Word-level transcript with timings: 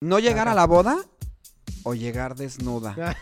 No 0.00 0.20
llegar 0.20 0.46
a 0.46 0.54
la 0.54 0.64
boda 0.64 0.96
o 1.88 1.94
llegar 1.94 2.34
desnuda. 2.34 2.94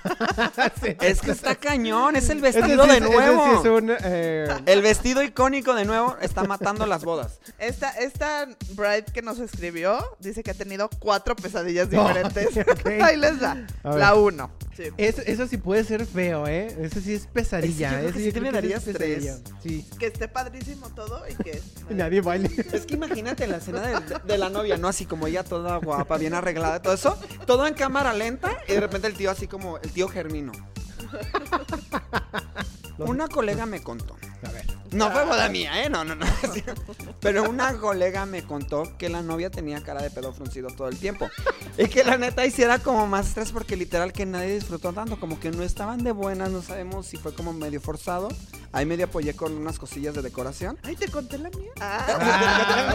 Sí. 0.83 0.97
Es 1.01 1.21
que 1.21 1.31
está 1.31 1.55
cañón, 1.55 2.17
es 2.17 2.29
el 2.31 2.41
vestido 2.41 2.85
sí 2.85 2.91
de 2.91 2.97
es- 2.99 3.05
sí 3.05 3.11
nuevo. 3.11 3.61
es 3.61 3.67
un, 3.83 3.97
eh, 4.05 4.49
El 4.67 4.83
vestido 4.83 5.23
icónico 5.23 5.75
de 5.75 5.85
nuevo 5.85 6.17
está 6.21 6.45
matando 6.45 6.87
las 6.87 7.05
bodas. 7.05 7.39
Esta, 7.59 7.91
esta 7.91 8.47
bride 8.75 9.05
que 9.13 9.23
nos 9.23 9.39
escribió 9.39 9.99
dice 10.21 10.43
que 10.43 10.51
ha 10.51 10.55
tenido 10.55 10.89
cuatro 10.99 11.35
pesadillas 11.37 11.89
diferentes. 11.91 12.49
Ahí 13.03 13.17
les 13.17 13.41
da. 13.41 13.67
La 13.85 14.15
uno. 14.15 14.51
Sí. 14.77 14.85
eso, 14.99 15.23
eso 15.25 15.47
sí 15.47 15.57
puede 15.57 15.85
ser 15.85 16.05
feo, 16.05 16.47
¿eh? 16.47 16.67
Eso 16.83 17.01
sí 17.01 17.15
es 17.15 17.27
pesadilla. 17.27 17.93
Yo 17.93 17.97
creo 17.97 18.09
Eso 18.11 18.19
que 18.19 18.33
sí 18.33 18.41
me 18.41 18.49
que 18.49 18.53
daría 18.53 18.77
es 18.77 18.83
pesadilla. 18.85 19.37
Sí. 19.63 19.87
Que 19.99 20.07
esté 20.09 20.29
padrísimo 20.29 20.91
todo 20.91 21.23
y 21.29 21.35
que. 21.43 21.63
Y 21.89 21.95
nadie 21.95 22.21
baile. 22.21 22.51
Es 22.73 22.85
que 22.85 22.95
imagínate 22.95 23.47
la 23.47 23.57
escena 23.57 23.81
de, 23.81 24.19
de 24.23 24.39
la 24.39 24.51
novia, 24.51 24.77
¿no? 24.77 24.89
Así 24.89 25.07
como 25.07 25.27
ella 25.29 25.45
toda 25.45 25.77
guapa, 25.79 26.19
bien 26.19 26.35
arreglada, 26.35 26.83
todo 26.83 26.93
eso. 26.95 27.19
Todo 27.47 27.67
en 27.67 27.73
cámara 27.75 28.13
lenta 28.13 28.56
y 28.69 28.73
de 28.73 28.81
repente 28.81 29.09
el 29.09 29.15
tío 29.15 29.31
así 29.31 29.47
como 29.47 29.79
el 29.79 29.91
tío 29.91 30.09
Germino. 30.09 30.53
Una 32.99 33.29
colega 33.29 33.67
me 33.67 33.83
contó. 33.83 34.17
A 34.43 34.53
ver. 34.53 34.67
No 34.93 35.11
fue 35.11 35.25
boda 35.25 35.49
mía, 35.49 35.85
¿eh? 35.85 35.91
No, 35.91 36.05
no, 36.05 36.15
no. 36.15 36.27
Pero 37.21 37.49
una 37.49 37.75
colega 37.75 38.25
me 38.25 38.45
contó 38.45 38.97
que 38.97 39.09
la 39.09 39.21
novia 39.21 39.51
tenía 39.51 39.83
cara 39.83 40.01
de 40.01 40.11
pedo 40.11 40.33
fruncido 40.33 40.69
todo 40.69 40.89
el 40.89 40.97
tiempo. 40.97 41.29
Y 41.77 41.89
que 41.89 42.05
la 42.05 42.17
neta 42.17 42.47
hiciera 42.47 42.79
como 42.79 43.07
más 43.07 43.29
estrés 43.29 43.53
porque 43.53 43.77
literal 43.77 44.13
que 44.13 44.25
nadie 44.25 44.55
disfrutó 44.55 44.93
tanto. 44.93 45.21
Como 45.21 45.41
que 45.41 45.51
no 45.51 45.63
estaban 45.63 46.05
de 46.05 46.13
buenas, 46.13 46.51
no 46.51 46.63
sabemos 46.63 47.07
si 47.07 47.17
fue 47.17 47.35
como 47.35 47.53
medio 47.53 47.81
forzado. 47.81 48.29
Ahí 48.73 48.87
medio 48.87 49.07
apoyé 49.07 49.35
con 49.35 49.53
unas 49.55 49.79
cosillas 49.79 50.15
de 50.15 50.23
decoración. 50.23 50.79
Ay, 50.83 50.97
te 50.97 51.09
conté 51.09 51.39
la 51.39 51.51
mía. 51.51 51.71
Ah. 51.81 52.95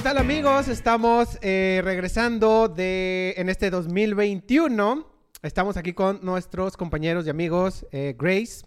¿Qué 0.00 0.04
tal 0.04 0.16
amigos? 0.16 0.68
Estamos 0.68 1.38
eh, 1.42 1.82
regresando 1.84 2.68
de 2.68 3.34
en 3.36 3.50
este 3.50 3.68
2021. 3.68 5.06
Estamos 5.42 5.76
aquí 5.76 5.92
con 5.92 6.20
nuestros 6.22 6.78
compañeros 6.78 7.26
y 7.26 7.30
amigos 7.30 7.84
eh, 7.92 8.16
Grace 8.18 8.64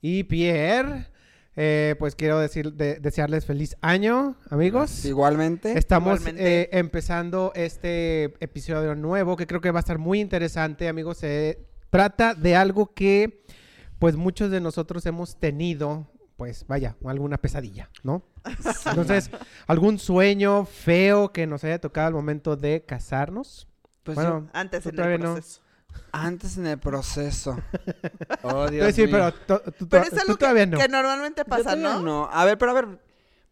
y 0.00 0.22
Pierre. 0.22 1.08
Eh, 1.56 1.96
pues 1.98 2.14
quiero 2.14 2.38
decir, 2.38 2.72
de- 2.74 3.00
desearles 3.00 3.44
feliz 3.44 3.76
año, 3.80 4.36
amigos. 4.50 5.04
Igualmente. 5.04 5.76
Estamos 5.76 6.20
Igualmente. 6.20 6.62
eh, 6.62 6.68
empezando 6.72 7.50
este 7.56 8.34
episodio 8.38 8.94
nuevo 8.94 9.36
que 9.36 9.48
creo 9.48 9.60
que 9.60 9.72
va 9.72 9.80
a 9.80 9.84
estar 9.84 9.98
muy 9.98 10.20
interesante, 10.20 10.86
amigos. 10.88 11.18
Se 11.18 11.58
trata 11.90 12.34
de 12.34 12.54
algo 12.54 12.94
que, 12.94 13.42
pues, 13.98 14.14
muchos 14.14 14.50
de 14.52 14.60
nosotros 14.60 15.04
hemos 15.06 15.36
tenido, 15.40 16.06
pues, 16.42 16.66
vaya, 16.66 16.96
alguna 17.06 17.38
pesadilla, 17.38 17.88
¿no? 18.02 18.24
Entonces, 18.86 19.30
algún 19.68 20.00
sueño 20.00 20.64
feo 20.64 21.30
que 21.32 21.46
nos 21.46 21.62
haya 21.62 21.80
tocado 21.80 22.08
al 22.08 22.14
momento 22.14 22.56
de 22.56 22.84
casarnos. 22.84 23.68
Pues 24.02 24.16
bueno, 24.16 24.48
Antes 24.52 24.84
en 24.86 24.98
el 24.98 25.20
proceso. 25.20 25.60
antes 26.10 26.58
en 26.58 26.66
el 26.66 26.78
proceso. 26.80 27.56
Oh, 28.42 28.68
Dios 28.68 28.98
mío. 28.98 29.06
pero 29.08 29.32
to- 29.32 29.62
Pero 29.88 30.02
es 30.02 30.10
tú 30.10 30.16
algo 30.20 30.32
que, 30.34 30.38
todavía 30.40 30.66
no. 30.66 30.78
que 30.78 30.88
normalmente 30.88 31.44
pasa, 31.44 31.76
¿no? 31.76 32.02
No, 32.02 32.28
a 32.32 32.44
ver, 32.44 32.58
pero 32.58 32.72
a 32.72 32.74
ver. 32.74 32.98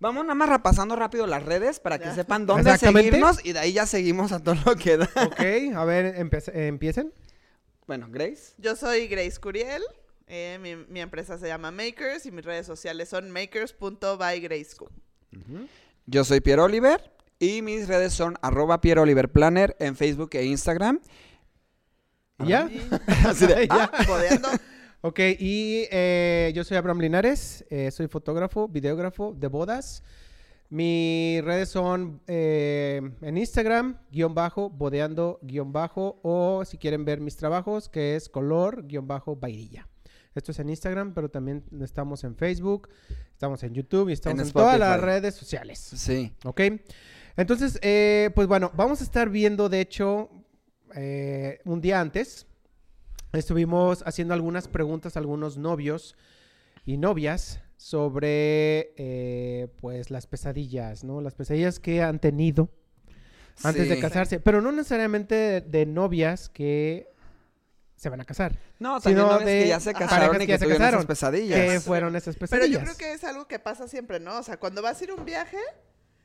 Vamos 0.01 0.25
nada 0.25 0.35
más 0.35 0.49
repasando 0.49 0.97
rápido 0.97 1.29
las 1.29 1.45
redes 1.45 1.79
para 1.79 2.01
que 2.01 2.07
Ya. 2.07 2.15
sepan 2.17 2.45
dónde 2.47 2.77
seguirnos 2.77 3.45
y 3.45 3.53
de 3.53 3.61
ahí 3.61 3.73
ya 3.73 3.87
seguimos 3.87 4.33
a 4.33 4.41
todo 4.41 4.57
lo 4.67 4.75
que 4.75 4.97
da. 4.97 5.09
Ok, 5.27 5.77
a 5.77 5.85
ver, 5.85 6.17
empiecen. 6.17 7.13
Bueno, 7.87 8.09
Grace. 8.11 8.55
Yo 8.59 8.75
soy 8.75 9.07
Grace 9.07 9.39
Curiel. 9.41 9.83
Eh, 10.31 10.59
mi, 10.61 10.77
mi 10.77 11.01
empresa 11.01 11.37
se 11.39 11.47
llama 11.49 11.71
Makers 11.71 12.25
y 12.27 12.31
mis 12.31 12.45
redes 12.45 12.67
sociales 12.67 13.09
son 13.09 13.31
makers.bygracecu. 13.31 14.89
Yo 16.07 16.25
soy 16.25 16.41
Pierre 16.41 16.63
Oliver 16.63 17.13
y 17.39 17.63
mis 17.63 17.89
redes 17.89 18.13
son 18.13 18.37
arroba 18.43 18.81
Pierre 18.81 19.01
Oliver 19.01 19.31
Planner 19.31 19.77
en 19.79 19.97
Facebook 19.97 20.31
e 20.35 20.45
Instagram. 20.45 21.01
¿Y 22.39 22.49
¿Ya? 22.49 22.69
Y 22.71 22.81
Así 23.27 23.47
de, 23.47 23.67
Ya. 23.69 23.91
bodeando. 24.07 24.49
Ok, 25.03 25.19
y 25.39 25.87
eh, 25.91 26.53
yo 26.55 26.63
soy 26.63 26.77
Abraham 26.77 27.01
Linares, 27.01 27.65
eh, 27.71 27.91
soy 27.91 28.07
fotógrafo, 28.07 28.69
videógrafo 28.69 29.33
de 29.35 29.47
bodas. 29.49 30.03
Mis 30.69 31.43
redes 31.43 31.71
son 31.71 32.21
eh, 32.27 33.01
en 33.23 33.39
Instagram, 33.39 33.97
guion 34.13 34.35
bajo, 34.35 34.69
bodeando, 34.69 35.39
guion 35.41 35.73
bajo, 35.73 36.21
o 36.23 36.67
si 36.67 36.77
quieren 36.77 37.07
ver 37.07 37.19
mis 37.21 37.35
trabajos, 37.37 37.89
que 37.89 38.15
es 38.15 38.29
color, 38.29 38.87
guion 38.87 39.09
bajo, 39.09 39.37
vainilla. 39.37 39.89
Esto 40.35 40.53
es 40.53 40.59
en 40.61 40.71
Instagram, 40.71 41.13
pero 41.13 41.29
también 41.29 41.65
estamos 41.81 42.23
en 42.23 42.37
Facebook, 42.37 42.89
estamos 43.33 43.63
en 43.65 43.75
YouTube 43.75 44.11
y 44.11 44.13
estamos 44.13 44.41
en, 44.41 44.47
En 44.47 44.53
todas 44.53 44.79
las 44.79 45.01
redes 45.01 45.35
sociales. 45.35 45.79
Sí. 45.79 46.33
¿Ok? 46.45 46.61
Entonces, 47.37 47.79
eh, 47.83 48.31
pues 48.35 48.47
bueno, 48.47 48.71
vamos 48.75 49.01
a 49.01 49.05
estar 49.05 49.29
viendo, 49.29 49.69
de 49.69 49.81
hecho, 49.81 50.31
eh, 50.95 51.61
un 51.65 51.81
día 51.81 52.01
antes, 52.01 52.47
estuvimos 53.33 54.03
haciendo 54.07 54.35
algunas 54.35 54.69
preguntas 54.69 55.17
a 55.17 55.21
algunos 55.21 55.57
novios 55.57 56.17
y 56.87 56.97
novias 56.97 57.61
sobre, 57.77 58.93
eh, 58.97 59.69
pues, 59.81 60.11
las 60.11 60.27
pesadillas, 60.27 61.03
¿no? 61.03 61.21
Las 61.21 61.35
pesadillas 61.35 61.81
que 61.81 62.03
han 62.03 62.21
tenido 62.21 62.71
antes 63.63 63.89
de 63.89 63.99
casarse, 63.99 64.41
pero 64.41 64.61
no 64.61 64.71
necesariamente 64.73 65.35
de, 65.35 65.61
de 65.61 65.87
novias 65.87 66.49
que 66.49 67.10
se 68.01 68.09
van 68.09 68.19
a 68.23 68.25
casar. 68.25 68.57
No, 68.79 68.99
también 68.99 69.29
de 69.45 69.45
que 69.63 69.69
ya 69.69 69.79
se 69.79 69.93
casaron 69.93 70.39
que 70.39 70.45
y 70.45 70.47
que 70.47 70.57
tuvieron 70.59 70.79
casaron, 70.79 71.01
esas 71.01 71.07
pesadillas. 71.07 71.61
¿Qué 71.61 71.81
fueron 71.81 72.17
esas 72.17 72.35
Pero 72.37 72.49
pesadillas? 72.49 72.71
yo 72.71 72.81
creo 72.87 72.97
que 72.97 73.13
es 73.13 73.25
algo 73.25 73.47
que 73.47 73.59
pasa 73.59 73.89
siempre, 73.89 74.19
¿no? 74.21 74.39
O 74.39 74.43
sea, 74.43 74.57
cuando 74.59 74.81
vas 74.81 74.99
a 74.99 75.05
ir 75.05 75.11
a 75.11 75.15
un 75.17 75.27
viaje, 75.27 75.59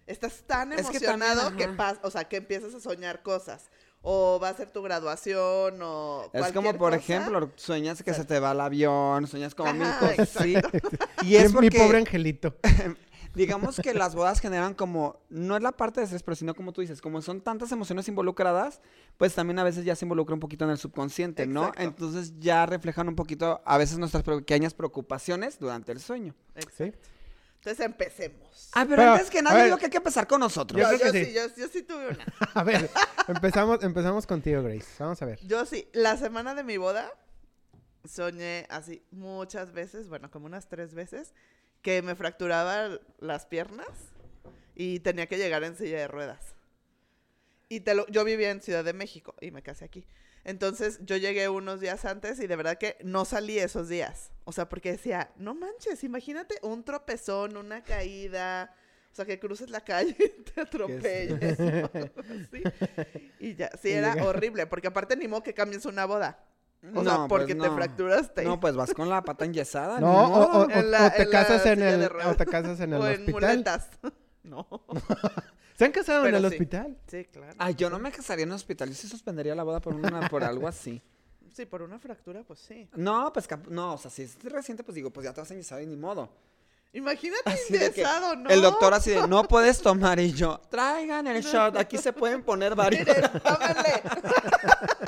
estás 0.08 0.44
tan 0.48 0.72
Es 0.72 0.88
que 0.88 0.98
emocionado 0.98 1.42
también, 1.42 1.76
que, 1.76 1.84
o 2.04 2.12
sea, 2.12 2.24
que 2.30 2.38
empiezas 2.38 2.74
a 2.76 2.80
soñar 2.80 3.24
cosas. 3.24 3.70
O 4.08 4.40
va 4.42 4.50
a 4.50 4.54
ser 4.54 4.70
tu 4.70 4.84
graduación 4.84 5.82
o 5.82 6.30
Es 6.32 6.54
como, 6.54 6.72
por 6.78 6.92
cosa. 6.94 6.96
ejemplo, 6.96 7.52
sueñas 7.58 8.04
que 8.04 8.14
se 8.14 8.24
te 8.24 8.40
va 8.40 8.54
el 8.54 8.62
avión, 8.62 9.28
sueñas 9.28 9.54
como 9.54 9.74
mil 9.74 9.84
Ajá, 9.84 10.00
cosas 10.12 10.38
así. 10.38 10.56
Y 11.24 11.36
es 11.36 11.52
Mi- 11.54 11.60
Mi 11.60 11.70
porque, 11.70 11.78
pobre 11.78 11.98
angelito. 11.98 12.56
digamos 13.36 13.78
que 13.78 13.94
las 13.94 14.16
bodas 14.16 14.40
generan 14.40 14.74
como, 14.74 15.22
no 15.30 15.56
es 15.56 15.64
la 15.64 15.72
parte 15.72 16.00
de 16.00 16.06
estrés, 16.06 16.24
pero 16.24 16.36
sino 16.36 16.56
como 16.56 16.74
tú 16.74 16.82
dices, 16.82 17.02
como 17.02 17.22
son 17.22 17.42
tantas 17.42 17.72
emociones 17.72 18.08
involucradas, 18.08 18.82
pues 19.18 19.36
también 19.36 19.60
a 19.60 19.64
veces 19.64 19.86
ya 19.86 19.96
se 19.96 20.06
involucra 20.06 20.34
un 20.34 20.40
poquito 20.40 20.66
en 20.66 20.72
el 20.72 20.78
subconsciente, 20.78 21.46
¿no? 21.46 21.68
Exacto. 21.68 21.82
Entonces 21.84 22.34
ya 22.40 22.66
reflejan 22.66 23.08
un 23.08 23.16
poquito 23.16 23.62
a 23.66 23.78
veces 23.78 23.98
nuestras 23.98 24.24
pequeñas 24.24 24.74
preocupaciones 24.74 25.60
durante 25.60 25.92
el 25.92 26.00
sueño. 26.00 26.34
Exacto. 26.56 27.10
Entonces 27.66 27.86
empecemos. 27.86 28.70
Ah, 28.74 28.86
pero, 28.86 28.98
Pero, 28.98 29.12
antes 29.14 29.32
que 29.32 29.40
a 29.40 29.42
nada, 29.42 29.56
ver. 29.56 29.66
digo 29.66 29.78
que 29.78 29.86
hay 29.86 29.92
que 29.92 29.98
empezar 29.98 30.28
con 30.28 30.40
nosotros. 30.40 30.80
Yo 30.80 30.92
Yo, 30.92 31.04
yo 31.04 31.12
sí, 31.12 31.26
sí. 31.26 31.34
yo, 31.34 31.42
yo 31.58 31.68
sí 31.68 31.82
tuve 31.82 32.10
una. 32.10 32.26
A 32.54 32.64
ver, 32.64 32.92
empezamos, 33.28 33.84
empezamos 33.84 34.28
contigo, 34.28 34.62
Grace. 34.62 34.86
Vamos 35.00 35.20
a 35.22 35.26
ver. 35.26 35.40
Yo 35.48 35.66
sí, 35.66 35.90
la 35.92 36.16
semana 36.16 36.54
de 36.54 36.64
mi 36.64 36.78
boda 36.78 37.12
soñé 38.08 38.68
así 38.70 39.04
muchas 39.10 39.72
veces, 39.72 40.10
bueno, 40.10 40.30
como 40.30 40.46
unas 40.46 40.70
tres 40.70 40.94
veces, 40.94 41.34
que 41.86 42.02
me 42.02 42.16
fracturaba 42.16 43.00
las 43.20 43.46
piernas 43.46 43.86
y 44.74 45.02
tenía 45.02 45.28
que 45.28 45.38
llegar 45.38 45.64
en 45.64 45.78
silla 45.78 46.00
de 46.00 46.08
ruedas. 46.08 46.56
Y 47.70 47.82
te 47.82 47.94
lo, 47.94 48.08
yo 48.08 48.24
vivía 48.24 48.50
en 48.50 48.60
Ciudad 48.60 48.84
de 48.84 48.94
México 48.94 49.36
y 49.40 49.52
me 49.52 49.62
casé 49.62 49.86
aquí. 49.86 50.08
Entonces 50.46 50.98
yo 51.04 51.16
llegué 51.16 51.48
unos 51.48 51.80
días 51.80 52.04
antes 52.06 52.40
y 52.40 52.48
de 52.48 52.56
verdad 52.56 52.80
que 52.80 52.98
no 53.04 53.24
salí 53.24 53.60
esos 53.60 53.88
días. 53.88 54.32
O 54.46 54.52
sea, 54.52 54.68
porque 54.68 54.94
decía, 54.94 55.32
no 55.36 55.54
manches, 55.54 56.04
imagínate 56.04 56.56
un 56.64 56.84
tropezón, 56.84 57.56
una 57.56 57.84
caída. 57.84 58.76
O 59.12 59.16
sea, 59.16 59.26
que 59.26 59.40
cruces 59.40 59.70
la 59.70 59.82
calle 59.82 60.18
y 60.40 60.42
te 60.42 60.62
atropelles. 60.62 61.60
Y 63.40 63.54
ya, 63.54 63.70
sí, 63.80 63.92
era 63.92 64.26
horrible, 64.26 64.66
porque 64.66 64.88
aparte 64.88 65.16
ni 65.16 65.28
modo 65.28 65.44
que 65.44 65.54
cambies 65.54 65.86
una 65.86 66.06
boda. 66.06 66.44
O 66.94 67.02
No, 67.02 67.04
sea, 67.04 67.16
pues 67.28 67.28
porque 67.30 67.56
te 67.56 67.68
no. 67.68 67.76
fracturaste. 67.76 68.44
No, 68.44 68.60
pues 68.60 68.76
vas 68.76 68.94
con 68.94 69.10
la 69.10 69.22
pata 69.24 69.46
enyesada. 69.46 70.00
No, 70.00 70.08
ni 70.08 70.16
o, 70.16 70.28
modo. 70.30 70.46
o- 70.48 70.66
o- 70.66 70.70
En 70.70 70.92
la- 70.92 71.08
o 71.08 71.12
te 71.12 71.24
en 71.24 71.30
casas 71.32 71.66
en 71.66 71.82
el, 71.82 72.04
o 72.26 72.36
te 72.36 72.46
casas 72.46 72.80
en 72.80 72.94
el 72.94 73.02
o 73.02 73.08
en 73.08 73.14
hospital. 73.22 73.34
muletas. 73.34 73.90
no. 74.44 74.68
¿Se 75.78 75.86
han 75.86 75.92
casado 75.92 76.26
en 76.28 76.36
el 76.36 76.42
sí. 76.42 76.48
hospital? 76.48 76.98
Sí, 77.08 77.26
claro. 77.26 77.54
Ay, 77.58 77.76
yo 77.76 77.90
no 77.90 78.00
me 78.00 78.12
casaría 78.12 78.44
en 78.44 78.50
un 78.50 78.56
hospital. 78.56 78.88
Yo 78.90 78.96
sí 78.96 79.08
suspendería 79.08 79.56
la 79.56 79.64
boda 79.64 79.80
por, 79.82 79.94
una, 79.96 80.30
por 80.30 80.44
algo 80.44 80.68
así. 80.68 81.02
Sí, 81.54 81.66
por 81.66 81.82
una 81.82 82.00
fractura, 82.00 82.44
pues 82.46 82.60
sí. 82.60 82.88
No, 82.96 83.32
pues 83.34 83.48
no, 83.70 83.94
o 83.94 83.98
sea, 83.98 84.12
si 84.12 84.24
es 84.24 84.42
reciente, 84.44 84.84
pues 84.84 84.96
digo, 84.96 85.10
pues 85.12 85.24
ya 85.26 85.34
te 85.34 85.42
vas 85.42 85.50
a 85.52 85.54
enyesar 85.54 85.82
y 85.82 85.86
ni 85.88 85.96
modo. 85.96 86.30
Imagínate 86.94 87.58
enyesado, 87.70 88.36
¿no? 88.38 88.50
El 88.50 88.62
doctor 88.62 88.94
así 88.94 89.12
de, 89.12 89.28
no 89.28 89.44
puedes 89.50 89.82
tomar 89.82 90.18
y 90.20 90.32
yo, 90.32 90.62
traigan 90.70 91.28
el 91.28 91.42
shot, 91.44 91.76
aquí 91.78 91.98
se 91.98 92.14
pueden 92.14 92.42
poner 92.44 92.74
varios. 92.76 93.06
Miren, 93.06 93.32
tómenle. 93.44 94.02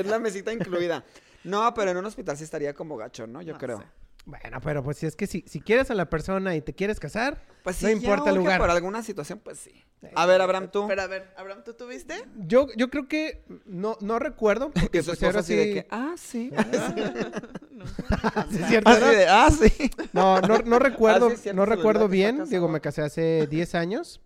es 0.00 0.06
la 0.06 0.18
mesita 0.18 0.52
incluida. 0.52 1.04
No, 1.44 1.72
pero 1.74 1.90
en 1.90 1.96
un 1.96 2.04
hospital 2.06 2.36
sí 2.36 2.44
estaría 2.44 2.74
como 2.74 2.96
gacho, 2.96 3.26
¿no? 3.26 3.40
Yo 3.42 3.54
No 3.54 3.58
creo. 3.58 3.78
sé. 3.78 3.84
Bueno, 4.26 4.60
pero 4.62 4.82
pues 4.84 4.98
si 4.98 5.06
es 5.06 5.16
que 5.16 5.26
si, 5.26 5.42
si 5.48 5.60
quieres 5.62 5.90
a 5.90 5.94
la 5.94 6.10
persona 6.10 6.54
y 6.54 6.60
te 6.60 6.74
quieres 6.74 7.00
casar, 7.00 7.42
Pues 7.64 7.80
No 7.82 7.88
sí, 7.88 7.94
importa 7.94 8.24
ya 8.26 8.30
el 8.30 8.36
lugar. 8.36 8.60
por 8.60 8.68
alguna 8.70 9.02
situación, 9.02 9.40
pues 9.42 9.58
sí. 9.58 9.82
A 10.14 10.26
ver, 10.26 10.40
Abraham, 10.42 10.70
tú. 10.70 10.86
Pero 10.88 11.02
a 11.02 11.06
ver, 11.06 11.32
Abraham, 11.36 11.62
¿tú 11.64 11.72
tuviste? 11.74 12.22
yo, 12.36 12.66
yo 12.76 12.90
creo 12.90 13.08
que 13.08 13.42
no, 13.64 13.96
no 14.02 14.18
recuerdo. 14.18 14.70
Que 14.74 14.80
Porque 14.82 15.02
su 15.02 15.10
pues 15.12 15.22
esposa 15.22 15.30
era 15.30 15.40
así 15.40 15.56
de 15.56 15.72
que, 15.72 15.86
ah, 15.90 16.14
sí. 16.18 16.50
Sí, 18.50 18.58
es 18.62 18.68
cierto, 18.68 18.90
Así 18.90 19.00
¿no? 19.00 19.06
de, 19.08 19.26
ah, 19.28 19.48
sí. 19.50 19.90
No, 20.12 20.40
no, 20.42 20.58
no 20.58 20.78
recuerdo, 20.78 21.26
Ah, 21.26 21.30
sí, 21.30 21.34
es 21.36 21.40
cierto, 21.42 21.56
no 21.56 21.64
recuerdo 21.66 22.08
bien. 22.08 22.44
Digo, 22.48 22.68
me 22.68 22.80
casé 22.80 23.02
hace 23.02 23.46
10 23.46 23.74
años. 23.74 24.20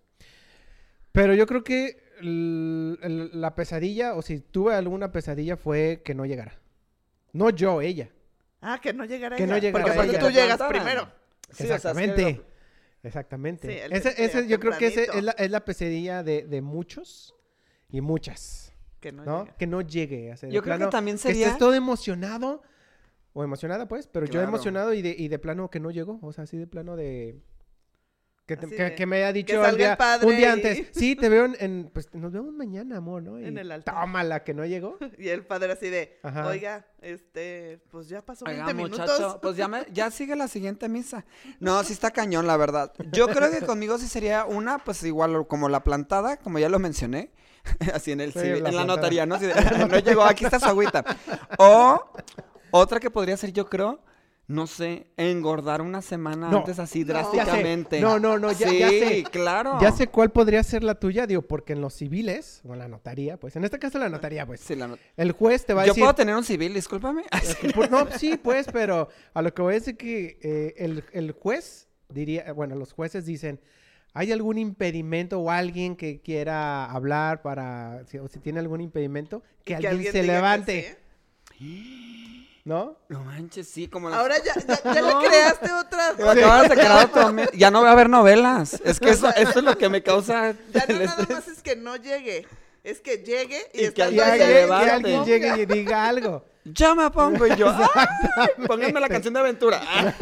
Pero 1.13 1.33
yo 1.33 1.45
creo 1.47 1.63
que 1.63 2.03
el- 2.19 2.99
el- 3.01 3.41
la 3.41 3.55
pesadilla, 3.55 4.13
o 4.15 4.21
si 4.21 4.39
tuve 4.39 4.73
alguna 4.73 5.11
pesadilla, 5.11 5.57
fue 5.57 6.01
que 6.03 6.13
no 6.15 6.25
llegara. 6.25 6.59
No 7.33 7.49
yo, 7.49 7.81
ella. 7.81 8.09
Ah, 8.61 8.79
que 8.81 8.93
no 8.93 9.05
llegara 9.05 9.35
Que 9.35 9.43
ella. 9.43 9.53
no 9.53 9.59
llegara 9.59 9.83
Porque 9.85 9.99
aparte 9.99 10.17
tú 10.19 10.29
llegas 10.31 10.61
primero. 10.69 11.07
Sí, 11.51 11.63
o 11.63 11.67
sea, 11.67 11.75
Exactamente. 11.75 12.25
sí, 12.35 12.41
Exactamente. 13.03 13.67
Sí, 13.67 13.93
ese, 13.93 14.11
te 14.11 14.25
ese- 14.25 14.47
yo 14.47 14.59
creo 14.59 14.77
que 14.77 14.87
ese 14.87 15.03
es 15.13 15.23
la, 15.23 15.31
es 15.33 15.51
la 15.51 15.63
pesadilla 15.63 16.23
de, 16.23 16.43
de 16.47 16.61
muchos 16.61 17.35
y 17.89 18.01
muchas, 18.01 18.73
Que 18.99 19.11
no, 19.11 19.23
¿no? 19.23 19.43
llega. 19.45 19.57
Que 19.57 19.67
no 19.67 19.81
llegue. 19.81 20.31
o 20.33 20.37
sea, 20.37 20.49
de 20.49 20.55
Yo 20.55 20.63
creo 20.63 20.79
que 20.79 20.87
también 20.87 21.17
Que 21.17 21.23
sería- 21.23 21.45
estés 21.47 21.59
todo 21.59 21.73
emocionado. 21.75 22.63
O 23.33 23.43
emocionada, 23.43 23.87
pues. 23.87 24.07
Pero 24.07 24.25
yo 24.25 24.41
emocionado 24.41 24.93
y 24.93 25.01
de, 25.01 25.13
y 25.17 25.27
de 25.27 25.37
plano 25.37 25.69
que 25.69 25.79
no 25.81 25.91
llegó. 25.91 26.17
O 26.23 26.31
sea, 26.33 26.45
así 26.45 26.57
de 26.57 26.67
plano 26.67 26.95
de... 26.95 27.41
Que, 28.45 28.55
te- 28.57 28.67
que, 28.69 28.83
de, 28.83 28.95
que 28.95 29.05
me 29.07 29.17
haya 29.17 29.33
dicho 29.33 29.53
salga 29.55 29.69
al 29.69 29.77
día- 29.77 29.91
el 29.93 29.97
padre 29.97 30.27
un 30.27 30.35
día 30.37 30.49
y- 30.49 30.51
antes. 30.51 30.87
Sí, 30.93 31.15
te 31.15 31.29
veo 31.29 31.45
en, 31.45 31.55
en- 31.59 31.89
Pues 31.91 32.13
nos 32.13 32.31
vemos 32.31 32.53
mañana, 32.53 32.97
amor, 32.97 33.23
¿no? 33.23 33.39
Y 33.39 33.45
En 33.45 33.57
el 33.57 33.71
altar. 33.71 33.95
Tómala, 33.95 34.43
que 34.43 34.53
no 34.53 34.65
llegó. 34.65 34.97
Y 35.17 35.29
el 35.29 35.43
padre 35.45 35.71
así 35.73 35.89
de, 35.89 36.19
Ajá. 36.21 36.45
oiga, 36.47 36.85
este, 37.01 37.79
pues 37.89 38.07
ya 38.07 38.21
pasó 38.23 38.45
20 38.45 38.61
Oiga, 38.63 38.73
minutos. 38.75 38.99
muchacho, 38.99 39.39
pues 39.41 39.55
ya, 39.57 39.67
me- 39.67 39.85
ya 39.91 40.11
sigue 40.11 40.35
la 40.35 40.47
siguiente 40.47 40.87
misa. 40.89 41.25
No, 41.59 41.83
sí 41.83 41.93
está 41.93 42.11
cañón, 42.11 42.45
la 42.45 42.55
verdad. 42.57 42.93
Yo 43.11 43.27
creo 43.29 43.49
que 43.49 43.65
conmigo 43.65 43.97
sí 43.97 44.07
sería 44.07 44.45
una, 44.45 44.77
pues 44.77 45.01
igual 45.03 45.47
como 45.47 45.67
la 45.67 45.83
plantada, 45.83 46.37
como 46.37 46.59
ya 46.59 46.69
lo 46.69 46.77
mencioné, 46.77 47.31
así 47.95 48.11
en 48.11 48.21
el 48.21 48.31
Sí, 48.31 48.39
la 48.39 48.45
en 48.45 48.63
la 48.63 48.69
plantada. 48.69 48.85
notaría, 48.95 49.25
¿no? 49.25 49.35
Así 49.35 49.47
de, 49.47 49.55
no 49.89 49.97
llegó, 49.99 50.23
aquí 50.23 50.45
está 50.45 50.59
su 50.59 50.65
agüita. 50.67 51.03
O 51.57 52.11
otra 52.69 52.99
que 52.99 53.09
podría 53.09 53.37
ser, 53.37 53.51
yo 53.53 53.67
creo, 53.67 53.99
no 54.47 54.67
sé, 54.67 55.07
engordar 55.17 55.81
una 55.81 56.03
semana 56.03 56.49
No. 56.51 56.57
antes 56.59 56.77
así 56.77 56.99
No. 56.99 57.07
drásticamente. 57.07 57.99
No, 57.99 58.19
no, 58.19 58.37
no, 58.37 58.51
ya- 58.51 58.69
sí, 58.69 58.77
ya 58.79 58.89
sé. 58.89 59.23
claro. 59.31 59.79
Ya 59.81 59.91
sé 59.91 60.07
cuál 60.07 60.31
podría 60.31 60.61
ser 60.61 60.83
la 60.83 60.95
tuya, 60.99 61.25
digo, 61.25 61.41
porque 61.41 61.73
en 61.73 61.81
los 61.81 61.95
civiles, 61.95 62.61
o 62.63 62.73
en 62.73 62.79
la 62.79 62.87
notaría, 62.87 63.37
pues, 63.39 63.55
en 63.55 63.63
este 63.63 63.79
caso 63.79 63.97
la 63.97 64.07
notaría, 64.09 64.45
pues, 64.45 64.59
Sí, 64.61 64.75
la 64.75 64.87
not- 64.87 64.99
el 65.17 65.31
juez 65.31 65.65
te 65.65 65.73
va 65.73 65.81
a 65.81 65.85
Yo 65.85 65.93
decir... 65.93 66.03
puedo 66.03 66.13
tener 66.15 66.35
un 66.35 66.43
civil, 66.43 66.73
discúlpame. 66.75 67.23
por- 67.75 67.89
no, 67.89 68.07
sí, 68.19 68.37
pues, 68.37 68.67
pero 68.71 69.09
a 69.33 69.41
lo 69.41 69.51
que 69.53 69.61
voy 69.63 69.71
a 69.73 69.79
decir 69.79 69.97
que 69.97 70.37
eh, 70.43 70.73
el, 70.77 71.03
el 71.13 71.31
juez 71.31 71.87
diría, 72.09 72.53
bueno, 72.53 72.75
los 72.75 72.93
jueces 72.93 73.25
dicen, 73.25 73.59
¿hay 74.13 74.31
algún 74.31 74.59
impedimento 74.59 75.39
o 75.39 75.49
alguien 75.49 75.95
que 75.95 76.21
quiera 76.21 76.85
hablar 76.91 77.41
para, 77.41 78.05
si, 78.05 78.19
o 78.19 78.27
si 78.27 78.39
tiene 78.39 78.59
algún 78.59 78.79
impedimento, 78.79 79.41
que, 79.63 79.75
alguien, 79.75 80.03
se 80.03 80.21
que 80.21 80.23
levante, 80.23 80.97
sí. 81.57 82.44
¿no? 82.65 82.97
No 83.09 83.23
manches, 83.23 83.67
sí, 83.69 83.87
como 83.87 84.09
la... 84.09 84.19
Ahora 84.19 84.35
ya, 84.43 84.53
ya, 84.55 84.93
ya 84.93 85.01
No. 85.01 85.21
le 85.21 85.27
creaste 85.27 85.71
otra. 85.71 86.13
Me 86.17 86.29
acabas 86.29 86.69
de 86.69 86.75
crear 86.75 87.05
otro 87.05 87.31
me- 87.31 87.49
Ya 87.53 87.69
no 87.71 87.81
voy 87.81 87.89
a 87.89 87.95
ver 87.95 88.09
novelas. 88.09 88.81
Es 88.83 88.99
que 88.99 89.11
eso, 89.11 89.29
eso 89.29 89.59
es 89.59 89.63
lo 89.63 89.77
que 89.77 89.87
me 89.87 90.01
causa 90.03 90.53
Ya 90.73 90.85
no 90.87 90.93
nada 90.99 91.05
estrés. 91.21 91.29
más 91.29 91.47
es 91.47 91.61
que 91.61 91.75
no 91.75 91.95
llegue, 91.95 92.47
es 92.83 93.01
que 93.01 93.17
llegue 93.19 93.61
y, 93.73 93.85
Y 93.85 93.91
que 93.91 94.03
alguien 94.03 94.23
adentro, 94.23 94.79
que 94.79 94.89
alguien 94.91 95.25
llegue 95.25 95.61
y 95.61 95.65
diga 95.67 96.07
algo. 96.07 96.43
Ya 96.67 96.95
me 96.95 97.11
pongo 97.11 97.45
y 97.45 97.55
yo. 97.55 97.71
Pónganme 98.65 98.99
la 98.99 99.07
canción 99.09 99.35
de 99.35 99.39
aventura. 99.39 99.79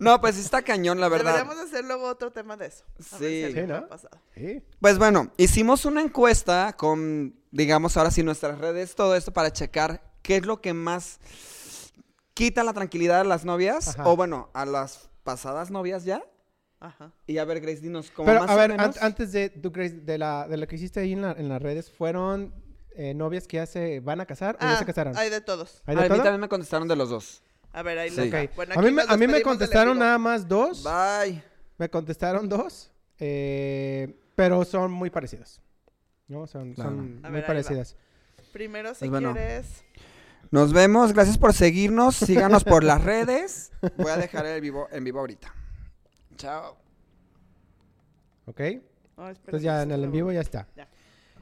no, 0.00 0.20
pues 0.20 0.34
sí 0.34 0.40
está 0.40 0.62
cañón, 0.62 0.98
la 1.00 1.08
verdad. 1.08 1.32
Deberíamos 1.34 1.64
hacer 1.64 1.84
luego 1.84 2.08
otro 2.08 2.32
tema 2.32 2.56
de 2.56 2.66
eso. 2.66 2.82
A 2.98 3.02
Sí. 3.18 3.44
si 3.46 3.52
Sí, 3.52 3.60
¿no? 3.68 3.86
Sí. 4.34 4.62
Pues 4.80 4.98
bueno, 4.98 5.30
hicimos 5.36 5.84
una 5.84 6.02
encuesta 6.02 6.74
con, 6.76 7.36
digamos, 7.52 7.96
ahora 7.96 8.10
sí 8.10 8.24
nuestras 8.24 8.58
redes, 8.58 8.96
todo 8.96 9.14
esto 9.14 9.32
para 9.32 9.52
checar 9.52 10.02
qué 10.24 10.36
es 10.38 10.46
lo 10.46 10.60
que 10.60 10.72
más 10.72 11.20
quita 12.32 12.64
la 12.64 12.72
tranquilidad 12.72 13.20
a 13.20 13.24
las 13.24 13.44
novias. 13.44 13.88
Ajá. 13.88 14.08
O 14.08 14.16
bueno, 14.16 14.50
a 14.54 14.64
las 14.66 15.10
pasadas 15.22 15.70
novias 15.70 16.04
ya. 16.04 16.24
Ajá. 16.80 17.12
Y 17.26 17.38
a 17.38 17.44
ver, 17.44 17.60
Grace, 17.60 17.80
dinos 17.80 18.10
cómo 18.10 18.26
Pero, 18.26 18.40
más 18.40 18.50
a 18.50 18.54
o 18.54 18.56
ver, 18.58 18.70
menos. 18.72 18.96
an- 18.96 19.04
antes 19.06 19.32
de, 19.32 19.50
tú, 19.50 19.70
Grace, 19.70 19.94
de, 20.00 20.18
la, 20.18 20.48
de 20.48 20.56
lo 20.56 20.66
que 20.66 20.76
hiciste 20.76 21.00
ahí 21.00 21.12
en, 21.12 21.22
la- 21.22 21.32
en 21.32 21.48
las 21.48 21.62
redes, 21.62 21.90
¿fueron 21.90 22.52
eh, 22.96 23.12
novias 23.14 23.46
que 23.46 23.58
ya 23.58 23.66
se 23.66 24.00
van 24.00 24.20
a 24.20 24.26
casar 24.26 24.56
o 24.56 24.60
ya 24.64 24.74
Ah, 24.74 24.78
se 24.78 24.84
casaron? 24.86 25.16
hay 25.16 25.28
de 25.30 25.40
todos. 25.40 25.82
¿Hay 25.86 25.96
a 25.96 25.98
de 26.00 26.04
mí 26.08 26.14
todo? 26.14 26.22
también 26.24 26.40
me 26.40 26.48
contestaron 26.48 26.88
de 26.88 26.96
los 26.96 27.10
dos. 27.10 27.42
A 27.72 27.82
ver, 27.82 27.98
ahí 27.98 28.10
Sí. 28.10 28.16
les 28.16 28.28
Ok. 28.28 28.34
va. 28.50 28.54
Bueno, 28.56 28.74
a 28.76 28.82
mí, 28.82 28.90
me, 28.92 29.02
a 29.02 29.16
mí 29.16 29.26
me 29.26 29.42
contestaron 29.42 29.98
nada 29.98 30.16
más 30.18 30.46
dos. 30.48 30.82
Bye. 30.84 31.42
Me 31.78 31.88
contestaron 31.90 32.48
dos, 32.48 32.90
eh, 33.18 34.14
pero 34.36 34.64
son 34.64 34.92
muy 34.92 35.10
parecidas. 35.10 35.60
¿No? 36.28 36.46
Son, 36.46 36.72
Claro. 36.74 36.90
son 36.90 37.20
A 37.22 37.28
muy 37.28 37.36
ver, 37.40 37.46
parecidas. 37.46 37.96
Primero, 38.52 38.94
si 38.94 39.00
Pues 39.00 39.10
bueno. 39.10 39.32
quieres. 39.32 39.84
Nos 40.50 40.72
vemos, 40.72 41.12
gracias 41.12 41.38
por 41.38 41.52
seguirnos, 41.52 42.14
síganos 42.16 42.64
por 42.64 42.84
las 42.84 43.02
redes. 43.02 43.72
Voy 43.96 44.10
a 44.10 44.16
dejar 44.16 44.46
el 44.46 44.60
vivo 44.60 44.88
en 44.92 45.04
vivo 45.04 45.18
ahorita. 45.20 45.52
Chao. 46.36 46.76
¿Ok? 48.46 48.60
Oh, 49.16 49.28
espera, 49.28 49.30
Entonces 49.46 49.62
ya 49.62 49.82
en 49.82 49.90
el 49.92 50.04
en 50.04 50.12
vivo 50.12 50.32
ya 50.32 50.40
está. 50.40 50.68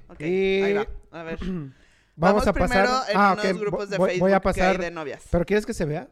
Ok, 0.09 0.21
Y- 0.21 0.63
ahí 0.63 0.73
va. 0.75 0.87
A 1.11 1.23
ver. 1.23 1.39
Vamos, 2.15 2.43
Vamos 2.45 2.47
a 2.47 2.53
pasar. 2.53 2.69
primero 2.87 3.01
en 3.09 3.17
ah, 3.17 3.37
unos 3.43 3.59
grupos 3.61 3.89
de 3.91 3.97
voy- 3.97 4.09
Facebook 4.11 4.21
Voy 4.21 4.33
a 4.33 4.41
que 4.41 4.49
hay 4.49 4.55
pasar. 4.55 4.79
de 4.79 4.91
novias. 4.91 5.23
¿Pero 5.31 5.45
quieres 5.47 5.65
que 5.65 5.73
se 5.73 5.87
vea? 5.87 6.09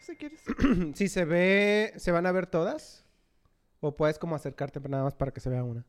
Si 0.00 0.16
quieres. 0.16 0.40
si 0.94 1.08
se 1.08 1.24
ve, 1.24 1.94
¿se 1.96 2.10
van 2.12 2.26
a 2.26 2.32
ver 2.32 2.46
todas? 2.46 3.04
¿O 3.80 3.96
puedes 3.96 4.18
como 4.18 4.36
acercarte 4.36 4.78
nada 4.88 5.04
más 5.04 5.14
para 5.14 5.32
que 5.32 5.40
se 5.40 5.48
vea 5.48 5.64
una? 5.64 5.86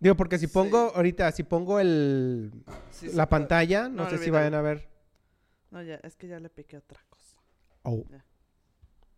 Digo, 0.00 0.14
porque 0.16 0.38
si 0.38 0.46
Sí. 0.46 0.52
pongo 0.52 0.92
ahorita, 0.94 1.30
si 1.32 1.42
pongo 1.42 1.80
el 1.80 2.52
Sí, 2.90 3.08
la 3.14 3.24
sí, 3.24 3.28
pantalla, 3.30 3.88
no, 3.88 4.04
No, 4.04 4.10
sé 4.10 4.18
si 4.18 4.30
vayan 4.30 4.54
a 4.54 4.62
ver. 4.62 4.88
No, 5.70 5.82
ya, 5.82 5.96
es 5.96 6.16
que 6.16 6.28
ya 6.28 6.38
le 6.40 6.48
piqué 6.48 6.76
otra 6.78 7.00
cosa. 7.10 7.38
Oh. 7.82 8.04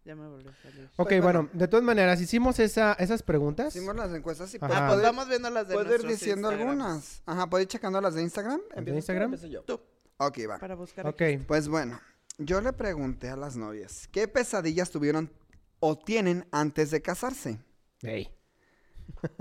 Ya 0.05 0.17
me 0.17 0.27
volvió 0.27 0.51
a 0.51 0.55
salir. 0.63 0.87
Ok, 0.97 1.09
Pues 1.09 1.23
bueno, 1.23 1.43
bueno. 1.45 1.51
de 1.59 1.69
todas 1.69 1.85
maneras, 1.85 2.21
hicimos 2.21 2.59
esa, 2.59 2.95
esas 2.95 3.23
preguntas. 3.23 3.77
Hicimos 3.77 3.95
las 3.95 4.11
encuestas 4.15 4.53
y 4.55 4.57
Ajá. 4.57 4.67
pues, 4.67 4.73
Ah, 4.73 4.81
pues 4.81 4.89
puedo 4.97 5.01
ir- 5.03 5.05
vamos 5.15 5.29
viendo 5.29 5.51
las 5.51 5.69
de 5.69 5.75
puedo 5.75 5.95
ir 5.95 6.07
diciendo 6.07 6.51
Instagrams. 6.51 6.81
algunas. 6.83 7.23
Ajá, 7.27 7.47
¿puedo 7.51 7.63
ir 7.63 7.69
checando 7.69 8.01
las 8.01 8.15
de 8.15 8.23
Instagram? 8.23 8.61
de 8.61 8.65
¿Empiezas 8.79 8.85
tú 8.87 8.93
o 8.93 8.97
Instagram? 8.97 9.25
empiezo 9.35 9.47
yo? 9.47 9.63
Tú, 9.65 9.81
Ok, 10.17 10.39
va. 10.49 10.59
para 10.59 10.75
buscar 10.75 11.07
Ok. 11.07 11.21
aquí. 11.21 11.37
Pues 11.47 11.69
bueno, 11.69 12.01
yo 12.39 12.61
le 12.63 12.73
pregunté 12.73 13.29
a 13.29 13.37
las 13.37 13.57
novias, 13.57 14.09
¿qué 14.11 14.27
pesadillas 14.27 14.91
tuvieron 14.91 15.31
o 15.79 15.99
tienen 15.99 16.47
antes 16.51 16.91
de 16.91 17.03
casarse? 17.03 17.59
Ey. 18.03 18.31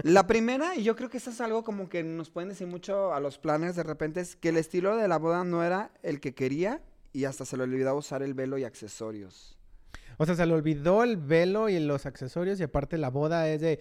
La 0.03 0.27
primera, 0.27 0.75
y 0.75 0.83
yo 0.83 0.95
creo 0.95 1.09
que 1.09 1.17
eso 1.17 1.29
es 1.29 1.41
algo 1.41 1.63
como 1.63 1.89
que 1.89 2.03
nos 2.03 2.29
pueden 2.29 2.49
decir 2.49 2.67
mucho 2.67 3.13
a 3.13 3.19
los 3.19 3.37
planners 3.37 3.75
de 3.75 3.83
repente, 3.83 4.21
es 4.21 4.35
que 4.35 4.49
el 4.49 4.57
estilo 4.57 4.95
de 4.97 5.07
la 5.07 5.17
boda 5.17 5.43
no 5.43 5.63
era 5.63 5.91
el 6.03 6.19
que 6.19 6.33
quería 6.33 6.81
y 7.13 7.25
hasta 7.25 7.45
se 7.45 7.57
le 7.57 7.63
olvidaba 7.63 7.97
usar 7.97 8.21
el 8.21 8.33
velo 8.33 8.57
y 8.57 8.63
accesorios. 8.63 9.57
O 10.17 10.25
sea, 10.25 10.35
se 10.35 10.45
le 10.45 10.53
olvidó 10.53 11.03
el 11.03 11.17
velo 11.17 11.69
y 11.69 11.79
los 11.79 12.05
accesorios 12.05 12.59
y 12.59 12.63
aparte 12.63 12.97
la 12.97 13.09
boda 13.09 13.49
es 13.49 13.61
de... 13.61 13.79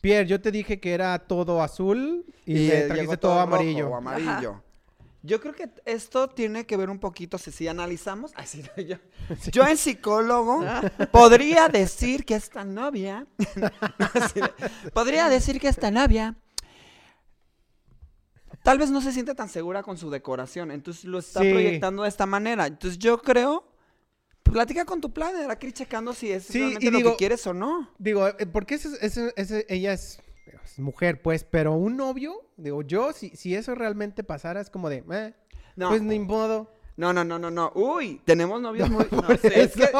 Pierre, 0.00 0.28
yo 0.28 0.40
te 0.40 0.50
dije 0.50 0.78
que 0.78 0.92
era 0.92 1.18
todo 1.20 1.62
azul 1.62 2.26
y, 2.44 2.68
llegó 2.68 2.86
trajiste 2.88 3.16
todo, 3.16 3.32
rojo 3.32 3.42
amarillo. 3.42 3.88
o 3.88 3.96
amarillo. 3.96 4.62
Yo 5.26 5.40
creo 5.40 5.54
que 5.54 5.68
esto 5.84 6.28
tiene 6.28 6.66
que 6.66 6.76
ver 6.76 6.88
un 6.88 6.98
poquito, 7.00 7.36
si, 7.38 7.50
si 7.50 7.66
analizamos, 7.68 8.32
ay, 8.36 8.46
sí, 8.46 8.62
no, 8.76 8.82
yo, 8.82 8.96
yo 9.52 9.66
en 9.66 9.76
psicólogo 9.76 10.64
podría 11.12 11.68
decir 11.68 12.24
que 12.24 12.34
esta 12.36 12.64
novia, 12.64 13.26
así 14.14 14.40
podría 14.94 15.28
decir 15.28 15.60
que 15.60 15.68
esta 15.68 15.90
novia 15.90 16.36
tal 18.62 18.78
vez 18.78 18.90
no 18.90 19.00
se 19.00 19.12
siente 19.12 19.34
tan 19.34 19.48
segura 19.48 19.82
con 19.82 19.96
su 19.96 20.10
decoración, 20.10 20.70
entonces 20.70 21.04
lo 21.04 21.18
está 21.18 21.40
Sí. 21.40 21.50
proyectando 21.50 22.02
de 22.02 22.08
esta 22.08 22.26
manera. 22.26 22.66
Entonces 22.66 22.98
yo 22.98 23.18
creo, 23.22 23.64
platica 24.42 24.84
con 24.84 25.00
tu 25.00 25.12
planner, 25.12 25.50
aquí 25.50 25.72
checando 25.72 26.12
si 26.14 26.32
es 26.32 26.44
Sí, 26.46 26.58
realmente 26.58 26.86
y 26.86 26.90
lo 26.90 26.98
digo- 26.98 27.10
que 27.12 27.16
quieres 27.16 27.46
o 27.46 27.54
no. 27.54 27.90
Digo, 27.98 28.26
eh, 28.28 28.46
porque 28.46 28.74
ese- 28.76 28.96
ese- 29.00 29.32
ese- 29.36 29.66
ella 29.68 29.92
es, 29.92 30.18
es 30.64 30.78
mujer, 30.78 31.22
pues, 31.22 31.44
pero 31.44 31.72
un 31.74 31.96
novio, 31.96 32.34
digo, 32.56 32.82
yo, 32.82 33.12
si, 33.12 33.30
si 33.30 33.54
eso 33.54 33.74
realmente 33.74 34.22
pasara, 34.24 34.60
es 34.60 34.70
como 34.70 34.88
de, 34.88 35.04
eh, 35.10 35.34
No. 35.76 35.88
pues 35.90 36.02
ni 36.02 36.18
modo. 36.18 36.70
No, 36.96 37.12
no, 37.12 37.24
no, 37.24 37.38
no, 37.38 37.50
no. 37.50 37.72
Uy, 37.74 38.22
tenemos 38.24 38.60
novios 38.60 38.88
muy. 38.88 39.04
No, 39.10 39.28
es 39.42 39.72
que-. 39.74 39.90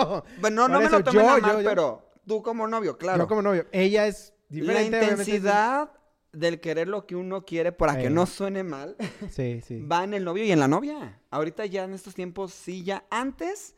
Bueno, 0.41 0.67
no, 0.69 0.81
me 0.81 0.89
lo 0.89 1.05
tomen 1.05 1.23
yo, 1.25 1.31
a 1.31 1.39
mal, 1.39 1.63
yo. 1.63 1.69
pero 1.69 2.11
tú 2.27 2.43
como 2.43 2.67
novio, 2.67 2.97
claro. 2.97 3.25
Yo 3.25 3.29
como 3.29 3.43
novio. 3.43 3.67
Ella 3.73 4.07
es 4.07 4.33
La 4.49 4.61
diferente. 4.61 4.99
es- 5.01 5.11
intensidad 5.11 5.91
del 6.33 6.61
querer 6.61 6.89
lo 6.89 7.07
que 7.07 7.17
uno 7.17 7.45
quiere 7.45 7.73
para 7.73 7.99
que 7.99 8.11
no 8.11 8.27
suene 8.27 8.63
mal 8.63 8.97
Sí, 9.31 9.63
sí. 9.67 9.83
va 9.87 10.05
en 10.05 10.13
el 10.15 10.25
novio 10.25 10.45
y 10.45 10.53
en 10.53 10.61
la 10.61 10.69
novia. 10.69 11.21
Ahorita 11.31 11.65
ya 11.67 11.85
en 11.85 11.93
estos 11.95 12.15
tiempos 12.15 12.53
sí, 12.53 12.83
ya 12.85 13.05
antes. 13.11 13.75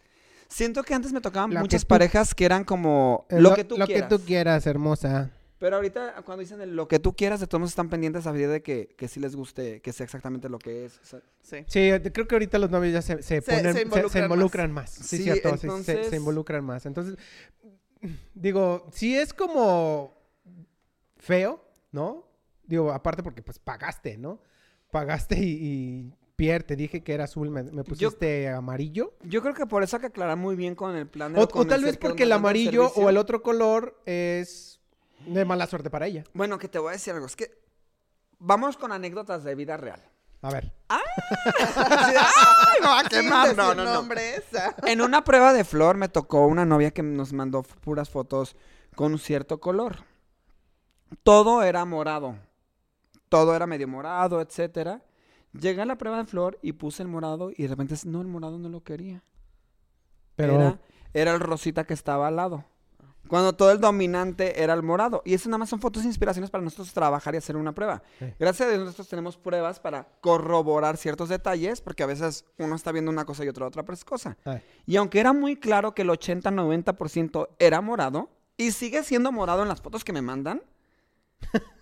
Siento 0.48 0.82
que 0.82 0.94
antes 0.94 1.12
me 1.12 1.20
tocaban 1.20 1.50
Lo 1.50 1.56
que 1.56 1.60
muchas 1.60 1.82
tú- 1.82 1.88
parejas 1.88 2.34
que 2.34 2.44
eran 2.44 2.64
como 2.64 3.26
Eh, 3.28 3.40
lo, 3.40 3.54
que 3.54 3.64
tú 3.64 3.76
lo 3.76 3.84
quieras. 3.86 4.08
que 4.08 4.16
tú 4.16 4.24
quieras, 4.24 4.66
hermosa. 4.66 5.30
Pero 5.58 5.76
ahorita 5.76 6.22
cuando 6.24 6.40
dicen 6.42 6.60
el 6.60 6.76
lo 6.76 6.86
que 6.86 6.98
tú 7.00 7.14
quieras, 7.16 7.40
de 7.40 7.46
todos 7.48 7.60
modos 7.60 7.72
están 7.72 7.88
pendientes 7.88 8.20
a 8.20 8.24
saber 8.30 8.48
de 8.48 8.62
que, 8.62 8.94
que 8.96 9.08
sí 9.08 9.18
les 9.18 9.34
guste, 9.34 9.80
que 9.80 9.92
sea 9.92 10.04
exactamente 10.04 10.48
lo 10.48 10.58
que 10.58 10.84
es. 10.84 10.98
o 11.00 11.04
sea, 11.04 11.20
Sí. 11.42 11.64
Sí, 11.66 11.78
eh, 11.80 12.00
creo 12.12 12.28
que 12.28 12.34
ahorita 12.36 12.58
los 12.58 12.70
novios 12.70 12.92
ya 12.92 13.02
se, 13.02 13.22
se, 13.22 13.40
Se- 13.40 13.42
ponen, 13.42 13.72
se 13.74 13.84
se- 13.88 14.08
se 14.08 14.18
involucran 14.20 14.70
más. 14.72 14.90
Sí, 14.90 15.16
Sí, 15.18 15.22
cierto, 15.24 15.50
sí, 15.56 15.68
se- 15.68 15.82
se, 15.84 15.92
entonces- 15.92 16.12
involucran 16.14 16.64
más. 16.64 16.86
Entonces, 16.86 17.16
digo, 18.34 18.86
sí 18.92 19.16
es 19.16 19.32
como 19.34 20.16
feo, 21.16 21.64
¿no? 21.92 22.26
Digo, 22.64 22.92
aparte 22.92 23.22
porque 23.22 23.42
pues 23.42 23.58
pagaste, 23.58 24.16
¿no? 24.18 24.40
Pagaste 24.90 25.38
y, 25.38 25.44
y 25.60 26.12
Pierre, 26.36 26.64
te 26.64 26.76
dije 26.76 27.02
que 27.02 27.12
era 27.14 27.24
azul, 27.24 27.50
me, 27.50 27.62
me 27.64 27.82
pusiste 27.82 28.48
amarillo. 28.48 29.14
Yo 29.24 29.42
creo 29.42 29.54
que 29.54 29.66
por 29.66 29.82
eso 29.82 29.96
hay 29.96 30.00
que 30.02 30.06
aclarar 30.06 30.36
muy 30.36 30.54
bien 30.54 30.74
con 30.74 30.94
el 30.94 31.06
plan. 31.08 31.36
O, 31.36 31.42
o 31.52 31.66
tal 31.66 31.82
vez 31.82 31.96
porque 31.96 32.22
el 32.22 32.32
amarillo 32.32 32.92
o 32.94 33.08
el 33.08 33.16
otro 33.16 33.42
color 33.42 34.00
es 34.06 34.77
de 35.26 35.44
mala 35.44 35.66
suerte 35.66 35.90
para 35.90 36.06
ella. 36.06 36.24
Bueno, 36.32 36.58
que 36.58 36.68
te 36.68 36.78
voy 36.78 36.90
a 36.90 36.92
decir 36.92 37.14
algo. 37.14 37.26
Es 37.26 37.36
que 37.36 37.50
vamos 38.38 38.76
con 38.76 38.92
anécdotas 38.92 39.44
de 39.44 39.54
vida 39.54 39.76
real. 39.76 40.02
A 40.42 40.50
ver. 40.50 40.72
¡Ay, 40.88 41.04
no 42.80 42.92
a 42.92 43.02
quemar! 43.04 43.56
No, 43.56 43.74
no, 43.74 43.84
no. 43.84 44.08
En 44.86 45.00
una 45.00 45.24
prueba 45.24 45.52
de 45.52 45.64
flor 45.64 45.96
me 45.96 46.08
tocó 46.08 46.46
una 46.46 46.64
novia 46.64 46.92
que 46.92 47.02
nos 47.02 47.32
mandó 47.32 47.62
puras 47.62 48.08
fotos 48.08 48.56
con 48.94 49.18
cierto 49.18 49.58
color. 49.58 50.04
Todo 51.22 51.62
era 51.62 51.84
morado. 51.84 52.36
Todo 53.28 53.54
era 53.54 53.66
medio 53.66 53.88
morado, 53.88 54.40
etcétera. 54.40 55.02
Llegué 55.52 55.82
a 55.82 55.86
la 55.86 55.98
prueba 55.98 56.18
de 56.18 56.24
flor 56.24 56.58
y 56.62 56.72
puse 56.72 57.02
el 57.02 57.08
morado 57.08 57.50
y 57.50 57.62
de 57.62 57.68
repente, 57.68 57.94
no, 58.04 58.20
el 58.20 58.28
morado 58.28 58.58
no 58.58 58.68
lo 58.68 58.82
quería. 58.82 59.22
Pero 60.36 60.54
Era, 60.54 60.78
era 61.14 61.32
el 61.34 61.40
rosita 61.40 61.84
que 61.84 61.94
estaba 61.94 62.28
al 62.28 62.36
lado. 62.36 62.64
Cuando 63.28 63.52
todo 63.52 63.70
el 63.70 63.80
dominante 63.80 64.62
era 64.62 64.74
el 64.74 64.82
morado. 64.82 65.22
Y 65.24 65.34
eso 65.34 65.48
nada 65.48 65.58
más 65.58 65.68
son 65.68 65.80
fotos 65.80 66.04
e 66.04 66.06
inspiraciones 66.06 66.50
para 66.50 66.64
nosotros 66.64 66.92
trabajar 66.92 67.34
y 67.34 67.38
hacer 67.38 67.56
una 67.56 67.72
prueba. 67.72 68.02
Sí. 68.18 68.26
Gracias 68.38 68.68
a 68.68 68.72
Dios 68.72 68.84
nosotros 68.84 69.08
tenemos 69.08 69.36
pruebas 69.36 69.78
para 69.80 70.08
corroborar 70.20 70.96
ciertos 70.96 71.28
detalles, 71.28 71.80
porque 71.80 72.02
a 72.02 72.06
veces 72.06 72.44
uno 72.58 72.74
está 72.74 72.92
viendo 72.92 73.10
una 73.10 73.24
cosa 73.24 73.44
y 73.44 73.48
otra 73.48 73.66
otra 73.66 73.84
cosa. 74.04 74.36
Y 74.86 74.96
aunque 74.96 75.20
era 75.20 75.32
muy 75.32 75.56
claro 75.56 75.94
que 75.94 76.02
el 76.02 76.08
80-90% 76.08 77.48
era 77.58 77.80
morado, 77.80 78.30
y 78.58 78.72
sigue 78.72 79.02
siendo 79.04 79.30
morado 79.32 79.62
en 79.62 79.68
las 79.68 79.80
fotos 79.80 80.04
que 80.04 80.12
me 80.12 80.20
mandan, 80.20 80.62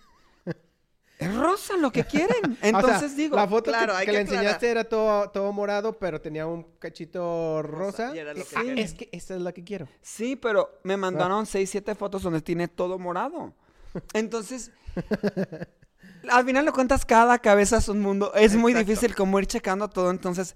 es 1.19 1.35
rosa 1.35 1.77
lo 1.77 1.91
que 1.93 2.05
quieren. 2.05 2.37
O 2.53 2.57
sea, 2.61 2.69
Entonces 2.69 3.17
digo, 3.17 3.37
la 3.37 3.49
foto 3.49 3.71
claro, 3.71 3.93
que, 3.93 3.99
hay 3.99 4.07
que 4.07 4.13
que 4.13 4.13
le 4.13 4.19
aclarar. 4.21 4.39
enseñaste 4.45 4.71
era 4.71 4.85
todo, 4.85 5.31
todo 5.31 5.53
morado, 5.53 5.99
pero 5.99 6.21
tenía 6.21 6.47
un 6.47 6.65
cachito 6.79 7.63
rosa. 7.63 8.15
y 8.15 8.19
era 8.19 8.35
lo 8.35 8.45
que 8.45 8.57
Ah, 8.57 8.63
es 8.77 8.95
que 8.95 9.09
esa 9.13 9.35
es 9.35 9.41
la 9.41 9.53
que 9.53 9.65
quiero. 9.65 9.89
Sí, 10.03 10.37
pero 10.37 10.79
me 10.83 10.97
mandaron 10.97 11.47
6, 11.47 11.69
7 11.71 11.95
fotos 11.95 12.23
donde 12.23 12.41
tiene 12.43 12.69
todo 12.69 12.99
morado. 12.99 13.55
Entonces, 14.13 14.73
al 16.31 16.45
final 16.45 16.65
de 16.67 16.73
cuentas, 16.73 17.05
cada 17.07 17.39
cabeza 17.39 17.79
es 17.79 17.89
un 17.89 18.01
mundo. 18.01 18.33
Es 18.35 18.55
muy 18.57 18.75
difícil 18.75 19.15
como 19.15 19.39
ir 19.39 19.47
checando 19.47 19.89
todo. 19.89 20.11
Entonces, 20.11 20.55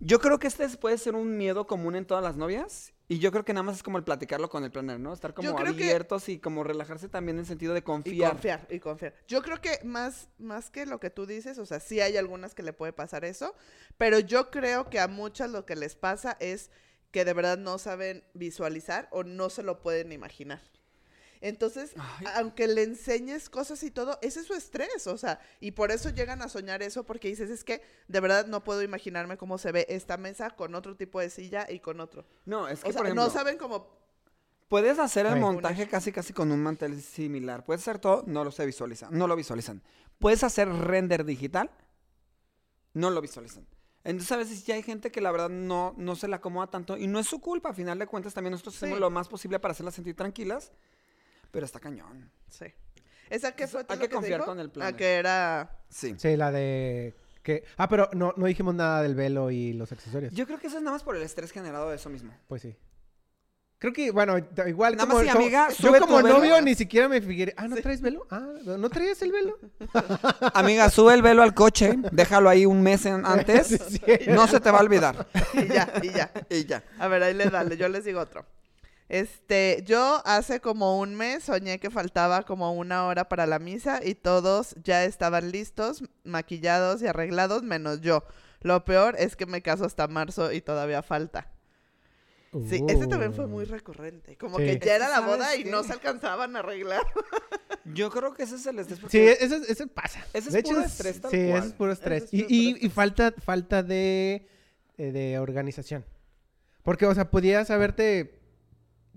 yo 0.00 0.18
creo 0.20 0.38
que 0.38 0.46
este 0.46 0.68
puede 0.70 0.98
ser 0.98 1.14
un 1.14 1.36
miedo 1.36 1.66
común 1.66 1.94
en 1.96 2.04
todas 2.06 2.24
las 2.24 2.36
novias. 2.36 2.92
Y 3.12 3.18
yo 3.18 3.32
creo 3.32 3.44
que 3.44 3.52
nada 3.52 3.64
más 3.64 3.74
es 3.78 3.82
como 3.82 3.98
el 3.98 4.04
platicarlo 4.04 4.48
con 4.48 4.62
el 4.62 4.70
planner, 4.70 5.00
¿no? 5.00 5.12
Estar 5.12 5.34
como 5.34 5.56
que- 5.56 5.62
abiertos 5.68 6.28
y 6.28 6.38
como 6.38 6.62
relajarse 6.62 7.08
también 7.08 7.38
en 7.38 7.40
el 7.40 7.46
sentido 7.46 7.74
de 7.74 7.80
Y 7.80 7.82
confiar. 7.82 8.30
confiar, 8.30 8.66
y 8.70 8.78
confiar. 8.78 9.14
Yo 9.26 9.42
creo 9.42 9.60
que 9.60 9.80
más, 9.82 10.28
más 10.38 10.70
que 10.70 10.86
lo 10.86 11.00
que 11.00 11.10
tú 11.10 11.26
dices, 11.26 11.58
o 11.58 11.66
sea, 11.66 11.80
sí 11.80 12.00
hay 12.00 12.16
algunas 12.16 12.54
que 12.54 12.62
le 12.62 12.72
puede 12.72 12.92
pasar 12.92 13.24
eso, 13.24 13.52
pero 13.98 14.20
yo 14.20 14.52
creo 14.52 14.88
que 14.90 15.00
a 15.00 15.08
muchas 15.08 15.50
lo 15.50 15.66
que 15.66 15.74
les 15.74 15.96
pasa 15.96 16.36
es 16.38 16.70
que 17.10 17.24
de 17.24 17.32
verdad 17.32 17.58
no 17.58 17.78
saben 17.78 18.22
visualizar 18.32 19.08
o 19.10 19.24
no 19.24 19.50
se 19.50 19.64
lo 19.64 19.82
pueden 19.82 20.12
imaginar. 20.12 20.60
Entonces, 21.40 21.92
Ay. 21.96 22.26
aunque 22.36 22.68
le 22.68 22.82
enseñes 22.82 23.48
cosas 23.48 23.82
y 23.82 23.90
todo, 23.90 24.18
ese 24.20 24.40
es 24.40 24.46
su 24.46 24.54
estrés, 24.54 25.06
o 25.06 25.16
sea, 25.16 25.40
y 25.58 25.70
por 25.70 25.90
eso 25.90 26.10
llegan 26.10 26.42
a 26.42 26.48
soñar 26.48 26.82
eso, 26.82 27.04
porque 27.04 27.28
dices, 27.28 27.48
es 27.48 27.64
que 27.64 27.82
de 28.08 28.20
verdad 28.20 28.46
no 28.46 28.62
puedo 28.62 28.82
imaginarme 28.82 29.38
cómo 29.38 29.56
se 29.56 29.72
ve 29.72 29.86
esta 29.88 30.18
mesa 30.18 30.50
con 30.50 30.74
otro 30.74 30.96
tipo 30.96 31.18
de 31.18 31.30
silla 31.30 31.66
y 31.68 31.80
con 31.80 32.00
otro. 32.00 32.26
No, 32.44 32.68
es 32.68 32.82
que, 32.82 32.90
O 32.90 32.92
sea, 32.92 32.98
por 32.98 33.06
ejemplo, 33.06 33.24
no 33.24 33.30
saben 33.30 33.56
cómo... 33.56 33.88
puedes 34.68 34.98
hacer 34.98 35.24
el 35.26 35.40
montaje 35.40 35.88
casi 35.88 36.12
casi 36.12 36.32
con 36.32 36.52
un 36.52 36.62
mantel 36.62 37.00
similar. 37.00 37.64
Puedes 37.64 37.80
hacer 37.80 37.98
todo, 37.98 38.22
no 38.26 38.44
lo 38.44 38.50
se 38.50 38.66
visualiza, 38.66 39.08
no 39.10 39.26
lo 39.26 39.34
visualizan. 39.34 39.82
Puedes 40.18 40.44
hacer 40.44 40.68
render 40.68 41.24
digital, 41.24 41.70
no 42.92 43.08
lo 43.10 43.20
visualizan. 43.22 43.66
Entonces 44.04 44.32
a 44.32 44.36
veces 44.36 44.64
ya 44.64 44.74
hay 44.74 44.82
gente 44.82 45.10
que 45.10 45.20
la 45.20 45.30
verdad 45.30 45.50
no, 45.50 45.94
no 45.96 46.16
se 46.16 46.28
la 46.28 46.36
acomoda 46.36 46.68
tanto 46.68 46.96
y 46.96 47.06
no 47.06 47.18
es 47.18 47.26
su 47.26 47.40
culpa. 47.40 47.70
A 47.70 47.74
final 47.74 47.98
de 47.98 48.06
cuentas 48.06 48.34
también 48.34 48.52
nosotros 48.52 48.76
hacemos 48.76 48.98
lo 48.98 49.10
más 49.10 49.28
posible 49.28 49.58
para 49.58 49.72
hacerlas 49.72 49.94
sentir 49.94 50.14
tranquilas, 50.14 50.72
pero 51.50 51.66
está 51.66 51.80
cañón. 51.80 52.30
Sí. 52.48 52.66
¿Esa 53.28 53.52
qué 53.52 53.66
fue? 53.68 53.80
Hay 53.80 53.86
¿Tú 53.86 53.94
lo 53.94 54.00
que 54.00 54.08
te 54.08 54.14
confiar 54.14 54.40
dijo? 54.40 54.50
con 54.50 54.58
el 54.60 54.66
Ah, 54.68 54.72
planner. 54.72 54.96
que 54.96 55.14
era... 55.14 55.78
Sí. 55.88 56.14
Sí, 56.18 56.36
la 56.36 56.50
de... 56.50 57.14
que 57.42 57.64
Ah, 57.76 57.88
pero 57.88 58.08
no, 58.12 58.34
no 58.36 58.46
dijimos 58.46 58.74
nada 58.74 59.02
del 59.02 59.14
velo 59.14 59.50
y 59.50 59.72
los 59.72 59.92
accesorios. 59.92 60.32
Yo 60.32 60.46
creo 60.46 60.58
que 60.58 60.66
eso 60.66 60.78
es 60.78 60.82
nada 60.82 60.94
más 60.96 61.02
por 61.04 61.16
el 61.16 61.22
estrés 61.22 61.52
generado 61.52 61.90
de 61.90 61.96
eso 61.96 62.08
mismo. 62.10 62.32
Pues 62.48 62.62
sí. 62.62 62.76
Creo 63.78 63.94
que, 63.94 64.10
bueno, 64.10 64.36
igual 64.66 64.94
Nada 64.96 65.06
como, 65.08 65.18
más, 65.20 65.26
sí, 65.26 65.32
como- 65.32 65.42
amiga, 65.44 65.68
yo 65.70 65.74
sube 65.74 66.00
tu 66.00 66.04
como 66.06 66.22
velo. 66.22 66.36
novio 66.38 66.60
ni 66.60 66.74
siquiera 66.74 67.08
me 67.08 67.22
fijé. 67.22 67.54
Ah, 67.56 67.66
¿no 67.66 67.76
traes 67.76 68.02
velo? 68.02 68.26
Ah, 68.30 68.46
¿no 68.66 68.90
traías 68.90 69.22
el 69.22 69.32
velo? 69.32 69.58
Amiga, 70.54 70.90
sube 70.90 71.14
el 71.14 71.22
velo 71.22 71.42
al 71.42 71.54
coche, 71.54 71.96
déjalo 72.12 72.50
ahí 72.50 72.66
un 72.66 72.82
mes 72.82 73.06
en- 73.06 73.24
antes, 73.24 73.68
Sí. 73.68 74.00
no 74.28 74.46
se 74.48 74.60
te 74.60 74.70
va 74.70 74.78
a 74.78 74.82
olvidar. 74.82 75.26
Y 75.54 75.66
ya, 75.68 75.92
y 76.02 76.10
ya. 76.10 76.30
Y 76.50 76.64
ya. 76.66 76.82
A 76.98 77.08
ver, 77.08 77.22
ahí 77.22 77.32
les 77.32 77.50
dale, 77.50 77.76
yo 77.78 77.88
les 77.88 78.04
digo 78.04 78.20
otro. 78.20 78.44
Este, 79.10 79.82
yo 79.86 80.22
hace 80.24 80.60
como 80.60 81.00
un 81.00 81.16
mes 81.16 81.42
soñé 81.44 81.80
que 81.80 81.90
faltaba 81.90 82.44
como 82.44 82.72
una 82.72 83.06
hora 83.06 83.28
para 83.28 83.44
la 83.44 83.58
misa 83.58 83.98
y 84.04 84.14
todos 84.14 84.76
ya 84.84 85.04
estaban 85.04 85.50
listos, 85.50 86.04
maquillados 86.22 87.02
y 87.02 87.08
arreglados, 87.08 87.64
menos 87.64 88.00
yo. 88.02 88.22
Lo 88.60 88.84
peor 88.84 89.16
es 89.18 89.34
que 89.34 89.46
me 89.46 89.62
caso 89.62 89.84
hasta 89.84 90.06
marzo 90.06 90.52
y 90.52 90.60
todavía 90.60 91.02
falta. 91.02 91.50
Sí, 92.68 92.84
ese 92.88 93.06
también 93.08 93.34
fue 93.34 93.46
muy 93.48 93.64
Uh. 93.64 93.68
recurrente. 93.68 94.36
Como 94.36 94.58
Sí. 94.58 94.64
que 94.78 94.78
ya 94.86 94.94
era 94.96 95.08
la 95.08 95.16
¿Sabes 95.16 95.30
boda 95.36 95.56
y 95.56 95.64
qué? 95.64 95.70
no 95.70 95.82
se 95.84 95.92
alcanzaban 95.92 96.54
a 96.54 96.60
arreglar. 96.60 97.02
Yo 97.84 98.10
creo 98.10 98.32
que 98.34 98.44
ese 98.44 98.56
es 98.56 98.66
el 98.66 98.78
estrés. 98.78 99.00
Sí, 99.08 99.18
eso, 99.20 99.56
eso 99.56 99.86
pasa. 99.88 100.24
Ese 100.32 100.48
es 100.48 100.52
De 100.54 100.60
hecho, 100.60 100.70
puro 100.74 100.82
estrés, 100.82 101.20
tal 101.20 101.30
Sí, 101.32 101.36
cual. 101.48 101.58
eso 101.58 101.66
es 101.68 101.72
puro 101.74 101.92
estrés. 101.92 102.22
Ese 102.24 102.36
es 102.36 102.42
y, 102.42 102.44
puro 102.44 102.54
y- 102.54 102.68
estrés. 102.70 102.84
y 102.84 102.88
falta, 102.90 103.34
falta 103.44 103.82
de, 103.82 104.46
eh, 104.98 105.12
de 105.12 105.38
organización. 105.40 106.04
Porque, 106.82 107.06
o 107.06 107.14
sea, 107.14 107.30
podías 107.30 107.70
haberte, 107.70 108.39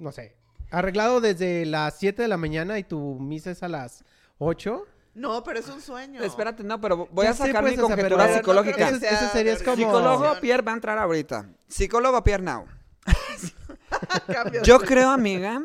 no 0.04 0.12
sé, 0.12 0.36
arreglado 0.70 1.22
desde 1.22 1.66
las 1.66 1.98
7 1.98 2.22
de 2.22 2.28
la 2.28 2.38
mañana 2.38 2.78
y 2.78 2.84
tu 2.84 3.18
misa 3.20 3.52
es 3.52 3.64
a 3.64 3.68
las 3.68 4.04
8. 4.38 4.86
No, 5.16 5.44
pero 5.44 5.60
es 5.60 5.68
un 5.70 5.80
sueño. 5.80 6.22
Espérate, 6.24 6.64
no, 6.64 6.82
pero 6.82 7.08
voy 7.12 7.26
Ya 7.26 7.32
a 7.32 7.34
sacar 7.36 7.62
pues, 7.64 7.78
mi 7.78 7.84
o 7.84 7.88
sea, 7.88 7.96
pero 7.96 8.16
conjetura 8.18 8.28
no 8.28 8.34
psicológica. 8.36 8.90
eso 8.90 9.28
sería 9.32 9.58
como- 9.64 9.76
Psicólogo. 9.78 10.40
Pierre 10.42 10.64
va 10.64 10.72
a 10.72 10.76
entrar 10.76 10.98
ahorita. 10.98 11.50
Psicólogo 11.68 12.24
Pierre 12.24 12.44
now. 12.44 12.66
Yo 14.64 14.80
creo, 14.80 15.10
amiga, 15.12 15.62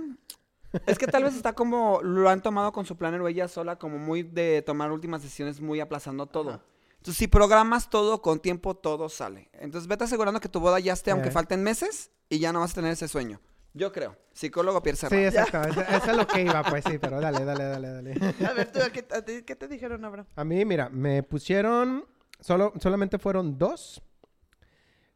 es 0.87 0.99
que 0.99 1.07
tal 1.07 1.25
vez 1.25 1.35
está 1.35 1.55
como 1.55 2.01
lo 2.03 2.29
han 2.29 2.43
tomado 2.43 2.73
con 2.73 2.85
su 2.85 2.97
planner 2.97 3.21
o 3.23 3.29
ella 3.29 3.49
sola, 3.49 3.77
como 3.79 3.99
muy 3.99 4.23
de 4.23 4.63
tomar 4.63 4.93
últimas 4.93 5.23
decisiones, 5.23 5.61
muy 5.61 5.81
aplazando 5.81 6.27
todo. 6.27 6.61
Entonces, 6.99 7.17
si 7.17 7.27
programas 7.29 7.89
todo 7.91 8.21
con 8.21 8.41
tiempo, 8.41 8.75
todo 8.77 9.09
sale. 9.09 9.49
Entonces, 9.55 9.89
vete 9.89 10.05
asegurando 10.05 10.41
que 10.41 10.49
tu 10.49 10.61
boda 10.61 10.79
ya 10.81 10.93
esté, 10.93 11.11
aunque 11.13 11.31
falten 11.31 11.63
meses, 11.63 12.11
y 12.29 12.39
ya 12.39 12.53
no 12.53 12.61
vas 12.61 12.73
a 12.73 12.75
tener 12.75 12.93
ese 12.93 13.09
sueño. 13.09 13.41
Yo 13.79 13.93
creo. 13.93 14.17
Psicólogo 14.33 14.83
Pierre 14.83 14.97
Sí, 14.97 15.07
Serra. 15.07 15.29
exacto. 15.29 15.69
Eso, 15.71 15.81
eso 15.83 16.11
es 16.11 16.17
lo 16.17 16.27
que 16.27 16.43
iba, 16.43 16.63
pues 16.65 16.85
sí, 16.85 16.99
pero 16.99 17.21
dale, 17.21 17.45
dale, 17.45 17.65
dale, 17.65 17.89
dale. 17.89 18.13
A 18.47 18.53
ver, 18.53 18.73
tú, 18.73 18.81
¿a 18.81 18.91
qué, 18.91 19.07
a 19.15 19.23
ti, 19.23 19.43
¿qué 19.45 19.55
te 19.57 19.69
dijeron, 19.69 20.05
Abraham? 20.05 20.27
A 20.35 20.45
mí, 20.45 20.65
mira, 20.65 20.89
me 20.89 21.23
pusieron, 21.23 22.05
solo, 22.41 22.73
solamente 22.81 23.19
fueron 23.19 23.57
dos, 23.57 24.03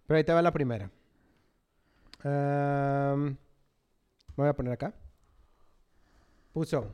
pero 0.07 0.19
ahí 0.19 0.25
te 0.25 0.33
va 0.33 0.43
la 0.43 0.53
primera. 0.53 0.91
Me 2.25 3.37
voy 4.37 4.49
a 4.49 4.53
poner 4.55 4.73
acá. 4.75 4.95
Puso, 6.53 6.87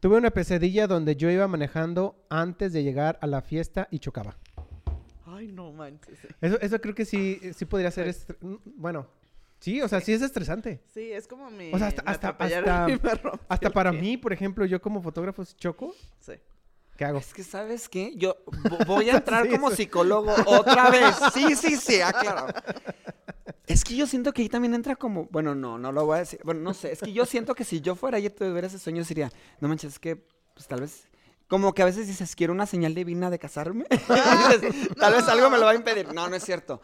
tuve 0.00 0.16
una 0.16 0.30
pesadilla 0.30 0.86
donde 0.86 1.14
yo 1.16 1.30
iba 1.30 1.46
manejando 1.46 2.24
antes 2.28 2.72
de 2.72 2.82
llegar 2.82 3.18
a 3.22 3.26
la 3.26 3.40
fiesta 3.42 3.86
y 3.90 3.98
chocaba. 4.00 4.36
Ay, 5.26 5.46
no 5.52 5.72
manches. 5.72 6.18
Eso, 6.40 6.58
eso 6.60 6.80
creo 6.80 6.94
que 6.94 7.04
sí, 7.04 7.40
sí 7.54 7.64
podría 7.66 7.90
ser, 7.90 8.14
mm, 8.40 8.54
bueno, 8.76 9.06
sí, 9.62 9.80
o 9.80 9.88
sea, 9.88 10.00
sí 10.00 10.12
es 10.12 10.20
estresante. 10.22 10.82
Sí, 10.92 11.10
es 11.12 11.26
como 11.26 11.50
mi... 11.50 11.72
O 11.72 11.78
sea, 11.78 11.86
hasta- 11.88 12.02
hasta- 12.02 12.28
hasta- 12.30 12.86
Hasta 13.48 13.70
para 13.70 13.92
mí, 13.92 14.16
por 14.18 14.32
ejemplo, 14.32 14.64
yo 14.66 14.82
como 14.82 15.00
fotógrafo 15.00 15.42
choco, 15.56 15.94
Sí. 16.20 16.32
¿qué 16.96 17.04
hago? 17.04 17.18
Es 17.18 17.32
que, 17.32 17.42
¿sabes 17.44 17.88
qué? 17.88 18.12
Yo 18.16 18.36
vo- 18.46 18.86
voy 18.86 19.08
a 19.10 19.14
entrar 19.16 19.44
Sí, 19.46 19.50
como 19.50 19.68
eso- 19.68 19.76
psicólogo 19.76 20.34
otra 20.46 20.90
vez. 20.90 21.14
Sí, 21.32 21.54
sí, 21.56 21.76
sí, 21.76 22.00
aclaro. 22.00 22.48
Es 23.66 23.84
que 23.84 23.94
yo 23.96 24.06
siento 24.06 24.32
que 24.32 24.42
ahí 24.42 24.48
también 24.48 24.74
entra 24.74 24.96
como... 24.96 25.26
Bueno, 25.30 25.54
no, 25.54 25.78
no 25.78 25.92
lo 25.92 26.04
voy 26.04 26.16
a 26.16 26.20
decir. 26.20 26.40
Bueno, 26.44 26.60
no 26.60 26.74
sé. 26.74 26.92
Es 26.92 27.00
que 27.00 27.12
yo 27.12 27.24
siento 27.24 27.54
que 27.54 27.64
si 27.64 27.80
yo 27.80 27.94
fuera 27.94 28.18
y 28.18 28.28
tuviera 28.28 28.66
ese 28.66 28.78
sueño, 28.78 29.02
diría... 29.04 29.30
No 29.60 29.68
manches, 29.68 29.92
es 29.92 29.98
que... 29.98 30.16
Pues 30.54 30.66
tal 30.66 30.80
vez... 30.80 31.08
Como 31.52 31.74
que 31.74 31.82
a 31.82 31.84
veces 31.84 32.06
dices, 32.06 32.34
quiero 32.34 32.54
una 32.54 32.64
señal 32.64 32.94
divina 32.94 33.28
de 33.28 33.38
casarme. 33.38 33.84
Dices, 34.62 34.88
tal 34.98 35.12
vez 35.12 35.28
algo 35.28 35.50
me 35.50 35.58
lo 35.58 35.66
va 35.66 35.72
a 35.72 35.74
impedir. 35.74 36.14
No, 36.14 36.26
no 36.26 36.34
es 36.34 36.42
cierto. 36.42 36.80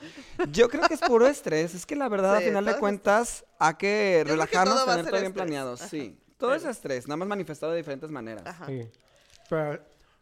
Yo 0.52 0.68
creo 0.68 0.86
que 0.86 0.92
es 0.92 1.00
puro 1.00 1.26
estrés. 1.26 1.74
Es 1.74 1.86
que 1.86 1.96
la 1.96 2.06
verdad, 2.10 2.36
Sí, 2.36 2.44
a 2.44 2.46
final 2.48 2.66
de 2.66 2.76
cuentas, 2.76 3.46
hay 3.58 3.76
que 3.76 3.78
creo 3.78 4.24
que 4.24 4.30
relajarnos, 4.32 4.74
todo 4.74 4.84
tener 4.84 5.04
todo 5.06 5.12
bien 5.14 5.24
estrés. 5.24 5.32
planeado. 5.32 5.72
Ajá. 5.72 5.88
Sí. 5.88 6.20
Todo 6.36 6.54
es 6.54 6.66
estrés, 6.66 7.08
nada 7.08 7.16
más 7.16 7.28
manifestado 7.28 7.72
de 7.72 7.78
diferentes 7.78 8.10
maneras. 8.10 8.44
Ajá. 8.44 8.66
Sí. 8.66 8.90
Pero, 9.48 9.80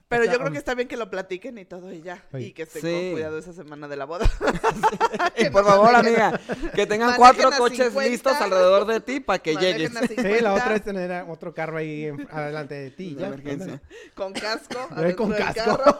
Pero 0.09 0.23
está- 0.23 0.35
yo 0.35 0.39
creo 0.41 0.53
que 0.53 0.59
está 0.59 0.75
bien 0.75 0.87
que 0.87 0.97
lo 0.97 1.11
platiquen 1.11 1.59
y 1.59 1.65
todo 1.65 1.93
y 1.93 2.01
ya. 2.01 2.25
Sí. 2.33 2.39
Y 2.39 2.53
que 2.53 2.63
estén 2.63 2.81
Sí. 2.83 2.93
con 2.93 3.13
cuidado 3.13 3.39
esa 3.39 3.53
semana 3.53 3.89
de 3.89 3.97
la 3.97 4.05
boda. 4.05 4.31
Y 5.37 5.51
por 5.51 5.65
favor, 5.65 5.95
amiga, 5.97 6.39
que 6.75 6.87
tengan 6.87 7.09
Manejen 7.11 7.17
cuatro 7.19 7.51
coches 7.59 7.87
50. 7.89 8.11
listos 8.11 8.33
alrededor 8.35 8.87
de 8.87 9.01
ti 9.01 9.19
para 9.21 9.41
que 9.41 9.55
Manejen 9.55 9.79
llegues. 9.79 9.99
Sí, 10.09 10.15
50 10.15 10.41
la 10.43 10.55
otra 10.55 10.77
es 10.77 10.83
tener 10.85 11.11
a- 11.13 11.25
otro 11.25 11.53
carro 11.53 11.79
ahí 11.79 12.05
en- 12.07 12.29
adelante 12.31 12.75
de 12.77 12.91
ti. 12.93 13.15
De 13.17 13.21
ya. 13.23 13.27
emergencia. 13.27 13.83
Con 14.15 14.33
casco. 14.33 14.89
Ve 14.97 15.17
con 15.17 15.33
casco. 15.33 15.77
carro. 15.77 15.99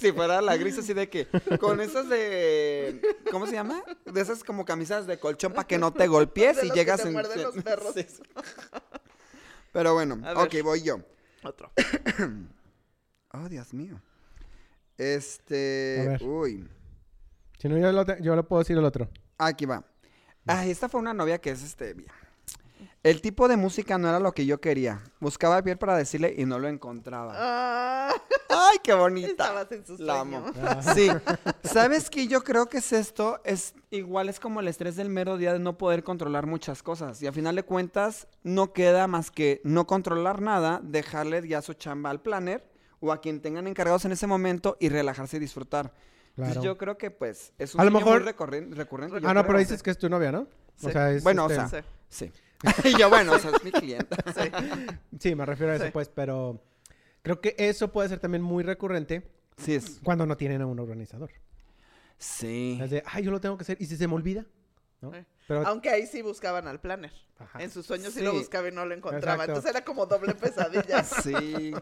Si 0.00 0.12
fuera 0.12 0.40
la 0.40 0.56
gris 0.56 0.78
así 0.78 0.94
de 0.94 1.10
que 1.10 1.26
con 1.60 1.80
esas 1.82 2.08
de 2.08 3.00
¿cómo 3.30 3.46
se 3.46 3.52
llama? 3.52 3.82
De 4.06 4.20
esas 4.22 4.42
como 4.42 4.64
camisas 4.64 5.06
de 5.06 5.18
colchón 5.18 5.52
para 5.52 5.66
que 5.66 5.76
no 5.76 5.92
te 5.92 6.06
golpees 6.06 6.56
De 6.56 6.62
y 6.62 6.68
los 6.68 6.74
que 6.74 6.80
llegas 6.80 7.02
te 7.02 7.08
en 7.08 7.14
los 7.14 7.62
perros. 7.62 7.92
Sí. 7.94 8.06
Pero 9.72 9.92
bueno, 9.92 10.18
A 10.24 10.32
ver. 10.32 10.46
ok, 10.46 10.54
voy 10.64 10.82
yo. 10.82 11.00
Otro. 11.46 11.72
Oh, 13.32 13.48
Dios 13.50 13.74
mío. 13.74 13.96
A 13.96 15.02
Este, 15.02 16.04
ver. 16.08 16.22
uy, 16.22 16.66
Si 17.58 17.68
no, 17.68 17.76
yo 17.76 17.92
lo, 17.92 18.04
te- 18.06 18.22
yo 18.22 18.34
lo 18.34 18.46
puedo 18.48 18.60
decir 18.62 18.78
el 18.78 18.84
otro. 18.84 19.10
aquí 19.36 19.66
va. 19.66 19.84
Ay, 20.46 20.70
esta 20.70 20.88
fue 20.88 21.00
una 21.00 21.12
novia 21.12 21.38
que 21.38 21.50
es 21.50 21.62
este 21.62 21.92
bien. 21.92 22.08
El 23.06 23.20
tipo 23.20 23.46
de 23.46 23.56
música 23.56 23.98
no 23.98 24.08
era 24.08 24.18
lo 24.18 24.32
que 24.32 24.46
yo 24.46 24.60
quería. 24.60 25.00
Buscaba 25.20 25.62
piel 25.62 25.78
para 25.78 25.96
decirle 25.96 26.34
y 26.36 26.44
no 26.44 26.58
lo 26.58 26.66
encontraba. 26.68 27.32
Ah, 27.36 28.12
Ay, 28.48 28.78
qué 28.82 28.94
bonita. 28.94 29.28
estabas 29.28 29.70
en 29.70 29.86
su 29.86 29.96
La 29.98 30.20
amo. 30.20 30.44
Sí. 30.94 31.08
¿Sabes 31.62 32.10
qué? 32.10 32.26
Yo 32.26 32.42
creo 32.42 32.68
que 32.68 32.78
es 32.78 32.92
esto. 32.92 33.40
Es 33.44 33.74
igual 33.90 34.28
es 34.28 34.40
como 34.40 34.58
el 34.60 34.66
estrés 34.68 34.96
del 34.96 35.08
mero 35.08 35.36
día 35.36 35.52
de 35.52 35.58
no 35.60 35.78
poder 35.78 36.02
controlar 36.02 36.46
muchas 36.46 36.82
cosas. 36.82 37.22
Y 37.22 37.28
a 37.28 37.32
final 37.32 37.54
de 37.54 37.62
cuentas, 37.62 38.26
no 38.42 38.72
queda 38.72 39.06
más 39.06 39.30
que 39.30 39.60
no 39.62 39.86
controlar 39.86 40.40
nada, 40.42 40.80
dejarle 40.82 41.46
ya 41.46 41.62
su 41.62 41.74
chamba 41.74 42.10
al 42.10 42.20
planner 42.22 42.68
o 42.98 43.12
a 43.12 43.20
quien 43.20 43.40
tengan 43.40 43.68
encargados 43.68 44.04
en 44.04 44.12
ese 44.12 44.26
momento 44.26 44.76
y 44.80 44.88
relajarse 44.88 45.36
y 45.36 45.40
disfrutar. 45.40 45.92
Entonces, 46.30 46.54
Claro. 46.54 46.62
yo 46.62 46.76
creo 46.76 46.98
que 46.98 47.10
pues 47.12 47.52
es 47.56 47.74
un 47.74 47.80
A 47.80 47.84
lo 47.84 47.90
mejor- 47.92 48.20
muy 48.22 48.32
recurren- 48.32 48.72
recurrente. 48.74 49.16
Ah, 49.24 49.32
no, 49.32 49.46
pero 49.46 49.58
dices 49.60 49.80
que 49.82 49.90
es 49.90 49.98
tu 49.98 50.08
novia, 50.08 50.32
¿no? 50.32 50.48
O 50.82 50.90
sea, 50.90 51.10
es, 51.12 51.22
Bueno, 51.22 51.46
o 51.46 51.50
este, 51.50 51.68
sea, 51.68 51.82
Sí. 52.08 52.26
Sí. 52.26 52.32
y 52.84 52.98
yo, 52.98 53.08
bueno, 53.08 53.32
o 53.32 53.38
sea, 53.38 53.50
es 53.50 53.64
mi 53.64 53.72
clienta. 53.72 54.16
Sí. 54.34 54.50
Sí, 55.20 55.34
me 55.34 55.44
refiero 55.46 55.72
a 55.72 55.76
eso, 55.76 55.84
Sí. 55.86 55.90
pues, 55.92 56.08
pero 56.08 56.62
creo 57.22 57.40
que 57.40 57.54
eso 57.58 57.92
puede 57.92 58.08
ser 58.08 58.18
también 58.20 58.42
muy 58.42 58.62
recurrente 58.64 59.28
Sí, 59.58 59.74
es. 59.74 60.00
cuando 60.02 60.26
no 60.26 60.36
tienen 60.36 60.62
a 60.62 60.66
un 60.66 60.78
organizador. 60.78 61.30
Sí. 62.18 62.78
Es 62.82 62.90
de, 62.90 63.02
ay, 63.06 63.24
yo 63.24 63.30
lo 63.30 63.40
tengo 63.40 63.56
que 63.56 63.62
hacer, 63.62 63.76
¿y 63.80 63.86
si 63.86 63.96
se 63.96 64.08
me 64.08 64.14
olvida? 64.14 64.46
¿no? 65.00 65.12
Sí. 65.12 65.18
Pero, 65.46 65.66
Aunque 65.66 65.90
ahí 65.90 66.06
sí 66.06 66.22
buscaban 66.22 66.66
al 66.66 66.80
planner. 66.80 67.12
Ajá. 67.38 67.62
En 67.62 67.70
sus 67.70 67.84
sueños 67.86 68.12
sí, 68.14 68.20
Sí. 68.20 68.24
lo 68.24 68.32
buscaba 68.32 68.68
y 68.68 68.72
no 68.72 68.86
lo 68.86 68.94
encontraba. 68.94 69.34
Exacto. 69.44 69.52
Entonces 69.52 69.70
era 69.70 69.84
como 69.84 70.06
doble 70.06 70.34
pesadilla. 70.34 71.02
Sí. 71.22 71.72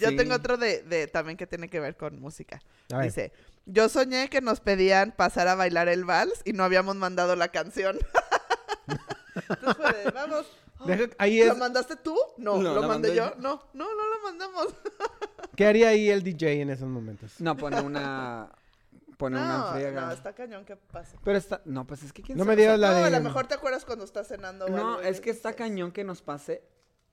Yo 0.00 0.08
sí. 0.10 0.16
tengo 0.16 0.34
otro 0.34 0.56
de, 0.56 0.82
de 0.84 1.08
también 1.08 1.36
que 1.36 1.46
tiene 1.46 1.68
que 1.68 1.80
ver 1.80 1.96
con 1.96 2.20
música. 2.20 2.60
Dice, 3.02 3.32
yo 3.66 3.88
soñé 3.88 4.28
que 4.30 4.40
nos 4.40 4.60
pedían 4.60 5.12
pasar 5.12 5.48
a 5.48 5.56
bailar 5.56 5.88
el 5.88 6.04
vals 6.04 6.40
y 6.44 6.52
no 6.52 6.62
habíamos 6.64 6.94
mandado 6.96 7.34
la 7.36 7.48
canción. 7.48 7.98
Entonces 9.48 9.76
fue 9.76 9.92
de, 10.04 10.10
vamos. 10.10 10.46
deja- 10.86 11.10
ahí 11.18 11.44
¿Lo 11.44 11.52
es, 11.52 11.58
mandaste 11.58 11.96
tú? 11.96 12.16
No, 12.36 12.56
No, 12.56 12.74
¿lo 12.74 12.82
mandé 12.82 13.08
mandé 13.08 13.14
yo? 13.14 13.30
yo. 13.30 13.34
No, 13.40 13.62
no, 13.74 13.84
no 13.84 14.08
lo 14.08 14.22
mandamos. 14.24 14.66
¿qué 15.56 15.66
haría 15.66 15.88
ahí 15.88 16.08
el 16.10 16.22
DJ 16.22 16.62
en 16.62 16.70
esos 16.70 16.88
momentos? 16.88 17.32
No, 17.40 17.56
pone 17.56 17.80
una. 17.80 18.48
Pone 19.16 19.36
una 19.36 19.58
No, 19.58 19.72
friega. 19.72 20.00
no, 20.02 20.12
está 20.12 20.32
cañón 20.32 20.64
que 20.64 20.76
pase. 20.76 21.16
Pero 21.24 21.36
está. 21.38 21.60
No, 21.64 21.84
pues 21.84 22.04
es 22.04 22.12
que 22.12 22.22
quién 22.22 22.38
No 22.38 22.44
sabe, 22.44 22.56
me 22.56 22.62
o 22.62 22.64
sea, 22.66 22.74
digas 22.76 22.78
la 22.80 22.90
no, 23.00 23.06
de... 23.08 23.16
a 23.16 23.18
lo 23.18 23.24
mejor 23.24 23.46
te 23.48 23.54
acuerdas 23.54 23.84
cuando 23.84 24.04
estás 24.04 24.28
cenando 24.28 24.68
No, 24.68 24.76
algo 24.98 25.00
es 25.00 25.20
que 25.20 25.30
está 25.30 25.48
dices, 25.48 25.58
cañón 25.58 25.90
que 25.90 26.04
nos 26.04 26.22
pase 26.22 26.62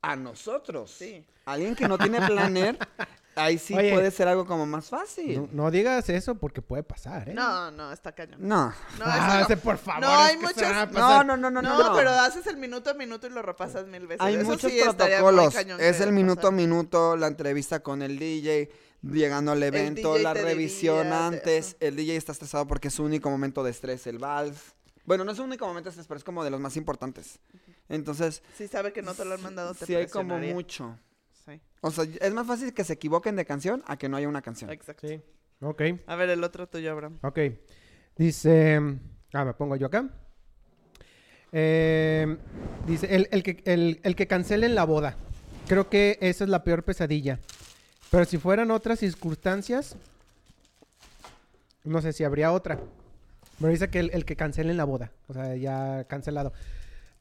a 0.03 0.15
nosotros. 0.15 0.91
Sí. 0.91 1.25
Alguien 1.45 1.75
que 1.75 1.87
no 1.87 1.97
tiene 1.97 2.21
planner, 2.27 2.77
ahí 3.35 3.57
sí 3.57 3.73
Oye. 3.73 3.91
puede 3.93 4.11
ser 4.11 4.27
algo 4.27 4.45
como 4.45 4.65
más 4.65 4.87
fácil. 4.89 5.41
No, 5.41 5.49
no 5.65 5.71
digas 5.71 6.07
eso 6.09 6.35
porque 6.35 6.61
puede 6.61 6.83
pasar, 6.83 7.29
¿eh? 7.29 7.33
No, 7.33 7.69
no, 7.71 7.91
está 7.91 8.13
cañón. 8.13 8.39
No. 8.41 8.67
No, 8.67 8.73
Ah, 9.05 9.41
ese, 9.43 9.57
por 9.57 9.77
favor. 9.77 10.01
No, 10.01 10.09
hay 10.09 10.35
es 10.35 10.39
que 10.39 10.47
se 10.47 10.53
muchas- 10.53 10.69
van 10.69 10.77
a 10.79 10.85
No, 10.85 10.91
pasar. 10.93 11.25
no, 11.25 11.37
no, 11.37 11.51
no, 11.51 11.61
no, 11.61 11.77
no. 11.77 11.89
no. 11.89 11.95
pero 11.95 12.09
haces 12.11 12.47
el 12.47 12.57
minuto 12.57 12.89
a 12.89 12.93
minuto 12.93 13.27
y 13.27 13.29
lo 13.29 13.41
repasas 13.41 13.85
mil 13.87 14.07
veces. 14.07 14.21
Hay 14.21 14.35
Eso 14.35 14.45
muchos 14.45 14.71
sí 14.71 14.79
protocolos. 14.81 15.55
Es 15.79 16.01
el 16.01 16.11
minuto 16.11 16.47
a 16.47 16.51
minuto, 16.51 17.15
la 17.17 17.27
entrevista 17.27 17.81
con 17.81 18.01
el 18.01 18.17
DJ, 18.19 18.69
llegando 19.03 19.51
al 19.51 19.61
evento, 19.63 20.17
la 20.17 20.33
revisión 20.33 21.03
diría, 21.03 21.11
te- 21.19 21.25
antes. 21.37 21.77
El 21.79 21.95
DJ 21.95 22.15
está 22.15 22.31
estresado 22.31 22.65
porque 22.67 22.87
es 22.87 22.93
su 22.93 23.03
único 23.03 23.29
momento 23.29 23.63
de 23.63 23.71
estrés, 23.71 24.07
el 24.07 24.17
vals. 24.19 24.57
Bueno, 25.05 25.23
no 25.23 25.31
es 25.31 25.37
su 25.37 25.43
único 25.43 25.67
momento 25.67 25.85
de 25.87 25.91
estrés, 25.91 26.07
pero 26.07 26.17
es 26.17 26.23
como 26.23 26.43
de 26.43 26.49
los 26.49 26.59
más 26.59 26.75
importantes. 26.77 27.37
Entonces, 27.89 28.41
Si 28.57 28.67
sabe 28.67 28.91
que 28.91 29.03
no 29.03 29.13
te 29.13 29.23
lo 29.25 29.35
han 29.35 29.41
mandado, 29.43 29.75
te 29.75 29.85
sí 29.85 29.93
hay 29.93 30.07
como 30.07 30.39
mucho. 30.39 30.97
Sí, 31.45 31.61
O 31.81 31.91
sea, 31.91 32.05
es 32.21 32.33
más 32.33 32.47
fácil 32.47 32.73
que 32.73 32.83
se 32.83 32.93
equivoquen 32.93 33.35
de 33.35 33.45
canción 33.45 33.83
a 33.87 33.97
que 33.97 34.09
no 34.09 34.17
haya 34.17 34.27
una 34.27 34.41
canción. 34.41 34.69
exacto. 34.71 35.07
Sí, 35.07 35.21
ok, 35.61 35.81
A 36.07 36.15
ver, 36.15 36.29
el 36.29 36.43
otro 36.43 36.67
tuyo, 36.67 36.91
Abraham. 36.91 37.19
ok. 37.21 37.39
Dice... 38.17 38.79
Ah, 39.33 39.43
me 39.45 39.53
pongo 39.53 39.75
yo 39.75 39.87
acá. 39.87 40.09
Eh, 41.51 42.37
dice, 42.87 43.13
el, 43.15 43.27
el 43.31 43.43
que, 43.43 43.61
el, 43.65 43.99
el 44.03 44.15
que 44.15 44.27
cancelen 44.27 44.75
la 44.75 44.85
boda. 44.85 45.17
Creo 45.67 45.89
que 45.89 46.17
esa 46.21 46.43
es 46.43 46.49
la 46.49 46.63
peor 46.63 46.83
pesadilla. 46.83 47.39
Pero 48.11 48.25
si 48.25 48.37
fueran 48.37 48.71
otras 48.71 48.99
circunstancias, 48.99 49.95
no 51.83 52.01
sé 52.01 52.13
si 52.13 52.23
habría 52.23 52.51
otra. 52.51 52.79
Pero 53.59 53.71
dice 53.71 53.89
que 53.89 53.99
el, 53.99 54.11
el 54.13 54.25
que 54.25 54.35
cancelen 54.35 54.77
la 54.77 54.83
boda. 54.83 55.11
O 55.27 55.33
sea, 55.33 55.55
ya 55.55 56.05
cancelado. 56.05 56.53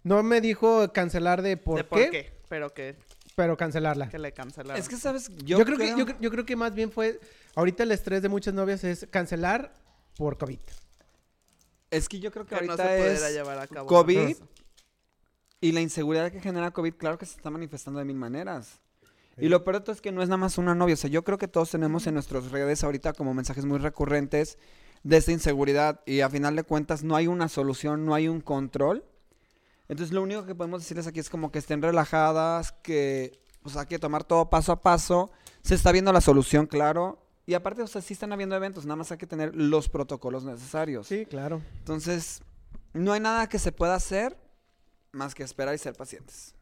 No 0.02 0.22
me 0.22 0.40
dijo 0.40 0.92
cancelar 0.92 1.42
de 1.42 1.56
por, 1.56 1.76
¿De 1.78 1.82
qué, 1.84 1.88
por 1.88 2.10
qué? 2.10 2.32
Pero 2.48 2.74
que, 2.74 2.96
pero 3.35 3.57
cancelarla. 3.57 4.09
que 4.09 4.18
le 4.18 4.33
cancelaron. 4.33 4.81
Es 4.81 4.88
que, 4.88 4.97
¿sabes? 4.97 5.31
Yo, 5.44 5.59
creo, 5.64 5.77
que, 5.77 5.88
yo, 5.90 6.07
cre- 6.07 6.16
yo 6.20 6.31
creo 6.31 6.44
que 6.47 6.57
más 6.57 6.75
bien 6.75 6.90
fue... 6.90 7.20
Ahorita 7.55 7.83
el 7.83 7.92
estrés 7.92 8.23
de 8.23 8.29
muchas 8.29 8.55
novias 8.55 8.85
es 8.85 9.07
cancelar 9.11 9.73
por 10.16 10.38
COVID. 10.38 10.59
Es 11.90 12.09
que 12.09 12.18
yo 12.20 12.31
creo 12.33 12.44
que, 12.44 12.57
que 12.57 12.64
no 12.66 12.73
ahorita 12.73 12.88
se 12.88 12.97
pudiera 12.99 13.29
es 13.29 13.35
llevar 13.35 13.59
a 13.59 13.66
cabo. 13.66 13.87
COVID 13.87 14.37
y 15.61 15.73
la 15.73 15.81
inseguridad 15.81 16.31
que 16.33 16.40
genera 16.40 16.70
COVID, 16.73 16.94
claro 16.94 17.18
que 17.18 17.27
se 17.27 17.37
está 17.37 17.51
manifestando 17.51 17.99
de 17.99 18.05
mil 18.05 18.16
maneras. 18.16 18.81
Y 19.37 19.49
lo 19.49 19.64
peor 19.64 19.77
de 19.77 19.81
todo 19.81 19.92
es 19.92 20.01
que 20.01 20.12
no 20.12 20.23
es 20.23 20.29
nada 20.29 20.37
más 20.37 20.59
una 20.59 20.75
novia. 20.75 20.94
O 20.94 20.97
sea, 20.97 21.11
yo 21.11 21.25
creo 21.25 21.38
que 21.38 21.49
todos 21.49 21.70
tenemos 21.70 22.07
en 22.07 22.14
nuestras 22.14 22.51
redes 22.51 22.85
ahorita 22.85 23.12
como 23.14 23.35
mensajes 23.35 23.64
muy 23.64 23.79
recurrentes 23.79 24.59
de 25.03 25.16
esta 25.16 25.33
inseguridad. 25.33 26.01
Y 26.07 26.20
a 26.20 26.31
final 26.31 26.55
de 26.55 26.62
cuentas 26.62 27.03
no 27.03 27.16
hay 27.16 27.27
una 27.27 27.49
solución, 27.49 28.05
no 28.05 28.14
hay 28.14 28.29
un 28.29 28.40
control. 28.40 29.05
Entonces 29.88 30.12
lo 30.14 30.23
único 30.23 30.47
que 30.47 30.55
podemos 30.55 30.81
decirles 30.83 31.07
aquí 31.07 31.20
es 31.20 31.29
como 31.31 31.53
que 31.53 31.59
estén 31.59 31.83
relajadas, 31.83 32.73
que 32.83 33.38
pues 33.62 33.77
hay 33.77 33.87
que 33.87 33.99
tomar 33.99 34.25
todo 34.25 34.49
paso 34.51 34.73
a 34.73 34.83
paso. 34.83 35.31
Se 35.62 35.75
está 35.75 35.92
viendo 35.92 36.12
la 36.12 36.20
solución, 36.20 36.66
claro. 36.66 37.20
Y 37.47 37.55
aparte, 37.55 37.83
o 37.83 37.87
sea, 37.87 38.01
sí 38.01 38.14
están 38.14 38.33
habiendo 38.33 38.57
eventos, 38.57 38.87
nada 38.87 38.97
más 38.97 39.12
hay 39.12 39.18
que 39.18 39.27
tener 39.27 39.55
los 39.55 39.88
protocolos 39.90 40.44
necesarios. 40.44 41.07
Sí, 41.07 41.27
claro. 41.27 41.61
Entonces, 41.79 42.42
no 42.94 43.12
hay 43.12 43.20
nada 43.20 43.49
que 43.49 43.59
se 43.59 43.70
pueda 43.73 43.94
hacer 43.94 44.38
más 45.12 45.35
que 45.35 45.42
esperar 45.42 45.75
y 45.75 45.79
ser 45.79 45.94
pacientes. 45.94 46.55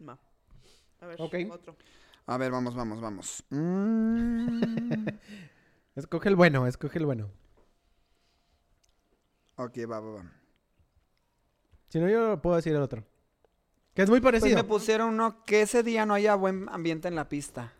No. 0.00 0.18
A 1.00 1.06
ver, 1.06 1.20
Ok. 1.20 1.34
otro. 1.52 1.76
A 2.26 2.36
ver, 2.38 2.50
vamos, 2.50 2.74
vamos, 2.74 3.00
vamos. 3.00 3.44
Mm. 3.50 4.60
Escoge 5.94 6.28
el 6.28 6.34
bueno, 6.36 6.66
escoge 6.66 6.98
el 6.98 7.06
bueno. 7.06 7.30
ok, 9.56 9.78
va, 9.90 10.00
va, 10.00 10.10
va. 10.10 10.32
Si 11.94 12.00
no, 12.00 12.08
yo 12.08 12.42
puedo 12.42 12.56
decir 12.56 12.72
el 12.74 12.82
otro. 12.82 13.04
Que 13.94 14.02
es 14.02 14.10
muy 14.10 14.18
Pues 14.20 14.32
parecido. 14.32 14.56
me 14.56 14.64
pusieron 14.64 15.10
uno 15.10 15.44
que 15.44 15.62
ese 15.62 15.84
día 15.84 16.04
no 16.04 16.14
haya 16.14 16.34
buen 16.34 16.68
ambiente 16.68 17.06
en 17.06 17.14
la 17.14 17.28
pista. 17.28 17.72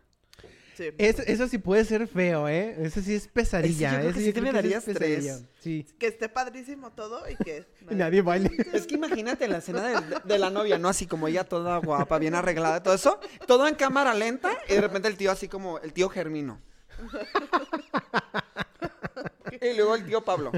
Sí. 0.75 0.85
Es- 0.97 1.19
eso 1.19 1.49
sí 1.49 1.57
puede 1.57 1.83
ser 1.83 2.07
feo, 2.07 2.47
¿eh? 2.47 2.77
Eso 2.79 3.01
sí 3.01 3.13
es 3.13 3.27
pesadilla. 3.27 3.89
Ese 3.89 3.95
yo 3.97 4.01
creo 4.11 4.13
que 4.13 4.21
sí 4.21 4.31
te 4.31 4.39
me 4.41 4.53
daría 4.53 4.77
estrés. 4.77 5.43
Sí. 5.59 5.85
Que 5.99 6.07
esté 6.07 6.29
padrísimo 6.29 6.93
todo 6.93 7.29
y 7.29 7.35
que... 7.43 7.65
Y 7.91 7.95
nadie 7.95 8.21
baile. 8.21 8.51
Es 8.73 8.87
que 8.87 8.95
imagínate 8.95 9.49
la 9.49 9.57
escena 9.57 9.83
de, 9.85 9.95
de- 10.15 10.21
de 10.23 10.39
la 10.39 10.49
novia, 10.49 10.77
¿no? 10.77 10.87
Así 10.87 11.07
como 11.07 11.27
ella 11.27 11.43
toda 11.43 11.77
guapa, 11.79 12.17
bien 12.17 12.35
arreglada, 12.35 12.81
todo 12.81 12.93
eso. 12.93 13.19
Todo 13.47 13.67
en 13.67 13.75
cámara 13.75 14.13
lenta 14.13 14.57
y 14.69 14.75
de 14.75 14.79
repente 14.79 15.09
el 15.09 15.17
tío 15.17 15.29
así 15.29 15.49
como 15.49 15.79
el 15.79 15.91
tío 15.91 16.07
Germino. 16.07 16.61
Y 19.61 19.73
luego 19.75 19.95
el 19.95 20.05
tío 20.05 20.23
Pablo. 20.23 20.51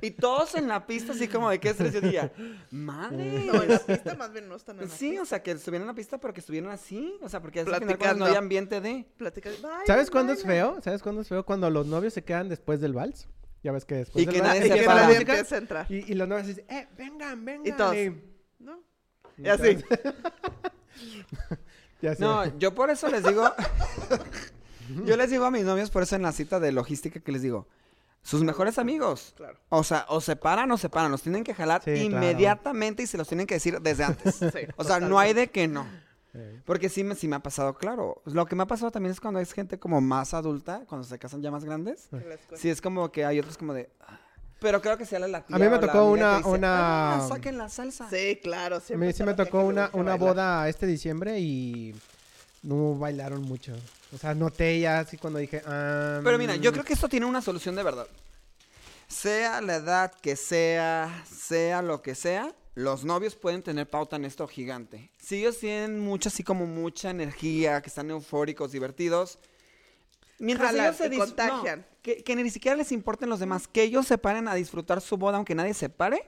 Y 0.00 0.10
todos 0.12 0.54
en 0.54 0.68
la 0.68 0.86
pista 0.86 1.12
así 1.12 1.28
como 1.28 1.48
de 1.50 1.60
qué 1.60 1.70
estrés 1.70 1.92
yo 1.92 2.00
diría, 2.00 2.32
madre. 2.70 3.44
No, 3.46 3.62
en 3.62 3.68
la 3.70 3.78
pista 3.78 4.14
más 4.14 4.32
bien 4.32 4.48
no 4.48 4.56
están 4.56 4.80
en 4.80 4.88
la 4.88 4.94
Sí, 4.94 5.10
pista. 5.10 5.22
o 5.22 5.26
sea, 5.26 5.42
que 5.42 5.50
estuvieran 5.52 5.82
en 5.82 5.88
la 5.88 5.94
pista, 5.94 6.18
pero 6.18 6.32
que 6.34 6.40
estuvieran 6.40 6.70
así. 6.70 7.16
O 7.22 7.28
sea, 7.28 7.40
porque 7.40 7.60
al 7.60 7.66
final 7.66 7.80
Platicando. 7.82 8.24
no 8.24 8.30
hay 8.30 8.36
ambiente 8.36 8.80
de. 8.80 9.06
Platica- 9.18 9.50
Bailen, 9.62 9.86
¿Sabes 9.86 10.10
cuándo 10.10 10.32
es 10.32 10.42
feo? 10.42 10.80
¿Sabes 10.82 11.02
cuándo 11.02 11.22
es 11.22 11.28
feo? 11.28 11.44
Cuando 11.44 11.70
los 11.70 11.86
novios 11.86 12.12
se 12.14 12.22
quedan 12.24 12.48
después 12.48 12.80
del 12.80 12.92
vals. 12.92 13.28
Ya 13.62 13.70
ves 13.72 13.84
que 13.84 13.94
después 13.94 14.20
Y 14.22 14.26
del 14.26 14.34
que 14.34 14.40
vals 14.40 14.54
nadie 14.54 14.66
Y 14.66 14.70
que 14.72 14.78
sepa. 14.80 14.94
la 14.94 15.02
nadie 15.02 15.16
empieza 15.18 15.54
a 15.54 15.58
entrar. 15.58 15.86
Y, 15.88 16.10
y 16.12 16.14
los 16.14 16.26
novios 16.28 16.46
dicen, 16.48 16.64
eh, 16.68 16.88
vengan, 16.98 17.44
vengan. 17.44 17.66
Y 17.66 17.72
todos. 17.76 17.94
y- 17.94 18.22
¿No? 18.58 18.80
Y 19.38 19.48
así. 19.48 19.78
Ya 22.02 22.16
sé. 22.16 22.20
No, 22.20 22.58
yo 22.58 22.74
por 22.74 22.90
eso 22.90 23.08
les 23.08 23.22
digo. 23.22 23.44
yo 25.04 25.16
les 25.16 25.30
digo 25.30 25.44
a 25.44 25.50
mis 25.50 25.64
novios, 25.64 25.90
por 25.90 26.02
eso 26.02 26.16
en 26.16 26.22
la 26.22 26.32
cita 26.32 26.60
de 26.60 26.72
logística 26.72 27.20
que 27.20 27.32
les 27.32 27.42
digo. 27.42 27.66
sus 28.24 28.44
mejores 28.44 28.78
amigos. 28.78 29.34
Claro. 29.36 29.58
O 29.68 29.82
sea, 29.82 30.06
o 30.08 30.20
se 30.20 30.36
paran 30.36 30.70
o 30.70 30.78
se 30.78 30.88
paran, 30.88 31.10
los 31.10 31.22
tienen 31.22 31.42
que 31.42 31.54
jalar 31.54 31.82
Sí, 31.82 31.90
claro. 31.90 32.04
inmediatamente 32.04 33.02
y 33.02 33.06
se 33.08 33.18
los 33.18 33.26
tienen 33.26 33.48
que 33.48 33.54
decir 33.54 33.80
desde 33.80 34.04
antes. 34.04 34.36
Sí, 34.52 34.60
O 34.76 34.84
sea, 34.84 35.00
no 35.00 35.18
hay 35.18 35.32
de 35.34 35.50
que 35.50 35.66
no. 35.66 35.84
Porque 36.64 36.88
sí 36.88 37.02
me, 37.04 37.14
sí 37.16 37.26
me 37.28 37.36
ha 37.36 37.40
pasado, 37.40 37.74
claro. 37.74 38.22
Lo 38.24 38.46
que 38.46 38.54
me 38.56 38.62
ha 38.62 38.66
pasado 38.66 38.90
también 38.92 39.10
es 39.12 39.20
cuando 39.20 39.40
es 39.40 39.52
gente 39.52 39.78
como 39.78 40.00
más 40.00 40.32
adulta, 40.34 40.84
cuando 40.88 41.06
se 41.06 41.18
casan 41.18 41.42
ya 41.42 41.50
más 41.50 41.64
grandes. 41.64 42.08
Sí, 42.56 42.70
es 42.70 42.80
como 42.80 43.10
que 43.12 43.24
hay 43.24 43.38
otros 43.40 43.58
como 43.58 43.74
de... 43.74 43.90
"Ah". 44.00 44.18
Pero 44.60 44.80
creo 44.80 44.96
que 44.96 45.04
sea 45.04 45.18
la, 45.18 45.26
la 45.26 45.44
tía 45.44 45.56
A 45.56 45.58
mí 45.58 45.68
me 45.68 45.78
tocó 45.80 46.04
una- 46.04 46.36
dice, 46.38 46.48
una- 46.48 47.16
"Ah, 47.16 47.28
saquen 47.28 47.58
la 47.58 47.68
salsa. 47.68 48.08
Sí, 48.08 48.38
claro. 48.40 48.76
A 48.76 48.80
siempre 48.80 49.08
mí 49.08 49.12
sí 49.12 49.24
me 49.24 49.34
tocó 49.34 49.62
una, 49.64 49.90
una 49.94 50.14
boda 50.14 50.68
este 50.68 50.86
diciembre 50.86 51.40
y 51.40 51.92
no 52.62 52.94
bailaron 52.96 53.42
mucho. 53.42 53.74
O 54.14 54.18
sea, 54.18 54.34
noté 54.34 54.78
ya 54.80 55.00
así 55.00 55.16
cuando 55.18 55.38
dije, 55.38 55.62
ah, 55.66 56.20
Pero 56.22 56.38
mira, 56.38 56.56
yo 56.56 56.70
mm, 56.70 56.74
creo 56.74 56.84
que 56.84 56.92
esto 56.92 57.08
tiene 57.08 57.26
una 57.26 57.40
solución 57.42 57.74
de 57.74 57.82
verdad. 57.82 58.06
Sea 59.08 59.60
la 59.60 59.76
edad 59.76 60.12
que 60.22 60.36
sea, 60.36 61.24
sea 61.30 61.82
lo 61.82 62.00
que 62.02 62.14
sea, 62.14 62.54
los 62.74 63.04
novios 63.04 63.34
pueden 63.36 63.62
tener 63.62 63.88
pauta 63.88 64.16
en 64.16 64.24
esto 64.24 64.46
gigante. 64.48 65.10
Si 65.18 65.36
ellos 65.40 65.58
tienen 65.58 66.00
mucha, 66.00 66.28
así 66.30 66.42
como 66.42 66.66
mucha 66.66 67.10
energía, 67.10 67.82
que 67.82 67.88
están 67.88 68.10
eufóricos, 68.10 68.72
divertidos, 68.72 69.38
mientras 70.38 70.74
ellos 70.74 70.96
se 70.96 71.10
dis- 71.10 71.18
contagian. 71.18 71.80
no, 71.80 71.84
que, 72.02 72.24
que 72.24 72.36
ni 72.36 72.50
siquiera 72.50 72.76
les 72.76 72.90
importen 72.92 73.28
los 73.28 73.38
demás, 73.40 73.68
que 73.68 73.82
ellos 73.82 74.06
se 74.06 74.16
paren 74.18 74.48
a 74.48 74.54
disfrutar 74.54 75.00
su 75.00 75.16
boda 75.18 75.36
aunque 75.36 75.54
nadie 75.54 75.74
se 75.74 75.88
pare, 75.90 76.26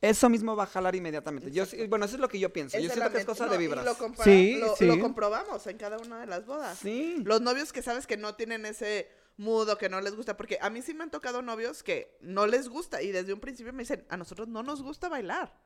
eso 0.00 0.28
mismo 0.30 0.56
va 0.56 0.64
a 0.64 0.66
jalar 0.66 0.94
inmediatamente. 0.96 1.50
Yo, 1.50 1.66
sí- 1.66 1.86
bueno, 1.86 2.04
eso 2.06 2.14
es 2.14 2.20
lo 2.20 2.28
que 2.28 2.38
yo 2.38 2.52
pienso. 2.52 2.76
Es 2.76 2.82
yo 2.84 2.90
siento 2.90 3.10
que 3.12 3.18
es 3.18 3.24
cosa 3.26 3.46
No, 3.46 3.52
de 3.52 3.58
vibras. 3.58 3.84
Lo, 3.84 3.96
compara- 3.98 4.24
Sí, 4.24 4.56
lo- 4.58 4.74
sí. 4.76 4.86
lo 4.86 4.98
comprobamos 4.98 5.66
en 5.66 5.76
cada 5.76 5.98
una 5.98 6.20
de 6.20 6.26
las 6.26 6.46
bodas. 6.46 6.78
Sí. 6.78 7.16
Los 7.24 7.40
novios 7.42 7.72
que 7.72 7.82
sabes 7.82 8.06
que 8.06 8.16
no 8.16 8.34
tienen 8.34 8.64
ese 8.66 9.08
mudo, 9.36 9.78
que 9.78 9.88
no 9.88 10.00
les 10.00 10.14
gusta, 10.14 10.36
porque 10.36 10.58
a 10.60 10.70
mí 10.70 10.82
sí 10.82 10.92
me 10.94 11.02
han 11.04 11.10
tocado 11.10 11.42
novios 11.42 11.82
que 11.82 12.16
no 12.20 12.46
les 12.46 12.68
gusta 12.68 13.02
y 13.02 13.10
desde 13.12 13.32
un 13.32 13.40
principio 13.40 13.72
me 13.72 13.82
dicen, 13.82 14.04
a 14.10 14.16
nosotros 14.16 14.48
no 14.48 14.62
nos 14.62 14.82
gusta 14.82 15.08
bailar. 15.08 15.58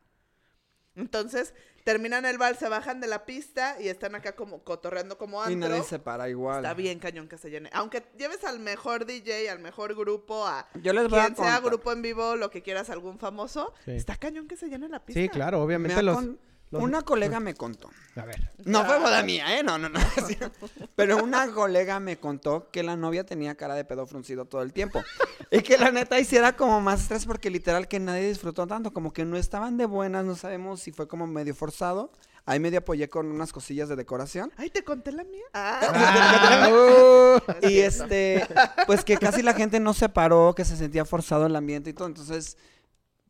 Entonces, 0.97 1.55
terminan 1.83 2.25
el 2.25 2.39
vals, 2.39 2.59
se 2.59 2.69
bajan 2.69 3.01
de 3.01 3.07
la 3.07 3.25
pista 3.27 3.77
y 3.81 3.89
están 3.89 4.15
acá 4.15 4.35
como 4.37 4.63
cotorreando 4.63 5.19
como 5.19 5.43
Y 5.49 5.53
antro. 5.53 5.69
nadie 5.69 5.83
se 5.83 5.99
para 5.99 6.29
igual. 6.29 6.59
Está 6.65 6.75
bien 6.75 6.99
cañón 6.99 7.29
que 7.29 7.37
se 7.37 7.51
llene. 7.51 7.69
Aunque 7.73 8.03
lleves 8.19 8.45
al 8.45 8.61
mejor 8.61 9.05
DJ, 9.05 9.51
al 9.51 9.59
mejor 9.59 9.95
grupo, 9.95 10.47
a 10.47 10.69
Yo 10.83 10.93
les 10.93 11.09
voy 11.09 11.19
a 11.19 11.25
quien 11.27 11.37
sea 11.37 11.61
grupo 11.61 11.93
en 11.93 12.03
vivo, 12.03 12.37
lo 12.37 12.51
que 12.51 12.63
quieras, 12.63 12.91
algún 12.91 13.19
famoso, 13.19 13.75
Sí. 13.85 13.91
está 13.93 14.17
cañón 14.17 14.47
que 14.49 14.57
se 14.57 14.69
llene 14.69 14.89
la 14.89 15.05
pista. 15.05 15.21
Sí, 15.21 15.29
claro, 15.29 15.59
Me 15.59 15.65
obviamente 15.65 16.03
los... 16.03 16.17
con- 16.17 16.39
los- 16.71 16.83
Una 16.83 17.03
colega 17.03 17.41
me 17.41 17.55
contó. 17.55 17.91
A 18.17 18.25
ver. 18.25 18.51
No 18.65 18.85
fue 18.85 18.99
boda 18.99 19.23
mía, 19.23 19.59
¿eh? 19.59 19.63
No, 19.63 19.79
no, 19.79 19.89
no. 19.89 20.01
Pero 20.97 21.23
una 21.23 21.49
colega 21.53 22.01
me 22.01 22.17
contó 22.19 22.69
que 22.71 22.83
la 22.83 22.97
novia 22.97 23.25
tenía 23.25 23.55
cara 23.57 23.75
de 23.75 23.85
pedo 23.85 24.07
fruncido 24.07 24.45
todo 24.45 24.63
el 24.63 24.73
tiempo. 24.73 25.03
Y 25.51 25.61
que 25.63 25.79
la 25.79 25.91
neta 25.91 26.19
hiciera 26.19 26.57
como 26.57 26.81
más 26.81 27.03
estrés 27.03 27.27
porque 27.27 27.51
literal 27.51 27.89
que 27.89 28.01
nadie 28.01 28.29
disfrutó 28.29 28.67
tanto. 28.67 28.93
Como 28.93 29.13
que 29.13 29.25
no 29.25 29.37
estaban 29.37 29.77
de 29.77 29.87
buenas, 29.87 30.25
no 30.25 30.37
sabemos 30.37 30.81
si 30.81 30.93
fue 30.93 31.07
como 31.09 31.27
medio 31.27 31.55
forzado. 31.55 32.13
Ahí 32.47 32.61
medio 32.61 32.81
apoyé 32.81 33.09
con 33.09 33.27
unas 33.33 33.53
cosillas 33.53 33.89
de 33.89 33.97
decoración. 33.97 34.53
Ay, 34.59 34.69
¿te 34.69 34.85
conté 34.85 35.13
la 35.13 35.25
mía? 35.25 35.45
Ah, 35.55 35.81
Ah, 35.83 36.69
uh, 36.71 37.67
Y 37.69 37.79
este, 37.79 38.47
pues 38.87 39.03
que 39.03 39.17
casi 39.17 39.43
la 39.43 39.55
gente 39.55 39.81
no 39.81 39.95
se 39.95 40.11
paró, 40.11 40.55
que 40.55 40.65
se 40.67 40.77
sentía 40.77 41.07
forzado 41.07 41.47
el 41.47 41.57
ambiente 41.57 41.89
y 41.91 41.95
todo. 41.95 42.07
Entonces, 42.07 42.59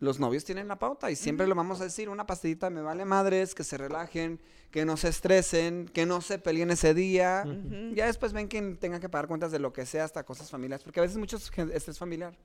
los 0.00 0.18
novios 0.20 0.44
tienen 0.44 0.68
la 0.68 0.78
pauta 0.78 1.10
y 1.10 1.16
siempre 1.16 1.46
lo 1.46 1.54
vamos 1.54 1.80
a 1.80 1.84
decir, 1.84 2.08
una 2.08 2.26
pastillita 2.26 2.68
me 2.70 2.82
vale 2.82 3.04
madres, 3.04 3.54
que 3.54 3.64
se 3.64 3.78
relajen, 3.78 4.40
que 4.70 4.84
no 4.84 4.96
se 4.96 5.08
estresen, 5.08 5.86
que 5.88 6.04
no 6.04 6.20
se 6.20 6.38
peleen 6.38 6.70
ese 6.70 6.94
día. 6.94 7.44
Ya 7.94 8.06
después 8.06 8.32
ven 8.32 8.48
que 8.48 8.60
tenga 8.80 9.00
que 9.00 9.08
pagar 9.08 9.28
cuentas 9.28 9.52
de 9.52 9.58
lo 9.60 9.72
que 9.72 9.86
sea, 9.86 10.04
hasta 10.04 10.24
cosas 10.24 10.50
familiares, 10.50 10.84
porque 10.84 11.00
a 11.00 11.02
veces 11.04 11.16
mucho 11.16 11.36
estrés 11.36 11.98
familiar. 11.98 12.36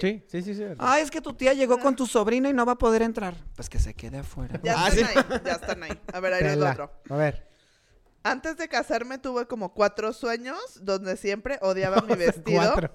sí, 0.00 0.22
sí, 0.28 0.42
sí, 0.42 0.54
sí. 0.54 0.64
Ah, 0.78 1.00
es 1.00 1.10
que 1.10 1.20
tu 1.20 1.34
tía 1.34 1.52
llegó 1.52 1.78
con 1.78 1.94
tu 1.96 2.06
sobrino 2.06 2.48
y 2.48 2.52
no 2.54 2.64
va 2.64 2.72
a 2.72 2.78
poder 2.78 3.02
entrar. 3.02 3.34
Pues 3.56 3.68
que 3.68 3.78
se 3.78 3.92
quede 3.94 4.18
afuera. 4.18 4.58
Ya 4.62 4.74
Ah, 4.84 4.88
están 4.88 5.08
sí. 5.08 5.18
ahí, 5.18 5.40
ya 5.44 5.52
están 5.52 5.82
ahí. 5.82 6.00
A 6.12 6.20
ver, 6.20 6.32
ahí 6.34 6.56
va 6.56 6.70
otro. 6.70 6.92
A 7.10 7.16
ver. 7.16 7.48
Antes 8.24 8.56
de 8.56 8.68
casarme 8.68 9.18
tuve 9.18 9.46
como 9.46 9.74
cuatro 9.74 10.12
sueños 10.12 10.56
donde 10.80 11.16
siempre 11.16 11.58
odiaba 11.60 12.00
mi 12.08 12.14
vestido 12.14 12.62
Cuatro. 12.62 12.94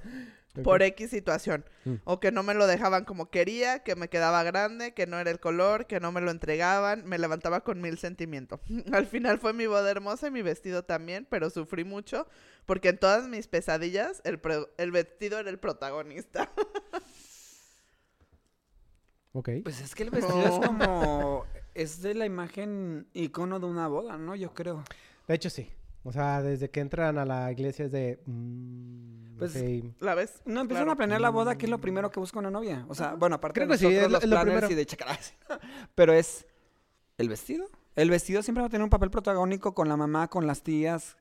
Por. 0.64 0.82
X 0.84 1.10
situación. 1.10 1.66
Mm. 1.86 1.96
O 2.04 2.20
que 2.20 2.32
no 2.32 2.44
me 2.44 2.54
lo 2.54 2.68
dejaban 2.68 3.06
como 3.06 3.30
quería, 3.30 3.80
que 3.84 3.96
me 3.96 4.10
quedaba 4.10 4.44
grande, 4.44 4.94
que 4.94 5.08
no 5.08 5.20
era 5.20 5.32
el 5.32 5.40
color, 5.40 5.88
que 5.88 6.00
no 6.00 6.12
me 6.12 6.22
lo 6.22 6.32
entregaban. 6.32 7.06
Me 7.06 7.18
levantaba 7.18 7.62
con 7.62 7.82
mil 7.82 7.98
sentimientos. 7.98 8.60
Al 8.94 9.06
final 9.08 9.40
fue 9.40 9.54
mi 9.54 9.66
boda 9.68 9.90
hermosa 9.92 10.28
y 10.28 10.32
mi 10.32 10.42
vestido 10.42 10.84
también, 10.84 11.28
pero 11.30 11.50
sufrí 11.50 11.84
mucho 11.84 12.28
porque 12.66 12.90
en 12.90 12.98
todas 12.98 13.28
mis 13.28 13.48
pesadillas 13.48 14.22
el, 14.26 14.40
pro- 14.40 14.70
el 14.78 14.92
vestido 14.92 15.40
era 15.40 15.50
el 15.50 15.60
protagonista. 15.60 16.52
Ok. 19.34 19.50
Pues 19.64 19.82
es 19.82 19.94
que 19.94 20.04
el 20.04 20.10
vestido 20.10 20.42
es 20.44 20.66
como, 20.66 21.46
es 21.76 22.02
de 22.02 22.16
la 22.16 22.26
imagen 22.26 23.08
icono 23.14 23.60
de 23.60 23.68
una 23.68 23.88
boda, 23.88 24.18
¿no? 24.18 24.36
Yo 24.36 24.54
creo. 24.54 24.84
De 25.28 25.36
hecho, 25.36 25.50
sí. 25.52 25.70
O 26.08 26.12
sea, 26.14 26.42
desde 26.42 26.70
que 26.70 26.80
entran 26.80 27.18
a 27.18 27.26
la 27.26 27.52
iglesia 27.52 27.86
es 27.86 27.92
de... 27.92 28.20
mm, 28.26 29.38
Pues. 29.38 29.54
¿La 30.00 30.16
ves? 30.16 30.42
No, 30.46 30.62
empiezan 30.62 30.86
Claro. 30.86 30.92
a 30.94 30.96
planear 30.96 31.20
la 31.22 31.30
boda, 31.30 31.58
¿qué 31.58 31.66
es 31.66 31.70
lo 31.70 31.80
primero 31.80 32.10
que 32.10 32.20
busca 32.20 32.40
una 32.40 32.50
novia? 32.50 32.86
O 32.88 32.96
sea, 32.96 33.14
bueno, 33.16 33.36
aparte 33.36 33.56
Creo 33.60 33.68
de 33.68 33.74
que 33.74 33.78
sí, 33.78 33.84
nosotros 33.86 34.06
es 34.06 34.12
los 34.14 34.24
es 34.24 34.30
lo 34.30 34.36
planners 34.38 34.58
primero. 34.60 34.72
y 34.74 34.76
de 34.76 34.86
checar. 34.86 35.20
Pero 35.96 36.14
es 36.14 36.46
el 37.18 37.28
vestido. 37.30 37.70
El 37.96 38.10
vestido 38.10 38.42
siempre 38.42 38.62
va 38.62 38.68
a 38.68 38.70
tener 38.70 38.84
un 38.84 38.90
papel 38.90 39.10
protagónico 39.10 39.74
con 39.74 39.90
la 39.90 39.98
mamá, 39.98 40.30
con 40.30 40.48
las 40.48 40.62
tías, 40.64 41.18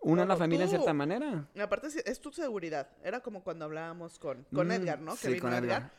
una 0.00 0.22
en 0.22 0.28
la 0.28 0.36
familia 0.36 0.64
en 0.64 0.70
cierta 0.70 0.94
manera. 0.94 1.48
Aparte 1.60 1.90
sí, 1.90 2.00
es 2.04 2.20
tu 2.20 2.32
seguridad. 2.32 2.88
Era 3.02 3.20
como 3.20 3.42
cuando 3.44 3.64
hablábamos 3.66 4.18
con, 4.18 4.46
con 4.54 4.68
Mm, 4.68 4.72
Edgar, 4.72 5.00
¿no? 5.00 5.12
Que 5.12 5.18
sí, 5.18 5.28
vino 5.34 5.42
con 5.42 5.52
Edgar. 5.54 5.90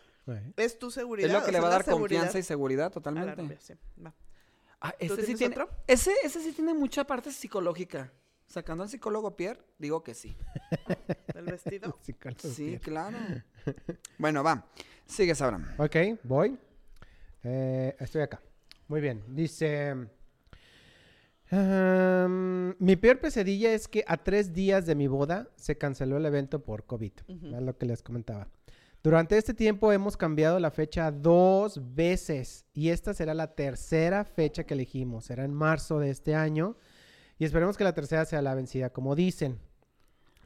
Es 0.57 0.79
tu 0.79 0.89
seguridad. 0.89 1.27
Es 1.29 1.33
lo 1.33 1.43
que 1.43 1.49
o 1.49 1.51
le 1.53 1.59
va 1.59 1.67
a 1.67 1.71
dar 1.71 1.85
confianza 1.85 2.39
y 2.39 2.43
seguridad 2.43 2.45
seguridad 2.45 2.85
a 2.85 2.89
la 2.89 2.93
totalmente. 2.93 3.43
novia, 3.43 3.57
sí. 3.61 3.73
Va. 4.03 4.13
Ah, 4.87 4.93
¿Tú 4.99 5.13
ese 5.13 5.25
sí 5.25 5.35
tiene, 5.35 5.55
otro? 5.55 5.69
ese, 5.87 6.11
ese 6.23 6.41
sí 6.41 6.51
tiene 6.51 6.73
mucha 6.73 7.05
parte 7.05 7.31
psicológica. 7.31 8.11
Sacando 8.47 8.83
al 8.83 8.89
psicólogo 8.89 9.35
Pierre, 9.35 9.59
digo 9.79 10.03
que 10.03 10.13
sí. 10.13 10.37
El 11.33 11.45
vestido. 11.45 11.97
Sí, 12.37 12.77
claro. 12.81 13.17
Bueno, 14.19 14.43
va. 14.43 14.67
Sigues 15.07 15.41
ahora. 15.41 15.75
Ok, 15.79 15.95
voy. 16.23 16.57
Eh, 17.43 17.95
estoy 17.99 18.21
acá. 18.21 18.41
Muy 18.87 19.01
bien. 19.01 19.23
Dice... 19.29 20.07
"Am, 21.51 22.75
mi 22.79 22.95
peor 22.95 23.19
pesadilla 23.19 23.71
es 23.73 23.87
que 23.87 24.03
a 24.07 24.17
tres 24.17 24.53
días 24.53 24.85
de 24.85 24.95
mi 24.95 25.07
boda 25.07 25.49
se 25.55 25.77
canceló 25.77 26.17
el 26.17 26.25
evento 26.25 26.63
por 26.63 26.85
COVID. 26.85 27.13
Es 27.27 27.61
lo 27.61 27.77
que 27.77 27.85
les 27.85 28.01
comentaba. 28.01 28.47
Durante 29.05 29.37
este 29.37 29.53
tiempo 29.53 29.91
hemos 29.91 30.17
cambiado 30.17 30.59
la 30.59 30.71
fecha 30.71 31.11
dos 31.11 31.79
veces 31.93 32.65
y 32.73 32.89
esta 32.89 33.13
será 33.13 33.35
la 33.35 33.53
tercera 33.53 34.25
fecha 34.25 34.63
que 34.63 34.73
elegimos. 34.73 35.25
Será 35.25 35.45
en 35.45 35.53
marzo 35.53 35.99
de 35.99 36.09
este 36.09 36.33
año 36.33 36.75
y 37.37 37.45
esperemos 37.45 37.77
que 37.77 37.83
la 37.83 37.93
tercera 37.93 38.25
sea 38.25 38.41
la 38.41 38.55
vencida, 38.55 38.89
como 38.89 39.13
dicen. 39.13 39.59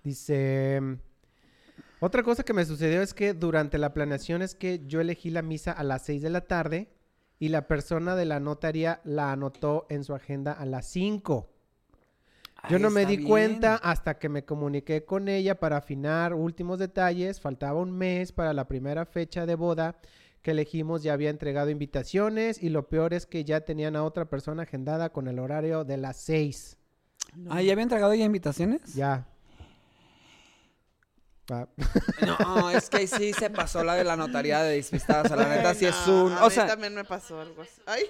Dice... 0.03 0.81
Otra 2.01 2.21
cosa 2.21 2.43
que 2.43 2.51
me 2.51 2.65
sucedió 2.65 3.01
es 3.01 3.13
que 3.13 3.33
durante 3.33 3.77
la 3.77 3.93
planeación 3.93 4.41
es 4.41 4.55
que 4.55 4.85
yo 4.85 4.99
elegí 4.99 5.29
la 5.29 5.41
misa 5.41 5.71
a 5.71 5.85
las 5.85 6.03
6 6.03 6.21
de 6.21 6.29
la 6.29 6.41
tarde 6.41 6.91
y 7.39 7.47
la 7.47 7.65
persona 7.65 8.17
de 8.17 8.25
la 8.25 8.41
notaría 8.41 8.99
la 9.05 9.31
anotó 9.31 9.87
en 9.89 10.03
su 10.03 10.13
agenda 10.13 10.51
a 10.51 10.65
las 10.65 10.85
5. 10.87 11.49
Yo 12.69 12.79
no 12.79 12.89
me 12.89 13.05
di 13.05 13.17
bien. 13.17 13.27
cuenta 13.29 13.75
hasta 13.75 14.17
que 14.19 14.29
me 14.29 14.43
comuniqué 14.45 15.05
con 15.05 15.27
ella 15.27 15.59
para 15.59 15.77
afinar 15.77 16.33
últimos 16.33 16.79
detalles. 16.79 17.39
Faltaba 17.39 17.79
un 17.79 17.91
mes 17.91 18.31
para 18.31 18.53
la 18.53 18.67
primera 18.67 19.05
fecha 19.05 19.45
de 19.45 19.55
boda 19.55 19.97
que 20.41 20.51
elegimos. 20.51 21.03
Ya 21.03 21.13
había 21.13 21.29
entregado 21.29 21.69
invitaciones 21.69 22.61
y 22.61 22.69
lo 22.69 22.87
peor 22.89 23.13
es 23.13 23.25
que 23.25 23.43
ya 23.45 23.61
tenían 23.61 23.95
a 23.95 24.03
otra 24.03 24.25
persona 24.25 24.63
agendada 24.63 25.09
con 25.11 25.27
el 25.27 25.39
horario 25.39 25.83
de 25.83 25.97
las 25.97 26.17
6. 26.17 26.77
Ah, 27.49 27.61
¿ya 27.61 27.73
había 27.73 27.83
entregado 27.83 28.13
ya 28.15 28.25
invitaciones? 28.25 28.93
Ya. 28.95 29.27
Ah, 31.51 31.67
No, 32.27 32.69
es 32.69 32.89
que 32.89 33.07
sí 33.07 33.33
se 33.33 33.49
pasó 33.49 33.83
la 33.83 33.95
de 33.95 34.03
la 34.03 34.15
notaría 34.15 34.61
de 34.61 34.75
despistadas. 34.75 35.25
O 35.31 35.35
sea, 35.35 35.37
la 35.37 35.55
neta 35.55 35.73
sí 35.73 35.85
es 35.85 35.95
No, 36.07 36.25
un. 36.25 36.33
A 36.33 36.45
O 36.45 36.49
mí 36.49 36.53
sea, 36.53 36.67
también 36.67 36.93
me 36.93 37.03
pasó 37.03 37.39
algo 37.39 37.61
así. 37.61 37.81
Ay, 37.85 38.03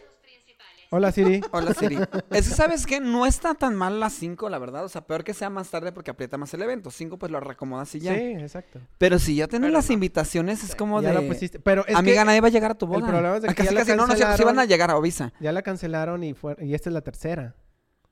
Hola 0.91 1.11
Siri. 1.11 1.41
hola 1.51 1.73
Siri. 1.73 1.97
Es 2.31 2.49
que 2.49 2.55
sabes 2.55 2.85
que 2.87 2.99
no 2.99 3.25
está 3.27 3.53
tan 3.53 3.75
mal 3.75 3.99
las 3.99 4.13
5, 4.13 4.49
la 4.49 4.57
verdad. 4.57 4.83
O 4.85 4.89
sea, 4.89 5.05
peor 5.05 5.23
que 5.23 5.33
sea 5.35 5.49
más 5.51 5.69
tarde 5.69 5.91
porque 5.91 6.09
aprieta 6.11 6.37
más 6.37 6.51
el 6.55 6.61
evento. 6.63 6.89
5 6.89 7.19
pues 7.19 7.31
lo 7.31 7.39
reacomodas 7.39 7.93
y 7.93 7.99
Sí, 7.99 8.05
ya. 8.05 8.15
exacto. 8.17 8.79
Pero 8.97 9.19
si 9.19 9.35
ya 9.35 9.47
tienes 9.47 9.71
las 9.71 9.87
no. 9.89 9.93
invitaciones, 9.93 10.63
es 10.63 10.71
Sí. 10.71 10.77
como 10.77 11.01
Ya 11.01 11.09
de. 11.09 11.21
la 11.21 11.27
pusiste. 11.27 11.59
Pero 11.59 11.85
es 11.85 11.95
Amiga, 11.95 12.21
que 12.21 12.25
nadie 12.25 12.41
va 12.41 12.47
a 12.47 12.51
llegar 12.51 12.71
a 12.71 12.75
tu 12.75 12.87
boda. 12.87 12.99
el 12.99 13.05
problema 13.05 13.35
es 13.35 13.41
de 13.43 13.49
Ah, 13.49 13.53
que 13.53 13.57
casi, 13.57 13.67
ya 13.69 13.73
la 13.73 13.79
casi, 13.85 13.91
no, 13.97 14.07
no, 14.07 14.15
sí, 14.15 14.23
sí 14.37 14.43
van 14.43 14.59
a 14.59 14.65
llegar, 14.65 14.89
avisa. 14.91 15.31
ya 15.39 15.51
la 15.51 15.61
cancelaron 15.61 16.23
y 16.23 16.33
fue, 16.33 16.55
y 16.59 16.73
esta 16.73 16.89
es 16.89 16.93
la 16.93 17.01
tercera. 17.01 17.55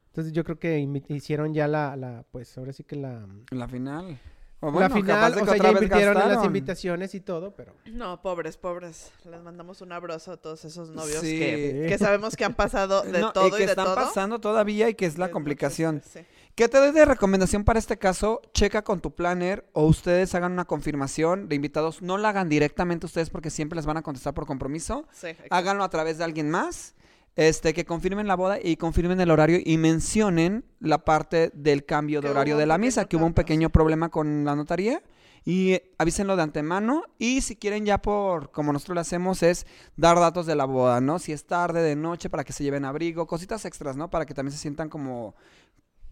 Entonces 0.08 0.34
yo 0.34 0.44
creo 0.44 0.60
que 0.60 0.80
hicieron 1.10 1.54
ya 1.54 1.68
la, 1.68 1.96
la 1.96 2.26
pues 2.32 2.56
ahora 2.58 2.74
sí 2.74 2.84
que 2.84 2.96
la, 2.96 3.26
La 3.52 3.68
final. 3.68 4.20
O 4.60 4.68
la 4.68 4.72
bueno, 4.72 4.88
capaz 4.90 5.00
final, 5.02 5.36
de 5.36 5.42
o 5.42 5.46
sea, 5.46 5.58
ya 5.58 6.12
en 6.12 6.30
las 6.30 6.44
invitaciones 6.44 7.14
y 7.14 7.20
todo, 7.22 7.52
pero... 7.56 7.74
No, 7.86 8.22
pobres, 8.24 8.58
pobres. 8.58 9.12
Les 9.30 9.40
mandamos 9.44 9.82
un 9.82 9.92
abrazo 9.92 10.32
a 10.32 10.38
todos 10.38 10.66
esos 10.66 10.90
novios 10.90 11.22
Sí. 11.22 11.38
que, 11.38 11.86
que 11.88 11.98
sabemos 12.00 12.36
que 12.36 12.44
han 12.44 12.56
pasado 12.56 13.02
de 13.04 13.20
No, 13.20 13.32
todo 13.34 13.46
y 13.46 13.48
y, 13.50 13.52
que 13.52 13.58
de 13.58 13.64
están 13.66 13.86
todo. 13.86 13.96
pasando 13.96 14.40
todavía 14.40 14.90
y 14.90 14.96
que 14.96 15.06
es 15.06 15.20
la 15.20 15.28
Es 15.28 15.32
complicación. 15.32 16.02
sí. 16.04 16.22
¿Qué 16.56 16.68
te 16.68 16.80
doy 16.80 16.90
de 16.92 17.06
recomendación 17.06 17.64
para 17.64 17.78
este 17.78 18.00
caso? 18.00 18.42
Checa 18.52 18.84
con 18.84 19.00
tu 19.00 19.14
planner 19.14 19.64
o 19.74 19.86
ustedes 19.86 20.34
hagan 20.34 20.54
una 20.54 20.66
confirmación 20.66 21.48
de 21.50 21.56
invitados. 21.56 22.02
No 22.02 22.18
la 22.18 22.30
hagan 22.30 22.50
directamente 22.50 23.06
ustedes 23.06 23.30
porque 23.30 23.52
siempre 23.52 23.76
les 23.76 23.86
van 23.86 23.98
a 23.98 24.02
contestar 24.02 24.34
por 24.34 24.48
compromiso. 24.48 25.06
Sí. 25.12 25.28
Háganlo 25.52 25.84
a 25.84 25.90
través 25.92 26.18
de 26.18 26.24
alguien 26.24 26.50
más. 26.50 26.96
Este, 27.38 27.76
que 27.76 27.86
confirmen 27.86 28.26
la 28.26 28.36
boda 28.36 28.58
y 28.62 28.78
confirmen 28.78 29.22
el 29.22 29.30
horario 29.30 29.60
y 29.64 29.78
mencionen 29.78 30.66
la 30.80 31.06
parte 31.06 31.52
del 31.54 31.86
cambio 31.86 32.20
de 32.20 32.32
horario 32.32 32.58
de 32.58 32.66
la 32.66 32.80
misa, 32.80 33.06
que 33.06 33.16
hubo 33.16 33.28
un 33.28 33.36
pequeño 33.36 33.70
problema 33.70 34.10
con 34.10 34.44
la 34.44 34.56
notaría. 34.56 35.04
Y 35.46 35.80
avísenlo 36.00 36.36
de 36.36 36.42
antemano. 36.42 37.04
Y 37.20 37.42
si 37.42 37.56
quieren 37.56 37.86
ya 37.86 38.00
por, 38.02 38.52
como 38.52 38.74
nosotros 38.74 38.96
lo 38.96 39.02
hacemos, 39.02 39.44
es 39.44 39.68
dar 39.96 40.20
datos 40.20 40.48
de 40.48 40.56
la 40.56 40.66
boda, 40.66 41.00
¿no? 41.00 41.20
Si 41.20 41.32
es 41.32 41.46
tarde, 41.46 41.82
de 41.84 41.96
noche, 41.96 42.30
para 42.30 42.44
que 42.44 42.54
se 42.54 42.64
lleven 42.64 42.84
abrigo, 42.84 43.28
cositas 43.28 43.64
extras, 43.66 43.96
¿no? 43.96 44.10
Para 44.10 44.26
que 44.26 44.34
también 44.34 44.52
se 44.52 44.58
sientan 44.58 44.90
como 44.90 45.36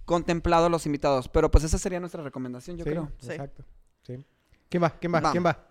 contemplados 0.05 0.69
los 0.69 0.85
invitados. 0.85 1.27
Pero 1.27 1.49
pues 1.49 1.63
esa 1.63 1.79
sería 1.79 1.99
nuestra 1.99 2.21
recomendación, 2.21 2.77
yo 2.77 2.85
sí, 2.85 2.91
creo. 2.91 3.11
Sí. 3.19 3.31
Exacto. 3.31 3.65
Sí. 4.03 4.23
¿Quién 4.69 4.83
va? 4.83 4.91
¿Quién 4.91 5.13
va? 5.13 5.21
Va. 5.21 5.31
¿Quién 5.31 5.45
va? 5.45 5.67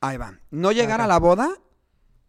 Ahí 0.00 0.16
va. 0.16 0.38
No 0.50 0.72
llegar 0.72 1.00
Ajá. 1.00 1.04
a 1.04 1.08
la 1.08 1.18
boda 1.20 1.56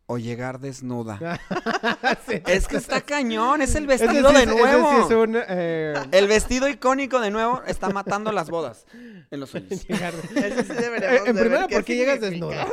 o 0.07 0.17
llegar 0.17 0.59
desnuda. 0.59 1.19
Sí. 2.27 2.41
Es 2.47 2.67
que 2.67 2.77
está 2.77 3.01
cañón, 3.01 3.61
es 3.61 3.75
el 3.75 3.85
vestido 3.87 4.29
sí 4.31 4.35
de 4.37 4.45
nuevo. 4.47 4.89
sí 4.91 5.13
es 5.13 5.15
un... 5.15 5.37
eh, 5.47 5.93
El 6.11 6.27
vestido 6.27 6.67
icónico 6.67 7.19
de 7.19 7.29
nuevo 7.31 7.61
está 7.67 7.89
matando 7.89 8.31
las 8.31 8.49
bodas 8.49 8.85
en 8.93 9.39
los 9.39 9.49
sueños. 9.51 9.69
llegar- 9.87 10.13
Eh, 10.35 11.21
en 11.25 11.35
ver 11.35 11.43
primera, 11.45 11.67
¿por 11.67 11.83
qué 11.83 11.95
llegas 11.95 12.19
significa. 12.19 12.67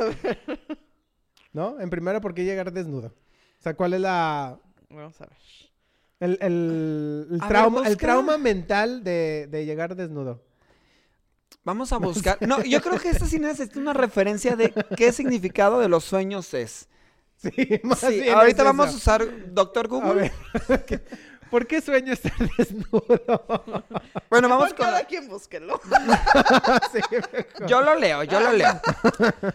¿No? 1.51 1.79
En 1.79 1.89
primera, 1.89 2.19
¿por 2.21 2.33
qué 2.33 2.43
llegar 2.43 2.71
desnudo? 2.71 3.07
O 3.59 3.63
sea, 3.63 3.75
¿cuál 3.75 3.93
es 3.93 4.01
la... 4.01 4.59
Vamos 4.89 5.19
a 5.21 5.25
ver. 5.25 5.37
El, 6.19 6.37
el, 6.41 7.27
el 7.31 7.37
A 7.41 7.47
ver, 7.47 7.49
trauma, 7.49 7.87
el 7.87 7.97
trauma 7.97 8.37
mental 8.37 9.03
de, 9.03 9.47
de 9.49 9.65
llegar 9.65 9.95
desnudo. 9.95 10.43
Vamos 11.63 11.91
a 11.93 11.97
buscar. 11.97 12.37
No, 12.41 12.61
yo 12.63 12.81
creo 12.81 12.99
que 12.99 13.09
esta 13.09 13.25
sí 13.25 13.39
necesita 13.39 13.79
una 13.79 13.93
referencia 13.93 14.55
de 14.55 14.73
qué 14.97 15.11
significado 15.11 15.79
de 15.79 15.89
los 15.89 16.03
sueños 16.03 16.53
es. 16.53 16.87
Sí, 17.43 17.79
más 17.83 17.99
Sí, 17.99 18.21
bien 18.21 18.35
ahorita 18.37 18.61
es 18.61 18.65
vamos 18.65 18.87
a 18.87 18.95
usar 18.95 19.27
Doctor 19.53 19.85
A 19.85 19.89
Google. 19.89 20.31
ver, 20.69 20.85
¿qué- 20.85 21.01
¿por 21.51 21.67
qué 21.67 21.81
sueño 21.81 22.13
estar 22.13 22.31
desnudo? 22.57 23.03
Bueno, 24.29 24.47
vamos 24.49 24.69
con 24.73 24.85
cada 24.85 25.03
quien 25.03 25.27
búsquelo. 25.27 25.79
Sí. 26.91 26.99
Yo 27.67 27.81
lo 27.81 27.95
leo, 27.95 28.23
yo 28.23 28.39
lo 28.39 28.53
leo. 28.53 28.79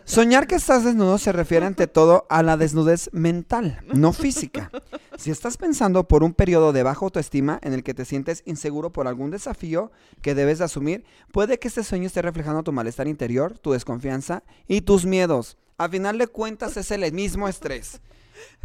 Soñar 0.05 0.47
que 0.47 0.55
estás 0.57 0.85
desnudo 0.85 1.17
se 1.19 1.33
refiere 1.33 1.67
ante 1.67 1.87
todo 1.87 2.27
a 2.29 2.43
la 2.43 2.57
desnudez 2.57 3.09
mental, 3.13 3.81
no 3.87 4.13
física. 4.13 4.71
Si 5.17 5.31
estás 5.31 5.57
pensando 5.57 6.07
por 6.07 6.23
un 6.23 6.35
periodo 6.35 6.73
de 6.73 6.83
baja 6.85 7.01
autoestima 7.05 7.59
en 7.63 7.73
el 7.73 7.83
que 7.83 7.95
te 7.95 8.05
sientes 8.05 8.43
inseguro 8.45 8.93
por 8.93 9.09
algún 9.09 9.31
desafío 9.31 9.91
que 10.23 10.35
debes 10.35 10.59
de 10.59 10.67
asumir, 10.67 11.05
puede 11.33 11.59
que 11.59 11.69
este 11.69 11.83
sueño 11.83 12.07
esté 12.07 12.23
reflejando 12.23 12.63
tu 12.63 12.73
malestar 12.73 13.09
interior, 13.09 13.59
tu 13.59 13.73
desconfianza 13.73 14.43
y 14.69 14.83
tus 14.83 15.05
miedos. 15.07 15.57
A 15.79 15.89
final 15.89 16.19
de 16.19 16.27
cuentas 16.27 16.77
es 16.77 16.91
el 16.91 17.11
mismo 17.13 17.49
estrés. 17.49 18.01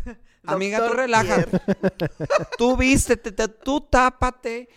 Amiga, 0.45 0.86
tú 0.86 0.93
relájate. 0.93 1.62
Tú 2.58 2.76
vístete, 2.76 3.32
te- 3.32 3.47
tú 3.47 3.80
tápate. 3.82 4.67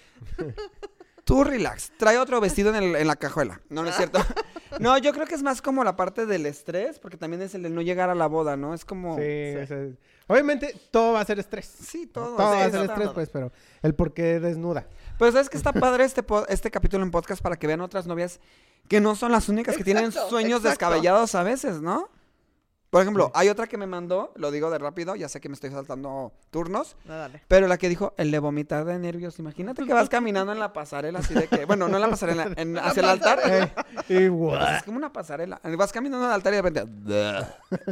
Tú 1.24 1.42
relax. 1.42 1.90
Trae 1.98 2.18
otro 2.18 2.40
vestido 2.40 2.70
en, 2.70 2.76
el- 2.84 2.96
en 2.96 3.06
la 3.08 3.16
cajuela. 3.16 3.60
No, 3.68 3.82
no 3.82 3.88
es 3.88 3.96
cierto. 3.96 4.20
No, 4.80 4.98
yo 4.98 5.12
creo 5.14 5.26
que 5.26 5.34
es 5.34 5.42
más 5.42 5.62
como 5.62 5.84
la 5.84 5.96
parte 5.96 6.26
del 6.26 6.44
estrés, 6.44 6.98
porque 6.98 7.16
también 7.16 7.40
es 7.40 7.54
el 7.54 7.62
de 7.62 7.70
no 7.70 7.80
llegar 7.80 8.10
a 8.10 8.14
la 8.14 8.26
boda, 8.26 8.56
¿no? 8.58 8.74
Es 8.74 8.84
como... 8.84 9.16
Sí, 9.16 9.22
Sí, 9.22 9.56
o 9.62 9.66
sea, 9.66 9.78
obviamente 10.26 10.74
todo 10.90 11.14
va 11.14 11.20
a 11.20 11.24
ser 11.24 11.38
estrés. 11.38 11.72
todo. 12.12 12.36
Todo 12.36 12.52
sí, 12.52 12.58
va 12.58 12.62
a 12.62 12.64
sí, 12.66 12.70
ser 12.72 12.72
todo. 12.72 12.82
estrés, 12.92 13.10
pues, 13.14 13.28
pero 13.30 13.52
el 13.82 13.94
por 13.94 14.12
qué 14.12 14.38
desnuda. 14.38 14.86
Pero 15.18 15.32
sabes 15.32 15.48
que 15.48 15.56
está 15.56 15.72
padre 15.72 16.04
este, 16.04 16.22
po- 16.22 16.46
este 16.48 16.70
capítulo 16.70 17.04
en 17.04 17.10
podcast 17.10 17.40
para 17.40 17.56
que 17.56 17.66
vean 17.66 17.80
otras 17.80 18.06
novias 18.06 18.38
que 18.88 19.00
no 19.00 19.14
son 19.14 19.32
las 19.32 19.48
únicas 19.48 19.76
que 19.78 19.84
tienen 19.84 20.12
sueños 20.12 20.60
exacto. 20.60 20.68
descabellados 20.68 21.34
a 21.36 21.42
veces, 21.42 21.80
¿no? 21.80 22.10
Por 22.90 23.02
ejemplo, 23.02 23.30
hay 23.34 23.48
otra 23.48 23.66
que 23.66 23.76
me 23.76 23.86
mandó, 23.86 24.32
lo 24.36 24.50
digo 24.50 24.70
de 24.70 24.78
rápido, 24.78 25.16
ya 25.16 25.28
sé 25.28 25.40
que 25.40 25.48
me 25.48 25.54
estoy 25.54 25.70
saltando 25.70 26.32
turnos, 26.50 26.96
No, 27.04 27.16
dale. 27.16 27.42
pero 27.48 27.66
la 27.66 27.76
que 27.78 27.88
dijo, 27.88 28.14
el 28.16 28.30
de 28.30 28.38
vomitar 28.38 28.84
de 28.84 28.98
nervios. 28.98 29.38
Imagínate 29.38 29.84
que 29.84 29.92
vas 29.92 30.08
caminando 30.08 30.52
en 30.52 30.60
la 30.60 30.72
pasarela 30.72 31.18
así 31.18 31.34
de 31.34 31.48
que, 31.48 31.64
bueno, 31.64 31.88
no 31.88 31.96
en 31.96 32.00
la 32.02 32.08
pasarela, 32.08 32.48
en- 32.56 32.78
hacia 32.78 33.00
el 33.02 33.08
altar. 33.08 33.72
Guau. 34.30 34.56
es 34.76 34.82
como 34.84 34.96
una 34.98 35.12
pasarela. 35.12 35.60
Vas 35.76 35.92
caminando 35.92 36.26
al 36.26 36.32
altar 36.32 36.52
y 36.52 36.56
de 36.56 36.62
repente, 36.62 36.86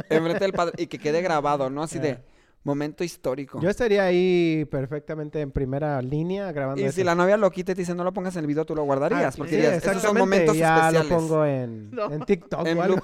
enfrente 0.09 0.39
del 0.43 0.53
padre, 0.53 0.73
y 0.77 0.87
que 0.87 0.97
quede 0.97 1.21
grabado, 1.21 1.69
¿no? 1.69 1.83
Así 1.83 1.99
de 1.99 2.09
Eh. 2.11 2.19
momento 2.63 3.03
histórico. 3.03 3.59
Yo 3.61 3.69
estaría 3.69 4.03
ahí 4.05 4.65
perfectamente 4.71 5.39
en 5.41 5.51
primera 5.51 6.01
línea 6.01 6.51
grabando 6.51 6.81
Y 6.81 6.85
eso. 6.85 6.95
si 6.95 7.03
la 7.03 7.13
novia 7.15 7.37
lo 7.37 7.51
quita 7.51 7.73
y 7.73 7.75
te 7.75 7.81
dice 7.81 7.93
no 7.93 8.03
lo 8.03 8.11
pongas 8.13 8.35
en 8.37 8.39
el 8.39 8.47
video, 8.47 8.65
tú 8.65 8.73
lo 8.75 8.83
guardarías. 8.83 9.35
Ah, 9.35 9.37
porque 9.37 9.51
sí, 9.51 9.55
dirías, 9.57 9.85
esos 9.85 10.01
son 10.01 10.17
momentos 10.17 10.55
ya 10.57 10.77
especiales. 10.87 11.09
lo 11.11 11.15
pongo 11.17 11.45
en, 11.45 11.91
No. 11.91 12.11
en 12.11 12.25
TikTok 12.25 12.65
En 12.65 12.77
o 12.79 12.81
algo. 12.81 13.01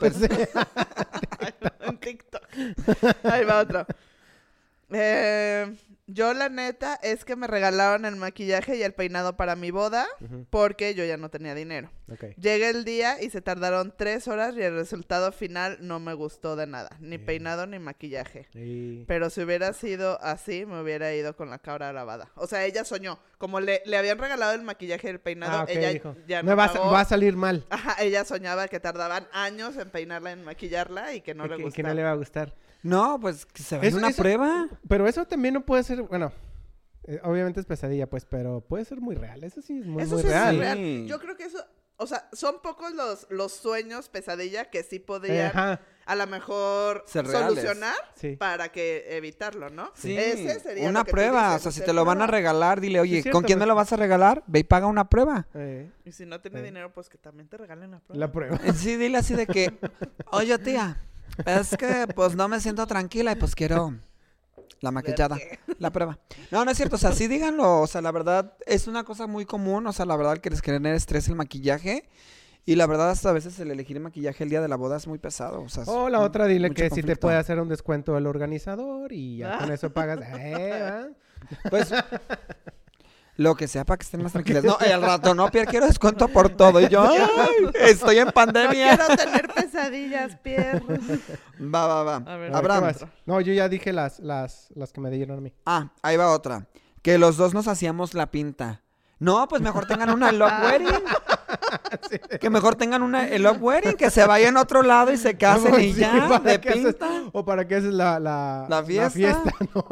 TikTok. 2.01 2.43
Ahí 3.23 3.45
va 3.45 3.59
otro. 3.61 3.85
Eh, 4.91 5.73
yo 6.13 6.33
la 6.33 6.49
neta 6.49 6.95
es 7.01 7.25
que 7.25 7.35
me 7.35 7.47
regalaron 7.47 8.05
el 8.05 8.15
maquillaje 8.15 8.75
y 8.77 8.83
el 8.83 8.93
peinado 8.93 9.35
para 9.37 9.55
mi 9.55 9.71
boda 9.71 10.05
porque 10.49 10.93
yo 10.95 11.05
ya 11.05 11.17
no 11.17 11.29
tenía 11.29 11.55
dinero. 11.55 11.89
Llega 12.39 12.69
el 12.69 12.83
día 12.83 13.21
y 13.21 13.29
se 13.29 13.41
tardaron 13.41 13.93
tres 13.97 14.27
horas 14.27 14.55
y 14.57 14.61
el 14.61 14.75
resultado 14.75 15.31
final 15.31 15.77
no 15.81 15.99
me 15.99 16.13
gustó 16.13 16.55
de 16.55 16.67
nada. 16.67 16.89
Ni 16.99 17.17
peinado 17.17 17.65
ni 17.67 17.79
maquillaje. 17.79 18.47
Pero 19.07 19.29
si 19.29 19.41
hubiera 19.41 19.73
sido 19.73 20.21
así, 20.21 20.65
me 20.65 20.81
hubiera 20.81 21.13
ido 21.13 21.35
con 21.35 21.49
la 21.49 21.59
cabra 21.59 21.93
lavada. 21.93 22.29
O 22.35 22.47
sea, 22.47 22.65
ella 22.65 22.83
soñó. 22.83 23.19
Como 23.37 23.59
le, 23.59 23.81
le 23.85 23.97
habían 23.97 24.17
regalado 24.19 24.53
el 24.53 24.61
maquillaje 24.61 25.07
y 25.07 25.11
el 25.11 25.19
peinado, 25.19 25.61
Ah, 25.61 25.65
ella 25.67 25.89
dijo, 25.89 26.15
ya 26.27 26.43
"Me 26.43 26.53
va, 26.53 26.65
a, 26.65 26.73
pagó". 26.73 26.91
va 26.91 26.99
a 27.01 27.05
salir 27.05 27.35
mal. 27.35 27.65
Ajá, 27.69 27.95
ella 28.03 28.23
soñaba 28.23 28.67
que 28.67 28.79
tardaban 28.79 29.27
años 29.33 29.75
en 29.77 29.89
peinarla, 29.89 30.31
en 30.31 30.43
maquillarla 30.43 31.15
y 31.15 31.21
que 31.21 31.33
no 31.33 31.47
le 31.47 31.55
gustaba. 31.55 31.71
que 31.75 31.83
no 31.83 31.93
le 31.93 32.03
va 32.03 32.11
a 32.11 32.15
gustar. 32.15 32.53
No, 32.83 33.19
pues 33.19 33.45
que 33.45 33.61
se 33.63 33.77
vaya 33.77 33.95
una 33.95 34.09
eso- 34.09 34.21
prueba. 34.21 34.67
Pero 34.87 35.07
eso 35.07 35.25
también 35.25 35.53
no 35.53 35.65
puede 35.65 35.83
ser, 35.83 36.01
bueno, 36.03 36.31
eh, 37.03 37.19
obviamente 37.23 37.59
es 37.59 37.65
pesadilla, 37.65 38.07
pues, 38.09 38.25
pero 38.25 38.61
puede 38.61 38.85
ser 38.85 38.99
muy 39.01 39.15
real. 39.15 39.43
Eso 39.43 39.61
sí 39.61 39.79
es 39.79 39.85
muy, 39.85 40.03
Eso 40.03 40.13
muy 40.15 40.21
sí 40.23 40.27
es 40.27 40.33
real. 40.33 40.55
muy 40.55 40.63
real. 40.65 41.05
Yo 41.07 41.19
creo 41.19 41.35
que 41.37 41.43
eso, 41.45 41.59
o 41.97 42.07
sea, 42.07 42.27
son 42.33 42.61
pocos 42.61 42.93
los, 42.93 43.27
los 43.29 43.51
sueños 43.51 44.09
pesadilla 44.09 44.69
que 44.69 44.83
sí 44.83 44.99
podrían 44.99 45.47
Ajá, 45.47 45.81
a 46.05 46.15
lo 46.15 46.25
mejor 46.27 47.03
solucionar 47.07 47.93
sí. 48.15 48.35
para 48.35 48.69
que 48.71 49.15
evitarlo, 49.17 49.69
¿no? 49.69 49.91
Sí, 49.95 50.17
Ese 50.17 50.59
sería 50.59 50.89
una 50.89 50.99
lo 51.01 51.05
que 51.05 51.11
tú 51.11 51.15
prueba. 51.15 51.49
dices, 51.53 51.67
o 51.67 51.71
sea, 51.71 51.71
si 51.71 51.85
te 51.85 51.93
lo 51.93 52.03
van 52.05 52.21
a 52.21 52.27
regalar, 52.27 52.81
dile, 52.81 52.99
oye, 52.99 53.17
es 53.17 53.23
cierto, 53.23 53.37
¿con 53.37 53.45
quién 53.45 53.59
me 53.59 53.65
lo 53.67 53.75
vas 53.75 53.93
a 53.93 53.97
regalar? 53.97 54.43
Ve 54.47 54.59
y 54.59 54.63
paga 54.63 54.87
una 54.87 55.09
prueba. 55.09 55.47
Eh, 55.53 55.91
Y 56.05 56.11
si 56.11 56.25
no 56.25 56.41
tiene 56.41 56.59
Eh. 56.59 56.63
dinero, 56.63 56.91
pues 56.93 57.07
que 57.09 57.17
también 57.19 57.47
te 57.47 57.57
regalen 57.57 57.91
la 57.91 57.99
prueba. 57.99 58.19
la 58.19 58.31
prueba. 58.31 58.59
Eh, 58.63 58.73
Sí, 58.73 58.95
dile 58.97 59.17
así 59.19 59.35
de 59.35 59.45
que, 59.45 59.71
oye, 60.31 60.57
tía, 60.57 60.99
es 61.45 61.75
que 61.77 62.07
pues 62.15 62.35
no 62.35 62.47
me 62.47 62.59
siento 62.59 62.85
tranquila 62.87 63.31
y 63.31 63.35
pues 63.35 63.55
quiero 63.55 63.93
la 64.81 64.91
maquillada, 64.91 65.37
la 65.79 65.91
prueba. 65.91 66.19
No, 66.49 66.65
no 66.65 66.71
es 66.71 66.77
cierto, 66.77 66.95
o 66.95 66.99
sea, 66.99 67.11
sí 67.11 67.27
díganlo, 67.27 67.81
o 67.81 67.87
sea, 67.87 68.01
la 68.01 68.11
verdad 68.11 68.53
es 68.65 68.87
una 68.87 69.03
cosa 69.03 69.27
muy 69.27 69.45
común, 69.45 69.85
o 69.85 69.93
sea, 69.93 70.05
la 70.05 70.15
verdad 70.15 70.39
que 70.39 70.49
les 70.49 70.61
genera 70.61 70.95
estrés 70.95 71.27
el 71.27 71.35
maquillaje 71.35 72.09
y 72.65 72.75
la 72.75 72.85
verdad 72.87 73.09
hasta 73.09 73.29
a 73.29 73.33
veces 73.33 73.59
el 73.59 73.71
elegir 73.71 73.97
el 73.97 74.03
maquillaje 74.03 74.43
el 74.43 74.49
día 74.49 74.61
de 74.61 74.67
la 74.67 74.75
boda 74.75 74.97
es 74.97 75.07
muy 75.07 75.19
pesado, 75.19 75.61
o 75.61 75.69
sea, 75.69 75.83
es 75.83 75.89
O 75.89 76.09
la 76.09 76.19
otra, 76.19 76.47
dile 76.47 76.71
que 76.71 76.89
si 76.89 77.03
te 77.03 77.15
puede 77.15 77.37
hacer 77.37 77.59
un 77.59 77.69
descuento 77.69 78.17
el 78.17 78.27
organizador 78.27 79.11
y 79.13 79.37
ya 79.37 79.59
con 79.59 79.71
eso 79.71 79.91
pagas. 79.91 80.19
Eh. 80.33 81.11
Pues 81.69 81.91
lo 83.41 83.55
que 83.55 83.67
sea 83.67 83.83
para 83.85 83.97
que 83.97 84.03
estén 84.03 84.21
más 84.23 84.31
tranquilas. 84.31 84.63
No, 84.63 84.77
al 84.79 85.01
rato, 85.01 85.33
no, 85.35 85.49
Pierre, 85.49 85.67
quiero 85.69 85.87
descuento 85.87 86.27
por 86.27 86.49
todo. 86.49 86.79
Y 86.81 86.87
yo, 86.89 87.01
"Ay, 87.09 87.69
estoy 87.75 88.19
en 88.19 88.25
No 88.27 88.31
pandemia. 88.31 88.97
quiero 88.97 89.15
tener 89.17 89.47
pesadillas, 89.53 90.35
Pierre. 90.37 90.81
Va, 91.59 91.87
va, 91.87 92.03
va. 92.03 92.15
A 92.15 92.19
ver, 92.19 92.31
A 92.31 92.37
ver, 92.37 92.55
Abraham. 92.55 92.93
No, 93.25 93.41
yo 93.41 93.53
ya 93.53 93.67
dije 93.69 93.93
las, 93.93 94.19
las, 94.19 94.69
las 94.75 94.91
que 94.93 95.01
me 95.01 95.09
dieron 95.09 95.37
a 95.37 95.41
mí. 95.41 95.53
Ah, 95.65 95.91
ahí 96.01 96.17
va 96.17 96.31
otra. 96.31 96.67
Que 97.01 97.17
los 97.17 97.37
dos 97.37 97.53
nos 97.53 97.67
hacíamos 97.67 98.13
la 98.13 98.31
pinta. 98.31 98.81
No, 99.19 99.47
pues 99.47 99.61
mejor 99.61 99.85
tengan 99.85 100.09
una 100.11 100.31
love 100.31 100.51
wedding. 100.63 100.87
Que 102.39 102.49
mejor 102.49 102.75
tengan 102.75 103.01
una 103.03 103.27
el 103.27 103.43
love 103.43 103.61
wedding, 103.61 103.93
que 103.95 104.09
se 104.09 104.25
vayan 104.25 104.57
a 104.57 104.61
otro 104.61 104.81
lado 104.83 105.11
y 105.13 105.17
se 105.17 105.37
casen 105.37 105.79
y 105.79 105.93
Sí, 105.93 105.99
ya, 106.01 106.27
¿para 106.27 106.39
de 106.39 106.59
qué 106.61 106.69
haces- 106.71 106.95
pinta. 106.97 107.09
o 107.31 107.45
para 107.45 107.67
qué 107.67 107.75
haces 107.75 107.93
la, 107.93 108.19
la, 108.19 108.65
La 108.69 108.83
fiesta. 108.83 109.53
¿no? 109.75 109.85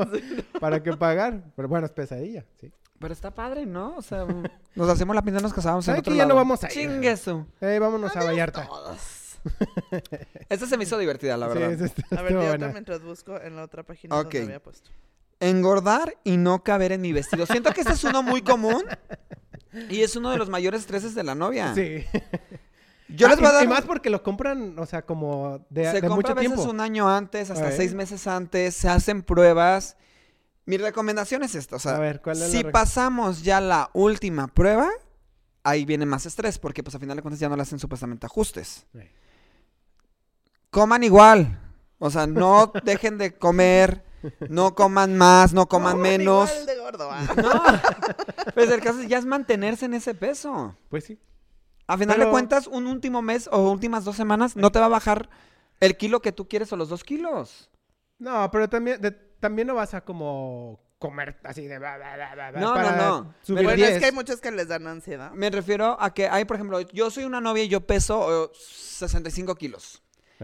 ¿Para 0.60 0.82
qué 0.84 0.94
pagar? 0.98 1.44
Pero 1.56 1.68
bueno, 1.68 1.86
es 1.86 1.92
pesadilla, 1.92 2.44
sí. 2.60 2.72
Pero 3.00 3.14
está 3.14 3.32
padre, 3.34 3.66
¿no? 3.66 3.96
O 3.96 4.02
sea, 4.02 4.26
nos 4.76 4.90
hacemos 4.90 5.16
la 5.16 5.22
pinta 5.22 5.40
y 5.40 5.44
nos 5.44 5.54
casamos 5.54 5.86
en 5.88 5.92
¿Sabe 5.94 6.00
otro 6.00 6.12
que 6.12 6.18
ya 6.18 6.24
no 6.24 6.30
lado. 6.30 6.40
vamos 6.40 6.64
a 6.64 6.68
ir? 6.68 6.74
Chingue 6.74 7.16
su. 7.18 7.46
Eh, 7.62 7.80
vámonos 7.80 8.16
a 8.16 8.24
Vallarta. 8.24 8.66
Todos. 8.68 8.98
Esta 10.50 10.66
se 10.66 10.78
me 10.78 10.84
hizo 10.84 10.98
divertida, 10.98 11.38
la 11.38 11.48
verdad. 11.48 11.78
Sí, 11.78 11.84
está- 12.02 12.20
A 12.20 12.22
ver, 12.24 12.34
yo 12.34 12.40
buena. 12.40 12.54
otra 12.56 12.72
mientras 12.74 13.02
busco 13.02 13.40
en 13.40 13.56
la 13.56 13.64
otra 13.64 13.84
página 13.84 14.16
Ok. 14.18 14.24
donde 14.26 14.42
había 14.44 14.62
puesto. 14.64 14.90
Engordar 15.40 16.18
y 16.26 16.36
no 16.38 16.64
caber 16.64 16.92
en 16.92 17.00
mi 17.02 17.14
vestido. 17.14 17.46
Siento 17.46 17.72
que 17.72 17.82
este 17.82 17.94
es 17.94 18.04
uno 18.04 18.22
muy 18.22 18.42
común. 18.42 18.84
Y 19.90 20.02
es 20.02 20.16
uno 20.18 20.32
de 20.32 20.38
los 20.38 20.50
mayores 20.50 20.82
estreses 20.82 21.16
de 21.16 21.24
la 21.24 21.36
novia. 21.36 21.74
Sí. 21.76 22.04
Yo 23.08 23.28
Ah, 23.28 23.30
les 23.32 23.40
voy 23.40 23.48
a 23.48 23.52
y- 23.52 23.54
dar... 23.54 23.64
Y 23.64 23.68
más 23.68 23.82
porque 23.84 24.10
lo 24.10 24.22
compran, 24.22 24.78
o 24.78 24.86
sea, 24.86 25.04
como 25.04 25.66
de, 25.70 25.86
se 25.86 25.94
de 25.94 26.02
compra 26.02 26.16
mucho 26.16 26.32
a 26.32 26.36
veces 26.36 26.54
tiempo. 26.54 26.70
un 26.72 26.82
año 26.82 27.08
antes, 27.10 27.50
hasta 27.50 27.68
Ok. 27.68 27.74
seis 27.76 27.94
meses 27.94 28.28
antes, 28.28 28.76
se 28.76 28.90
hacen 28.90 29.22
pruebas. 29.24 29.96
Mi 30.70 30.78
recomendación 30.78 31.42
es 31.42 31.56
esta, 31.56 31.78
o 31.78 31.80
sea, 31.80 31.96
A 31.96 32.00
ver, 32.00 32.22
¿cuál 32.22 32.40
es 32.40 32.52
si 32.52 32.62
la 32.62 32.72
pasamos 32.72 33.42
ya 33.42 33.60
la 33.60 33.90
última 33.94 34.48
prueba, 34.48 34.88
ahí 35.64 35.84
viene 35.84 36.06
más 36.06 36.28
estrés, 36.28 36.60
porque 36.60 36.84
pues 36.84 36.94
a 36.94 37.00
final 37.00 37.16
de 37.16 37.24
cuentas 37.24 37.40
ya 37.40 37.50
no 37.50 37.56
le 37.56 37.64
hacen 37.64 37.80
supuestamente 37.80 38.28
ajustes. 38.28 38.86
Sí. 38.94 39.00
Coman 40.70 41.04
igual, 41.04 41.60
o 41.98 42.12
sea, 42.12 42.28
no 42.28 42.72
dejen 42.84 43.18
de 43.18 43.36
comer, 43.36 44.06
no 44.48 44.76
coman 44.76 45.18
más, 45.18 45.54
no 45.54 45.68
coman 45.68 46.00
menos. 46.00 46.52
igual 46.52 46.66
de 46.68 46.78
gordo, 46.78 47.10
ah. 47.12 47.28
No, 47.36 48.54
pues 48.54 48.70
el 48.70 48.80
caso 48.80 49.02
ya 49.02 49.18
es 49.18 49.26
mantenerse 49.26 49.86
en 49.86 49.96
ese 49.96 50.14
peso. 50.14 50.76
Pues 50.90 51.04
sí. 51.04 51.20
A 51.88 51.98
final 51.98 52.20
de 52.20 52.30
cuentas, 52.30 52.68
un 52.68 52.86
último 52.86 53.24
mes 53.24 53.50
o 53.52 53.72
últimas 53.72 54.06
dos 54.06 54.16
semanas 54.16 54.56
no 54.56 54.72
te 54.72 54.78
va 54.78 54.86
a 54.86 54.90
bajar 54.90 55.32
el 55.80 55.98
kilo 55.98 56.22
que 56.22 56.32
tú 56.32 56.48
quieres 56.48 56.72
o 56.72 56.76
los 56.78 56.90
dos 56.90 57.04
kilos. 57.04 57.72
No, 58.20 58.52
pero 58.52 58.70
también, 58.70 59.02
de- 59.02 59.29
también 59.40 59.68
no 59.68 59.76
vas 59.76 59.94
a 59.94 60.02
como 60.02 60.80
comer 61.00 61.40
así 61.44 61.66
de... 61.66 61.80
bla, 61.80 61.98
bla, 61.98 62.34
bla, 62.36 62.52
No, 62.52 62.70
no, 62.70 62.74
para 62.74 62.96
no. 62.98 63.34
subir 63.42 63.64
Bueno, 63.64 63.84
es 63.84 63.90
10. 63.90 64.00
que 64.00 64.06
hay 64.06 64.12
muchos 64.12 64.42
que 64.42 64.52
les 64.52 64.68
dan 64.68 64.86
ansiedad. 64.88 65.32
Me 65.32 65.50
refiero 65.50 65.98
a 66.00 66.14
que 66.14 66.28
hay, 66.28 66.46
por 66.46 66.56
ejemplo, 66.56 66.82
yo 66.82 67.10
soy 67.10 67.24
una 67.24 67.40
novia 67.40 67.64
y 67.64 67.70
yo 67.70 67.82
peso 67.82 68.46
eh, 68.46 68.50
65 68.54 69.56
kilos. 69.56 70.04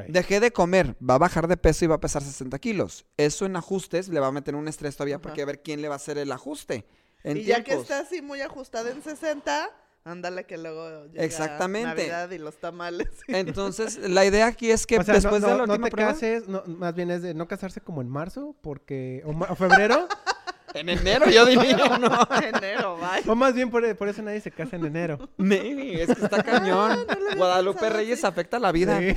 Dejé 0.10 0.42
de 0.42 0.52
comer, 0.52 0.98
va 0.98 1.16
a 1.16 1.18
bajar 1.18 1.48
de 1.48 1.56
peso 1.56 1.86
y 1.86 1.88
va 1.88 1.96
a 1.96 2.00
pesar 2.02 2.22
60 2.22 2.60
kilos. 2.60 3.06
Eso 3.16 3.46
en 3.46 3.56
ajustes 3.56 4.10
le 4.10 4.20
va 4.20 4.28
a 4.28 4.32
meter 4.32 4.54
un 4.56 4.68
estrés 4.68 4.98
todavía 4.98 5.20
porque 5.20 5.42
a 5.42 5.46
ver 5.46 5.62
quién 5.62 5.82
le 5.82 5.88
va 5.88 5.96
a 5.96 5.98
hacer 5.98 6.18
el 6.18 6.32
ajuste. 6.34 6.86
En 7.24 7.38
y 7.38 7.44
ya 7.44 7.64
que 7.64 7.74
está 7.74 8.00
así 8.00 8.22
muy 8.22 8.42
ajustada 8.42 8.92
en 8.92 9.02
60, 9.02 9.70
ándale 10.06 10.46
que 10.46 10.58
luego 10.58 11.06
llega 11.08 11.24
Exactamente. 11.24 11.88
Navidad 12.08 12.32
y 12.32 12.38
los 12.38 12.56
tamales. 12.58 13.10
Entonces, 13.28 13.98
la 13.98 14.24
idea 14.26 14.48
aquí 14.48 14.72
es 14.72 14.86
que 14.88 15.00
o 15.00 15.04
sea, 15.04 15.16
después 15.16 15.42
no, 15.42 15.48
de 15.50 15.54
la 15.58 15.66
no 15.66 15.74
última 15.74 15.88
te 15.88 15.92
prueba, 15.92 16.12
cases, 16.14 16.48
no, 16.48 16.64
más 16.68 16.96
bien 16.96 17.12
es 17.12 17.22
de 17.22 17.34
no 17.34 17.48
casarse 17.48 17.82
como 17.82 18.02
en 18.02 18.10
marzo, 18.10 18.56
porque... 18.62 19.22
O, 19.26 19.34
ma- 19.34 19.48
o 19.50 19.56
febrero, 19.56 20.08
en 20.74 20.90
enero 20.90 21.30
yo 21.30 21.46
diría, 21.46 21.98
¿no? 21.98 22.10
Enero, 22.44 22.98
bye. 22.98 23.30
o 23.32 23.36
más 23.36 23.54
bien 23.54 23.70
por, 23.70 23.96
por 23.96 24.08
eso 24.08 24.22
nadie 24.22 24.42
se 24.42 24.52
casa 24.52 24.76
en 24.76 24.86
enero. 24.86 25.30
Maybe, 25.38 26.02
es 26.04 26.08
que 26.16 26.24
está 26.26 26.44
cañón. 26.44 27.06
Guadalupe 27.38 27.90
Reyes 27.90 28.20
así. 28.20 28.28
afecta 28.28 28.60
la 28.60 28.72
vida. 28.72 29.00
Sí. 29.00 29.16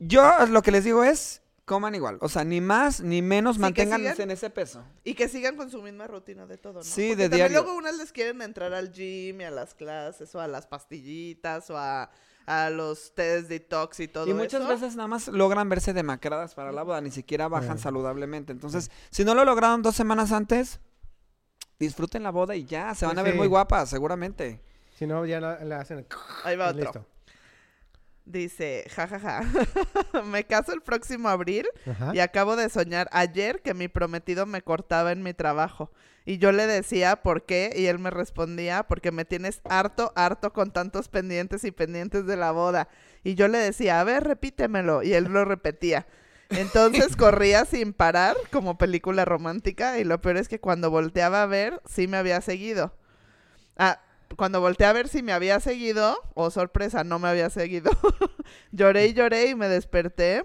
Yo 0.00 0.30
lo 0.48 0.62
que 0.62 0.72
les 0.72 0.84
digo 0.84 1.04
es, 1.04 1.41
coman 1.72 1.94
igual. 1.94 2.18
O 2.20 2.28
sea, 2.28 2.44
ni 2.44 2.60
más 2.60 3.00
ni 3.00 3.22
menos, 3.22 3.56
Sí, 3.56 3.62
manténganse 3.62 4.12
sigan- 4.14 4.20
en 4.22 4.30
ese 4.30 4.50
peso. 4.50 4.84
Y 5.04 5.14
que 5.14 5.28
sigan 5.28 5.56
con 5.56 5.70
su 5.70 5.82
misma 5.82 6.06
rutina 6.06 6.46
de 6.46 6.58
todo, 6.58 6.74
¿no? 6.74 6.82
Sí, 6.84 7.08
Porque 7.08 7.16
de 7.16 7.28
también 7.30 7.48
diario. 7.48 7.62
luego 7.62 7.76
unas 7.78 7.96
les 7.96 8.12
quieren 8.12 8.40
entrar 8.42 8.72
al 8.74 8.92
gym 8.92 9.40
y 9.40 9.44
a 9.44 9.50
las 9.50 9.74
clases 9.74 10.34
o 10.34 10.40
a 10.40 10.46
las 10.48 10.66
pastillitas 10.66 11.70
o 11.70 11.76
a, 11.78 12.10
a 12.46 12.70
los 12.70 13.14
test 13.14 13.48
detox 13.48 14.00
y 14.00 14.08
todo 14.08 14.26
Y 14.28 14.34
muchas 14.34 14.60
eso. 14.62 14.68
veces 14.68 14.96
nada 14.96 15.08
más 15.08 15.28
logran 15.28 15.68
verse 15.68 15.92
demacradas 15.92 16.54
para 16.54 16.72
la 16.72 16.82
boda, 16.82 17.00
ni 17.00 17.10
siquiera 17.10 17.48
bajan 17.48 17.78
saludablemente. 17.78 18.52
Entonces, 18.52 18.90
si 19.10 19.24
no 19.24 19.34
lo 19.34 19.44
lograron 19.44 19.82
dos 19.82 19.94
semanas 19.96 20.32
antes, 20.32 20.80
disfruten 21.78 22.22
la 22.22 22.30
boda 22.30 22.54
y 22.54 22.64
ya, 22.64 22.94
se 22.94 23.06
van 23.06 23.18
a 23.18 23.22
ver 23.22 23.32
sí. 23.32 23.38
muy 23.38 23.48
guapas, 23.48 23.88
seguramente. 23.90 24.60
Si 24.98 25.06
no, 25.06 25.26
ya 25.26 25.40
la, 25.40 25.64
la 25.64 25.80
hacen... 25.80 26.06
Ahí 26.44 26.56
va 26.56 26.66
y 26.66 26.68
otro. 26.70 26.80
listo. 26.82 27.06
Dice, 28.24 28.84
jajaja, 28.88 29.42
me 30.24 30.44
caso 30.44 30.72
el 30.72 30.80
próximo 30.80 31.28
abril 31.28 31.66
Ajá. 31.90 32.12
y 32.14 32.20
acabo 32.20 32.54
de 32.54 32.68
soñar 32.68 33.08
ayer 33.10 33.60
que 33.62 33.74
mi 33.74 33.88
prometido 33.88 34.46
me 34.46 34.62
cortaba 34.62 35.10
en 35.12 35.22
mi 35.22 35.34
trabajo. 35.34 35.90
Y 36.24 36.38
yo 36.38 36.52
le 36.52 36.66
decía 36.68 37.16
por 37.16 37.44
qué 37.46 37.72
y 37.76 37.86
él 37.86 37.98
me 37.98 38.10
respondía 38.10 38.84
porque 38.84 39.10
me 39.10 39.24
tienes 39.24 39.60
harto, 39.64 40.12
harto 40.14 40.52
con 40.52 40.72
tantos 40.72 41.08
pendientes 41.08 41.64
y 41.64 41.72
pendientes 41.72 42.26
de 42.26 42.36
la 42.36 42.52
boda. 42.52 42.88
Y 43.24 43.34
yo 43.34 43.48
le 43.48 43.58
decía, 43.58 44.00
a 44.00 44.04
ver, 44.04 44.22
repítemelo. 44.22 45.02
Y 45.02 45.14
él 45.14 45.24
lo 45.24 45.44
repetía. 45.44 46.06
Entonces 46.50 47.16
corría 47.16 47.64
sin 47.64 47.92
parar 47.92 48.36
como 48.52 48.78
película 48.78 49.24
romántica 49.24 49.98
y 49.98 50.04
lo 50.04 50.20
peor 50.20 50.36
es 50.36 50.48
que 50.48 50.60
cuando 50.60 50.90
volteaba 50.90 51.42
a 51.42 51.46
ver, 51.46 51.80
sí 51.86 52.06
me 52.06 52.18
había 52.18 52.40
seguido. 52.40 52.94
Ah, 53.76 54.00
cuando 54.36 54.60
volteé 54.60 54.86
a 54.86 54.92
ver 54.92 55.08
si 55.08 55.22
me 55.22 55.32
había 55.32 55.60
seguido, 55.60 56.16
oh 56.34 56.50
sorpresa, 56.50 57.04
no 57.04 57.18
me 57.18 57.28
había 57.28 57.50
seguido. 57.50 57.90
lloré 58.72 59.06
y 59.06 59.12
lloré 59.14 59.48
y 59.48 59.54
me 59.54 59.68
desperté 59.68 60.44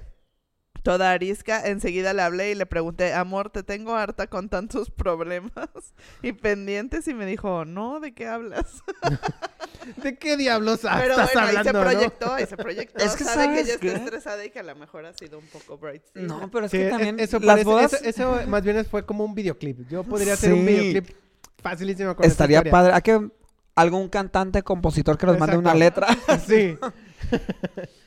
toda 0.83 1.11
arisca. 1.11 1.65
Enseguida 1.67 2.13
le 2.13 2.21
hablé 2.21 2.51
y 2.51 2.55
le 2.55 2.65
pregunté, 2.65 3.13
amor, 3.13 3.49
te 3.49 3.63
tengo 3.63 3.95
harta 3.95 4.27
con 4.27 4.47
tantos 4.49 4.89
problemas 4.89 5.51
y 6.21 6.31
pendientes. 6.33 7.07
Y 7.07 7.13
me 7.13 7.25
dijo, 7.25 7.65
no, 7.65 7.99
¿de 7.99 8.13
qué 8.13 8.27
hablas? 8.27 8.83
¿De 10.03 10.17
qué 10.17 10.35
diablos 10.37 10.81
Pero 10.81 11.13
estás 11.13 11.33
bueno, 11.33 11.47
ahí 11.47 11.53
se 11.53 11.57
hablando, 11.59 11.73
no? 11.73 11.89
proyectó, 11.89 12.33
ahí 12.33 12.45
se 12.45 12.57
proyectó. 12.57 13.03
Es 13.03 13.15
que 13.15 13.23
sabe 13.23 13.35
que 13.35 13.41
¿sabes 13.43 13.65
ella 13.65 13.73
está 13.75 13.79
qué? 13.87 13.93
estresada 13.93 14.45
y 14.45 14.49
que 14.49 14.59
a 14.59 14.63
lo 14.63 14.75
mejor 14.75 15.05
ha 15.05 15.13
sido 15.13 15.39
un 15.39 15.45
poco 15.47 15.77
bright. 15.77 16.03
No, 16.13 16.49
pero 16.51 16.65
es 16.65 16.71
Sí, 16.71 16.77
que 16.77 16.87
e- 16.87 16.89
también 16.89 17.19
eso, 17.19 17.39
las 17.39 17.47
parece- 17.55 17.65
bodas 17.65 17.93
eso, 17.93 18.05
eso 18.39 18.47
más 18.47 18.63
bien 18.63 18.85
fue 18.85 19.05
como 19.05 19.23
un 19.23 19.33
videoclip. 19.33 19.87
Yo 19.89 20.03
podría 20.03 20.33
hacer 20.33 20.51
un 20.53 20.59
Sí. 20.59 20.65
videoclip 20.73 21.15
facilísimo 21.61 22.15
con 22.15 22.25
esta 22.25 22.43
estaría 22.45 22.63
padre. 22.69 22.93
Hay 22.93 23.01
que 23.01 23.29
algún 23.77 24.09
cantante, 24.09 24.63
compositor 24.63 25.17
que 25.17 25.27
nos 25.27 25.37
mande 25.37 25.57
una 25.57 25.73
letra. 25.73 26.07
Sí. 26.45 26.77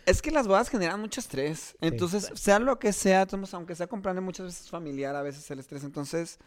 Es 0.06 0.22
que 0.22 0.32
las 0.32 0.48
bodas 0.48 0.68
generan 0.70 0.98
mucho 0.98 1.20
estrés. 1.20 1.76
Entonces, 1.80 2.32
sea 2.34 2.58
lo 2.58 2.80
que 2.80 2.92
sea, 2.92 3.28
aunque 3.52 3.76
sea 3.76 3.86
comprarle 3.86 4.20
muchas 4.20 4.46
veces 4.46 4.68
familiar, 4.68 5.14
a 5.14 5.22
veces 5.22 5.48
el 5.52 5.60
estrés. 5.60 5.84
Entonces, 5.84 6.38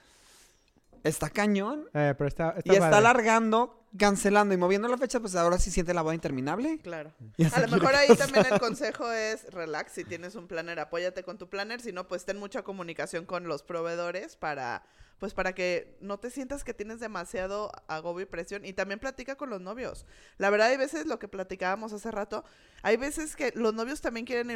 está 1.04 1.30
cañón. 1.30 1.88
Eh, 1.94 2.14
pero 2.18 2.28
está, 2.28 2.50
está 2.58 2.62
y 2.66 2.76
está 2.76 2.90
padre. 2.90 2.98
alargando, 2.98 3.86
cancelando 3.98 4.54
y 4.54 4.58
moviendo 4.58 4.88
la 4.88 4.98
fecha, 4.98 5.20
pues 5.20 5.36
ahora 5.36 5.60
sí 5.60 5.70
siente 5.70 5.94
la 5.94 6.02
boda 6.02 6.16
interminable. 6.16 6.80
Claro. 6.80 7.12
A 7.54 7.60
lo 7.60 7.68
mejor 7.68 7.96
ahí 7.96 8.16
también 8.16 8.46
el 8.52 8.60
consejo 8.60 9.12
es 9.12 9.52
relax. 9.54 9.92
Si 9.92 10.04
tienes 10.04 10.36
un 10.36 10.48
planner, 10.48 10.80
apóyate 10.80 11.24
con 11.24 11.38
tu 11.38 11.50
planner. 11.50 11.82
Si 11.82 11.92
no, 11.92 12.08
pues 12.08 12.26
ten 12.26 12.40
mucha 12.40 12.64
comunicación 12.64 13.26
con 13.26 13.48
los 13.48 13.64
proveedores 13.64 14.36
para, 14.36 14.84
pues 15.20 15.34
para 15.34 15.54
que 15.54 15.98
no 16.02 16.20
te 16.20 16.30
sientas 16.30 16.64
que 16.64 16.74
tienes 16.74 17.00
demasiado 17.00 17.72
agobio 17.88 18.24
y 18.24 18.28
presión. 18.28 18.66
Y 18.66 18.74
también 18.74 19.00
platica 19.00 19.36
con 19.36 19.50
los 19.50 19.62
novios. 19.62 20.06
La 20.38 20.50
verdad, 20.50 20.70
hay 20.70 20.78
veces 20.78 21.06
lo 21.06 21.20
que 21.20 21.28
platicábamos 21.28 21.94
hace 21.94 22.10
rato, 22.12 22.44
hay 22.82 22.98
veces 22.98 23.36
que 23.36 23.52
los 23.56 23.74
novios 23.74 24.02
también 24.02 24.26
quieren 24.26 24.50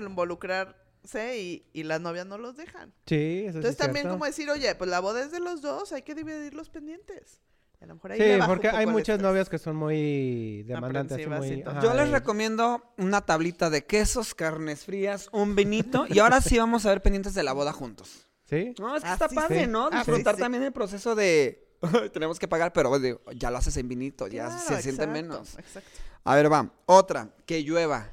involucrarse 1.04 1.40
y, 1.40 1.66
y 1.74 1.84
las 1.84 2.02
novias 2.02 2.26
no 2.26 2.38
los 2.38 2.56
dejan. 2.56 2.94
Sí, 3.06 3.16
eso 3.16 3.44
sí 3.44 3.46
Entonces 3.48 3.72
es 3.72 3.78
también 3.78 4.04
cierto. 4.04 4.16
como 4.16 4.26
decir, 4.26 4.50
oye, 4.50 4.74
pues 4.76 4.90
la 4.90 5.00
boda 5.00 5.22
es 5.24 5.32
de 5.32 5.40
los 5.40 5.62
dos, 5.62 5.92
hay 5.94 6.02
que 6.02 6.16
dividir 6.16 6.54
los 6.54 6.70
pendientes. 6.70 7.42
A 7.80 7.86
lo 7.86 7.94
mejor 7.94 8.14
ahí 8.14 8.20
Sí, 8.20 8.40
porque 8.48 8.70
hay 8.70 8.88
muchas 8.88 9.20
novias 9.22 9.50
que 9.50 9.60
son 9.60 9.76
muy 9.76 10.64
demandantes. 10.64 11.18
así 11.20 11.28
muy, 11.28 11.64
ajá, 11.64 11.80
Yo 11.82 11.94
les 11.94 12.08
y- 12.10 12.12
recomiendo 12.12 12.82
una 12.98 13.22
tablita 13.22 13.70
de 13.70 13.86
quesos, 13.86 14.34
carnes 14.34 14.84
frías, 14.86 15.30
un 15.32 15.56
vinito. 15.56 16.06
Y 16.10 16.18
ahora 16.20 16.42
sí 16.42 16.58
vamos 16.58 16.86
a 16.86 16.90
ver 16.90 17.02
pendientes 17.04 17.36
de 17.36 17.44
la 17.44 17.54
boda 17.54 17.72
juntos. 17.74 18.28
¿Sí? 18.46 18.74
No, 18.80 18.96
es 18.96 19.04
que 19.04 19.10
Ah, 19.10 19.14
está 19.14 19.30
sí, 19.30 19.36
padre, 19.36 19.66
sí. 19.66 19.68
¿no? 19.68 19.90
Ah, 19.92 19.98
Disfrutar 19.98 20.34
sí, 20.36 20.38
sí. 20.38 20.42
también 20.44 20.64
el 20.64 20.72
proceso 20.72 21.14
de... 21.16 21.68
"Ay, 21.82 22.10
tenemos 22.14 22.40
que 22.40 22.48
pagar, 22.48 22.74
pero 22.74 22.98
digo, 22.98 23.22
ya 23.36 23.52
lo 23.52 23.58
haces 23.58 23.76
en 23.78 23.88
vinito, 23.88 24.26
ya 24.28 24.46
Claro, 24.48 24.60
se 24.60 24.82
siente 24.82 25.04
exacto, 25.04 25.12
menos. 25.12 25.60
Exacto. 25.60 25.90
A 26.24 26.36
ver, 26.36 26.52
va. 26.52 26.72
Otra, 26.88 27.30
que 27.46 27.62
llueva. 27.62 28.12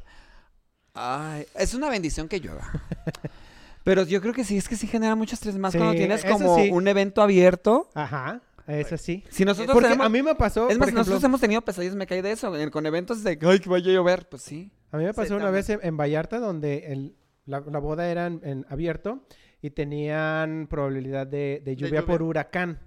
Ay, 0.95 1.47
es 1.57 1.75
una 1.75 1.91
bendición 1.91 2.29
que 2.29 2.39
llueva. 2.41 2.71
Pero 3.85 4.05
yo 4.05 4.21
creo 4.23 4.33
que 4.33 4.45
sí, 4.45 4.57
es 4.57 4.69
que 4.69 4.77
sí 4.77 4.87
genera 4.87 5.15
mucho 5.15 5.35
estrés 5.35 5.59
más 5.59 5.75
cuando 5.77 5.93
tienes 5.95 6.25
eso 6.25 6.33
como 6.33 6.57
sí. 6.57 6.71
un 6.71 6.89
evento 6.89 7.21
abierto. 7.21 7.91
Ajá, 7.95 8.41
eso 8.67 8.97
sí. 8.97 9.25
Si 9.29 9.45
nosotros 9.45 9.75
Porque 9.75 9.89
tenemos- 9.89 10.07
a 10.07 10.09
mí 10.09 10.23
me 10.23 10.35
pasó, 10.35 10.69
es 10.69 10.77
por 10.77 10.79
más, 10.79 10.89
ejemplo, 10.89 11.01
nosotros 11.01 11.25
hemos 11.25 11.41
tenido 11.41 11.61
pesadillas, 11.61 11.95
me 11.95 12.07
cae 12.07 12.23
de 12.23 12.33
eso, 12.33 12.57
en- 12.57 12.71
con 12.71 12.87
eventos 12.87 13.23
de 13.23 13.39
ay, 13.43 13.59
que 13.61 13.69
vaya 13.69 13.91
a 13.91 13.95
llover, 13.95 14.27
pues 14.29 14.41
sí. 14.43 14.71
a 14.91 14.97
mí 14.97 15.05
me 15.05 15.13
pasó 15.13 15.35
una 15.35 15.45
también. 15.47 15.61
vez 15.67 15.69
en, 15.69 15.81
en 15.83 15.97
Vallarta 15.99 16.39
donde 16.39 16.87
el- 16.93 17.15
la, 17.45 17.61
la 17.61 17.79
boda 17.79 18.09
era 18.11 18.27
en, 18.27 18.41
en 18.43 18.67
abierto 18.71 19.27
y 19.61 19.69
tenían 19.71 20.67
probabilidad 20.71 21.27
de, 21.27 21.61
de 21.63 21.77
lluvia 21.77 22.01
lluvia. 22.01 22.07
por 22.07 22.23
huracán. 22.23 22.79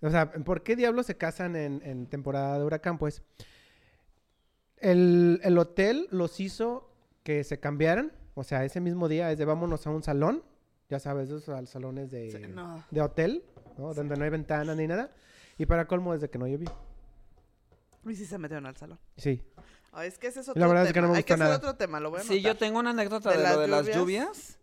O 0.00 0.10
sea, 0.10 0.32
¿por 0.32 0.64
qué 0.64 0.74
diablos 0.74 1.06
se 1.06 1.16
casan 1.16 1.54
en, 1.54 1.82
en 1.84 2.06
temporada 2.06 2.58
de 2.58 2.64
huracán? 2.64 2.98
Pues 2.98 3.22
el, 4.78 5.40
el 5.44 5.58
hotel 5.58 6.08
los 6.10 6.40
hizo 6.40 6.89
que 7.30 7.44
se 7.44 7.60
cambiaran. 7.60 8.10
O 8.34 8.42
sea, 8.42 8.64
ese 8.64 8.80
mismo 8.80 9.06
día 9.08 9.30
es 9.30 9.38
de 9.38 9.44
vámonos 9.44 9.86
a 9.86 9.90
un 9.90 10.02
salón. 10.02 10.42
Ya 10.88 10.98
sabes, 10.98 11.28
esos 11.28 11.44
sal- 11.44 11.68
salones 11.68 12.10
de, 12.10 12.30
Sí, 12.32 12.38
no. 12.52 12.82
de 12.90 13.00
hotel, 13.00 13.44
¿no? 13.78 13.94
Donde 13.94 14.16
no 14.16 14.24
hay 14.24 14.30
ventana 14.30 14.74
ni 14.74 14.88
nada. 14.88 15.12
Y 15.58 15.66
para 15.66 15.86
colmo 15.86 16.12
es 16.14 16.20
de 16.20 16.28
que 16.28 16.38
no 16.38 16.48
llovió. 16.48 16.72
Y 18.04 18.16
sí 18.16 18.24
se 18.26 18.36
metieron 18.38 18.66
al 18.66 18.76
salón. 18.76 18.98
Sí. 19.16 19.44
Ah, 19.92 20.04
es 20.06 20.18
que 20.18 20.26
ese 20.28 20.40
es 20.40 20.48
otro 20.48 20.58
La 20.60 20.66
verdad 20.66 20.82
tema. 20.82 20.88
es 20.88 20.94
que 20.94 21.00
no 21.02 21.08
me 21.08 21.16
Hay 21.18 21.22
que 21.24 21.32
hacer 21.34 21.44
nada. 21.44 21.56
otro 21.58 21.76
tema, 21.76 22.00
lo 22.00 22.10
voy 22.10 22.20
a 22.20 22.22
Sí, 22.24 22.40
yo 22.42 22.56
tengo 22.56 22.78
una 22.80 22.90
anécdota 22.90 23.30
¿De 23.30 23.36
de, 23.36 23.42
las 23.44 23.54
lo 23.54 23.60
de 23.60 23.68
las 23.68 23.86
lluvias? 23.94 24.58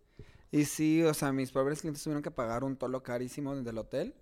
Y 0.52 0.66
sí, 0.66 1.04
o 1.04 1.14
sea, 1.14 1.32
mis 1.32 1.52
pobres 1.52 1.80
clientes 1.82 2.04
tuvieron 2.04 2.24
que 2.24 2.32
pagar 2.32 2.64
un 2.66 2.76
tolo 2.76 3.02
carísimo 3.04 3.56
del 3.56 3.78
hotel. 3.78 4.14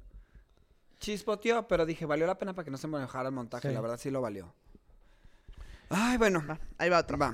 Chispoteó, 1.00 1.68
pero 1.68 1.86
dije, 1.86 2.06
valió 2.06 2.28
la 2.28 2.38
pena 2.38 2.54
para 2.54 2.66
que 2.66 2.72
no 2.72 2.78
se 2.78 2.88
me 2.88 3.00
dejara 3.00 3.30
el 3.30 3.36
montaje. 3.36 3.70
Sí. 3.70 3.74
La 3.74 3.82
verdad 3.82 3.98
sí 3.98 4.12
lo 4.12 4.22
valió. 4.22 4.54
Ay, 5.90 6.18
bueno. 6.18 6.44
Va, 6.48 6.60
ahí 6.78 6.90
va 6.90 7.00
otro. 7.00 7.18
Va. 7.18 7.34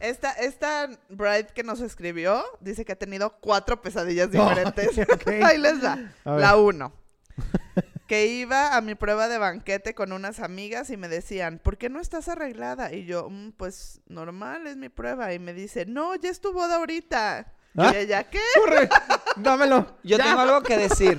Esta, 0.00 0.32
esta 0.32 0.88
Bride 1.08 1.48
que 1.54 1.62
nos 1.62 1.80
escribió 1.80 2.42
dice 2.60 2.84
que 2.84 2.92
ha 2.92 2.96
tenido 2.98 3.38
cuatro 3.40 3.80
pesadillas 3.82 4.28
Oh, 4.34 4.48
diferentes. 4.48 4.90
ahí 5.44 5.58
les 5.58 5.80
da. 5.80 6.12
La 6.24 6.56
uno. 6.56 6.92
que 8.06 8.26
iba 8.26 8.76
a 8.76 8.80
mi 8.82 8.94
prueba 8.94 9.28
de 9.28 9.38
banquete 9.38 9.94
con 9.94 10.12
unas 10.12 10.40
amigas 10.40 10.90
y 10.90 10.96
me 10.96 11.08
decían, 11.08 11.58
¿por 11.58 11.78
qué 11.78 11.88
no 11.88 12.00
estás 12.00 12.28
arreglada? 12.28 12.92
Y 12.92 13.06
yo, 13.06 13.28
"Mm, 13.30 13.52
pues 13.52 14.02
normal, 14.06 14.66
es 14.66 14.76
mi 14.76 14.90
prueba. 14.90 15.32
Y 15.32 15.38
me 15.38 15.54
dice, 15.54 15.86
no, 15.86 16.14
ya 16.16 16.28
es 16.30 16.40
tu 16.40 16.52
boda 16.52 16.76
ahorita. 16.76 17.50
¿Ah? 17.76 17.90
Y 17.92 17.96
ella, 17.96 18.22
¿qué? 18.24 18.40
¡Corre! 18.60 18.88
¡Dámelo! 19.36 19.96
Yo 20.04 20.16
¡Ya! 20.18 20.24
tengo 20.24 20.40
algo 20.40 20.62
que 20.62 20.76
decir. 20.76 21.18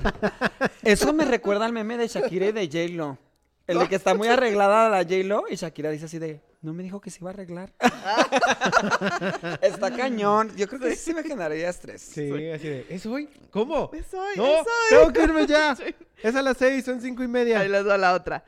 Eso 0.82 1.12
me 1.12 1.24
recuerda 1.26 1.66
al 1.66 1.72
meme 1.72 1.98
de 1.98 2.08
Shakira 2.08 2.46
y 2.46 2.52
de 2.52 2.66
J-Lo. 2.66 3.18
El 3.66 3.78
de 3.78 3.88
que 3.88 3.96
está 3.96 4.14
muy 4.14 4.28
arreglada 4.28 4.88
la 4.88 4.98
J-Lo 4.98 5.44
y 5.48 5.56
Shakira 5.56 5.90
dice 5.90 6.04
así 6.06 6.18
de, 6.18 6.40
no 6.62 6.72
me 6.72 6.82
dijo 6.82 7.00
que 7.00 7.10
se 7.10 7.18
iba 7.20 7.30
a 7.30 7.34
arreglar. 7.34 7.72
está 9.60 9.94
cañón. 9.94 10.54
Yo 10.56 10.68
creo 10.68 10.80
que 10.80 10.96
sí 10.96 11.14
me 11.14 11.22
generaría 11.22 11.68
estrés. 11.68 12.02
Sí, 12.02 12.30
así 12.50 12.68
de, 12.68 12.86
¿es 12.88 13.04
hoy? 13.06 13.28
¿Cómo? 13.50 13.90
Es 13.92 14.12
hoy, 14.14 14.36
¡No! 14.36 14.46
es 14.46 14.60
hoy. 14.60 14.66
¡Tengo 14.90 15.12
que 15.12 15.22
irme 15.22 15.46
ya! 15.46 15.76
Sí. 15.86 15.94
Es 16.22 16.34
a 16.34 16.42
las 16.42 16.56
seis, 16.56 16.84
son 16.84 17.00
cinco 17.00 17.22
y 17.22 17.28
media. 17.28 17.60
Ahí 17.60 17.68
les 17.68 17.84
doy 17.84 17.98
la 17.98 18.14
otra. 18.14 18.44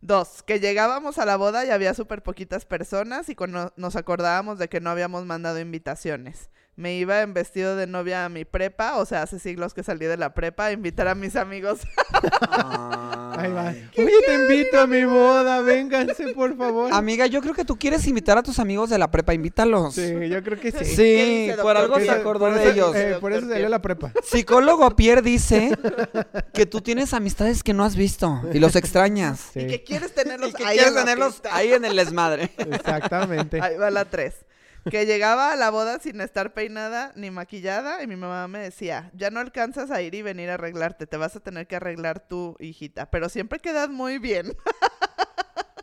Dos, 0.00 0.42
que 0.42 0.60
llegábamos 0.60 1.18
a 1.18 1.26
la 1.26 1.36
boda 1.36 1.66
y 1.66 1.70
había 1.70 1.92
súper 1.92 2.22
poquitas 2.22 2.64
personas 2.64 3.28
y 3.28 3.34
cuando 3.34 3.72
nos 3.76 3.96
acordábamos 3.96 4.58
de 4.58 4.68
que 4.68 4.80
no 4.80 4.90
habíamos 4.90 5.26
mandado 5.26 5.58
invitaciones. 5.58 6.48
Me 6.80 6.94
iba 6.96 7.20
en 7.20 7.34
vestido 7.34 7.76
de 7.76 7.86
novia 7.86 8.24
a 8.24 8.30
mi 8.30 8.46
prepa, 8.46 8.96
o 8.96 9.04
sea, 9.04 9.20
hace 9.20 9.38
siglos 9.38 9.74
que 9.74 9.82
salí 9.82 10.06
de 10.06 10.16
la 10.16 10.32
prepa, 10.32 10.64
a 10.66 10.72
invitar 10.72 11.08
a 11.08 11.14
mis 11.14 11.36
amigos. 11.36 11.80
Ahí 13.36 13.52
va. 13.52 13.68
Ay. 13.68 13.88
Oye, 13.98 14.10
te 14.26 14.34
invito 14.34 14.80
a 14.80 14.86
mi 14.86 15.04
boda, 15.04 15.60
vénganse, 15.60 16.28
por 16.28 16.56
favor. 16.56 16.90
Amiga, 16.92 17.26
yo 17.26 17.42
creo 17.42 17.52
que 17.52 17.66
tú 17.66 17.76
quieres 17.78 18.06
invitar 18.06 18.38
a 18.38 18.42
tus 18.42 18.58
amigos 18.58 18.88
de 18.88 18.96
la 18.96 19.10
prepa, 19.10 19.34
invítalos. 19.34 19.94
Sí, 19.94 20.28
yo 20.30 20.42
creo 20.42 20.58
que 20.58 20.72
sí. 20.72 20.84
Sí, 20.86 20.96
¿Qué 20.96 21.46
dice, 21.50 21.62
por 21.62 21.76
algo 21.76 21.96
¿Qué 21.96 22.04
se 22.06 22.10
acordó 22.12 22.46
por 22.46 22.54
de 22.54 22.62
eso, 22.62 22.72
ellos. 22.72 22.96
eh, 22.96 23.16
por 23.20 23.32
eso 23.34 23.46
salió 23.48 23.68
la 23.68 23.82
prepa. 23.82 24.12
Psicólogo 24.24 24.96
Pierre 24.96 25.20
dice 25.22 25.76
que 26.54 26.64
tú 26.64 26.80
tienes 26.80 27.12
amistades 27.12 27.62
que 27.62 27.74
no 27.74 27.84
has 27.84 27.94
visto 27.94 28.40
y 28.54 28.58
los 28.58 28.74
extrañas. 28.74 29.50
Sí, 29.52 29.60
Y 29.60 29.66
que 29.66 29.84
quieres 29.84 30.14
tenerlos 30.14 30.50
Y 30.50 30.52
que 30.54 30.64
ahí 30.64 30.78
quieres 30.78 30.94
tenerlos 30.94 31.42
ahí 31.50 31.72
en 31.74 31.84
el 31.84 31.94
desmadre. 31.96 32.50
exactamente. 32.56 33.60
Ahí 33.60 33.76
va 33.76 33.90
la 33.90 34.06
tres. 34.06 34.34
Que 34.88 35.04
llegaba 35.04 35.52
a 35.52 35.56
la 35.56 35.70
boda 35.70 35.98
sin 36.00 36.20
estar 36.20 36.54
peinada 36.54 37.12
ni 37.16 37.30
maquillada 37.30 38.02
y 38.02 38.06
mi 38.06 38.16
mamá 38.16 38.48
me 38.48 38.60
decía, 38.60 39.10
ya 39.14 39.30
no 39.30 39.40
alcanzas 39.40 39.90
a 39.90 40.00
ir 40.00 40.14
y 40.14 40.22
venir 40.22 40.50
a 40.50 40.54
arreglarte, 40.54 41.06
te 41.06 41.16
vas 41.16 41.36
a 41.36 41.40
tener 41.40 41.66
que 41.66 41.76
arreglar 41.76 42.20
tú, 42.20 42.56
hijita, 42.60 43.10
pero 43.10 43.28
siempre 43.28 43.58
quedas 43.58 43.90
muy 43.90 44.18
bien. 44.18 44.56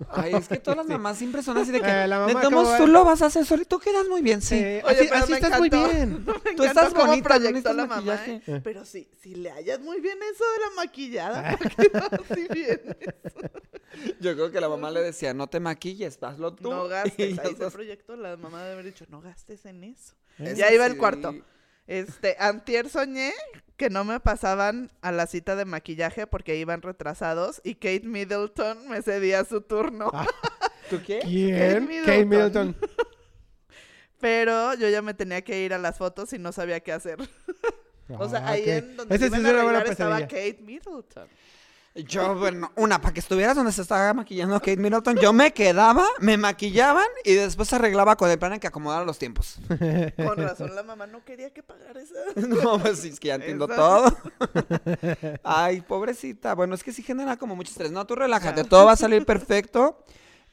Ay, 0.10 0.36
es 0.36 0.48
que 0.48 0.58
todas 0.58 0.78
las 0.78 0.88
mamás 0.88 1.18
siempre 1.18 1.42
son 1.44 1.58
así 1.58 1.72
de 1.72 1.82
que, 1.82 1.88
Eh, 1.88 2.08
la 2.08 2.20
mamá 2.20 2.42
de 2.42 2.78
tú 2.78 2.88
lo 2.88 3.04
vas 3.04 3.22
a 3.22 3.28
hacer 3.28 3.46
solo 3.46 3.64
y 3.64 3.66
tú 3.66 3.80
quedas 3.80 4.08
muy 4.08 4.22
bien, 4.22 4.42
sí. 4.42 4.56
Eh, 4.56 4.82
Oye, 4.86 4.96
así 4.96 5.08
pero 5.10 5.24
así 5.24 5.32
me 5.32 5.38
estás 5.40 5.60
muy 5.60 5.70
bien. 5.70 6.26
Me 6.46 6.56
Tú 6.56 6.64
estás 6.64 6.94
cómo 6.94 7.08
bonita, 7.08 7.30
no 7.30 7.36
proyectó 7.36 7.50
necesitas 7.52 7.76
la 7.76 7.86
mamá, 7.86 7.96
maquillaje. 7.96 8.42
¿eh? 8.46 8.62
Pero 8.64 8.86
sí, 8.86 9.10
si 9.22 9.36
le 9.36 9.52
hallas 9.52 9.80
muy 9.80 10.00
bien 10.02 10.18
eso 10.32 10.44
de 10.44 10.60
la 10.60 10.76
maquillada, 10.76 11.58
¿por 11.58 11.76
qué 11.76 11.92
no 11.94 12.00
así 12.00 12.48
bien? 12.54 12.82
Yo 14.20 14.34
creo 14.36 14.52
que 14.52 14.62
la 14.62 14.70
mamá 14.70 14.92
le 14.92 15.02
decía, 15.02 15.34
no 15.34 15.48
te 15.48 15.60
maquilles, 15.60 16.18
hazlo 16.22 16.54
tú. 16.54 16.70
No 16.70 16.88
gastes, 16.88 17.36
ya 17.36 17.42
ahí 17.44 17.56
se 17.56 17.72
proyectó, 17.72 18.16
la 18.16 18.38
mamá 18.38 18.62
debe 18.62 18.74
haber 18.74 18.86
dicho, 18.86 19.06
no 19.10 19.22
gastes 19.22 19.66
en 19.66 19.84
eso. 19.84 20.14
¿Eh? 20.40 20.54
Y 20.58 20.62
ahí 20.62 20.78
va 20.78 20.86
el 20.86 20.98
cuarto. 20.98 21.34
Este, 21.88 22.36
antier 22.40 22.90
soñé 22.90 23.34
que 23.78 23.90
no 23.90 24.04
me 24.04 24.20
pasaban 24.20 24.92
a 25.02 25.12
la 25.12 25.28
cita 25.28 25.56
de 25.56 25.66
maquillaje 25.66 26.28
porque 26.28 26.58
iban 26.58 26.82
retrasados 26.82 27.62
y 27.64 27.76
Kate 27.76 28.02
Middleton 28.04 28.88
me 28.90 29.02
cedía 29.02 29.46
su 29.46 29.62
turno. 29.62 30.10
Ah. 30.14 30.28
¿Tú 30.90 31.02
qué? 31.06 31.20
¿Quién? 31.24 31.88
Kate 31.88 32.02
Kate 32.06 32.26
Middleton. 32.26 32.76
Pero 34.20 34.74
yo 34.74 34.90
ya 34.90 35.02
me 35.02 35.14
tenía 35.14 35.44
que 35.44 35.64
ir 35.64 35.74
a 35.74 35.78
las 35.78 35.98
fotos 35.98 36.34
y 36.34 36.40
no 36.40 36.52
sabía 36.52 36.80
qué 36.80 36.92
hacer. 36.92 37.18
O 38.20 38.30
sea, 38.30 38.40
Ah, 38.40 38.52
ahí 38.52 38.64
en 38.70 38.96
donde 38.96 39.14
Esa 39.14 39.26
se 39.26 39.36
sí 39.36 39.42
es 39.42 39.50
una 39.52 39.64
buena 39.64 39.82
estaba. 39.82 40.22
Kate 40.22 40.60
Middleton. 40.62 41.28
Yo, 42.06 42.36
bueno, 42.36 42.72
una, 42.76 43.02
para 43.02 43.14
que 43.14 43.20
estuvieras 43.20 43.56
donde 43.56 43.72
se 43.72 43.82
estaba 43.82 44.14
maquillando 44.14 44.60
Kate 44.60 44.78
Middleton, 44.78 45.18
yo 45.18 45.34
me 45.34 45.52
quedaba, 45.52 46.06
me 46.20 46.38
maquillaban 46.38 47.08
y 47.24 47.34
después 47.34 47.70
se 47.70 47.76
arreglaba 47.76 48.16
con 48.16 48.30
el 48.30 48.38
plan 48.38 48.54
en 48.54 48.60
que 48.60 48.68
acomodara 48.68 49.04
los 49.04 49.18
tiempos. 49.18 49.58
Con 50.16 50.38
razón 50.38 50.76
la 50.76 50.84
mamá 50.84 51.08
no 51.08 51.26
quería 51.26 51.52
que 51.52 51.64
pagara 51.64 52.00
esa. 52.00 52.14
No, 52.48 52.80
pues 52.80 53.00
sí, 53.00 53.10
es 53.10 53.20
que 53.20 53.30
ya 53.30 53.36
entiendo 53.36 53.66
Esa. 53.66 53.76
todo. 53.76 54.18
Ay, 55.44 55.82
pobrecita. 55.82 56.54
Bueno, 56.54 56.76
es 56.76 56.84
que 56.84 56.94
sí 56.94 57.02
genera 57.02 57.38
como 57.38 57.56
mucho 57.56 57.72
estrés. 57.72 57.92
No, 57.92 58.06
tú 58.06 58.16
relájate, 58.16 58.64
todo 58.64 58.86
va 58.86 58.92
a 58.94 58.98
salir 58.98 59.26
perfecto. 59.26 60.04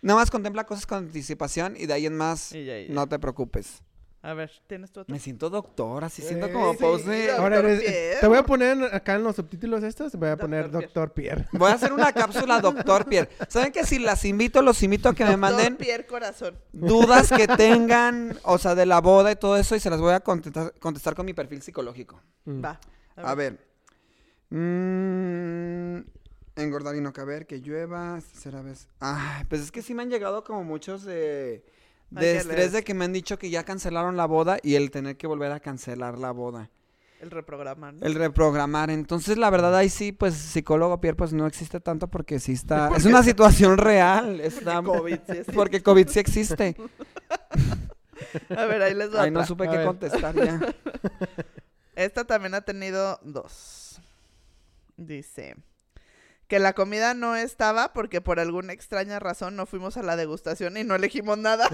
Nada 0.01 0.21
más 0.21 0.31
contempla 0.31 0.65
cosas 0.65 0.87
con 0.87 0.99
anticipación 0.99 1.77
y 1.77 1.87
de 1.87 1.95
ahí 1.95 2.07
en 2.07 2.17
más 2.17 2.53
Y 2.53 2.65
ya, 2.65 2.79
y 2.79 2.89
ya. 2.89 2.95
no 2.95 3.07
te 3.07 3.19
preocupes. 3.19 3.83
A 4.27 4.33
ver, 4.33 4.51
¿tienes 4.67 4.91
tu 4.91 5.01
otro? 5.01 5.13
Me 5.13 5.21
siento 5.21 5.51
doctor, 5.51 6.03
así 6.03 6.23
siento 6.23 6.51
como 6.51 6.73
sí, 6.73 6.79
pose 6.81 7.31
Ahora 7.33 7.59
eres- 7.59 7.81
Pierre. 7.81 8.17
te 8.23 8.27
voy 8.27 8.39
a 8.39 8.43
poner 8.43 8.83
acá 8.95 9.17
en 9.17 9.23
los 9.23 9.37
subtítulos 9.37 9.83
estos, 9.85 10.13
te 10.13 10.17
voy 10.17 10.29
a 10.29 10.31
Doctor 10.31 10.45
poner. 10.49 10.71
Doctor 10.71 11.13
Pierre. 11.13 11.45
Voy 11.53 11.71
a 11.71 11.75
hacer 11.75 11.93
una 11.93 12.11
cápsula 12.11 12.59
doctor 12.63 13.05
Pierre. 13.05 13.29
¿Saben 13.49 13.71
que 13.71 13.85
si 13.85 13.99
las 13.99 14.25
invito, 14.25 14.63
los 14.63 14.83
invito 14.83 15.11
a 15.11 15.15
que 15.15 15.25
me 15.25 15.33
Doctor 15.33 15.41
manden 15.53 15.77
Pierre 15.77 16.07
Corazón. 16.07 16.59
dudas 16.73 17.31
que 17.31 17.47
tengan, 17.59 18.39
o 18.45 18.57
sea, 18.57 18.75
de 18.75 18.87
la 18.87 19.03
boda 19.03 19.31
y 19.31 19.37
todo 19.37 19.59
eso 19.59 19.77
y 19.77 19.81
se 19.81 19.91
las 19.91 20.01
voy 20.01 20.15
a 20.15 20.21
contestar, 20.21 20.73
contestar 20.81 21.15
con 21.15 21.27
mi 21.27 21.35
perfil 21.35 21.61
psicológico. 21.61 22.19
Mm. 22.47 22.65
Va. 22.65 22.81
A 23.17 23.35
ver. 23.35 23.59
Mm, 24.49 25.99
engordar 26.57 26.97
y 26.97 27.01
no 27.01 27.13
caber, 27.13 27.47
que 27.47 27.61
llueva, 27.61 28.21
será 28.21 28.63
vez. 28.63 28.89
Ay, 29.01 29.45
pues 29.51 29.61
es 29.61 29.71
que 29.71 29.83
sí 29.83 29.95
me 29.95 30.03
han 30.03 30.09
llegado 30.11 30.45
como 30.45 30.65
muchos 30.65 31.05
de, 31.05 31.65
de 32.21 32.37
estrés 32.37 32.73
de 32.73 32.83
que 32.85 32.95
me 32.95 33.05
han 33.05 33.13
dicho 33.13 33.39
que 33.39 33.51
ya 33.51 33.65
cancelaron 33.65 34.17
la 34.17 34.27
boda 34.27 34.59
y 34.63 34.75
el 34.77 34.91
tener 34.91 35.17
que 35.17 35.27
volver 35.27 35.53
a 35.53 35.61
cancelar 35.61 36.19
la 36.19 36.31
boda. 36.31 36.71
El 37.21 37.31
reprogramar. 37.31 37.95
¿no? 37.95 38.05
El 38.07 38.15
reprogramar. 38.15 38.91
Entonces, 38.91 39.39
la 39.39 39.49
verdad, 39.49 39.75
ahí 39.75 39.89
sí, 39.89 40.13
pues 40.13 40.35
psicólogo 40.35 41.01
Pierre, 41.01 41.17
pues 41.17 41.33
no 41.33 41.47
existe 41.47 41.81
tanto 41.81 42.09
porque 42.09 42.39
sí 42.39 42.53
está. 42.53 42.91
Es 42.97 43.07
una 43.07 43.23
situación 43.23 43.79
real. 43.79 44.41
Está, 44.43 44.83
COVID 44.83 45.15
sí 45.15 45.23
existe. 45.33 45.53
porque 45.53 45.83
COVID 45.83 46.09
sí 46.09 46.19
existe. 46.19 46.77
A 48.57 48.65
ver, 48.67 48.83
ahí 48.83 48.95
les 48.95 49.11
doy 49.11 49.21
Ay, 49.21 49.31
no 49.31 49.47
supe 49.47 49.67
A 49.67 49.71
qué 49.71 49.77
ver. 49.79 49.87
contestar 49.87 50.35
ya. 50.35 50.61
Esta 51.95 52.25
también 52.25 52.55
ha 52.55 52.61
tenido 52.63 53.19
dos. 53.23 54.01
Dice 54.97 55.57
que 56.47 56.59
la 56.59 56.75
comida 56.75 57.15
no 57.15 57.37
estaba 57.37 57.93
porque 57.95 58.21
por 58.21 58.39
alguna 58.39 58.73
extraña 58.75 59.19
razón 59.19 59.57
no 59.57 59.65
fuimos 59.67 59.97
a 59.97 60.03
la 60.03 60.15
degustación 60.17 60.77
y 60.77 60.85
no 60.85 60.95
elegimos 60.95 61.39
nada. 61.39 61.67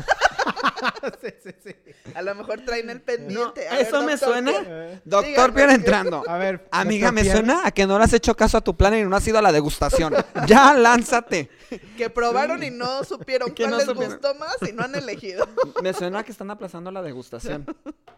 Sí, 1.20 1.28
sí, 1.42 1.50
sí. 1.64 1.74
A 2.14 2.22
lo 2.22 2.34
mejor 2.34 2.60
traen 2.64 2.90
el 2.90 3.00
pendiente. 3.00 3.34
No, 3.34 3.70
A 3.70 3.76
ver, 3.76 3.86
¿eso 3.86 4.02
me 4.02 4.12
doctor, 4.12 4.28
suena? 4.32 4.52
¿qué? 4.52 4.64
Eh, 4.66 5.00
Doctor 5.04 5.54
¿qué? 5.54 5.62
entrando. 5.64 6.22
A 6.26 6.36
ver. 6.38 6.66
Amiga, 6.70 7.10
me 7.12 7.22
Pierre. 7.22 7.38
suena 7.38 7.60
a 7.66 7.70
que 7.70 7.86
no 7.86 7.98
le 7.98 8.04
has 8.04 8.12
hecho 8.12 8.34
caso 8.36 8.58
a 8.58 8.60
tu 8.60 8.76
plan 8.76 8.94
y 8.94 9.02
no 9.02 9.14
has 9.16 9.26
ido 9.26 9.38
a 9.38 9.42
la 9.42 9.52
degustación. 9.52 10.14
ya, 10.46 10.74
lánzate. 10.74 11.48
Que 11.96 12.10
probaron 12.10 12.62
y 12.62 12.70
no 12.70 13.04
supieron 13.04 13.50
Que 13.54 13.62
cuál 13.64 13.70
no 13.72 13.76
les 13.78 13.86
supieron. 13.86 14.12
gustó 14.12 14.34
más 14.34 14.56
y 14.68 14.72
no 14.72 14.82
han 14.84 14.94
elegido. 14.94 15.46
Me 15.82 15.92
suena 15.94 16.20
a 16.20 16.24
que 16.24 16.32
están 16.32 16.50
aplazando 16.50 16.90
la 16.90 17.02
degustación. 17.02 17.66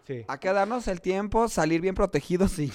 Sí. 0.06 0.24
Hay 0.26 0.38
que 0.38 0.52
darnos 0.52 0.88
el 0.88 1.00
tiempo, 1.00 1.48
salir 1.48 1.80
bien 1.80 1.94
protegidos 1.94 2.58
y... 2.58 2.72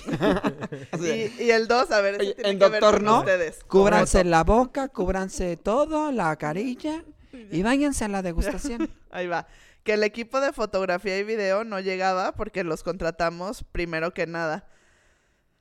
Así, 0.92 1.32
Y, 1.40 1.44
y 1.44 1.52
el 1.52 1.68
dos, 1.68 1.92
a 1.92 2.02
ver, 2.02 2.16
ese 2.16 2.24
Oye, 2.24 2.34
tiene 2.36 2.50
el 2.52 2.60
que 2.60 2.70
ver 2.70 2.82
doctor 2.82 2.96
con 2.96 3.06
no. 3.06 3.20
ustedes. 3.20 3.60
Cúbranse 3.68 4.24
la 4.24 4.44
boca, 4.44 4.88
cúbranse 4.88 5.58
todo, 5.58 6.12
la 6.12 6.36
carilla 6.38 7.04
y 7.52 7.62
váyanse 7.64 8.06
a 8.06 8.08
la 8.08 8.22
degustación. 8.22 8.90
Ahí 9.12 9.28
va. 9.28 9.48
Que 9.84 9.94
el 9.94 10.04
equipo 10.04 10.42
de 10.42 10.52
fotografía 10.54 11.18
y 11.18 11.24
video 11.24 11.64
no 11.64 11.80
llegaba 11.80 12.34
porque 12.34 12.64
los 12.64 12.84
contratamos 12.84 13.64
primero 13.72 14.14
que 14.14 14.28
nada. 14.28 14.68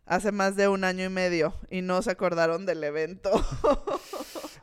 Hace 0.05 0.31
más 0.31 0.55
de 0.57 0.69
un 0.69 0.85
año 0.85 1.05
y 1.05 1.09
medio 1.09 1.55
y 1.71 1.83
no 1.83 2.01
se 2.03 2.11
acordaron 2.13 2.67
del 2.67 2.83
evento. 2.85 3.31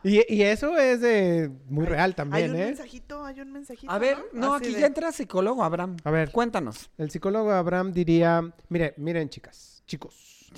Y, 0.06 0.22
y 0.28 0.42
eso 0.44 0.78
es 0.78 1.00
de 1.00 1.50
muy 1.70 1.86
real 1.86 2.10
hay 2.10 2.14
también, 2.14 2.52
un 2.52 2.58
¿eh? 2.60 2.66
mensajito, 2.66 3.24
hay 3.24 3.40
un 3.40 3.54
mensajito. 3.54 3.90
A 3.90 3.98
ver, 4.00 4.18
no, 4.34 4.54
aquí 4.56 4.74
de- 4.74 4.82
ya 4.82 4.88
entra 4.88 5.14
psicólogo, 5.14 5.64
Abraham. 5.64 5.96
A 6.04 6.12
ver, 6.12 6.30
Cuéntanos. 6.30 6.90
el 6.98 7.10
psicólogo 7.10 7.50
Abraham 7.54 7.94
diría, 7.94 8.54
mire, 8.68 8.94
miren 8.98 9.30
chicas, 9.30 9.82
chicos. 9.88 10.52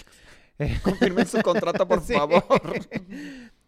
Eh, 0.57 0.79
Confirmen 0.81 1.27
su 1.27 1.43
contrato, 1.43 1.87
por 1.87 2.01
Sí. 2.01 2.15
favor. 2.15 2.43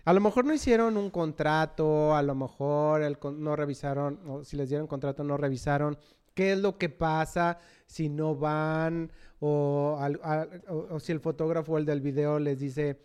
A 0.07 0.13
lo 0.13 0.21
mejor 0.21 0.45
no 0.45 0.53
hicieron 0.53 0.95
un 0.95 1.09
contrato, 1.09 2.15
a 2.15 2.21
lo 2.23 2.33
mejor 2.33 3.01
el 3.03 3.19
con- 3.19 3.43
no 3.43 3.57
revisaron, 3.57 4.21
o 4.25 4.41
si 4.45 4.55
les 4.55 4.69
dieron 4.69 4.87
contrato 4.87 5.21
no 5.25 5.35
revisaron 5.35 5.97
qué 6.33 6.53
es 6.53 6.59
lo 6.59 6.77
que 6.77 6.87
pasa 6.87 7.57
si 7.85 8.07
no 8.07 8.33
van, 8.33 9.11
o, 9.41 9.97
al- 9.99 10.19
al- 10.23 10.63
o- 10.69 10.95
o 10.95 10.99
si 11.01 11.11
el 11.11 11.19
fotógrafo 11.19 11.73
o 11.73 11.77
el 11.77 11.85
del 11.85 11.99
video 11.99 12.39
les 12.39 12.57
dice, 12.59 13.01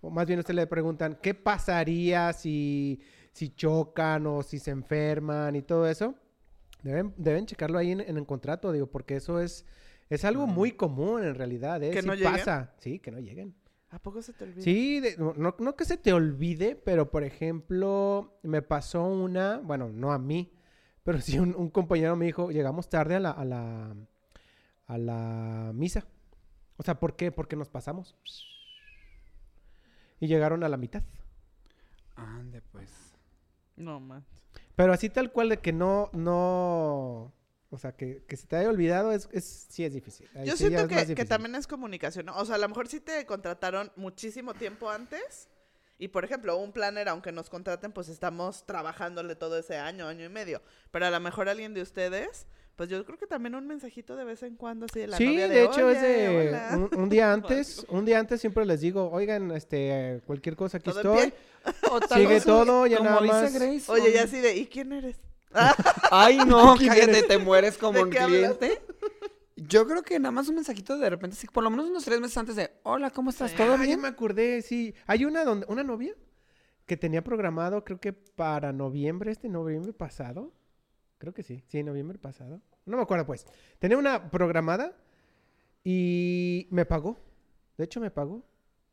o 0.00 0.08
más 0.08 0.26
bien 0.26 0.38
ustedes 0.38 0.56
le 0.56 0.66
preguntan, 0.66 1.18
¿qué 1.20 1.34
pasaría 1.34 2.32
si, 2.32 3.00
si 3.32 3.50
chocan 3.50 4.26
o 4.26 4.42
si 4.42 4.58
se 4.58 4.70
enferman 4.70 5.56
y 5.56 5.60
todo 5.62 5.86
eso? 5.86 6.14
Deben, 6.82 7.12
deben 7.18 7.44
checarlo 7.44 7.76
ahí 7.76 7.90
en, 7.92 8.00
en 8.00 8.16
el 8.16 8.24
contrato, 8.24 8.72
digo, 8.72 8.86
porque 8.86 9.16
eso 9.16 9.40
es, 9.40 9.66
es 10.08 10.24
algo 10.24 10.46
muy 10.46 10.72
común 10.72 11.22
en 11.22 11.34
realidad, 11.34 11.82
¿eh? 11.82 11.90
¿Que 11.90 12.00
Sí 12.00 12.08
no 12.08 12.14
pasa. 12.24 12.72
Sí, 12.78 12.98
que 12.98 13.10
no 13.10 13.18
lleguen. 13.18 13.54
¿A 13.90 13.98
poco 13.98 14.22
se 14.22 14.32
te 14.32 14.44
olvida? 14.44 14.62
Sí, 14.62 15.00
de- 15.00 15.16
no, 15.16 15.34
no- 15.58 15.76
que 15.76 15.84
se 15.84 15.96
te 15.96 16.12
olvide, 16.12 16.76
pero 16.76 17.10
por 17.10 17.24
ejemplo, 17.24 18.38
me 18.42 18.62
pasó 18.62 19.04
una, 19.04 19.58
bueno, 19.58 19.88
no 19.88 20.12
a 20.12 20.18
mí, 20.18 20.52
pero 21.02 21.20
sí 21.20 21.38
un, 21.38 21.54
un 21.56 21.70
compañero 21.70 22.14
me 22.16 22.26
dijo, 22.26 22.50
llegamos 22.50 22.88
tarde 22.88 23.16
a 23.16 23.20
la, 23.20 23.30
a 23.30 23.44
la, 23.44 23.96
a 24.86 24.98
la 24.98 25.72
misa. 25.74 26.06
O 26.76 26.82
sea, 26.82 26.98
¿por 27.00 27.16
qué? 27.16 27.30
Porque 27.32 27.56
nos 27.56 27.68
pasamos. 27.68 28.16
y 30.20 30.26
llegaron 30.28 30.62
a 30.64 30.68
la 30.68 30.76
mitad. 30.76 31.02
Ande, 32.16 32.62
pues. 32.62 32.90
No, 33.76 33.98
man. 34.00 34.24
Pero 34.76 34.92
así 34.92 35.08
tal 35.10 35.32
cual 35.32 35.48
de 35.48 35.58
que 35.58 35.72
no, 35.72 36.10
no, 36.12 37.32
o 37.70 37.78
sea, 37.78 37.92
que, 37.92 38.24
que 38.26 38.36
se 38.36 38.46
te 38.46 38.56
haya 38.56 38.68
olvidado 38.68 39.12
es, 39.12 39.28
es 39.32 39.66
sí 39.68 39.84
es 39.84 39.92
difícil. 39.94 40.28
Ahí 40.34 40.46
Yo 40.46 40.52
sí 40.56 40.66
siento 40.68 40.88
que, 40.88 41.14
que 41.14 41.24
también 41.24 41.54
es 41.54 41.66
comunicación, 41.66 42.26
¿no? 42.26 42.36
O 42.36 42.44
sea, 42.44 42.56
a 42.56 42.58
lo 42.58 42.68
mejor 42.68 42.88
sí 42.88 43.00
te 43.00 43.24
contrataron 43.26 43.92
muchísimo 43.96 44.54
tiempo 44.54 44.90
antes. 44.90 45.48
Y 45.98 46.08
por 46.08 46.24
ejemplo, 46.24 46.56
un 46.56 46.72
planner, 46.72 47.08
aunque 47.10 47.30
nos 47.30 47.50
contraten, 47.50 47.92
pues 47.92 48.08
estamos 48.08 48.64
trabajándole 48.64 49.36
todo 49.36 49.58
ese 49.58 49.76
año, 49.76 50.08
año 50.08 50.24
y 50.24 50.30
medio. 50.30 50.62
Pero 50.90 51.04
a 51.06 51.10
lo 51.10 51.20
mejor 51.20 51.48
alguien 51.50 51.74
de 51.74 51.82
ustedes, 51.82 52.46
pues 52.74 52.88
yo 52.88 53.04
creo 53.04 53.18
que 53.18 53.26
también 53.26 53.54
un 53.54 53.66
mensajito 53.66 54.16
de 54.16 54.24
vez 54.24 54.42
en 54.42 54.56
cuando, 54.56 54.86
así 54.86 54.98
de 55.00 55.06
la 55.08 55.18
Sí, 55.18 55.26
novia 55.26 55.48
de, 55.48 55.62
hecho 55.62 55.90
es 55.90 55.98
"Oye, 55.98 56.06
de 56.08 56.48
hola". 56.48 56.70
un, 56.90 56.98
un 56.98 57.08
día 57.10 57.30
antes, 57.34 57.84
un 57.90 58.06
día 58.06 58.18
antes 58.18 58.40
siempre 58.40 58.64
les 58.64 58.80
digo, 58.80 59.10
oigan, 59.10 59.50
este, 59.50 60.22
cualquier 60.26 60.56
cosa 60.56 60.78
aquí 60.78 60.90
¿Todo 60.90 61.00
en 61.02 61.06
estoy. 61.06 61.30
pie? 61.30 61.38
O 61.92 62.00
tal 62.00 62.18
Sigue 62.22 62.40
todo, 62.40 62.86
ya 62.86 63.00
nada 63.00 63.20
más. 63.20 63.52
Grace, 63.52 63.92
Oye, 63.92 64.08
o- 64.08 64.12
ya 64.14 64.22
así 64.22 64.40
de, 64.40 64.56
¿y 64.56 64.66
quién 64.66 64.92
eres? 64.94 65.18
Ay, 66.10 66.38
no, 66.46 66.74
¿Quién 66.78 66.90
cállate, 66.90 67.10
eres? 67.18 67.28
te 67.28 67.38
mueres 67.38 67.78
como 67.78 67.98
¿De 67.98 68.04
un 68.04 68.10
cliente. 68.10 68.82
Yo 69.56 69.86
creo 69.86 70.02
que 70.02 70.18
nada 70.18 70.32
más 70.32 70.48
un 70.48 70.54
mensajito 70.54 70.96
de 70.98 71.10
repente, 71.10 71.36
sí, 71.36 71.46
por 71.46 71.62
lo 71.62 71.70
menos 71.70 71.86
unos 71.86 72.04
tres 72.04 72.20
meses 72.20 72.36
antes 72.38 72.56
de, 72.56 72.70
hola, 72.82 73.10
¿cómo 73.10 73.30
estás? 73.30 73.54
¿Todo 73.54 73.74
Ah, 73.74 73.76
ya 73.76 73.82
bien? 73.82 74.00
me 74.00 74.08
acordé, 74.08 74.62
sí. 74.62 74.94
Hay 75.06 75.24
una 75.24 75.44
donde, 75.44 75.66
una 75.68 75.82
novia 75.84 76.14
que 76.86 76.96
tenía 76.96 77.22
programado, 77.22 77.84
creo 77.84 78.00
que 78.00 78.12
para 78.12 78.72
noviembre, 78.72 79.30
este 79.30 79.48
noviembre 79.48 79.92
pasado. 79.92 80.52
Creo 81.18 81.34
que 81.34 81.42
sí, 81.42 81.62
sí, 81.68 81.82
noviembre 81.82 82.18
pasado. 82.18 82.62
No 82.86 82.96
me 82.96 83.02
acuerdo, 83.02 83.26
pues. 83.26 83.44
Tenía 83.78 83.98
una 83.98 84.30
programada 84.30 84.96
y 85.84 86.66
me 86.70 86.86
pagó. 86.86 87.18
De 87.76 87.84
hecho, 87.84 88.00
me 88.00 88.10
pagó. 88.10 88.42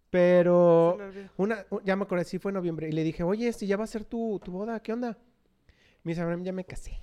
Pero 0.09 0.97
una, 1.37 1.65
ya 1.83 1.95
me 1.95 2.03
acordé, 2.03 2.23
sí 2.25 2.39
fue 2.39 2.51
en 2.51 2.55
noviembre. 2.55 2.87
Y 2.89 2.91
le 2.91 3.03
dije, 3.03 3.23
oye, 3.23 3.47
este 3.47 3.67
ya 3.67 3.77
va 3.77 3.83
a 3.85 3.87
ser 3.87 4.03
tu, 4.05 4.39
tu 4.43 4.51
boda, 4.51 4.81
¿qué 4.81 4.93
onda? 4.93 5.17
Me 6.07 6.11
dice, 6.13 6.21
"Abraham, 6.21 6.45
ya 6.45 6.53
me 6.53 6.63
casé. 6.63 7.01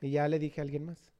Y 0.00 0.12
ya 0.12 0.26
le 0.28 0.38
dije 0.38 0.62
a 0.62 0.64
alguien 0.64 0.86
más. 0.86 1.12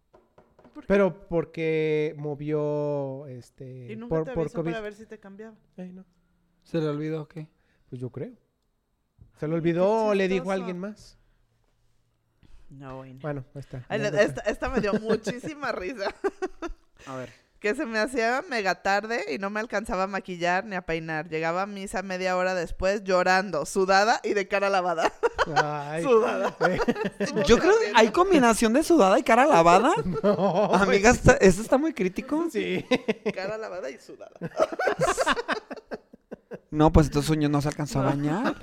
¿Por 0.72 0.82
qué? 0.82 0.86
Pero 0.88 1.28
porque 1.28 2.14
movió, 2.16 3.26
este, 3.26 3.92
Y 3.92 3.96
nunca 3.96 4.14
por, 4.16 4.24
te 4.24 4.32
por 4.32 4.50
COVID. 4.50 4.70
para 4.72 4.80
ver 4.82 4.94
si 4.94 5.04
te 5.04 5.18
cambiaba. 5.20 5.54
Ay, 5.76 5.92
no. 5.92 6.06
¿Se 6.62 6.78
le 6.78 6.88
olvidó 6.88 7.28
qué? 7.28 7.46
Pues 7.90 8.00
yo 8.00 8.08
creo. 8.08 8.32
¿Se 9.36 9.46
lo 9.46 9.54
olvidó 9.56 10.06
o 10.06 10.14
le 10.14 10.26
dijo 10.26 10.50
a 10.50 10.54
alguien 10.54 10.78
más? 10.78 11.18
No, 12.70 12.96
güey. 12.96 13.12
no. 13.12 13.20
Bueno, 13.20 13.44
ahí 13.54 13.60
está. 13.60 14.40
Esta 14.46 14.70
me 14.70 14.80
dio 14.80 14.94
muchísima 15.00 15.72
risa. 15.72 16.06
A 17.04 17.16
ver. 17.16 17.28
Que 17.64 17.74
se 17.74 17.86
me 17.86 17.98
hacía 17.98 18.44
mega 18.50 18.74
tarde 18.82 19.24
y 19.32 19.38
no 19.38 19.48
me 19.48 19.58
alcanzaba 19.58 20.02
a 20.02 20.06
maquillar 20.06 20.66
ni 20.66 20.76
a 20.76 20.82
peinar. 20.82 21.30
Llegaba 21.30 21.62
a 21.62 21.66
misa 21.66 22.02
media 22.02 22.36
hora 22.36 22.54
después 22.54 23.04
llorando, 23.04 23.64
sudada 23.64 24.20
y 24.22 24.34
de 24.34 24.46
cara 24.46 24.68
lavada. 24.68 25.10
Ay, 25.56 26.02
Sudada. 26.04 26.54
eh, 26.68 26.78
Yo 27.46 27.56
creo 27.56 27.72
que 27.80 27.92
hay 27.94 28.10
combinación 28.10 28.74
de 28.74 28.82
sudada 28.82 29.18
y 29.18 29.22
cara 29.22 29.46
lavada. 29.46 29.94
no, 30.22 30.74
Amiga, 30.74 31.08
está- 31.08 31.38
¿esto 31.40 31.62
está 31.62 31.78
muy 31.78 31.94
crítico? 31.94 32.48
Sí. 32.52 32.84
Cara 33.34 33.56
lavada 33.56 33.88
y 33.88 33.98
sudada. 33.98 34.38
No, 36.70 36.92
pues 36.92 37.06
estos 37.06 37.24
sueños 37.24 37.50
no 37.50 37.62
se 37.62 37.68
alcanzó 37.68 38.00
a 38.00 38.02
bañar. 38.04 38.56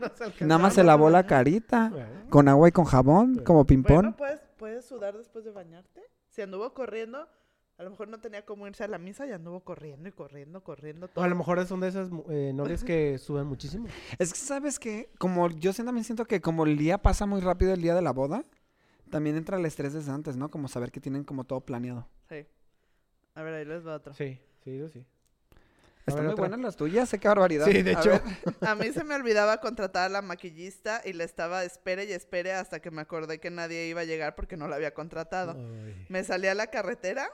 No 0.00 0.08
se 0.16 0.24
alcanzó. 0.24 0.46
Nada 0.46 0.58
más 0.58 0.74
se 0.74 0.82
lavó 0.82 1.10
la 1.10 1.28
carita. 1.28 1.90
Bueno. 1.92 2.08
Con 2.28 2.48
agua 2.48 2.68
y 2.68 2.72
con 2.72 2.86
jabón, 2.86 3.36
como 3.44 3.64
ping-pong. 3.64 3.94
Bueno, 4.02 4.16
¿puedes, 4.16 4.40
¿puedes 4.58 4.84
sudar 4.84 5.16
después 5.16 5.44
de 5.44 5.52
bañarte? 5.52 6.00
Si 6.28 6.42
anduvo 6.42 6.74
corriendo, 6.74 7.28
a 7.78 7.82
lo 7.82 7.90
mejor 7.90 8.08
no 8.08 8.18
tenía 8.20 8.44
cómo 8.44 8.66
irse 8.66 8.84
a 8.84 8.88
la 8.88 8.98
misa 8.98 9.26
y 9.26 9.32
anduvo 9.32 9.60
corriendo 9.60 10.08
y 10.08 10.12
corriendo, 10.12 10.62
corriendo. 10.62 11.06
O 11.06 11.08
Todo. 11.08 11.24
a 11.24 11.28
lo 11.28 11.34
mejor 11.34 11.64
son 11.66 11.80
de 11.80 11.88
esas 11.88 12.08
eh, 12.30 12.52
novias 12.54 12.84
que 12.84 13.18
sudan 13.18 13.46
muchísimo. 13.46 13.88
Es 14.18 14.32
que, 14.32 14.38
¿sabes 14.38 14.78
qué? 14.78 15.10
Como 15.18 15.48
yo 15.50 15.72
también 15.72 16.04
siento 16.04 16.24
que 16.26 16.40
como 16.40 16.64
el 16.64 16.76
día 16.76 16.98
pasa 16.98 17.26
muy 17.26 17.40
rápido 17.40 17.72
el 17.74 17.82
día 17.82 17.94
de 17.94 18.02
la 18.02 18.12
boda, 18.12 18.44
también 19.10 19.36
entra 19.36 19.58
el 19.58 19.66
estrés 19.66 19.92
desde 19.92 20.12
antes, 20.12 20.36
¿no? 20.36 20.50
Como 20.50 20.68
saber 20.68 20.90
que 20.90 21.00
tienen 21.00 21.24
como 21.24 21.44
todo 21.44 21.60
planeado. 21.60 22.08
Sí. 22.28 22.46
A 23.34 23.42
ver, 23.42 23.54
ahí 23.54 23.64
les 23.64 23.86
va 23.86 23.96
otro. 23.96 24.14
Sí, 24.14 24.38
sí, 24.62 24.76
eso 24.76 24.88
sí. 24.88 25.04
Están 26.04 26.24
muy 26.24 26.32
otra. 26.32 26.42
buenas 26.42 26.60
las 26.60 26.76
tuyas, 26.76 27.08
sé 27.08 27.18
qué 27.20 27.28
barbaridad. 27.28 27.66
Sí, 27.66 27.82
de 27.82 27.94
A 27.94 28.00
hecho. 28.00 28.10
ver. 28.10 28.22
A 28.68 28.74
mí 28.74 28.90
se 28.92 29.04
me 29.04 29.14
olvidaba 29.14 29.58
contratar 29.60 30.06
a 30.06 30.08
la 30.08 30.20
maquillista 30.22 31.00
y 31.04 31.12
le 31.12 31.22
estaba 31.22 31.62
espere 31.64 32.04
y 32.06 32.12
espere 32.12 32.52
hasta 32.52 32.80
que 32.80 32.90
me 32.90 33.00
acordé 33.02 33.38
que 33.38 33.50
nadie 33.50 33.86
iba 33.86 34.00
a 34.00 34.04
llegar 34.04 34.34
porque 34.34 34.56
no 34.56 34.66
la 34.66 34.76
había 34.76 34.94
contratado. 34.94 35.52
Ay. 35.52 36.06
Me 36.08 36.24
salí 36.24 36.48
a 36.48 36.54
la 36.54 36.66
carretera 36.68 37.30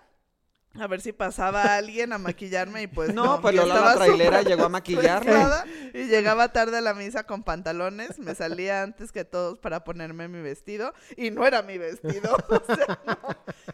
a 0.81 0.87
ver 0.87 1.01
si 1.01 1.13
pasaba 1.13 1.63
alguien 1.77 2.13
a 2.13 2.19
maquillarme 2.19 2.83
y 2.83 2.87
pues 2.87 3.15
No, 3.15 3.41
pues 3.41 3.55
yo 3.55 3.67
Lola 3.67 3.81
la 3.81 3.95
trailera 3.95 4.43
llegó 4.43 4.65
a 4.65 4.69
maquillarle. 4.69 5.31
estresada 5.31 5.65
Y 5.95 6.05
llegaba 6.09 6.53
tarde 6.53 6.79
a 6.79 6.81
la 6.81 6.95
misa 6.95 7.25
con 7.25 7.43
pantalones, 7.43 8.19
me 8.19 8.35
salía 8.35 8.83
antes 8.83 9.13
que 9.13 9.25
todos 9.25 9.59
para 9.59 9.85
ponerme 9.85 10.29
mi 10.29 10.41
vestido 10.41 10.93
y 11.17 11.31
no 11.31 11.47
era 11.47 11.63
mi 11.63 11.79
vestido. 11.79 12.37
O 12.49 12.75
sea, 12.75 12.99
no. 13.07 13.17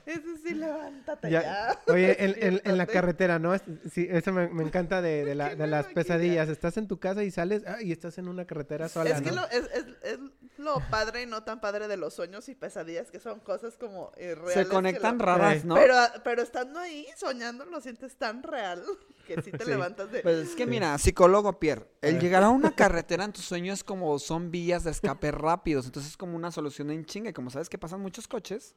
Eso 0.06 0.28
sí, 0.44 0.54
levántate 0.54 1.30
ya. 1.30 1.42
Ya, 1.42 1.78
Oye, 1.92 2.22
en, 2.24 2.34
en- 2.38 2.60
en 2.64 2.76
la 2.78 2.86
carretera, 2.86 3.38
¿no? 3.38 3.52
Sí, 3.90 4.06
eso 4.10 4.32
me, 4.32 4.48
me 4.48 4.62
encanta 4.64 5.00
de, 5.00 5.24
de 5.24 5.34
la- 5.34 5.46
¿Quién 5.48 5.58
de 5.58 5.66
las 5.66 5.84
maquilla? 5.86 5.94
pesadillas. 5.94 6.48
Estás 6.48 6.76
en 6.76 6.88
tu 6.88 6.98
casa 6.98 7.22
y 7.24 7.30
sales 7.30 7.62
ah, 7.66 7.76
y 7.80 7.92
estás 7.92 8.18
en 8.18 8.28
una 8.28 8.44
carretera 8.46 8.88
sola, 8.88 9.10
Es 9.10 9.22
que 9.22 9.30
¿no? 9.30 9.36
lo, 9.42 9.46
es, 9.50 9.64
es- 9.72 9.86
es 10.02 10.18
lo 10.58 10.80
padre 10.90 11.22
y 11.22 11.26
no 11.26 11.42
tan 11.44 11.60
padre 11.60 11.88
de 11.88 11.96
los 11.96 12.14
sueños 12.14 12.48
y 12.48 12.54
pesadillas, 12.54 13.10
que 13.10 13.18
son 13.20 13.40
cosas 13.40 13.76
como 13.76 14.12
eh, 14.16 14.34
reales. 14.34 14.54
Se 14.54 14.66
conectan 14.68 15.18
lo- 15.18 15.24
raras. 15.24 15.64
¿no? 15.64 15.74
Pero, 15.74 15.94
pero 16.22 16.42
estando 16.42 16.78
ahí, 16.80 16.93
soñando, 17.16 17.64
lo 17.66 17.80
sientes 17.80 18.16
tan 18.16 18.42
real 18.42 18.82
que 19.26 19.40
sí 19.42 19.50
te 19.50 19.64
Sí. 19.64 19.70
levantas 19.70 20.10
de... 20.12 20.20
Pues 20.20 20.48
es 20.48 20.54
que 20.54 20.66
mira, 20.66 20.96
psicólogo 20.98 21.58
Pierre, 21.58 21.88
el 22.02 22.20
llegar 22.20 22.42
a 22.42 22.50
una 22.50 22.70
carretera 22.76 23.24
en 23.24 23.32
tus 23.32 23.44
sueños 23.44 23.78
es 23.78 23.84
como 23.84 24.18
son 24.18 24.50
vías 24.50 24.84
de 24.84 24.90
escape 24.90 25.30
rápidos, 25.30 25.86
entonces 25.86 26.12
es 26.12 26.16
como 26.16 26.36
una 26.36 26.50
solución 26.50 26.90
en 26.90 27.04
chinga, 27.06 27.30
y 27.30 27.32
como 27.32 27.50
sabes 27.50 27.68
que 27.68 27.78
pasan 27.78 28.00
muchos 28.00 28.28
coches. 28.28 28.74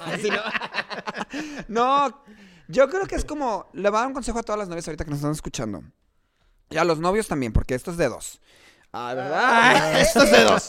Así 0.00 0.30
no. 0.30 0.40
no, 1.68 2.22
yo 2.68 2.88
creo 2.88 3.06
que 3.06 3.16
es 3.16 3.24
como, 3.24 3.68
le 3.72 3.88
voy 3.90 3.96
a 3.96 4.00
dar 4.00 4.08
un 4.08 4.14
consejo 4.14 4.38
a 4.38 4.42
todas 4.42 4.58
las 4.58 4.68
novias 4.68 4.86
ahorita 4.88 5.04
que 5.04 5.10
nos 5.10 5.18
están 5.18 5.32
escuchando. 5.32 5.82
Y 6.70 6.78
a 6.78 6.84
los 6.84 6.98
novios 6.98 7.28
también, 7.28 7.52
porque 7.52 7.74
esto 7.74 7.90
es 7.90 7.96
de 7.96 8.08
dos. 8.08 8.40
Ah, 8.92 9.14
¿verdad? 9.14 10.00
esto 10.00 10.22
es 10.22 10.30
de 10.30 10.44
dos. 10.44 10.68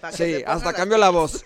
Pa' 0.00 0.10
que 0.10 0.16
Sí, 0.16 0.44
hasta 0.46 0.72
cambio 0.72 0.96
la 0.96 1.10
voz. 1.10 1.44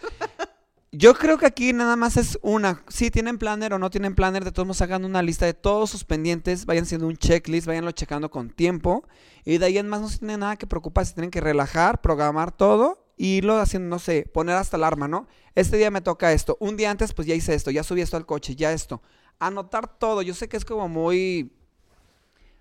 Yo 0.91 1.15
creo 1.15 1.37
que 1.37 1.45
aquí 1.45 1.75
nada 1.75 1.97
más 1.97 2.17
es 2.17 2.39
una. 2.41 2.83
Si 2.89 3.11
tienen 3.11 3.37
planner 3.37 3.75
o 3.75 3.79
no 3.79 3.91
tienen 3.91 4.15
planner, 4.15 4.43
de 4.45 4.53
todos 4.53 4.67
modos 4.67 4.81
hagan 4.81 5.05
una 5.05 5.21
lista 5.23 5.45
de 5.45 5.53
todos 5.53 5.91
sus 5.91 6.05
pendientes, 6.05 6.65
vayan 6.65 6.85
haciendo 6.85 7.07
un 7.07 7.17
checklist, 7.17 7.67
vayanlo 7.67 7.93
checando 7.93 8.31
con 8.31 8.49
tiempo. 8.49 9.07
Y 9.45 9.59
de 9.59 9.67
ahí 9.67 9.77
en 9.77 9.89
más 9.89 10.01
no 10.01 10.09
se 10.09 10.19
tienen 10.19 10.41
nada 10.41 10.57
que 10.57 10.67
preocuparse, 10.67 11.13
tienen 11.13 11.31
que 11.31 11.43
relajar, 11.43 12.01
programar 12.01 12.53
todo 12.53 13.07
y 13.19 13.37
irlo 13.39 13.59
haciendo, 13.59 13.89
no 13.89 13.99
sé, 13.99 14.31
poner 14.33 14.57
hasta 14.57 14.77
alarma, 14.77 15.09
¿no? 15.09 15.27
Este 15.55 15.77
día 15.77 15.91
me 15.91 16.01
toca 16.01 16.33
esto, 16.33 16.57
un 16.61 16.77
día 16.77 16.91
antes 16.91 17.13
pues 17.13 17.27
ya 17.27 17.35
hice 17.35 17.55
esto, 17.55 17.71
ya 17.71 17.83
subí 17.83 18.01
esto 18.01 18.17
al 18.17 18.25
coche, 18.25 18.55
ya 18.55 18.73
esto. 18.73 19.03
Anotar 19.41 19.99
todo, 19.99 20.23
yo 20.23 20.33
sé 20.35 20.49
que 20.49 20.57
es 20.57 20.65
como 20.65 20.89
muy 20.89 21.53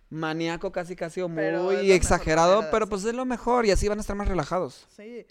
maníaco 0.09 0.71
casi 0.71 0.95
casi 0.95 1.21
o 1.21 1.29
muy 1.29 1.91
exagerado, 1.91 2.65
pero 2.71 2.87
pues 2.89 3.05
es 3.05 3.13
lo 3.13 3.25
mejor 3.25 3.65
y 3.65 3.71
así 3.71 3.87
van 3.87 3.99
a 3.99 4.01
estar 4.01 4.15
más 4.15 4.27
relajados. 4.27 4.87
Sí. 4.95 5.25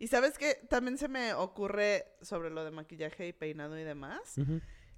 Y 0.00 0.08
sabes 0.08 0.38
que 0.38 0.54
también 0.70 0.96
se 0.96 1.08
me 1.08 1.34
ocurre 1.34 2.06
sobre 2.22 2.48
lo 2.48 2.64
de 2.64 2.70
maquillaje 2.70 3.28
y 3.28 3.32
peinado 3.34 3.78
y 3.78 3.84
demás. 3.84 4.34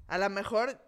A 0.07 0.17
lo 0.17 0.31
mejor, 0.31 0.81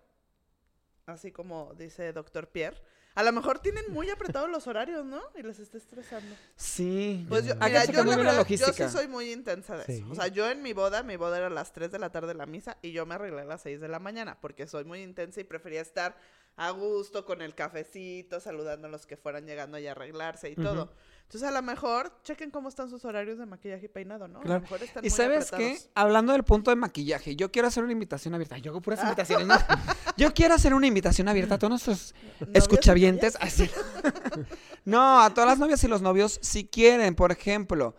así 1.06 1.32
como 1.32 1.74
dice 1.74 2.12
doctor 2.12 2.48
Pierre, 2.48 2.80
a 3.16 3.24
lo 3.24 3.32
mejor 3.32 3.58
tienen 3.58 3.84
muy 3.90 4.08
apretados 4.10 4.48
los 4.48 4.68
horarios, 4.68 5.04
¿no? 5.04 5.20
Y 5.36 5.42
les 5.42 5.58
está 5.58 5.78
estresando. 5.78 6.32
Sí. 6.54 7.26
Pues 7.28 7.44
yo, 7.44 7.56
mira, 7.56 7.84
yo, 7.86 8.04
la 8.04 8.16
verdad, 8.16 8.46
yo 8.46 8.72
sí 8.72 8.88
soy 8.88 9.08
muy 9.08 9.32
intensa 9.32 9.76
de 9.76 9.84
eso. 9.92 10.06
O 10.08 10.14
sea, 10.14 10.28
yo 10.28 10.48
en 10.48 10.62
mi 10.62 10.72
boda, 10.72 11.02
mi 11.02 11.16
boda 11.16 11.38
era 11.38 11.48
a 11.48 11.50
las 11.50 11.72
3 11.72 11.90
de 11.90 11.98
la 11.98 12.10
tarde 12.10 12.34
la 12.34 12.46
misa 12.46 12.78
y 12.82 12.92
yo 12.92 13.06
me 13.06 13.16
arreglé 13.16 13.42
a 13.42 13.46
las 13.46 13.62
6 13.62 13.80
de 13.80 13.88
la 13.88 13.98
mañana 13.98 14.40
porque 14.40 14.68
soy 14.68 14.84
muy 14.84 15.02
intensa 15.02 15.40
y 15.40 15.44
prefería 15.44 15.80
estar 15.80 16.16
a 16.54 16.70
gusto 16.70 17.24
con 17.24 17.42
el 17.42 17.56
cafecito, 17.56 18.38
saludando 18.38 18.86
a 18.86 18.90
los 18.90 19.06
que 19.06 19.16
fueran 19.16 19.44
llegando 19.44 19.76
y 19.76 19.88
arreglarse 19.88 20.50
y 20.50 20.54
todo. 20.54 20.92
Entonces, 21.24 21.48
a 21.48 21.52
lo 21.52 21.62
mejor, 21.62 22.12
chequen 22.22 22.50
cómo 22.50 22.68
están 22.68 22.88
sus 22.88 23.04
horarios 23.04 23.38
de 23.38 23.46
maquillaje 23.46 23.86
y 23.86 23.88
peinado, 23.88 24.28
¿no? 24.28 24.40
A 24.40 24.44
lo 24.44 24.60
mejor 24.60 24.82
están 24.82 25.04
Y 25.04 25.08
muy 25.08 25.16
sabes 25.16 25.50
qué, 25.50 25.78
hablando 25.94 26.32
del 26.32 26.44
punto 26.44 26.70
de 26.70 26.76
maquillaje, 26.76 27.34
yo 27.34 27.50
quiero 27.50 27.66
hacer 27.68 27.82
una 27.82 27.92
invitación 27.92 28.34
abierta. 28.34 28.58
Yo 28.58 28.70
hago 28.70 28.80
puras 28.80 29.02
invitaciones, 29.02 29.46
¿no? 29.48 29.54
Yo 30.16 30.32
quiero 30.32 30.54
hacer 30.54 30.74
una 30.74 30.86
invitación 30.86 31.28
abierta 31.28 31.56
a 31.56 31.58
todos 31.58 31.70
nuestros 31.70 32.14
¿Novios 32.38 32.54
y 32.54 32.58
escuchavientes. 32.58 33.36
Así. 33.40 33.68
No, 34.84 35.22
a 35.22 35.30
todas 35.30 35.48
las 35.48 35.58
novias 35.58 35.82
y 35.82 35.88
los 35.88 36.02
novios, 36.02 36.38
si 36.42 36.66
quieren, 36.66 37.14
por 37.14 37.32
ejemplo, 37.32 37.96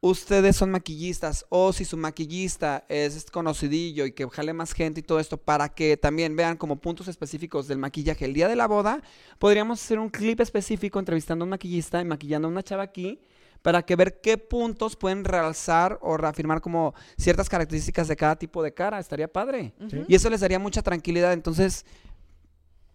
ustedes 0.00 0.56
son 0.56 0.70
maquillistas 0.70 1.44
o 1.48 1.72
si 1.72 1.84
su 1.84 1.96
maquillista 1.96 2.84
es 2.88 3.30
conocidillo 3.30 4.06
y 4.06 4.12
que 4.12 4.28
jale 4.28 4.52
más 4.52 4.72
gente 4.72 5.00
y 5.00 5.02
todo 5.02 5.18
esto 5.18 5.36
para 5.36 5.68
que 5.68 5.96
también 5.96 6.36
vean 6.36 6.56
como 6.56 6.76
puntos 6.76 7.08
específicos 7.08 7.66
del 7.66 7.78
maquillaje 7.78 8.24
el 8.24 8.34
día 8.34 8.48
de 8.48 8.56
la 8.56 8.68
boda, 8.68 9.02
podríamos 9.38 9.82
hacer 9.82 9.98
un 9.98 10.08
clip 10.08 10.40
específico 10.40 10.98
entrevistando 10.98 11.42
a 11.42 11.46
un 11.46 11.50
maquillista 11.50 12.00
y 12.00 12.04
maquillando 12.04 12.48
a 12.48 12.50
una 12.50 12.62
chava 12.62 12.82
aquí 12.82 13.20
para 13.62 13.82
que 13.82 13.96
ver 13.96 14.20
qué 14.20 14.38
puntos 14.38 14.96
pueden 14.96 15.24
realzar 15.24 15.98
o 16.00 16.16
reafirmar 16.16 16.60
como 16.60 16.94
ciertas 17.16 17.48
características 17.48 18.06
de 18.08 18.16
cada 18.16 18.36
tipo 18.36 18.62
de 18.62 18.72
cara. 18.72 18.98
Estaría 18.98 19.28
padre. 19.28 19.72
Y 20.06 20.14
eso 20.14 20.30
les 20.30 20.40
daría 20.40 20.58
mucha 20.58 20.80
tranquilidad. 20.80 21.32
Entonces, 21.32 21.84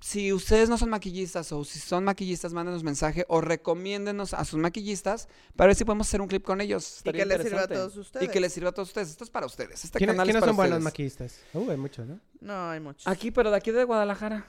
si 0.03 0.33
ustedes 0.33 0.67
no 0.67 0.77
son 0.77 0.89
maquillistas 0.89 1.49
o 1.53 1.63
si 1.63 1.79
son 1.79 2.03
maquillistas, 2.03 2.51
mándenos 2.51 2.83
mensaje 2.83 3.23
o 3.29 3.39
recomiéndenos 3.39 4.33
a 4.33 4.43
sus 4.43 4.59
maquillistas 4.59 5.29
para 5.55 5.67
ver 5.67 5.77
si 5.77 5.85
podemos 5.85 6.05
hacer 6.05 6.19
un 6.19 6.27
clip 6.27 6.43
con 6.43 6.59
ellos. 6.59 6.99
Y 7.05 7.11
que 7.13 7.25
les 7.25 7.41
sirva 7.41 7.61
a 7.61 7.67
todos 7.69 7.95
ustedes. 7.95 8.27
Y 8.27 8.29
que 8.29 8.41
les 8.41 8.51
sirva 8.51 8.71
a 8.71 8.71
todos 8.73 8.89
ustedes. 8.89 9.11
Esto 9.11 9.23
es 9.23 9.29
para 9.29 9.45
ustedes. 9.45 9.81
Este 9.85 9.97
¿Quiénes, 9.97 10.15
canal 10.15 10.25
quiénes 10.25 10.39
es 10.39 10.41
para 10.41 10.49
son 10.49 10.57
buenos 10.57 10.81
maquillistas? 10.81 11.39
Uh, 11.53 11.71
hay 11.71 11.77
muchos, 11.77 12.05
¿no? 12.05 12.19
No, 12.41 12.69
hay 12.69 12.81
muchos. 12.81 13.07
Aquí, 13.07 13.31
pero 13.31 13.49
de 13.49 13.55
aquí 13.55 13.71
de 13.71 13.85
Guadalajara. 13.85 14.45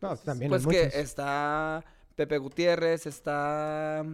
No, 0.00 0.16
también 0.16 0.48
pues 0.48 0.64
hay 0.64 0.72
que 0.72 0.84
muchos. 0.84 0.98
está 0.98 1.84
Pepe 2.16 2.38
Gutiérrez, 2.38 3.04
está... 3.04 4.06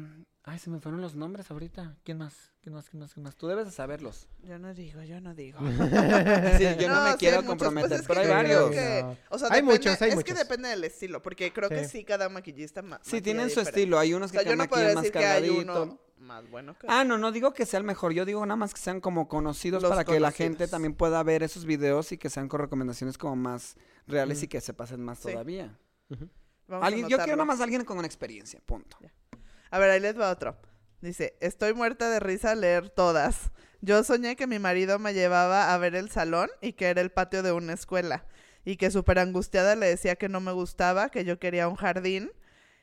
Ay, 0.49 0.61
se 0.61 0.71
me 0.71 0.79
fueron 0.79 1.01
los 1.01 1.17
nombres 1.17 1.51
ahorita. 1.51 1.97
¿Quién 2.05 2.19
más? 2.19 2.53
¿Quién 2.63 2.73
más? 2.73 2.89
¿Quién 2.89 3.01
más? 3.01 3.13
¿Quién 3.13 3.25
más? 3.25 3.35
Tú 3.35 3.49
debes 3.49 3.65
de 3.67 3.73
saberlos. 3.73 4.29
Yo 4.45 4.61
no 4.61 4.73
digo, 4.75 5.03
yo 5.03 5.21
no 5.21 5.35
digo. 5.35 5.59
Sí, 6.59 6.65
yo 6.79 6.89
no, 6.89 7.03
me 7.03 7.11
sí, 7.13 7.17
quiero 7.19 7.45
comprometer, 7.45 7.89
Pues 7.89 8.01
es 8.03 8.07
pero 8.07 8.21
hay 8.21 8.29
varios. 8.29 8.71
que- 8.71 9.03
No. 9.03 9.17
o 9.31 9.39
sea, 9.39 9.49
Hay 9.49 9.61
depende- 9.61 9.73
muchos, 9.73 10.03
hay 10.03 10.11
es 10.13 10.23
que 10.25 10.35
depende 10.35 10.69
del 10.69 10.85
estilo, 10.85 11.21
porque 11.21 11.53
creo 11.53 11.69
que 11.69 11.85
Sí. 11.89 12.05
cada 12.05 12.29
maquillista 12.29 12.81
ma- 12.83 13.01
Sí, 13.03 13.21
tienen 13.21 13.47
su 13.51 13.59
diferente. 13.61 13.81
estilo. 13.81 13.99
Hay 13.99 14.15
unos 14.15 14.31
O 14.31 14.33
que 14.35 14.39
sea, 14.39 14.49
yo 14.49 14.57
no 14.57 14.67
más 14.69 14.95
decir 14.95 15.11
que 15.13 15.27
hay 15.27 15.51
uno 15.51 15.99
más 16.19 16.49
bueno 16.49 16.79
que 16.79 16.87
Ah, 16.89 17.03
no, 17.03 17.19
no 17.19 17.33
digo 17.33 17.53
que 17.53 17.67
sea 17.67 17.79
el 17.79 17.85
mejor. 17.85 18.13
Yo 18.13 18.25
digo 18.25 18.47
nada 18.47 18.57
más 18.57 18.73
que 18.73 18.81
sean 18.81 19.01
como 19.01 19.27
conocidos 19.27 19.83
Los 19.83 19.91
para 19.91 20.05
que 20.05 20.21
la 20.21 20.31
gente 20.31 20.69
también 20.69 20.95
pueda 20.95 21.21
ver 21.25 21.43
esos 21.43 21.65
videos 21.65 22.13
y 22.13 22.19
que 22.19 22.31
sean 22.31 22.49
con 22.49 22.61
recomendaciones 22.61 23.19
como 23.19 23.35
más 23.35 23.77
reales 24.07 24.45
y 24.45 24.49
que 24.49 24.61
se 24.61 24.73
pasen 24.73 25.03
más 25.03 25.19
Sí. 25.19 25.33
todavía. 25.33 25.77
Vamos 26.69 26.85
a 26.85 26.87
Alguien, 26.87 27.09
yo 27.09 27.17
quiero 27.19 27.33
nada 27.37 27.45
más 27.47 27.61
alguien 27.61 27.85
con 27.85 27.99
una 27.99 28.07
experiencia, 28.07 28.61
punto. 28.65 28.97
A 29.71 29.79
ver, 29.79 29.91
ahí 29.91 30.01
les 30.01 30.19
va 30.19 30.31
otro. 30.31 30.57
Dice, 31.01 31.37
estoy 31.41 31.75
muerta 31.75 32.11
de 32.11 32.21
risa 32.21 32.53
al 32.53 32.61
leer 32.61 32.91
todas. 32.91 33.51
Yo 33.81 34.03
soñé 34.05 34.37
que 34.37 34.47
mi 34.47 34.59
marido 34.59 34.99
me 34.99 35.15
llevaba 35.15 35.73
a 35.73 35.79
ver 35.79 35.95
el 35.95 36.11
salón 36.11 36.51
y 36.61 36.73
que 36.73 36.87
era 36.87 37.01
el 37.01 37.11
patio 37.11 37.43
de 37.43 37.53
una 37.53 37.75
escuela. 37.75 38.25
Y 38.65 38.77
que 38.77 38.91
súper 38.91 39.19
angustiada 39.19 39.77
le 39.77 39.87
decía 39.87 40.17
que 40.17 40.29
no 40.29 40.41
me 40.41 40.53
gustaba, 40.53 41.11
que 41.11 41.25
yo 41.25 41.39
quería 41.39 41.69
un 41.69 41.77
jardín. 41.77 42.33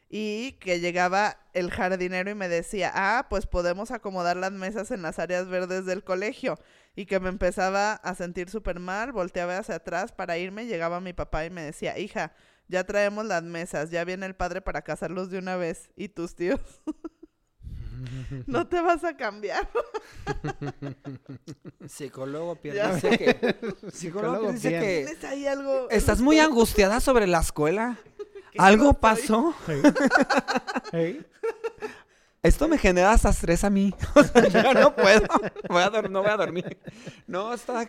Y 0.10 0.54
que 0.60 0.80
llegaba 0.80 1.40
el 1.54 1.72
jardinero 1.72 2.30
y 2.30 2.36
me 2.36 2.48
decía, 2.48 2.92
ah, 2.94 3.26
pues 3.30 3.48
podemos 3.48 3.90
acomodar 3.90 4.38
las 4.38 4.52
mesas 4.52 4.92
en 4.92 5.02
las 5.02 5.18
áreas 5.18 5.48
verdes 5.48 5.86
del 5.86 6.04
colegio. 6.04 6.60
Y 6.96 7.08
que 7.08 7.20
me 7.20 7.30
empezaba 7.30 7.94
a 7.94 8.14
sentir 8.14 8.50
súper 8.52 8.80
mal, 8.80 9.12
volteaba 9.12 9.58
hacia 9.58 9.76
atrás 9.76 10.12
para 10.12 10.38
irme, 10.38 10.68
llegaba 10.68 11.02
mi 11.02 11.14
papá 11.14 11.46
y 11.46 11.50
me 11.50 11.64
decía, 11.64 11.98
hija, 11.98 12.34
ya 12.68 12.84
traemos 12.84 13.26
las 13.26 13.44
mesas, 13.44 13.92
ya 13.92 14.04
viene 14.04 14.26
el 14.26 14.36
padre 14.36 14.62
para 14.62 14.82
casarlos 14.82 15.30
de 15.30 15.40
una 15.40 15.56
vez. 15.56 15.90
¿Y 15.96 16.10
tus 16.10 16.36
tíos? 16.36 16.60
no 18.48 18.68
te 18.68 18.82
vas 18.82 19.04
a 19.04 19.16
cambiar. 19.16 19.70
Psicólogo. 21.88 22.58
Dice 22.62 23.18
que, 23.18 23.56
psicólogo 23.92 23.92
Psicólogo 23.92 24.52
dice 24.52 24.70
que 24.72 25.06
¿Tienes 25.06 25.24
ahí 25.24 25.48
algo? 25.48 25.90
estás 25.90 26.22
muy 26.22 26.40
angustiada 26.40 27.00
sobre 27.00 27.28
la 27.28 27.40
escuela. 27.40 27.98
¿Qué 28.52 28.60
¿Algo 28.60 28.94
pasó? 28.94 29.56
Hey. 30.92 31.26
Esto 32.44 32.68
me 32.68 32.78
genera 32.78 33.12
hasta 33.12 33.30
estrés 33.30 33.64
a 33.64 33.70
mí. 33.70 33.96
O 34.16 34.24
sea, 34.24 34.48
yo 34.48 34.74
no 34.74 34.96
puedo. 34.96 35.26
Voy 35.70 35.82
a 35.82 35.90
no 36.04 36.22
voy 36.22 36.30
a 36.30 36.38
dormir. 36.38 36.78
No, 37.26 37.54
está... 37.54 37.88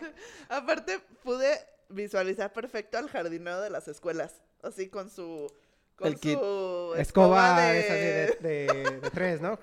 Aparte, 0.49 1.01
pude 1.23 1.59
visualizar 1.89 2.51
perfecto 2.53 2.97
al 2.97 3.09
jardinero 3.09 3.61
de 3.61 3.69
las 3.69 3.87
escuelas. 3.87 4.41
Así 4.65 4.89
con 4.89 5.09
su. 5.09 5.51
Con 5.95 6.07
El 6.07 6.19
kit. 6.19 6.37
su 6.37 6.93
Escoba, 6.97 7.61
de... 7.61 7.79
esa 7.79 7.93
de, 7.93 8.49
de, 8.49 8.99
de 8.99 9.09
tres, 9.11 9.39
¿no? 9.39 9.57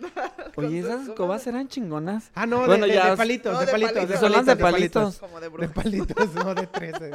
Oye, 0.56 0.80
esas 0.80 1.02
escoba 1.02 1.12
escobas 1.12 1.44
de- 1.44 1.50
eran 1.50 1.68
chingonas. 1.68 2.30
Ah, 2.34 2.46
no, 2.46 2.62
de- 2.62 2.66
Bueno, 2.66 2.86
de, 2.86 2.94
ya- 2.94 3.10
de 3.10 3.16
palitos, 3.16 3.52
No, 3.52 3.60
de 3.60 3.66
de 3.66 3.72
palitos. 3.72 3.94
palitos. 3.94 4.20
Son 4.20 4.32
las 4.32 4.46
de 4.46 4.56
palitos. 4.56 5.18
Como 5.18 5.40
de 5.40 5.68
palitos, 5.68 6.34
no 6.34 6.54
de 6.54 6.66
tres. 6.66 6.94
eh. 7.00 7.12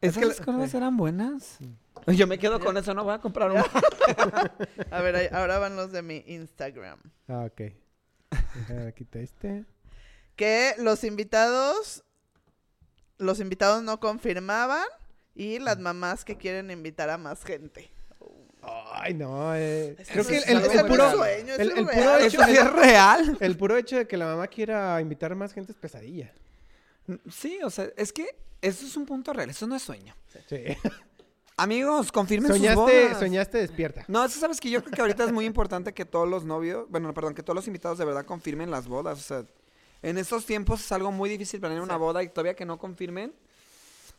Esas 0.00 0.18
que 0.18 0.26
la- 0.26 0.32
escobas 0.32 0.72
eh. 0.72 0.76
eran 0.78 0.96
buenas. 0.96 1.58
Yo 2.06 2.26
me 2.26 2.38
quedo 2.38 2.58
con 2.60 2.76
eso, 2.78 2.94
no 2.94 3.04
voy 3.04 3.14
a 3.14 3.18
comprar 3.20 3.50
una. 3.50 3.64
A 4.90 5.00
ver, 5.02 5.16
ahí- 5.16 5.28
ahora 5.32 5.58
van 5.58 5.76
los 5.76 5.92
de 5.92 6.02
mi 6.02 6.24
Instagram. 6.26 6.98
Ah, 7.28 7.46
ok. 7.50 8.94
Quita 8.94 9.18
este. 9.18 9.64
Que 10.36 10.74
los 10.78 11.04
invitados. 11.04 12.02
Los 13.18 13.40
invitados 13.40 13.82
no 13.82 14.00
confirmaban. 14.00 14.84
Y 15.34 15.58
las 15.58 15.78
mamás 15.78 16.24
que 16.24 16.36
quieren 16.36 16.70
invitar 16.70 17.10
a 17.10 17.18
más 17.18 17.42
gente. 17.44 17.90
Ay, 18.92 19.12
no. 19.14 19.54
eh, 19.54 19.94
Creo 20.08 20.22
es- 20.22 20.26
que 20.28 20.36
el, 20.38 20.56
el- 20.58 20.62
es 20.64 20.72
el 20.72 20.78
algo 20.78 20.88
puro, 20.88 21.10
sueño, 21.12 21.54
el, 21.54 21.70
es 21.72 21.76
el 21.78 21.86
real. 21.86 21.98
puro 21.98 22.16
hecho, 22.18 22.26
¿Eso 22.42 22.44
sí 22.46 22.56
es 22.56 22.72
real? 22.72 23.36
el 23.40 23.56
puro 23.58 23.76
hecho 23.76 23.96
de 23.96 24.06
que 24.06 24.16
la 24.16 24.26
mamá 24.26 24.46
quiera 24.46 25.00
invitar 25.00 25.34
más 25.34 25.52
gente 25.52 25.72
es 25.72 25.78
pesadilla. 25.78 26.32
Sí, 27.30 27.58
o 27.62 27.68
sea, 27.68 27.88
es 27.96 28.12
que 28.12 28.34
eso 28.62 28.86
es 28.86 28.96
un 28.96 29.04
punto 29.04 29.32
real, 29.34 29.50
eso 29.50 29.66
no 29.66 29.76
es 29.76 29.82
sueño. 29.82 30.14
Sí. 30.48 30.56
Amigos, 31.56 32.10
confirmen 32.10 32.48
sus 32.50 32.56
Soñaste, 32.58 32.80
bodas. 33.04 33.18
soñaste 33.18 33.58
despierta. 33.58 34.04
No, 34.08 34.24
eso 34.24 34.40
sabes 34.40 34.58
que 34.60 34.70
yo 34.70 34.80
creo 34.82 34.92
que 34.92 35.00
ahorita 35.02 35.24
es 35.24 35.32
muy 35.32 35.44
importante 35.44 35.92
que 35.92 36.04
todos 36.04 36.28
los 36.28 36.44
novios, 36.44 36.86
bueno, 36.88 37.12
perdón, 37.14 37.34
que 37.34 37.42
todos 37.44 37.54
los 37.54 37.66
invitados 37.68 37.98
de 37.98 38.04
verdad 38.04 38.24
confirmen 38.24 38.70
las 38.72 38.88
bodas. 38.88 39.18
O 39.18 39.22
sea, 39.22 39.44
en 40.02 40.18
estos 40.18 40.46
tiempos 40.46 40.80
es 40.80 40.90
algo 40.90 41.12
muy 41.12 41.28
difícil 41.30 41.60
planear 41.60 41.82
una 41.82 41.96
boda 41.96 42.22
y 42.24 42.28
todavía 42.28 42.54
que 42.54 42.64
no 42.64 42.78
confirmen. 42.78 43.32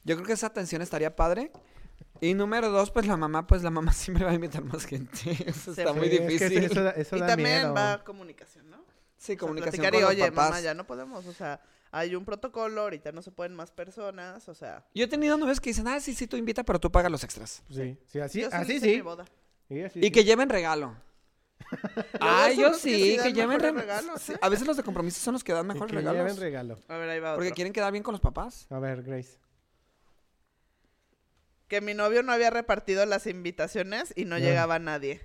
Yo 0.05 0.15
creo 0.15 0.25
que 0.25 0.33
esa 0.33 0.47
atención 0.47 0.81
estaría 0.81 1.15
padre. 1.15 1.51
Y 2.21 2.33
número 2.33 2.69
dos, 2.69 2.91
pues 2.91 3.05
la 3.07 3.17
mamá, 3.17 3.45
pues 3.45 3.61
la 3.63 3.71
mamá 3.71 3.91
siempre 3.93 4.23
va 4.23 4.31
a 4.31 4.35
invitar 4.35 4.63
más 4.63 4.85
gente. 4.85 5.31
Eso 5.45 5.73
Sí, 5.75 5.81
está 5.81 5.91
muy 5.93 6.07
Sí, 6.09 6.15
es 6.15 6.19
que 6.21 6.27
difícil. 6.49 6.63
eso 6.63 6.83
da, 6.83 6.91
eso 6.91 7.17
y 7.17 7.19
da 7.19 7.27
también 7.27 7.49
miedo. 7.59 7.73
va 7.73 8.03
comunicación, 8.05 8.69
¿no? 8.69 8.77
Sí, 8.77 8.83
O 8.83 9.25
sea, 9.25 9.37
comunicación 9.37 9.85
con 9.85 9.95
y, 9.95 10.01
los 10.01 10.09
oye, 10.11 10.31
papás. 10.31 10.49
mamá, 10.49 10.61
ya 10.61 10.73
no 10.73 10.85
podemos, 10.87 11.25
o 11.25 11.33
sea, 11.33 11.59
hay 11.91 12.15
un 12.15 12.23
protocolo, 12.25 12.81
ahorita 12.81 13.11
no 13.11 13.21
se 13.21 13.31
pueden 13.31 13.53
más 13.55 13.71
personas, 13.71 14.47
o 14.47 14.53
sea. 14.53 14.85
Yo 14.93 15.05
he 15.05 15.07
tenido 15.07 15.37
novios 15.37 15.59
que 15.59 15.69
dicen, 15.71 15.87
ah, 15.87 15.99
sí, 15.99 16.13
sí, 16.13 16.27
tú 16.27 16.37
invita, 16.37 16.63
pero 16.63 16.79
tú 16.79 16.91
pagas 16.91 17.11
los 17.11 17.23
extras. 17.23 17.63
Sí, 17.69 17.97
sí, 18.07 18.19
así, 18.19 18.41
yo 18.41 18.49
sí 18.49 18.55
así 18.55 18.79
sí. 18.79 18.87
mi 18.95 19.01
boda. 19.01 19.25
Sí, 19.67 19.81
así 19.81 19.99
Y 19.99 20.03
sí. 20.03 20.11
que 20.11 20.23
lleven 20.23 20.49
regalo. 20.49 20.95
Ay, 22.19 22.55
son 22.55 22.63
yo 22.63 22.71
que 22.73 22.77
sí, 22.79 23.17
que, 23.23 23.33
lleven 23.33 23.57
mejores 23.57 23.73
re- 23.73 23.81
regalos, 23.81 24.21
sí, 24.21 24.33
¿eh? 24.33 24.37
A 24.41 24.49
veces 24.49 24.67
los 24.67 24.77
de 24.77 24.83
compromiso 24.83 25.19
son 25.19 25.33
los 25.33 25.43
que 25.43 25.53
dan 25.53 25.65
Y 25.65 25.69
mejores 25.69 25.91
que 25.91 25.97
regalos. 25.97 26.21
lleven 26.21 26.37
regalo. 26.37 26.77
A 26.87 26.97
ver, 26.97 27.09
ahí 27.09 27.19
va 27.19 27.35
Porque 27.35 27.51
quieren 27.51 27.73
quedar 27.73 27.91
bien 27.91 28.03
con 28.03 28.11
los 28.11 28.21
papás. 28.21 28.67
A 28.69 28.79
ver, 28.79 29.01
Grace. 29.03 29.39
Que 31.67 31.81
mi 31.81 31.95
novio 31.95 32.21
no 32.21 32.31
había 32.31 32.51
repartido 32.51 33.03
las 33.07 33.25
invitaciones 33.25 34.13
y 34.15 34.25
no 34.25 34.35
Ah. 34.35 34.39
llegaba 34.39 34.77
nadie. 34.77 35.21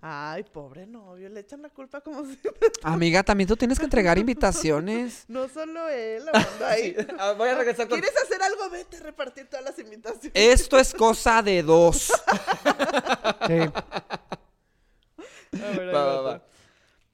Ay, 0.00 0.42
pobre 0.44 0.86
novio, 0.86 1.28
le 1.28 1.40
echan 1.40 1.60
la 1.60 1.68
culpa 1.68 2.00
como 2.00 2.24
si... 2.24 2.38
Amiga, 2.82 3.22
también 3.22 3.46
tú 3.46 3.56
tienes 3.56 3.78
que 3.78 3.84
entregar 3.84 4.16
invitaciones. 4.18 5.24
No 5.28 5.48
solo 5.48 5.86
él, 5.90 6.24
la 6.24 6.32
mandó 6.32 6.66
ahí. 6.66 6.96
voy 7.36 7.48
a 7.50 7.54
regresar 7.58 7.88
¿Quieres 7.88 8.12
hacer 8.24 8.40
algo? 8.42 8.70
Vete 8.70 8.96
a 8.96 9.00
repartir 9.00 9.46
todas 9.48 9.64
las 9.64 9.78
invitaciones. 9.78 10.32
Esto 10.34 10.78
es 10.78 10.94
cosa 10.94 11.42
de 11.42 11.62
dos. 11.62 12.10
Sí. 13.46 13.58
A 15.62 15.70
ver, 15.76 15.88
ahí 15.88 15.94
Va, 15.94 16.04
va 16.04 16.20
va. 16.22 16.44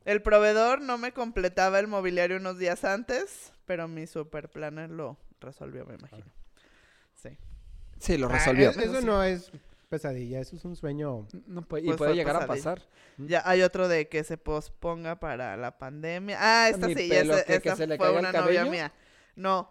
El 0.05 0.23
proveedor 0.23 0.81
no 0.83 0.99
me 0.99 1.13
completaba 1.13 1.79
el 1.81 1.89
mobiliario 1.89 2.37
unos 2.37 2.59
días 2.59 2.85
antes, 2.85 3.53
pero 3.65 3.89
mi 3.89 4.07
super 4.07 4.49
planner 4.49 4.91
lo 4.91 5.17
resolvió, 5.41 5.85
me 5.87 5.95
imagino. 5.95 6.27
Sí. 7.21 7.31
Sí, 7.99 8.17
lo 8.19 8.29
Ah, 8.29 8.33
resolvió. 8.33 8.71
es- 8.71 8.77
eso 8.77 9.01
no 9.03 9.23
es 9.23 9.51
pesadilla, 9.89 10.41
eso 10.41 10.57
es 10.57 10.65
un 10.65 10.77
sueño. 10.77 11.27
No 11.47 11.63
puede- 11.63 11.85
y 11.85 11.87
Pues 11.87 11.99
puede 11.99 12.15
llegar 12.15 12.37
a 12.43 12.47
pasar. 12.47 12.83
Ya 13.19 13.43
hay 13.47 13.63
otro 13.63 13.89
de 13.89 14.09
que 14.09 14.25
se 14.25 14.37
posponga 14.37 15.19
para 15.21 15.57
la 15.57 15.79
pandemia. 15.79 16.37
Ah, 16.41 16.69
esta 16.69 16.87
Mi 16.89 16.95
sí, 16.95 17.09
pelo, 17.09 17.35
esa, 17.35 17.45
¿que- 17.45 17.61
que 17.61 17.69
esa 17.69 17.77
se 17.77 17.87
le 17.87 17.97
fue 17.97 18.11
una 18.11 18.33
novia 18.33 18.65
mía. 18.67 18.93
No, 19.37 19.71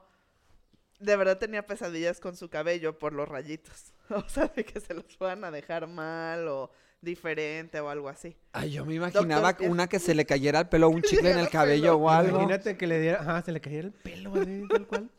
de 0.99 1.15
verdad 1.15 1.37
tenía 1.37 1.65
pesadillas 1.65 2.19
con 2.19 2.35
su 2.35 2.49
cabello 2.49 2.97
por 2.97 3.13
los 3.13 3.27
rayitos. 3.27 3.93
O 4.09 4.29
sea, 4.29 4.47
de 4.55 4.63
que 4.63 4.79
se 4.79 4.93
los 4.93 5.05
fueran 5.17 5.43
a 5.45 5.49
dejar 5.51 5.87
mal 5.87 6.47
o 6.47 6.69
diferente 7.01 7.79
o 7.79 7.89
algo 7.89 8.07
así. 8.07 8.37
Ay, 8.53 8.71
yo 8.73 8.85
me 8.85 8.93
imaginaba 8.93 9.49
Doctor, 9.53 9.69
una 9.69 9.87
que 9.87 9.97
se 9.97 10.13
le 10.13 10.25
cayera 10.27 10.59
el 10.59 10.67
pelo, 10.69 10.89
un 10.89 11.01
chicle 11.27 11.31
en 11.31 11.39
el 11.39 11.45
el 11.45 11.49
cabello 11.49 11.95
o 11.97 12.09
algo. 12.11 12.37
Imagínate 12.37 12.77
que 12.77 12.85
le 12.85 12.99
diera, 12.99 13.21
ajá, 13.21 13.41
se 13.41 13.51
le 13.51 13.61
cayera 13.61 13.87
el 13.87 13.93
pelo 13.93 14.33
así, 14.39 14.63
tal 14.69 14.85
cual. 14.87 15.09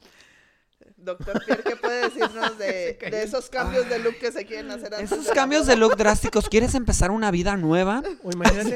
Doctor 0.97 1.45
Pierre, 1.45 1.63
¿qué 1.63 1.77
puede 1.77 2.09
decirnos 2.09 2.59
de, 2.59 2.99
esos 3.23 3.49
cambios 3.51 3.89
de 3.89 3.99
look 3.99 4.17
que 4.19 4.33
se 4.33 4.47
quieren 4.47 4.71
hacer 4.71 4.95
antes 4.95 5.13
Esos 5.13 5.27
de 5.27 5.33
cambios 5.33 5.67
de 5.67 5.77
look 5.77 5.97
drásticos, 5.97 6.49
¿quieres 6.49 6.75
empezar 6.75 7.11
una 7.11 7.31
vida 7.31 7.57
nueva? 7.57 8.03
O 8.23 8.31
imagínate 8.33 8.75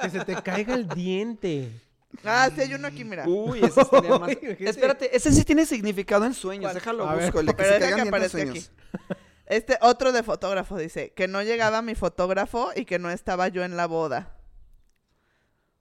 que 0.00 0.10
se 0.10 0.24
te 0.24 0.42
caiga 0.42 0.74
el 0.74 0.88
diente. 0.88 1.70
Ah, 2.24 2.48
sí, 2.54 2.62
hay 2.62 2.74
uno 2.74 2.88
aquí, 2.88 3.04
mira. 3.04 3.28
Uy, 3.28 3.62
ese 3.62 3.82
estaría 3.82 4.18
más... 4.18 4.30
Espérate, 4.30 5.14
ese 5.14 5.32
sí 5.32 5.44
tiene 5.44 5.66
significado 5.66 6.24
en 6.24 6.32
sueños, 6.32 6.64
¿Cuál? 6.64 6.74
déjalo 6.74 7.06
A 7.06 7.14
ver. 7.14 7.24
busco, 7.24 7.40
el 7.40 7.46
de 7.46 7.54
que 7.54 7.62
Pero 7.62 7.86
se 7.86 7.94
que 7.94 8.08
aparezca 8.08 8.38
sueños. 8.38 8.70
Este 9.46 9.78
otro 9.80 10.12
de 10.12 10.22
fotógrafo 10.22 10.76
dice 10.76 11.12
que 11.12 11.28
no 11.28 11.42
llegaba 11.42 11.80
mi 11.82 11.94
fotógrafo 11.94 12.70
y 12.74 12.84
que 12.84 12.98
no 12.98 13.10
estaba 13.10 13.46
yo 13.48 13.62
en 13.62 13.76
la 13.76 13.86
boda. 13.86 14.34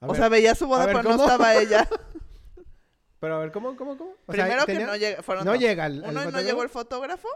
A 0.02 0.06
o 0.06 0.10
ver, 0.10 0.18
sea, 0.18 0.30
veía 0.30 0.54
su 0.54 0.68
boda, 0.68 0.86
ver, 0.86 0.98
pero 0.98 1.16
no 1.16 1.24
estaba 1.24 1.56
ella. 1.56 1.88
pero 3.26 3.36
a 3.36 3.40
ver, 3.40 3.52
¿cómo, 3.52 3.76
cómo, 3.76 3.98
cómo? 3.98 4.12
O 4.28 4.34
sea, 4.34 4.44
Primero 4.46 4.66
tenía- 4.66 4.82
que 4.82 4.86
no 4.92 4.96
llega, 4.98 5.24
fueron 5.24 5.46
no 5.46 5.52
dos. 5.52 5.60
llega 5.60 5.86
el- 5.88 6.04
el 6.04 6.10
Uno 6.12 6.32
no 6.32 6.42
llegó 6.42 6.64
el 6.64 6.70
fotógrafo 6.70 7.28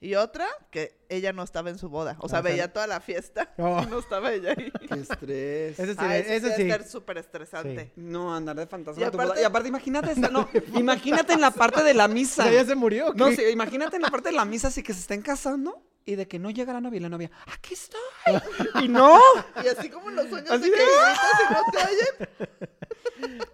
Y 0.00 0.14
otra, 0.14 0.46
que 0.70 0.96
ella 1.08 1.32
no 1.32 1.42
estaba 1.42 1.70
en 1.70 1.76
su 1.78 1.88
boda. 1.88 2.12
O 2.20 2.28
sea, 2.28 2.38
o 2.38 2.42
sea, 2.42 2.50
veía 2.52 2.72
toda 2.72 2.86
la 2.86 3.00
fiesta 3.00 3.52
Oh. 3.58 3.80
y 3.82 3.86
no 3.86 3.98
estaba 3.98 4.32
ella 4.32 4.54
ahí. 4.56 4.70
Qué 4.88 4.94
estrés. 5.00 5.76
Ese 5.80 5.92
sí, 5.94 5.98
Ah, 6.00 6.16
eso 6.18 6.46
sí 6.46 6.52
debe 6.62 6.70
estar 6.70 6.86
súper 6.86 7.18
estresante. 7.18 7.90
No, 7.96 8.32
andar 8.32 8.54
de 8.54 8.68
fantasma. 8.68 9.00
Y 9.00 9.04
en 9.04 9.10
tu 9.10 9.16
boda. 9.16 9.24
aparte- 9.30 9.42
Y 9.42 9.44
aparte, 9.44 9.68
imagínate 9.68 10.12
esta, 10.12 10.28
no, 10.28 10.48
imagínate 10.74 11.32
en 11.32 11.40
la 11.40 11.50
parte 11.50 11.82
de 11.82 11.94
la 11.94 12.04
O 12.04 12.08
misa. 12.08 12.44
sea, 12.44 12.52
ya 12.62 12.64
se 12.64 12.76
murió. 12.76 13.08
¿o 13.08 13.14
No, 13.14 13.26
qué? 13.30 13.36
sí, 13.36 13.42
imagínate 13.52 13.96
en 13.96 14.02
la 14.02 14.10
parte 14.10 14.28
de 14.28 14.36
la 14.36 14.44
misa 14.44 14.68
así 14.68 14.84
que 14.84 14.94
se 14.94 15.00
estén 15.00 15.20
casando 15.20 15.82
y 16.08 16.16
de 16.16 16.26
que 16.26 16.38
no 16.38 16.48
llega 16.50 16.72
la 16.72 16.80
novia 16.80 16.96
y 16.96 17.00
la 17.00 17.10
novia, 17.10 17.30
aquí 17.52 17.74
estoy. 17.74 18.00
Y 18.82 18.88
no. 18.88 19.20
Y 19.62 19.68
así 19.68 19.90
como 19.90 20.08
en 20.08 20.16
los 20.16 20.28
sueños 20.28 20.50
Así 20.50 20.70
de 20.70 20.76
que 20.76 20.82
gritas 20.82 21.18
y 21.38 21.52
no 21.52 21.60
te 21.70 21.78
oyen. 21.78 22.68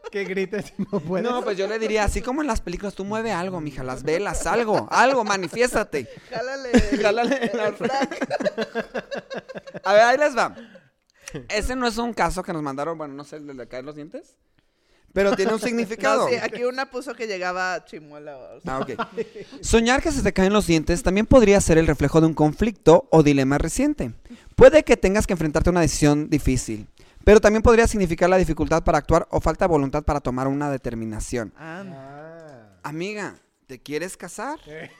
Que 0.12 0.24
grites 0.24 0.72
y 0.78 0.82
no 0.82 1.00
puedes. 1.00 1.28
No, 1.28 1.42
pues 1.42 1.58
yo 1.58 1.66
le 1.66 1.80
diría, 1.80 2.04
así 2.04 2.22
como 2.22 2.42
en 2.42 2.46
las 2.46 2.60
películas, 2.60 2.94
tú 2.94 3.04
mueve 3.04 3.32
algo, 3.32 3.60
mija, 3.60 3.82
las 3.82 4.04
velas, 4.04 4.46
algo, 4.46 4.86
algo, 4.92 5.24
manifiéstate. 5.24 6.06
Jálale. 6.30 6.70
Jálale 7.02 7.50
el 7.52 7.74
frac. 7.74 8.62
A 9.82 9.92
ver, 9.92 10.02
ahí 10.02 10.18
les 10.18 10.36
va. 10.36 10.54
Ese 11.48 11.74
no 11.74 11.88
es 11.88 11.98
un 11.98 12.12
caso 12.12 12.44
que 12.44 12.52
nos 12.52 12.62
mandaron, 12.62 12.96
bueno, 12.96 13.14
no 13.14 13.24
sé, 13.24 13.36
el 13.36 13.48
de 13.48 13.54
le 13.54 13.66
caen 13.66 13.86
los 13.86 13.96
dientes, 13.96 14.36
pero 15.14 15.34
tiene 15.34 15.54
un 15.54 15.60
significado. 15.60 16.24
No, 16.24 16.28
sí, 16.28 16.34
aquí 16.42 16.64
una 16.64 16.90
puso 16.90 17.14
que 17.14 17.26
llegaba 17.26 17.82
chimuela. 17.86 18.36
o 18.36 18.60
sea, 18.60 18.76
Ah, 18.76 18.80
ok. 18.80 18.90
Soñar 19.62 20.02
que 20.02 20.12
se 20.12 20.22
te 20.22 20.34
caen 20.34 20.52
los 20.52 20.66
dientes 20.66 21.02
también 21.02 21.24
podría 21.24 21.58
ser 21.62 21.78
el 21.78 21.86
reflejo 21.86 22.20
de 22.20 22.26
un 22.26 22.34
conflicto 22.34 23.08
o 23.10 23.22
dilema 23.22 23.56
reciente. 23.56 24.12
Puede 24.54 24.82
que 24.84 24.98
tengas 24.98 25.26
que 25.26 25.32
enfrentarte 25.32 25.70
a 25.70 25.72
una 25.72 25.80
decisión 25.80 26.28
difícil, 26.28 26.86
pero 27.24 27.40
también 27.40 27.62
podría 27.62 27.88
significar 27.88 28.28
la 28.28 28.36
dificultad 28.36 28.84
para 28.84 28.98
actuar 28.98 29.26
o 29.30 29.40
falta 29.40 29.64
de 29.64 29.70
voluntad 29.70 30.02
para 30.02 30.20
tomar 30.20 30.46
una 30.48 30.70
determinación. 30.70 31.54
ah, 31.56 31.82
Ah. 31.86 32.78
Amiga, 32.82 33.36
¿te 33.66 33.80
quieres 33.80 34.16
casar? 34.18 34.58
Eh. 34.66 34.90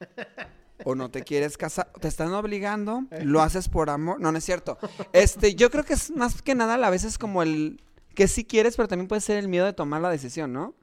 ¿O 0.84 0.94
no 0.94 1.10
te 1.10 1.22
quieres 1.22 1.58
casar? 1.58 1.90
¿Te 2.00 2.08
están 2.08 2.32
obligando? 2.32 3.04
¿Lo 3.22 3.42
haces 3.42 3.68
por 3.68 3.90
amor? 3.90 4.18
No, 4.20 4.32
no 4.32 4.38
es 4.38 4.44
cierto. 4.44 4.78
Este, 5.12 5.54
yo 5.54 5.70
creo 5.70 5.84
que 5.84 5.92
es 5.92 6.10
más 6.10 6.40
que 6.40 6.54
nada 6.54 6.74
a 6.74 6.90
veces 6.90 7.18
como 7.18 7.42
el 7.42 7.82
que 8.14 8.28
sí 8.28 8.44
quieres, 8.44 8.76
pero 8.76 8.88
también 8.88 9.08
puede 9.08 9.20
ser 9.20 9.36
el 9.38 9.48
miedo 9.48 9.66
de 9.66 9.72
tomar 9.72 10.00
la 10.00 10.10
decisión, 10.10 10.52
¿no? 10.52 10.74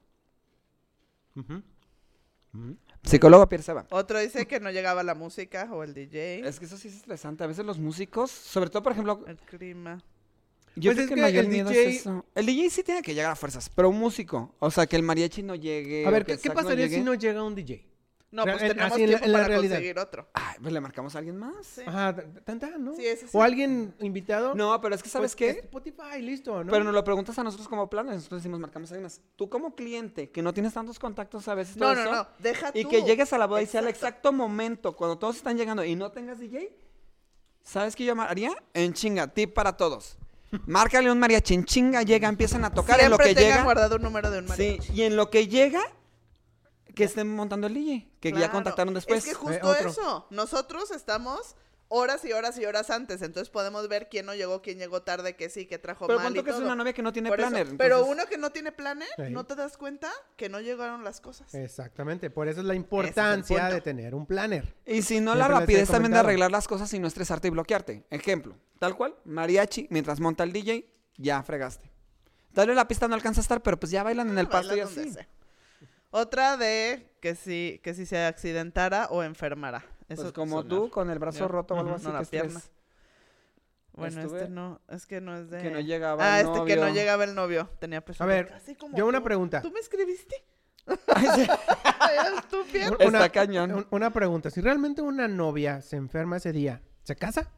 Psicólogo 3.04 3.48
Pierre 3.48 3.62
Seba. 3.62 3.86
Otro 3.90 4.18
dice 4.18 4.46
que 4.46 4.60
no 4.60 4.70
llegaba 4.70 5.02
la 5.02 5.14
música 5.14 5.68
o 5.72 5.82
el 5.82 5.94
DJ. 5.94 6.46
Es 6.46 6.58
que 6.58 6.66
eso 6.66 6.76
sí 6.76 6.88
es 6.88 6.94
estresante. 6.96 7.44
A 7.44 7.46
veces 7.46 7.64
los 7.64 7.78
músicos, 7.78 8.30
sobre 8.30 8.70
todo, 8.70 8.82
por 8.82 8.92
ejemplo, 8.92 9.24
El 9.26 9.36
clima. 9.38 10.02
yo 10.76 10.92
Pues 10.92 10.94
creo 10.94 11.04
es 11.04 11.08
que 11.08 11.14
el 11.14 11.16
que 11.16 11.22
mayor 11.22 11.44
el 11.44 11.48
miedo 11.48 11.70
DJ 11.70 11.88
es 11.88 11.96
eso. 12.00 12.24
El 12.34 12.46
DJ 12.46 12.70
sí 12.70 12.82
tiene 12.82 13.02
que 13.02 13.14
llegar 13.14 13.32
a 13.32 13.36
fuerzas, 13.36 13.70
pero 13.74 13.88
un 13.88 13.98
músico, 13.98 14.54
o 14.58 14.70
sea, 14.70 14.86
que 14.86 14.96
el 14.96 15.02
mariachi 15.02 15.42
no 15.42 15.54
llegue. 15.54 16.06
A 16.06 16.10
ver, 16.10 16.24
que 16.24 16.34
¿qué, 16.34 16.38
qué 16.38 16.48
Zack 16.48 16.56
no 16.62 16.62
pasaría 16.62 16.88
si 16.88 17.00
no 17.00 17.14
llega 17.14 17.42
un 17.42 17.54
DJ? 17.54 17.86
No, 18.30 18.44
pues 18.44 18.58
tenemos 18.58 18.92
así 18.92 19.04
en 19.04 19.10
la- 19.12 19.18
tiempo 19.18 19.26
en 19.26 19.32
para 19.32 19.48
realidad. 19.48 19.74
conseguir 19.76 19.98
otro. 19.98 20.28
Ay, 20.34 20.56
pues 20.60 20.72
le 20.72 20.80
marcamos 20.82 21.14
a 21.14 21.18
alguien 21.18 21.36
más. 21.38 21.66
Sí. 21.66 21.80
Ajá, 21.86 22.14
tan, 22.44 22.58
tan, 22.58 22.84
¿no? 22.84 22.94
Sí, 22.94 23.06
ese 23.06 23.26
sí. 23.26 23.30
O 23.32 23.42
alguien 23.42 23.94
invitado. 24.00 24.54
No, 24.54 24.78
pero 24.82 24.94
es 24.94 25.02
que, 25.02 25.08
¿sabes 25.08 25.34
pues, 25.34 25.54
qué? 25.54 25.60
Spotify, 25.60 26.20
listo, 26.20 26.62
¿no? 26.62 26.70
Pero 26.70 26.84
nos 26.84 26.92
lo 26.92 27.02
preguntas 27.04 27.38
a 27.38 27.42
nosotros 27.42 27.66
como 27.68 27.88
planes, 27.88 28.16
nosotros 28.16 28.42
decimos 28.42 28.60
marcamos 28.60 28.90
a 28.90 28.94
alguien 28.94 29.04
más. 29.04 29.22
Tú 29.36 29.48
como 29.48 29.74
cliente, 29.74 30.30
que 30.30 30.42
no 30.42 30.52
tienes 30.52 30.74
tantos 30.74 30.98
contactos 30.98 31.48
a 31.48 31.54
veces, 31.54 31.78
No, 31.78 31.94
no, 31.94 32.00
eso, 32.02 32.12
no. 32.12 32.28
Deja 32.38 32.70
y 32.74 32.82
tú. 32.82 32.90
que 32.90 33.02
llegues 33.02 33.32
a 33.32 33.38
la 33.38 33.46
boda 33.46 33.62
y 33.62 33.66
sea 33.66 33.80
el 33.80 33.88
Exacto. 33.88 34.30
momento, 34.30 34.94
cuando 34.94 35.16
todos 35.18 35.36
están 35.36 35.56
llegando 35.56 35.82
y 35.82 35.96
no 35.96 36.12
tengas 36.12 36.38
DJ, 36.38 36.76
¿sabes 37.62 37.96
qué 37.96 38.04
yo 38.04 38.20
haría? 38.20 38.52
En 38.74 38.92
chinga, 38.92 39.28
tip 39.28 39.54
para 39.54 39.76
todos. 39.76 40.18
Márcale 40.66 41.10
un 41.12 41.18
mariachi 41.18 41.54
en 41.54 41.64
chinga, 41.64 42.02
llega, 42.02 42.28
empiezan 42.28 42.64
a 42.64 42.72
tocar 42.72 43.00
en 43.00 43.10
lo 43.10 43.16
Siempre 43.16 43.28
que 43.28 43.34
tengan 43.34 43.52
llega. 43.52 43.64
guardado 43.64 43.96
un 43.96 44.02
número 44.02 44.30
de 44.30 44.38
un 44.38 44.44
Sí, 44.44 44.48
mariachi. 44.48 44.92
y 44.94 45.02
en 45.02 45.16
lo 45.16 45.28
que 45.30 45.46
llega, 45.46 45.80
que 46.98 47.04
estén 47.04 47.34
montando 47.34 47.66
el 47.66 47.74
DJ, 47.74 48.10
que 48.20 48.32
ya 48.32 48.50
contactaron 48.50 48.92
después. 48.94 49.18
Es 49.18 49.24
que 49.24 49.30
Eh, 49.30 49.34
justo 49.34 49.74
eso. 49.74 50.26
Nosotros 50.30 50.90
estamos 50.90 51.56
horas 51.90 52.22
y 52.26 52.32
horas 52.32 52.58
y 52.58 52.66
horas 52.66 52.90
antes. 52.90 53.22
Entonces 53.22 53.48
podemos 53.48 53.88
ver 53.88 54.08
quién 54.10 54.26
no 54.26 54.34
llegó, 54.34 54.60
quién 54.60 54.78
llegó 54.78 55.02
tarde, 55.02 55.36
que 55.36 55.48
sí, 55.48 55.64
que 55.66 55.78
trajo 55.78 56.06
Pero 56.06 56.18
mal 56.18 56.26
cuánto 56.26 56.40
y 56.40 56.44
que 56.44 56.50
es 56.50 56.56
una 56.58 56.74
novia 56.74 56.92
que 56.92 57.02
no 57.02 57.12
tiene 57.14 57.30
Por 57.30 57.40
eso, 57.40 57.48
planner. 57.48 57.76
Pero 57.78 58.04
uno 58.04 58.26
que 58.26 58.36
no 58.36 58.50
tiene 58.50 58.72
planner, 58.72 59.08
Sí. 59.16 59.22
no 59.30 59.46
te 59.46 59.54
das 59.54 59.78
cuenta 59.78 60.10
que 60.36 60.48
no 60.50 60.60
llegaron 60.60 61.02
las 61.02 61.20
cosas. 61.22 61.54
Exactamente, 61.54 62.28
por 62.28 62.46
eso 62.48 62.60
es 62.60 62.66
la 62.66 62.74
importancia 62.74 63.70
de 63.70 63.80
tener 63.80 64.14
un 64.14 64.26
planner. 64.26 64.76
Y 64.84 65.00
si 65.02 65.20
no, 65.20 65.32
Siempre 65.32 65.38
la 65.54 65.60
rapidez 65.60 65.88
también 65.88 66.12
de 66.12 66.18
arreglar 66.18 66.50
las 66.50 66.68
cosas 66.68 66.92
y 66.92 66.98
no 66.98 67.08
estresarte 67.08 67.48
y 67.48 67.50
bloquearte. 67.52 68.04
Ejemplo, 68.10 68.54
tal 68.78 68.94
cual, 68.96 69.14
mariachi, 69.24 69.86
mientras 69.90 70.20
monta 70.20 70.44
el 70.44 70.52
DJ, 70.52 70.92
ya 71.16 71.42
fregaste. 71.42 71.90
Tal 72.52 72.66
vez 72.66 72.76
la 72.76 72.88
pista 72.88 73.08
no 73.08 73.14
alcanza 73.14 73.40
a 73.40 73.42
estar, 73.42 73.62
pero 73.62 73.78
pues 73.78 73.90
ya 73.92 74.02
bailan 74.02 74.28
en 74.30 74.38
el 74.38 74.48
pasto 74.48 74.76
y 74.76 74.80
así. 74.80 75.10
sea. 75.12 75.28
Otra 76.10 76.56
de 76.56 77.10
que 77.20 77.34
si, 77.34 77.80
que 77.82 77.94
si 77.94 78.06
se 78.06 78.24
accidentara 78.24 79.06
o 79.10 79.22
enfermara. 79.22 79.84
Pues 80.06 80.20
Eso 80.20 80.32
como 80.32 80.62
sonar. 80.62 80.68
tú, 80.78 80.90
con 80.90 81.10
el 81.10 81.18
brazo 81.18 81.48
roto 81.48 81.74
o 81.74 81.78
algo 81.80 81.94
así. 81.96 82.06
no, 82.06 82.12
la 82.14 82.18
que 82.20 82.24
estés- 82.24 82.30
pierna. 82.30 82.60
Bueno, 83.92 84.20
Estuve- 84.22 84.38
este 84.42 84.50
no, 84.50 84.80
es 84.88 85.06
que 85.06 85.20
no 85.20 85.36
es 85.36 85.50
de... 85.50 85.60
Que 85.60 85.70
no 85.70 85.80
llegaba 85.80 86.22
Ah, 86.34 86.40
el 86.40 86.46
este 86.46 86.64
que 86.66 86.76
no 86.76 86.82
novio. 86.82 86.94
llegaba 86.94 87.24
el 87.24 87.34
novio. 87.34 87.68
Tenía 87.80 87.98
A 87.98 88.00
pesadilla. 88.04 88.34
ver, 88.36 88.48
Casi 88.48 88.74
como 88.76 88.96
yo 88.96 89.06
una 89.06 89.18
tú. 89.18 89.24
pregunta. 89.24 89.60
¿Tú 89.60 89.70
me 89.72 89.80
escribiste? 89.80 90.36
Ay, 91.08 91.26
sí. 91.34 91.42
¿Eras 92.12 92.48
tú, 92.48 92.58
Pierre? 92.70 92.94
Un- 92.94 93.02
Está 93.14 93.28
cañón. 93.30 93.72
un- 93.74 93.86
Una 93.90 94.10
pregunta, 94.12 94.50
si 94.50 94.60
realmente 94.60 95.02
una 95.02 95.26
novia 95.28 95.82
se 95.82 95.96
enferma 95.96 96.36
ese 96.36 96.52
día, 96.52 96.80
¿se 97.02 97.16
casa? 97.16 97.50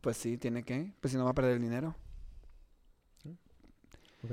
Pues 0.00 0.16
sí, 0.16 0.38
tiene 0.38 0.62
que. 0.62 0.94
Pues 1.00 1.10
si 1.10 1.18
no 1.18 1.24
va 1.24 1.32
a 1.32 1.34
perder 1.34 1.54
el 1.56 1.60
dinero. 1.62 1.94
Ok. 4.24 4.30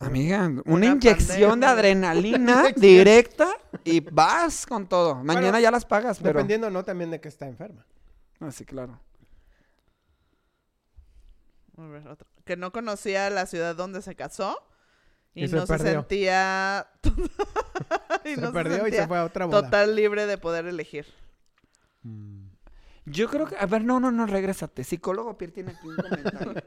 Amiga, 0.00 0.46
una, 0.46 0.62
Una 0.66 0.86
inyección 0.86 1.60
de 1.60 1.66
adrenalina 1.68 2.38
inyección. 2.38 2.80
directa 2.80 3.48
y 3.84 4.00
vas 4.00 4.66
con 4.66 4.86
todo. 4.88 5.14
Mañana 5.16 5.50
Bueno, 5.50 5.60
ya 5.60 5.70
las 5.70 5.84
pagas, 5.86 6.18
pero. 6.18 6.34
Dependiendo, 6.34 6.70
¿no? 6.70 6.84
También 6.84 7.10
de 7.10 7.20
que 7.20 7.28
está 7.28 7.46
enferma. 7.46 7.86
Ah, 8.40 8.50
sí, 8.50 8.64
claro. 8.64 9.00
A 11.76 11.86
ver, 11.86 12.06
otro. 12.08 12.28
Que 12.44 12.56
no 12.56 12.72
conocía 12.72 13.30
la 13.30 13.46
ciudad 13.46 13.74
donde 13.74 14.02
se 14.02 14.14
casó. 14.14 14.58
Y, 15.34 15.44
Y 15.44 15.48
se 15.48 15.56
no 15.56 15.66
se 15.66 15.78
sentía... 15.78 16.86
y 18.24 18.34
se 18.36 18.40
no 18.40 18.52
perdió 18.52 18.76
y 18.76 18.80
sentía 18.82 19.02
se 19.02 19.08
fue 19.08 19.18
a 19.18 19.24
otra 19.24 19.46
boda. 19.46 19.62
Total 19.62 19.96
libre 19.96 20.26
de 20.26 20.38
poder 20.38 20.66
elegir. 20.66 21.06
Mm. 22.02 22.44
Yo 23.06 23.28
creo 23.28 23.46
que. 23.46 23.56
A 23.56 23.66
ver, 23.66 23.84
no, 23.84 23.98
no, 24.00 24.10
no, 24.10 24.26
regrésate. 24.26 24.84
Psicólogo 24.84 25.36
Pierre 25.36 25.52
tiene 25.52 25.72
aquí 25.72 25.88
un 25.88 25.96
comentario. 25.96 26.54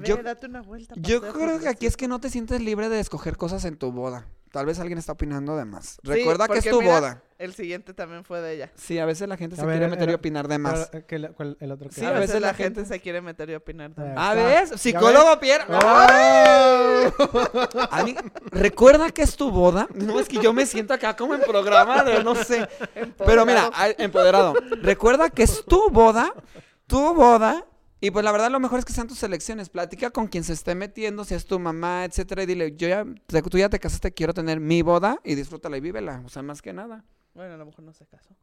A 0.00 0.08
ver, 0.08 0.16
Yo- 0.16 0.22
date 0.22 0.46
una 0.46 0.62
vuelta. 0.62 0.94
Yo 0.96 1.20
pasea 1.20 1.34
creo 1.34 1.58
que 1.60 1.68
aquí 1.68 1.86
es 1.86 1.96
que 1.96 2.08
no 2.08 2.20
te 2.20 2.30
sientes 2.30 2.60
libre 2.60 2.88
de 2.88 3.00
escoger 3.00 3.36
cosas 3.36 3.64
en 3.64 3.76
tu 3.76 3.92
boda. 3.92 4.26
Tal 4.50 4.66
vez 4.66 4.80
alguien 4.80 4.98
está 4.98 5.12
opinando 5.12 5.56
de 5.56 5.64
más. 5.64 5.90
Sí, 5.90 5.98
Recuerda 6.02 6.48
que 6.48 6.58
es 6.58 6.68
tu 6.68 6.80
mira, 6.80 6.94
boda. 6.98 7.22
El 7.38 7.54
siguiente 7.54 7.94
también 7.94 8.24
fue 8.24 8.40
de 8.40 8.52
ella. 8.54 8.70
Sí, 8.74 8.98
a 8.98 9.04
veces 9.06 9.28
la 9.28 9.36
gente 9.36 9.54
se 9.54 9.62
A 9.62 9.64
ver, 9.64 9.74
quiere 9.74 9.84
el- 9.84 9.90
meter 9.92 10.08
y 10.08 10.10
el- 10.10 10.16
opinar 10.16 10.48
de 10.48 10.58
más. 10.58 10.88
Pero, 10.90 10.98
eh, 11.02 11.04
¿qué 11.06 11.18
la- 11.20 11.28
cuál- 11.28 11.56
el 11.60 11.70
otro 11.70 11.88
que- 11.88 11.94
Sí, 11.94 12.04
a 12.04 12.08
a 12.08 12.12
veces 12.14 12.28
veces 12.30 12.40
la 12.42 12.54
gente 12.54 12.80
gente- 12.80 12.94
se 12.94 13.00
quiere 13.00 13.20
meter 13.20 13.48
y 13.50 13.54
opinar 13.54 13.92
también. 13.92 14.16
Ah, 14.18 14.30
Ah. 14.32 14.34
¿ves? 14.34 14.70
¿Ya 14.70 14.78
Psicólogo 14.78 15.38
Pierre. 15.38 15.64
¡Oh! 15.68 17.10
Recuerda 18.50 19.10
que 19.10 19.22
es 19.22 19.36
tu 19.36 19.50
boda. 19.50 19.86
No, 19.94 20.18
es 20.18 20.28
que 20.28 20.38
yo 20.40 20.52
me 20.52 20.66
siento 20.66 20.94
acá 20.94 21.14
como 21.16 21.34
en 21.34 21.40
programa 21.42 22.02
de 22.02 22.24
no 22.24 22.34
sé. 22.34 22.68
Pero 23.24 23.46
mira, 23.46 23.70
empoderado. 23.98 24.54
Recuerda 24.82 25.30
que 25.30 25.44
es 25.44 25.64
tu 25.64 25.90
boda, 25.90 26.34
tu 26.86 27.14
boda. 27.14 27.64
Y 28.00 28.10
pues 28.10 28.24
la 28.24 28.32
verdad 28.32 28.50
lo 28.50 28.60
mejor 28.60 28.78
es 28.78 28.84
que 28.84 28.92
sean 28.92 29.08
tus 29.08 29.22
elecciones. 29.22 29.68
Platica 29.68 30.10
con 30.10 30.26
quien 30.26 30.42
se 30.44 30.54
esté 30.54 30.74
metiendo, 30.74 31.24
si 31.24 31.34
es 31.34 31.44
tu 31.44 31.58
mamá, 31.58 32.04
etcétera, 32.04 32.42
y 32.42 32.46
dile, 32.46 32.74
yo 32.76 32.88
ya, 32.88 33.04
te- 33.26 33.42
tú 33.42 33.58
ya 33.58 33.68
te 33.68 33.78
casaste, 33.78 34.12
quiero 34.12 34.32
tener 34.32 34.58
mi 34.58 34.80
boda 34.82 35.18
y 35.24 35.34
disfrútala 35.34 35.76
y 35.76 35.80
vívela. 35.80 36.22
O 36.24 36.28
sea, 36.30 36.42
más 36.42 36.62
que 36.62 36.72
nada. 36.72 37.04
Bueno, 37.34 37.54
a 37.54 37.56
lo 37.58 37.66
mejor 37.66 37.84
no 37.84 37.92
se 37.92 38.06
casó. 38.06 38.34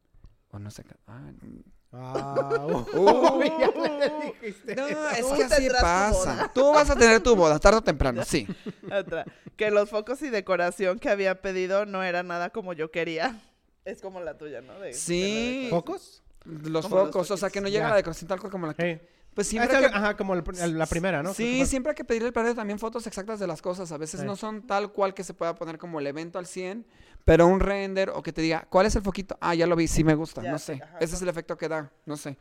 O 0.50 0.58
no 0.58 0.70
sé. 0.70 0.84
qué- 0.84 0.94
ay, 1.06 1.36
no. 1.42 1.62
Ah, 1.90 2.84
Uy. 2.94 3.50
ya 3.58 3.70
le 3.98 4.26
dijiste. 4.26 4.76
No, 4.76 4.86
es 4.86 5.26
que 5.26 5.44
así 5.44 5.68
pasa. 5.80 6.50
Tú 6.54 6.70
vas 6.72 6.88
a 6.90 6.94
tener 6.96 7.20
tu 7.22 7.34
boda, 7.34 7.58
tarde 7.58 7.78
o 7.78 7.82
temprano, 7.82 8.24
sí. 8.24 8.46
Otra. 8.92 9.24
Que 9.56 9.70
los 9.70 9.90
focos 9.90 10.22
y 10.22 10.28
decoración 10.30 10.98
que 11.00 11.08
había 11.08 11.40
pedido 11.42 11.84
no 11.86 12.02
era 12.04 12.22
nada 12.22 12.50
como 12.50 12.74
yo 12.74 12.90
quería. 12.90 13.40
Es 13.84 14.00
como 14.02 14.20
la 14.20 14.36
tuya, 14.38 14.60
¿no? 14.60 14.78
De- 14.78 14.92
Sí. 14.92 15.64
de 15.64 15.70
¿Focos? 15.70 16.22
Los 16.44 16.86
focos, 16.88 17.30
o 17.30 17.36
sea, 17.36 17.50
que 17.50 17.60
no 17.60 17.68
llega 17.68 17.84
Ya. 17.86 17.90
la 17.90 17.96
decoración 17.96 18.28
tal 18.28 18.38
cual 18.38 18.52
como 18.52 18.66
la 18.66 18.74
que... 18.74 19.17
Pues 19.38 19.46
siempre 19.46 19.76
hay 19.76 19.84
que... 19.84 19.96
Ajá, 19.96 20.16
como 20.16 20.34
el 20.34 20.42
la 20.76 20.86
primera, 20.86 21.22
¿no? 21.22 21.32
Sí, 21.32 21.64
siempre 21.64 21.90
hay 21.90 21.94
que 21.94 22.02
pedirle 22.02 22.32
al 22.34 22.56
también 22.56 22.76
fotos 22.80 23.06
exactas 23.06 23.38
de 23.38 23.46
las 23.46 23.62
cosas. 23.62 23.92
A 23.92 23.96
veces 23.96 24.18
Sí. 24.18 24.26
no 24.26 24.34
son 24.34 24.66
tal 24.66 24.90
cual 24.90 25.14
que 25.14 25.22
se 25.22 25.32
pueda 25.32 25.54
poner 25.54 25.78
como 25.78 26.00
el 26.00 26.08
evento 26.08 26.40
al 26.40 26.46
100, 26.46 26.84
pero 27.24 27.46
un 27.46 27.60
render 27.60 28.10
o 28.10 28.20
que 28.20 28.32
te 28.32 28.42
diga, 28.42 28.66
¿cuál 28.68 28.86
es 28.86 28.96
el 28.96 29.02
foquito? 29.02 29.38
Ah, 29.40 29.54
ya 29.54 29.68
lo 29.68 29.76
vi, 29.76 29.86
sí 29.86 30.02
me 30.02 30.16
gusta, 30.16 30.42
Ya, 30.42 30.50
no 30.50 30.58
sé. 30.58 30.80
ajá, 30.82 30.98
Ese 30.98 31.14
es 31.14 31.22
el 31.22 31.28
efecto 31.28 31.56
que 31.56 31.68
da, 31.68 31.92
no 32.04 32.16
sé. 32.16 32.36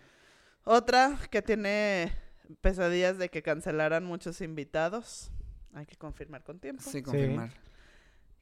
Otra 0.64 1.20
que 1.30 1.44
tiene 1.44 2.18
pesadillas 2.62 3.20
de 3.20 3.30
que 3.30 3.44
cancelaran 3.44 4.04
muchos 4.04 4.42
invitados. 4.42 5.30
Hay 5.76 5.86
que 5.86 5.98
confirmar 5.98 6.42
con 6.44 6.58
tiempo. 6.58 6.82
Sí, 6.84 7.04
confirmar. 7.04 7.52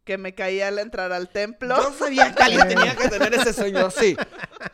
Que 0.05 0.17
me 0.17 0.33
caía 0.33 0.69
al 0.69 0.79
entrar 0.79 1.11
al 1.11 1.27
templo. 1.27 1.75
Yo 1.75 1.91
sabía 1.91 2.33
que 2.33 2.41
alguien 2.41 2.67
tenía 2.69 2.95
que 2.95 3.09
tener 3.09 3.33
ese 3.33 3.51
sueño, 3.51 3.91
sí. 3.91 4.15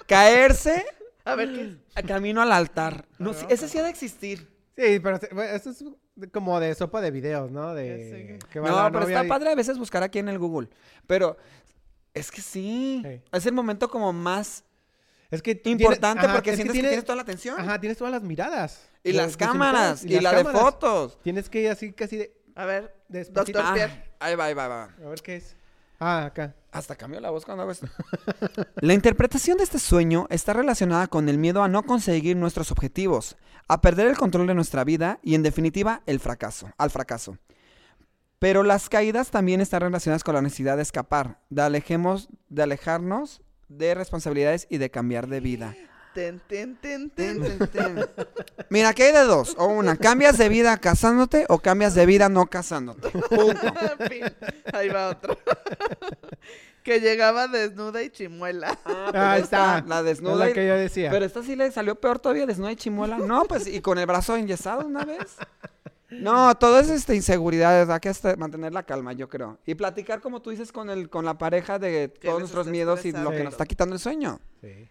Caerse 0.06 0.86
A 1.26 1.36
ver 1.36 1.54
qué. 1.54 1.78
a 1.96 2.04
camino 2.04 2.42
al 2.42 2.52
altar. 2.52 3.06
No, 3.20 3.34
sí, 3.34 3.46
ese 3.50 3.68
sí 3.70 3.78
ha 3.78 3.84
de 3.84 3.90
existir. 3.90 4.50
Sí, 4.76 5.00
pero 5.00 5.20
bueno, 5.34 5.52
eso 5.56 5.70
es 5.70 5.84
como 6.32 6.60
de 6.60 6.74
sopa 6.76 7.02
de 7.02 7.12
videos, 7.12 7.52
¿no? 7.52 7.74
De 7.74 8.40
Sí. 8.40 8.48
que 8.52 8.60
No, 8.60 8.68
la 8.68 8.88
pero 8.90 9.02
novia 9.02 9.16
está 9.18 9.26
y- 9.26 9.30
padre 9.30 9.52
a 9.52 9.56
veces 9.56 9.78
buscar 9.78 10.02
aquí 10.04 10.20
en 10.20 10.30
el 10.30 10.40
Google. 10.40 10.70
Pero 11.08 11.38
es 12.14 12.32
que 12.32 12.42
sí, 12.42 13.02
Sí. 13.06 13.22
es 13.32 13.46
el 13.46 13.54
momento 13.54 13.90
como 13.90 14.12
más 14.14 14.64
Es 15.30 15.42
que 15.42 15.62
Importante 15.64 16.26
ajá, 16.26 16.34
porque 16.36 16.50
es 16.50 16.58
que 16.58 16.64
sientes 16.64 16.74
que, 16.74 16.74
tiene- 16.74 16.90
tienes 16.90 17.06
toda 17.06 17.16
la 17.16 17.22
atención. 17.22 17.58
Ajá, 17.58 17.80
tienes 17.80 17.98
todas 17.98 18.12
las 18.12 18.22
miradas. 18.22 18.82
Y 19.02 19.14
las 19.14 19.38
cámaras, 19.38 20.04
invitados, 20.04 20.06
y, 20.06 20.24
la 20.24 20.32
las 20.34 20.46
de 20.46 20.52
fotos. 20.60 21.22
Tienes 21.22 21.50
que 21.50 21.62
ir 21.62 21.70
así 21.70 21.94
casi 21.94 22.18
de... 22.18 22.34
A 22.54 22.66
ver, 22.66 22.94
doctor 23.08 23.62
Ah, 23.64 23.74
Pierre. 23.74 24.12
ahí 24.20 24.36
va, 24.36 24.46
ahí 24.46 24.54
va, 24.54 24.64
ahí 24.66 24.70
va. 24.70 24.84
A 25.06 25.10
ver 25.10 25.22
qué 25.22 25.38
es. 25.38 25.56
Ah, 26.04 26.26
acá. 26.26 26.56
Hasta 26.72 26.96
cambió 26.96 27.20
la 27.20 27.30
voz 27.30 27.46
cuando 27.46 27.62
hago 27.62 27.72
esto. 27.72 27.86
La 28.82 28.96
interpretación 28.96 29.60
de 29.60 29.64
este 29.64 29.78
sueño 29.78 30.26
está 30.32 30.52
relacionada 30.52 31.06
con 31.06 31.30
el 31.30 31.38
miedo 31.38 31.62
a 31.62 31.68
no 31.68 31.84
conseguir 31.84 32.36
nuestros 32.38 32.72
objetivos, 32.72 33.38
a 33.68 33.82
perder 33.82 34.08
el 34.08 34.18
control 34.18 34.48
de 34.48 34.56
nuestra 34.56 34.84
vida 34.84 35.20
y 35.22 35.36
en 35.36 35.44
definitiva 35.44 36.02
el 36.08 36.20
fracaso, 36.20 36.72
al 36.80 36.90
fracaso. 36.90 37.38
Pero 38.40 38.64
las 38.64 38.90
caídas 38.90 39.30
también 39.30 39.62
están 39.62 39.82
relacionadas 39.82 40.24
con 40.24 40.34
la 40.34 40.42
necesidad 40.42 40.76
de 40.76 40.82
escapar, 40.82 41.40
de 41.52 41.62
alejemos, 41.62 42.30
de 42.50 42.64
alejarnos 42.64 43.44
de 43.68 43.94
responsabilidades 43.94 44.66
y 44.72 44.80
de 44.80 44.90
cambiar 44.90 45.28
de 45.28 45.40
vida. 45.40 45.76
Ten, 46.14 46.42
ten, 46.48 46.76
ten, 46.76 47.10
ten. 47.10 47.42
Ten, 47.42 47.58
ten, 47.58 47.68
ten. 47.70 48.06
Mira, 48.70 48.90
aquí 48.90 49.04
hay 49.04 49.14
de 49.14 49.24
dos. 49.24 49.56
O 49.58 49.68
una, 49.68 49.96
cambias 49.96 50.38
de 50.38 50.50
vida 50.50 50.78
casándote 50.78 51.46
o 51.48 51.60
cambias 51.60 51.96
de 51.96 52.06
vida 52.06 52.28
no 52.28 52.48
casándote. 52.48 53.10
Punto. 53.10 53.74
Ahí 54.74 54.90
va 54.90 55.10
otro. 55.10 55.38
que 56.84 57.00
llegaba 57.00 57.48
desnuda 57.48 58.02
y 58.04 58.10
chimuela. 58.10 58.78
Ah, 58.86 59.34
ahí 59.34 59.42
está. 59.42 59.84
La 59.88 60.00
Es 60.00 60.06
desnuda. 60.06 60.36
la 60.46 60.50
y- 60.50 60.54
que 60.54 60.68
yo 60.68 60.76
decía. 60.76 61.12
Pero 61.12 61.26
esta 61.26 61.44
sí 61.44 61.56
le 61.56 61.72
salió 61.72 61.96
peor 61.96 62.20
todavía, 62.20 62.46
desnuda 62.46 62.72
y 62.72 62.76
chimuela. 62.76 63.18
No, 63.18 63.46
pues, 63.46 63.68
y 63.68 63.82
con 63.82 63.98
el 63.98 64.06
brazo 64.06 64.36
enyesado 64.36 64.86
una 64.88 65.06
vez. 65.06 65.38
No, 66.10 66.54
todo 66.56 66.80
es 66.80 66.90
este, 66.90 67.16
inseguridad, 67.16 67.90
hay 67.90 68.00
que 68.02 68.10
hasta 68.10 68.36
mantener 68.36 68.74
la 68.74 68.84
calma, 68.84 69.14
yo 69.14 69.30
creo. 69.30 69.60
Y 69.66 69.76
platicar, 69.76 70.20
como 70.20 70.42
tú 70.42 70.50
dices, 70.50 70.72
con 70.74 70.90
el, 70.90 71.10
con 71.10 71.24
la 71.24 71.38
pareja 71.38 71.80
de 71.80 72.12
Que 72.20 72.28
todos 72.28 72.40
nuestros 72.40 72.68
miedos 72.68 73.06
y 73.06 73.14
lo 73.14 73.32
que 73.32 73.44
nos 73.46 73.54
está 73.54 73.66
quitando 73.66 73.96
el 73.96 74.02
sueño. 74.02 74.40
Sí. 74.60 74.90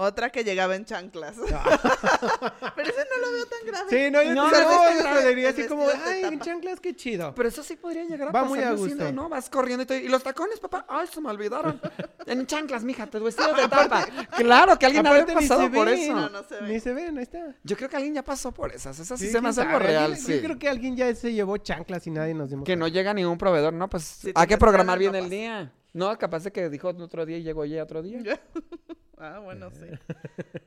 Otra 0.00 0.30
que 0.30 0.44
llegaba 0.44 0.76
en 0.76 0.84
chanclas. 0.84 1.34
Pero 2.76 2.88
ese 2.88 3.04
no 3.10 3.26
lo 3.26 3.32
veo 3.32 3.46
tan 3.46 3.66
grave. 3.66 3.86
Sí, 3.90 4.10
no, 4.12 4.22
yo 4.22 4.32
No, 4.34 4.48
no, 4.48 4.60
no, 4.60 4.94
no, 5.02 5.14
no, 5.14 5.28
diría 5.28 5.50
así 5.50 5.64
como, 5.66 5.88
ay, 5.88 6.22
tapa". 6.22 6.34
en 6.34 6.40
chanclas, 6.40 6.78
qué 6.78 6.94
chido. 6.94 7.34
Pero 7.34 7.48
eso 7.48 7.64
sí 7.64 7.74
podría 7.74 8.04
llegar 8.04 8.28
a 8.28 8.32
Va 8.32 8.42
pasar. 8.42 8.48
muy 8.48 8.60
a 8.60 8.72
gusto. 8.72 9.12
¿no? 9.12 9.28
Vas 9.28 9.50
corriendo 9.50 9.82
y, 9.82 9.86
te- 9.86 10.02
y 10.04 10.08
los 10.08 10.22
tacones, 10.22 10.60
papá. 10.60 10.86
Ay, 10.88 11.08
se 11.12 11.20
me 11.20 11.30
olvidaron. 11.30 11.80
En 12.26 12.46
chanclas, 12.46 12.84
mija, 12.84 13.06
te 13.08 13.18
vestido 13.18 13.52
de 13.54 13.66
tapa. 13.68 14.06
Claro 14.36 14.78
que 14.78 14.86
alguien 14.86 15.04
ha 15.06 15.10
de 15.12 15.16
haber 15.20 15.22
Aparte, 15.30 15.40
ni 15.42 15.48
pasado 15.48 15.62
se 15.68 15.70
por 15.76 15.86
ven. 15.86 15.98
eso. 15.98 16.14
No, 16.14 16.28
no 16.28 16.42
se 16.44 16.60
ve. 16.60 16.68
Ni 16.68 16.78
se 16.80 16.92
ven, 16.94 17.16
ahí 17.18 17.24
está. 17.24 17.56
Yo 17.64 17.76
creo 17.76 17.88
que 17.88 17.96
alguien 17.96 18.14
ya 18.14 18.22
pasó 18.22 18.52
por 18.52 18.72
esas. 18.72 18.98
Esas 19.00 19.18
sí, 19.18 19.26
Sí, 19.26 19.32
se 19.32 19.40
me 19.40 19.48
hace 19.48 19.62
algo 19.62 19.80
real, 19.80 20.16
sí. 20.16 20.36
Yo 20.36 20.42
creo 20.42 20.58
que 20.60 20.68
alguien 20.68 20.96
ya 20.96 21.12
se 21.14 21.32
llevó 21.32 21.56
chanclas 21.56 22.06
y 22.06 22.10
nadie 22.10 22.34
nos 22.34 22.50
dimos 22.50 22.64
Que 22.66 22.76
no 22.76 22.86
llega 22.86 23.12
ningún 23.14 23.36
proveedor, 23.36 23.72
¿no? 23.72 23.88
Pues 23.90 24.20
hay 24.34 24.46
que 24.46 24.58
programar 24.58 24.98
bien 25.00 25.16
el 25.16 25.28
día. 25.28 25.72
No, 25.92 26.16
capaz 26.18 26.44
de 26.44 26.52
que 26.52 26.68
dijo 26.68 26.88
otro 26.88 27.26
día 27.26 27.38
y 27.38 27.42
llegó 27.42 27.64
ya 27.64 27.82
otro 27.82 28.02
día. 28.02 28.20
ah, 29.18 29.40
bueno, 29.42 29.70
sí. 29.70 29.86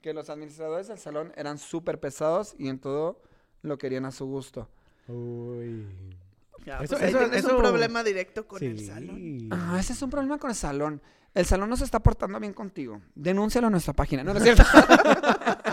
Que 0.00 0.12
los 0.12 0.28
administradores 0.28 0.88
del 0.88 0.98
salón 0.98 1.32
eran 1.34 1.56
súper 1.56 1.98
pesados 1.98 2.54
y 2.58 2.68
en 2.68 2.78
todo 2.78 3.22
lo 3.62 3.78
querían 3.78 4.04
a 4.04 4.10
su 4.10 4.26
gusto. 4.26 4.68
Uy. 5.08 5.86
Ya, 6.66 6.80
Eso- 6.82 6.90
pues 6.96 7.02
ahí 7.02 7.08
eso- 7.08 7.18
tienes 7.20 7.38
eso- 7.38 7.56
un 7.56 7.62
problema 7.62 8.04
directo 8.04 8.46
con 8.46 8.62
el 8.62 8.84
salón. 8.84 9.48
Ah, 9.50 9.78
ese 9.80 9.94
es 9.94 10.02
un 10.02 10.10
problema 10.10 10.36
con 10.38 10.50
el 10.50 10.56
salón. 10.56 11.00
El 11.32 11.46
salón 11.46 11.70
no 11.70 11.76
se 11.76 11.84
está 11.84 12.00
portando 12.00 12.38
bien 12.38 12.52
contigo. 12.52 13.00
Denúncialo 13.14 13.66
a 13.66 13.70
nuestra 13.70 13.94
página. 13.94 14.22
No, 14.22 14.34
no 14.34 14.38
es 14.40 14.44
cierto. 14.44 14.62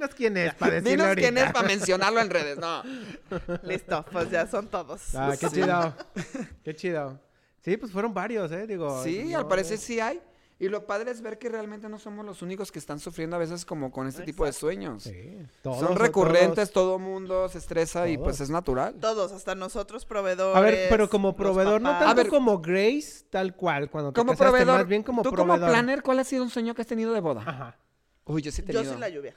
Dinos 0.00 0.14
quién 0.14 0.36
es 0.36 0.54
para 0.54 0.72
decirlo 0.72 0.90
Dinos 0.90 1.06
ahorita. 1.08 1.28
quién 1.28 1.38
es 1.46 1.52
para 1.52 1.68
mencionarlo 1.68 2.20
en 2.20 2.30
redes. 2.30 2.58
No. 2.58 2.82
Listo, 3.62 4.04
pues 4.10 4.30
ya 4.30 4.46
son 4.46 4.68
todos. 4.68 5.14
Ah, 5.14 5.34
qué 5.38 5.48
Sí. 5.48 5.54
chido. 5.56 5.94
Qué 6.64 6.74
chido. 6.74 7.20
Sí, 7.62 7.76
pues 7.76 7.92
fueron 7.92 8.14
varios, 8.14 8.50
¿eh? 8.52 8.66
Digo. 8.66 9.02
Sí, 9.04 9.24
no, 9.30 9.38
al 9.40 9.48
parecer 9.48 9.76
sí 9.78 10.00
hay. 10.00 10.20
Y 10.58 10.68
lo 10.68 10.86
padre 10.86 11.10
es 11.10 11.22
ver 11.22 11.38
que 11.38 11.48
realmente 11.48 11.88
no 11.88 11.98
somos 11.98 12.24
los 12.24 12.42
únicos 12.42 12.70
que 12.70 12.78
están 12.78 12.98
sufriendo 13.00 13.34
a 13.34 13.38
veces 13.38 13.64
como 13.64 13.90
con 13.90 14.06
este 14.06 14.22
tipo 14.24 14.44
de 14.44 14.52
sueños. 14.52 15.04
Sí, 15.04 15.38
todos, 15.62 15.78
Son 15.78 15.86
todos. 15.88 15.98
recurrentes, 16.00 16.70
todo 16.70 16.98
mundo 16.98 17.48
se 17.48 17.56
estresa 17.58 18.06
y 18.08 18.18
pues 18.18 18.36
Todos. 18.36 18.40
es 18.42 18.50
natural. 18.50 18.94
Todos, 19.00 19.32
hasta 19.32 19.54
nosotros 19.54 20.04
proveedores. 20.04 20.56
A 20.56 20.60
ver, 20.60 20.88
pero 20.90 21.08
como 21.08 21.34
proveedor, 21.34 21.80
no 21.80 21.90
tanto 21.90 22.08
A 22.08 22.14
ver. 22.14 22.28
como 22.28 22.60
Grace, 22.60 23.24
tal 23.30 23.56
cual, 23.56 23.88
cuando 23.90 24.12
te 24.12 24.18
Como 24.20 24.32
casaste, 24.32 24.50
proveedor, 24.50 24.78
más 24.80 24.86
bien 24.88 25.02
como 25.02 25.22
tú 25.22 25.30
proveedor. 25.30 25.60
como 25.60 25.70
planner, 25.72 26.02
¿cuál 26.02 26.18
ha 26.18 26.24
sido 26.24 26.42
un 26.44 26.50
sueño 26.50 26.74
que 26.74 26.82
has 26.82 26.88
tenido 26.88 27.14
de 27.14 27.20
boda? 27.20 27.42
Ajá. 27.46 27.78
Uy, 28.26 28.42
yo 28.42 28.52
sí 28.52 28.60
he 28.60 28.64
Yo 28.66 28.72
tenido. 28.80 28.92
soy 28.92 29.00
la 29.00 29.08
lluvia. 29.08 29.34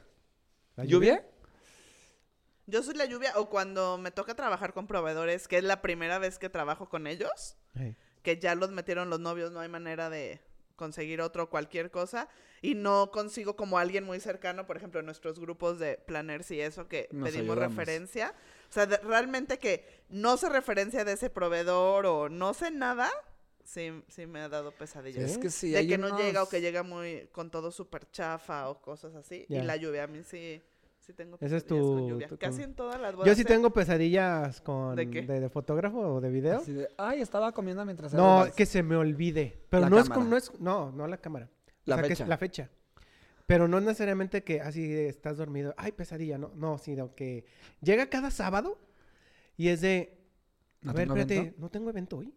¿La 0.75 0.85
¿Lluvia? 0.85 1.25
Yo 2.65 2.81
soy 2.81 2.95
la 2.95 3.05
lluvia 3.05 3.33
o 3.35 3.49
cuando 3.49 3.97
me 3.97 4.11
toca 4.11 4.35
trabajar 4.35 4.73
con 4.73 4.87
proveedores, 4.87 5.47
que 5.47 5.57
es 5.57 5.63
la 5.63 5.81
primera 5.81 6.17
vez 6.17 6.39
que 6.39 6.49
trabajo 6.49 6.87
con 6.87 7.07
ellos, 7.07 7.57
que 8.21 8.39
ya 8.39 8.55
los 8.55 8.71
metieron 8.71 9.09
los 9.09 9.19
novios, 9.19 9.51
no 9.51 9.59
hay 9.59 9.67
manera 9.69 10.09
de 10.09 10.39
conseguir 10.77 11.21
otro 11.21 11.49
cualquier 11.49 11.91
cosa 11.91 12.29
y 12.61 12.73
no 12.73 13.11
consigo 13.11 13.55
como 13.55 13.77
alguien 13.77 14.05
muy 14.05 14.19
cercano, 14.21 14.65
por 14.65 14.77
ejemplo, 14.77 15.01
en 15.01 15.05
nuestros 15.05 15.39
grupos 15.39 15.77
de 15.77 15.97
planners 15.97 16.49
y 16.51 16.61
eso 16.61 16.87
que 16.87 17.09
Nos 17.11 17.29
pedimos 17.29 17.57
ayudamos. 17.57 17.75
referencia, 17.77 18.33
o 18.69 18.73
sea, 18.73 18.85
de- 18.85 18.97
realmente 18.97 19.59
que 19.59 19.85
no 20.09 20.37
sé 20.37 20.49
referencia 20.49 21.03
de 21.05 21.13
ese 21.13 21.29
proveedor 21.29 22.05
o 22.05 22.29
no 22.29 22.53
sé 22.53 22.71
nada, 22.71 23.11
sí, 23.63 24.03
sí 24.07 24.25
me 24.27 24.39
ha 24.41 24.49
dado 24.49 24.71
pesadillas. 24.71 25.23
Es 25.31 25.37
que 25.37 25.49
sí, 25.49 25.71
de 25.71 25.77
hay 25.77 25.87
que 25.87 25.97
no 25.97 26.07
unos- 26.07 26.19
llega 26.21 26.43
o 26.43 26.49
que 26.49 26.61
llega 26.61 26.83
muy 26.83 27.27
con 27.31 27.49
todo 27.51 27.71
súper 27.71 28.09
chafa 28.11 28.69
o 28.69 28.81
cosas 28.81 29.15
así. 29.15 29.45
Ya. 29.49 29.61
Y 29.61 29.65
la 29.65 29.75
lluvia, 29.77 30.03
a 30.03 30.07
mí 30.07 30.21
sí, 30.23 30.61
sí 30.99 31.13
tengo 31.13 31.37
Ese 31.39 31.57
es 31.57 31.63
pesadillas 31.63 31.87
con 31.87 31.97
tu- 31.99 32.09
lluvia. 32.09 32.27
tu- 32.27 32.37
Casi 32.37 32.57
tu- 32.59 32.63
en 32.63 32.73
todas 32.75 33.01
las 33.01 33.15
bodas. 33.15 33.27
Yo 33.27 33.35
sí 33.35 33.43
tengo 33.45 33.71
pesadillas 33.71 34.61
con 34.61 34.95
¿De 34.95 35.09
qué? 35.09 35.21
de 35.23 35.49
fotógrafo 35.49 35.99
o 35.99 36.21
de 36.21 36.29
video. 36.29 36.57
Así 36.59 36.73
de, 36.73 36.87
Ay, 36.97 37.21
estaba 37.21 37.51
comiendo 37.51 37.83
mientras 37.85 38.13
era 38.13 38.21
No, 38.21 38.33
el 38.37 38.43
vals". 38.45 38.55
que 38.55 38.65
se 38.65 38.83
me 38.83 38.95
olvide. 38.95 39.57
Pero 39.69 39.81
La 39.81 39.89
no 39.89 39.99
es 39.99 40.09
como, 40.09 40.25
no 40.29 40.37
es, 40.37 40.51
no, 40.59 40.91
no 40.91 41.07
la 41.07 41.17
cámara. 41.17 41.49
O 41.67 41.71
La 41.85 41.95
sea, 41.97 42.03
que 42.07 42.13
es 42.13 42.19
fecha. 42.19 42.27
la 42.27 42.37
fecha. 42.37 42.69
Pero 43.45 43.67
no 43.67 43.81
necesariamente 43.81 44.41
que 44.43 44.61
así 44.61 44.87
de, 44.87 45.09
estás 45.09 45.35
dormido, 45.37 45.73
ay, 45.77 45.91
pesadilla, 45.91 46.37
no, 46.37 46.51
no, 46.55 46.77
sino 46.77 47.13
que 47.13 47.43
llega 47.81 48.09
cada 48.09 48.31
sábado 48.31 48.79
y 49.57 49.67
es 49.67 49.81
de, 49.81 50.17
a 50.81 50.85
¿No 50.87 50.93
ver, 50.93 51.03
tengo 51.07 51.15
espérate, 51.19 51.37
evento? 51.37 51.61
¿no 51.61 51.69
tengo 51.69 51.89
evento 51.89 52.17
hoy? 52.19 52.33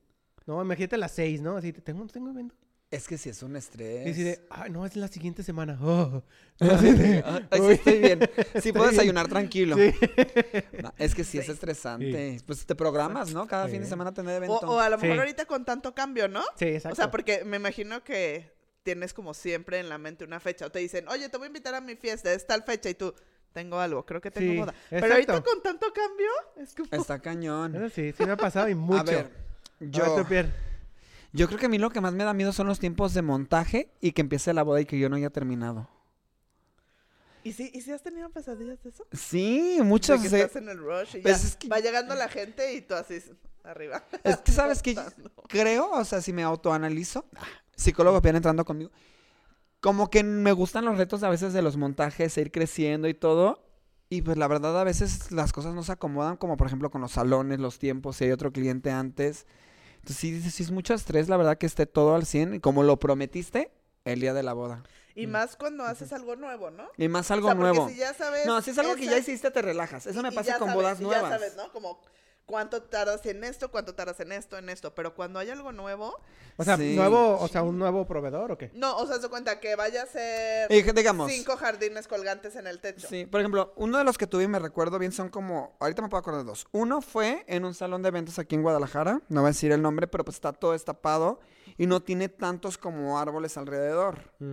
No, 0.47 0.63
imagínate 0.63 0.95
a 0.95 0.99
las 0.99 1.13
seis, 1.13 1.41
¿no? 1.41 1.57
Así, 1.57 1.73
¿tengo, 1.73 2.01
no 2.05 2.07
tengo 2.09 2.31
evento? 2.31 2.55
Es 2.89 3.09
que 3.09 3.19
sí 3.19 3.29
es 3.29 3.43
un 3.43 3.57
estrés. 3.57 4.07
Y 4.07 4.11
así 4.11 4.23
de, 4.23 4.47
ay, 4.49 4.71
no, 4.71 4.87
es 4.87 4.95
la 4.95 5.09
siguiente 5.09 5.43
semana. 5.43 5.77
Oh. 5.83 6.23
Así 6.61 6.93
de, 6.93 7.23
sí, 7.53 7.63
estoy 7.73 7.99
bien. 7.99 8.21
Sí 8.63 8.73
puedo 8.73 8.85
bien. 8.85 8.91
desayunar 8.97 9.29
tranquilo. 9.29 9.77
Sí. 9.77 9.93
No, 10.83 10.95
es 10.97 11.15
que 11.15 11.25
sí, 11.25 11.39
es 11.39 11.47
Sí. 11.47 11.53
estresante. 11.53 12.39
Pues 12.47 12.65
te 12.65 12.75
programas, 12.75 13.33
¿no? 13.35 13.47
Cada 13.47 13.67
fin 13.69 13.81
de 13.83 13.87
semana 13.89 14.15
tener 14.15 14.37
evento. 14.37 14.55
o 14.61 14.79
a 14.79 14.89
lo 14.89 14.97
mejor 14.99 15.17
Sí. 15.17 15.21
ahorita 15.21 15.47
con 15.47 15.65
tanto 15.65 15.95
cambio, 15.95 16.29
¿no? 16.29 16.43
Sí, 16.57 16.67
exacto. 16.67 16.93
O 16.93 16.97
sea, 16.97 17.11
porque 17.11 17.45
me 17.45 17.57
imagino 17.57 18.03
que 18.05 18.55
tienes 18.85 19.13
como 19.13 19.35
siempre 19.35 19.81
en 19.81 19.89
la 19.89 19.99
mente 19.99 20.25
una 20.25 20.39
fecha. 20.39 20.67
O 20.67 20.71
te 20.71 20.79
dicen, 20.79 21.09
oye, 21.09 21.29
te 21.29 21.37
voy 21.39 21.47
a 21.47 21.49
invitar 21.49 21.75
a 21.75 21.81
mi 21.81 21.97
fiesta, 21.97 22.33
es 22.33 22.47
tal 22.47 22.63
fecha. 22.63 22.89
Y 22.89 22.95
tú, 22.95 23.13
tengo 23.53 23.81
algo, 23.81 24.07
creo 24.07 24.21
que 24.21 24.31
tengo 24.31 24.53
Sí, 24.53 24.59
boda. 24.59 24.75
Pero 24.91 25.13
ahorita 25.13 25.43
con 25.43 25.61
tanto 25.63 25.87
cambio, 25.93 26.29
es 26.59 26.73
como... 26.75 26.89
Está 26.93 27.19
cañón. 27.19 27.91
Sí, 27.93 28.13
sí 28.13 28.25
me 28.25 28.33
ha 28.33 28.37
pasado 28.37 28.69
y 28.69 28.75
mucho. 28.77 29.01
A 29.01 29.03
ver, 29.03 29.46
A 29.81 29.85
ver, 29.89 29.91
yo, 29.91 30.25
yo 31.33 31.47
creo 31.49 31.59
que 31.59 31.67
a 31.67 31.69
mí 31.69 31.79
lo 31.79 31.91
que 31.91 32.01
más 32.01 32.15
me 32.15 32.25
da 32.25 32.33
miedo 32.35 32.53
son 32.53 32.67
los 32.67 32.79
tiempos 32.79 33.13
de 33.15 33.23
montaje 33.23 33.91
y 34.01 34.13
que 34.13 34.23
empiece 34.23 34.53
la 34.55 34.63
boda 34.63 34.81
y 34.81 34.87
que 34.87 34.99
yo 34.99 35.09
no 35.09 35.17
haya 35.17 35.31
terminado. 35.31 35.89
¿Y 37.45 37.53
si, 37.53 37.71
¿Y 37.73 37.81
si 37.83 37.93
has 37.93 38.03
tenido 38.03 38.29
pesadillas 38.31 38.83
de 38.83 38.91
eso? 38.91 39.07
Sí, 39.13 39.79
que 40.23 40.29
se- 40.29 40.41
estás 40.43 40.57
en 40.57 40.69
el 40.69 40.79
rush 40.79 41.17
y 41.17 41.21
Pues 41.21 41.43
ya 41.43 41.49
es 41.49 41.57
que- 41.57 41.69
va 41.69 41.79
llegando 41.79 42.15
la 42.15 42.29
gente 42.29 42.75
y 42.75 42.81
tú 42.81 42.95
así 42.95 43.23
arriba. 43.63 44.03
Es 44.25 44.39
que 44.39 44.51
sabes 44.53 44.83
que 44.83 44.95
creo, 45.49 45.91
o 45.93 46.05
sea, 46.05 46.21
si 46.21 46.33
me 46.33 46.43
autoanalizo, 46.43 47.25
psicólogo 47.77 48.21
viene 48.21 48.39
entrando 48.39 48.65
conmigo, 48.65 48.91
como 49.81 50.11
que 50.11 50.25
me 50.25 50.51
gustan 50.53 50.85
los 50.87 50.99
retos 50.99 51.23
a 51.23 51.29
veces 51.29 51.53
de 51.53 51.63
los 51.63 51.77
montajes, 51.77 52.37
ir 52.39 52.51
creciendo 52.51 53.07
y 53.09 53.15
todo. 53.15 53.63
Y 54.09 54.23
pues 54.23 54.37
la 54.37 54.47
verdad 54.49 54.81
a 54.81 54.85
veces 54.85 55.31
las 55.33 55.53
cosas 55.53 55.75
no 55.75 55.83
se 55.83 55.93
acomodan, 55.93 56.37
como 56.37 56.57
por 56.57 56.67
ejemplo 56.69 56.91
con 56.91 57.01
los 57.01 57.13
salones, 57.13 57.59
los 57.61 57.79
tiempos, 57.79 58.17
si 58.17 58.25
hay 58.25 58.31
otro 58.33 58.53
cliente 58.53 58.91
antes. 58.91 59.47
Entonces 60.07 60.21
sí, 60.45 60.51
sí 60.53 60.63
es 60.63 60.71
mucho 60.71 60.95
estrés, 60.95 61.29
la 61.29 61.37
verdad 61.37 61.59
que 61.59 61.67
esté 61.67 61.85
todo 61.85 62.15
al 62.15 62.27
100 62.27 62.55
y 62.55 62.61
como 62.61 62.85
lo 62.85 62.97
prometiste 62.97 63.73
el 64.05 64.21
día 64.21 64.33
de 64.35 64.45
la 64.45 64.53
boda. 64.53 64.85
Y 65.17 65.27
más 65.27 65.57
cuando 65.57 65.83
haces 65.83 66.13
algo 66.13 66.37
nuevo, 66.37 66.71
¿no? 66.71 66.89
Y 66.97 67.09
más 67.09 67.29
O 67.33 67.35
algo 67.35 67.49
sea, 67.49 67.55
nuevo. 67.57 67.89
si 67.89 67.97
ya 67.97 68.15
sabes 68.15 68.47
No, 68.47 68.63
si 68.63 68.71
es 68.71 68.79
algo 68.79 68.95
que 68.95 69.07
ya 69.07 69.19
hiciste, 69.19 69.51
te 69.51 69.63
relajas. 69.63 70.07
Eso 70.07 70.23
me 70.23 70.31
pasa 70.31 70.59
con 70.59 70.69
sabes, 70.69 70.75
bodas 70.81 71.01
nuevas. 71.01 71.23
Ya 71.33 71.39
sabes, 71.39 71.57
¿no? 71.57 71.73
Como 71.73 72.01
cuánto 72.47 72.81
tardas 72.83 73.27
en 73.27 73.43
esto, 73.45 73.71
cuánto 73.71 73.95
tardas 73.95 74.21
en 74.21 74.33
esto, 74.33 74.57
en 74.57 74.69
esto. 74.69 74.95
Pero 74.95 75.15
cuando 75.15 75.39
hay 75.39 75.51
algo 75.51 75.73
nuevo, 75.73 76.17
O 76.59 76.65
sea, 76.65 76.79
Sí. 76.79 76.95
nuevo, 76.97 77.39
o 77.39 77.49
sea, 77.49 77.63
un 77.63 77.79
nuevo 77.79 78.07
proveedor 78.07 78.53
o 78.53 78.57
qué? 78.57 78.71
no, 78.73 78.97
o 78.97 79.07
sea, 79.07 79.19
se 79.21 79.29
cuenta 79.29 79.61
que 79.61 79.77
vaya 79.77 80.05
a 80.05 80.07
ser 80.07 80.73
Y 80.73 80.81
digamos, 80.93 81.31
cinco 81.31 81.57
jardines 81.57 82.09
colgantes 82.09 82.57
en 82.57 82.67
el 82.67 82.81
techo. 82.81 83.07
Sí, 83.09 83.27
por 83.27 83.41
ejemplo, 83.41 83.75
uno 83.77 83.99
de 83.99 84.05
los 84.05 84.17
que 84.17 84.27
tuve 84.27 84.45
y 84.45 84.49
me 84.49 84.59
recuerdo 84.59 84.99
bien 84.99 85.13
son 85.13 85.29
como, 85.29 85.77
ahorita 85.81 86.01
me 86.01 86.09
puedo 86.09 86.21
acordar 86.21 86.41
de 86.43 86.47
dos. 86.49 86.67
Uno 86.73 87.03
fue 87.03 87.45
en 87.47 87.67
un 87.67 87.75
salón 87.75 88.01
de 88.03 88.09
eventos 88.09 88.39
aquí 88.39 88.55
en 88.55 88.63
Guadalajara, 88.63 89.21
no 89.29 89.43
voy 89.43 89.49
a 89.49 89.51
decir 89.53 89.71
el 89.73 89.83
nombre, 89.83 90.07
pero 90.07 90.25
pues 90.25 90.37
está 90.37 90.53
todo 90.55 90.73
destapado 90.73 91.41
y 91.77 91.87
no 91.87 92.01
tiene 92.03 92.29
tantos 92.31 92.79
como 92.79 93.19
árboles 93.19 93.59
alrededor. 93.59 94.33
Mm. 94.39 94.53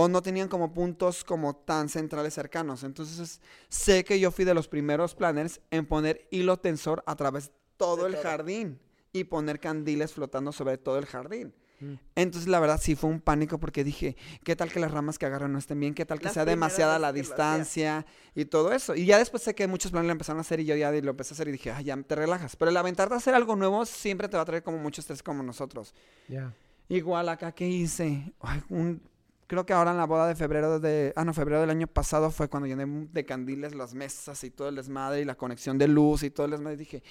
O 0.00 0.06
no 0.08 0.22
tenían 0.22 0.48
como 0.48 0.72
puntos 0.72 1.24
como 1.24 1.56
tan 1.56 1.88
centrales 1.88 2.32
cercanos. 2.34 2.84
Entonces, 2.84 3.40
sé 3.68 4.04
que 4.04 4.20
yo 4.20 4.30
fui 4.30 4.44
de 4.44 4.54
los 4.54 4.68
primeros 4.68 5.14
planners 5.16 5.60
en 5.72 5.86
poner 5.86 6.28
hilo 6.30 6.56
tensor 6.58 7.02
a 7.06 7.16
través 7.16 7.48
de 7.48 7.52
todo 7.76 8.02
De 8.04 8.08
el 8.10 8.12
todo. 8.14 8.22
jardín 8.22 8.78
y 9.12 9.24
poner 9.24 9.58
candiles 9.58 10.12
flotando 10.12 10.52
sobre 10.52 10.78
todo 10.78 10.98
el 10.98 11.06
jardín. 11.06 11.52
Mm. 11.80 11.94
Entonces, 12.16 12.48
la 12.48 12.60
verdad, 12.60 12.80
sí 12.80 12.94
fue 12.94 13.08
un 13.10 13.20
pánico 13.20 13.58
porque 13.58 13.82
dije, 13.82 14.16
¿qué 14.44 14.54
tal 14.56 14.70
que 14.70 14.78
las 14.80 14.90
ramas 14.92 15.18
que 15.18 15.26
agarran 15.26 15.52
no 15.52 15.58
estén 15.58 15.80
bien? 15.80 15.94
¿Qué 15.94 16.04
tal 16.04 16.18
que 16.18 16.26
Las 16.26 16.34
sea 16.34 16.44
demasiada 16.44 16.98
la 16.98 17.12
distancia 17.12 18.04
y 18.34 18.44
todo 18.44 18.72
eso? 18.72 18.94
Y 18.94 19.04
ya 19.06 19.18
después 19.18 19.42
sé 19.42 19.54
que 19.54 19.66
muchos 19.66 19.90
planes 19.90 20.06
lo 20.06 20.12
empezaron 20.12 20.38
a 20.38 20.42
hacer 20.42 20.60
y 20.60 20.64
yo 20.64 20.76
ya 20.76 20.90
lo 20.92 21.10
empecé 21.10 21.32
a 21.32 21.36
hacer 21.36 21.48
y 21.48 21.52
dije, 21.52 21.70
ay, 21.72 21.84
ya 21.84 21.96
te 22.02 22.14
relajas. 22.14 22.54
Pero 22.56 22.70
el 22.70 22.76
aventarte 22.76 23.14
a 23.14 23.18
hacer 23.18 23.34
algo 23.34 23.56
nuevo 23.56 23.84
siempre 23.86 24.28
te 24.28 24.36
va 24.36 24.42
a 24.42 24.46
traer 24.46 24.62
como 24.62 24.78
mucho 24.78 25.00
estrés 25.00 25.22
como 25.22 25.42
nosotros. 25.42 25.94
Ya. 26.28 26.52
Igual 26.88 27.28
acá, 27.28 27.52
¿qué 27.52 27.68
hice? 27.68 28.32
Ay, 28.40 28.62
un- 28.68 29.00
creo 29.48 29.66
que 29.66 29.72
ahora 29.72 29.90
en 29.90 29.96
la 29.96 30.06
boda 30.06 30.28
de 30.28 30.36
febrero 30.36 30.78
de... 30.78 31.12
Ah, 31.16 31.24
no, 31.24 31.34
febrero 31.34 31.60
del 31.62 31.70
año 31.70 31.88
pasado 31.88 32.30
fue 32.30 32.48
cuando 32.48 32.68
llené 32.68 33.08
de 33.10 33.24
candiles 33.26 33.74
las 33.74 33.94
mesas 33.94 34.44
y 34.44 34.50
todo 34.50 34.68
el 34.68 34.76
desmadre 34.76 35.22
y 35.22 35.24
la 35.24 35.34
conexión 35.34 35.78
de 35.78 35.88
luz 35.88 36.22
y 36.22 36.30
todo 36.30 36.46
el 36.46 36.52
desmadre. 36.52 36.74
Y 36.74 36.78
dije, 36.78 37.02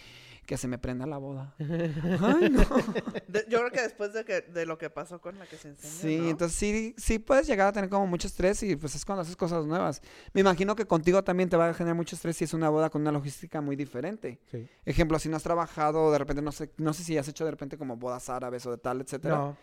que 0.45 0.55
se 0.55 0.69
me 0.69 0.77
prenda 0.77 1.05
la 1.05 1.17
boda. 1.17 1.55
Ay, 1.59 2.49
no. 2.49 2.61
De- 3.27 3.45
yo 3.49 3.59
creo 3.59 3.71
que 3.71 3.81
después 3.81 4.13
de, 4.13 4.23
que, 4.23 4.41
de 4.41 4.65
lo 4.65 4.77
que 4.77 4.89
pasó 4.89 5.19
con 5.19 5.37
la 5.37 5.45
que 5.45 5.57
se 5.57 5.67
enseñó. 5.69 5.93
Sí, 5.93 6.17
¿no? 6.19 6.29
entonces 6.29 6.57
sí, 6.57 6.95
sí 6.97 7.19
puedes 7.19 7.47
llegar 7.47 7.67
a 7.67 7.71
tener 7.73 7.89
como 7.89 8.07
mucho 8.07 8.27
estrés 8.27 8.63
y 8.63 8.77
pues 8.77 8.95
es 8.95 9.03
cuando 9.03 9.23
haces 9.23 9.35
cosas 9.35 9.65
nuevas. 9.65 10.01
Me 10.31 10.39
imagino 10.39 10.73
que 10.77 10.85
contigo 10.85 11.21
también 11.23 11.49
te 11.49 11.57
va 11.57 11.67
a 11.67 11.73
generar 11.73 11.95
mucho 11.97 12.15
estrés 12.15 12.37
si 12.37 12.45
es 12.45 12.53
una 12.53 12.69
boda 12.69 12.89
con 12.89 13.01
una 13.01 13.11
logística 13.11 13.59
muy 13.59 13.75
diferente. 13.75 14.39
Sí. 14.49 14.65
Ejemplo, 14.85 15.19
si 15.19 15.27
no 15.27 15.35
has 15.35 15.43
trabajado, 15.43 16.11
de 16.13 16.17
repente 16.19 16.41
no 16.41 16.53
sé, 16.53 16.71
no 16.77 16.93
sé 16.93 17.03
si 17.03 17.17
has 17.17 17.27
hecho 17.27 17.43
de 17.43 17.51
repente 17.51 17.77
como 17.77 17.97
bodas 17.97 18.29
árabes 18.29 18.65
o 18.67 18.71
de 18.71 18.77
tal, 18.77 19.01
etcétera. 19.01 19.35
No. 19.35 19.57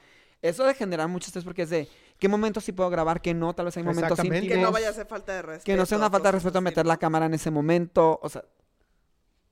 Eso 0.44 0.64
de 0.64 0.74
generar 0.74 1.08
mucho 1.08 1.26
estrés 1.28 1.44
porque 1.44 1.62
es 1.62 1.70
de 1.70 1.88
qué 2.18 2.28
momentos 2.28 2.64
sí 2.64 2.72
puedo 2.72 2.90
grabar, 2.90 3.20
qué 3.22 3.32
no, 3.32 3.54
tal 3.54 3.64
vez 3.66 3.76
hay 3.78 3.82
momentos 3.82 4.10
Exactamente. 4.12 4.46
Que 4.46 4.54
no 4.54 4.60
íntimos, 4.60 4.72
vaya 4.74 4.90
a 4.90 4.92
ser 4.92 5.06
falta 5.06 5.32
de 5.32 5.42
respeto. 5.42 5.64
que 5.64 5.74
no 5.76 5.86
sea 5.86 5.96
una 5.98 6.10
falta 6.10 6.28
de 6.28 6.32
respeto 6.32 6.60
meter 6.60 6.84
la 6.86 6.98
cámara 6.98 7.26
en 7.26 7.34
ese 7.34 7.50
momento, 7.50 8.18
o 8.22 8.28
sea, 8.28 8.44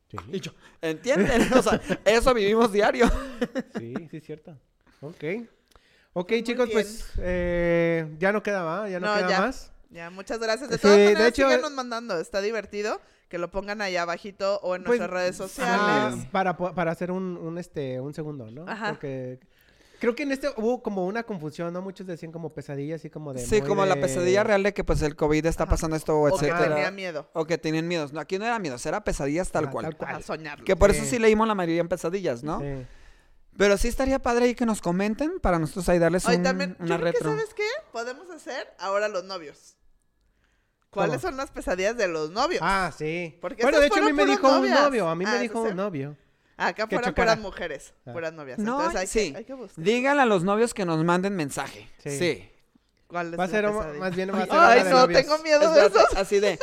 Sí, 0.09 0.19
y 0.31 0.41
yo, 0.41 0.53
¿entienden? 0.83 1.51
o 1.57 1.63
sea, 1.63 1.81
eso 2.05 2.35
vivimos 2.35 2.71
diario. 2.71 3.07
sí, 3.79 3.95
sí, 4.11 4.17
es 4.19 4.23
cierto. 4.25 4.55
Ok. 5.01 5.25
Ok, 6.13 6.31
Muy 6.33 6.43
chicos, 6.43 6.67
bien. 6.67 6.77
pues 6.83 7.11
eh, 7.17 8.15
ya 8.19 8.31
no 8.33 8.43
queda 8.43 8.63
más, 8.63 8.91
ya 8.91 9.01
no, 9.01 9.07
No, 9.07 9.17
queda 9.17 9.31
ya. 9.31 9.41
más. 9.41 9.73
Ya, 9.89 10.11
muchas 10.11 10.39
gracias. 10.39 10.69
De 10.69 10.77
Sí, 10.77 10.83
todas 10.83 10.99
de 10.99 11.05
maneras, 11.05 11.29
hecho, 11.29 11.49
síganos 11.49 11.73
mandando. 11.73 12.19
Está 12.21 12.43
divertido. 12.43 13.01
Que 13.31 13.39
lo 13.39 13.51
pongan 13.51 13.81
ahí 13.81 13.97
abajito 13.97 14.61
o 14.63 14.77
en 14.77 14.85
Pues, 14.85 14.99
nuestras 15.01 15.11
redes 15.11 15.41
ah, 15.41 15.49
sociales. 15.49 16.27
para, 16.31 16.55
para 16.57 16.91
hacer 16.93 17.11
un, 17.11 17.39
un, 17.39 17.57
este, 17.57 17.99
un 17.99 18.13
segundo, 18.13 18.51
¿no? 18.51 18.67
Ajá. 18.69 18.91
Porque 18.91 19.39
creo 20.03 20.17
que 20.17 20.25
en 20.25 20.33
este 20.33 20.49
hubo 20.57 20.83
como 20.83 21.07
una 21.07 21.23
confusión, 21.23 21.73
¿no? 21.73 21.81
Muchos 21.81 22.09
decían 22.09 22.33
como 22.33 22.53
pesadilla, 22.53 22.97
así 22.97 23.09
como 23.09 23.33
de... 23.33 23.39
Sí, 23.47 23.61
como 23.63 23.87
la 23.87 23.95
pesadilla 23.95 24.43
real 24.43 24.65
de 24.65 24.75
que 24.75 24.83
pues 24.83 25.01
el 25.03 25.15
COVID 25.15 25.47
está 25.47 25.67
pasando 25.67 25.95
esto, 25.97 26.19
O 26.21 26.27
que 26.27 26.47
etcétera. 26.47 26.75
tenía 26.75 26.91
miedo. 26.91 27.31
O 27.35 27.45
que 27.45 27.57
tenían 27.57 27.87
miedos. 27.87 28.13
No, 28.13 28.19
aquí 28.21 28.37
no 28.37 28.45
era 28.45 28.59
miedos, 28.59 28.85
era 28.85 29.05
pesadillas 29.05 29.53
tal 29.53 29.65
Ajá, 29.67 29.73
cual. 29.73 29.85
tal 29.87 29.97
cual. 29.97 30.17
A 30.17 30.23
soñarlo. 30.23 30.65
Que 30.65 30.75
por 30.75 30.91
Sí. 30.93 30.99
eso 30.99 31.07
sí 31.09 31.19
leímos 31.21 31.47
la 31.47 31.55
mayoría 31.55 31.81
en 31.83 31.89
pesadillas, 31.89 32.43
¿no? 32.43 32.59
Sí. 32.59 32.85
Pero 33.57 33.77
sí 33.77 33.87
estaría 33.87 34.19
padre 34.19 34.47
ahí 34.47 34.55
que 34.57 34.67
nos 34.67 34.81
comenten 34.83 35.39
para 35.41 35.59
nosotros 35.61 35.89
ahí 35.89 35.99
darles 36.01 36.27
Oye, 36.27 36.39
un- 36.39 36.43
también, 36.43 36.77
una 36.81 36.89
yo 36.89 36.95
creo 36.97 37.13
retro. 37.13 37.31
que, 37.31 37.37
¿sabes 37.39 37.55
qué? 37.55 37.69
Podemos 37.93 38.29
hacer 38.31 38.67
ahora 38.81 39.07
los 39.09 39.23
novios. 39.25 39.77
¿Cuáles 40.91 41.17
¿Cómo? 41.21 41.31
son 41.31 41.37
las 41.39 41.51
pesadillas 41.51 41.97
de 41.97 42.09
los 42.09 42.31
novios? 42.33 42.61
Ah, 42.63 42.93
sí. 42.97 43.39
Porque 43.41 43.63
bueno, 43.63 43.79
de 43.81 43.87
hecho 43.87 44.01
a 44.03 44.05
mí 44.05 44.13
me 44.13 44.27
dijo 44.27 44.47
un 44.59 44.69
novio, 44.69 45.09
a 45.09 45.15
mí 45.15 45.25
Ah, 45.27 45.31
me 45.31 45.35
¿eso 45.37 45.43
dijo 45.43 45.63
un 45.63 45.77
novio. 45.77 46.17
Acá 46.69 46.85
chocara. 46.89 47.13
puras 47.15 47.39
mujeres, 47.39 47.95
Ah. 48.07 48.13
puras 48.13 48.33
novias. 48.33 48.59
No, 48.59 48.77
Entonces 48.79 49.01
hay, 49.01 49.07
sí. 49.07 49.33
que, 49.33 49.39
hay 49.39 49.45
que 49.45 49.55
buscar. 49.55 49.85
Díganle 49.85 50.23
a 50.23 50.27
los 50.27 50.45
novios 50.45 50.75
que 50.75 50.85
nos 50.85 51.03
manden 51.05 51.35
mensaje. 51.37 51.89
Sí. 51.99 52.11
Sí. 52.19 52.49
¿Cuál 53.07 53.35
es 53.35 53.39
Va 53.39 53.45
a 53.45 53.49
ser, 53.49 53.67
pesadilla? 53.67 53.99
más 54.01 54.17
bien 54.17 54.31
va 54.33 54.39
a 54.43 54.47
ser 54.47 54.55
Ay, 54.59 54.85
no, 54.85 55.01
novios. 55.01 55.21
tengo 55.21 55.39
miedo 55.43 55.73
de 55.73 55.87
eso. 55.87 55.99
Así 56.17 56.41
de. 56.41 56.59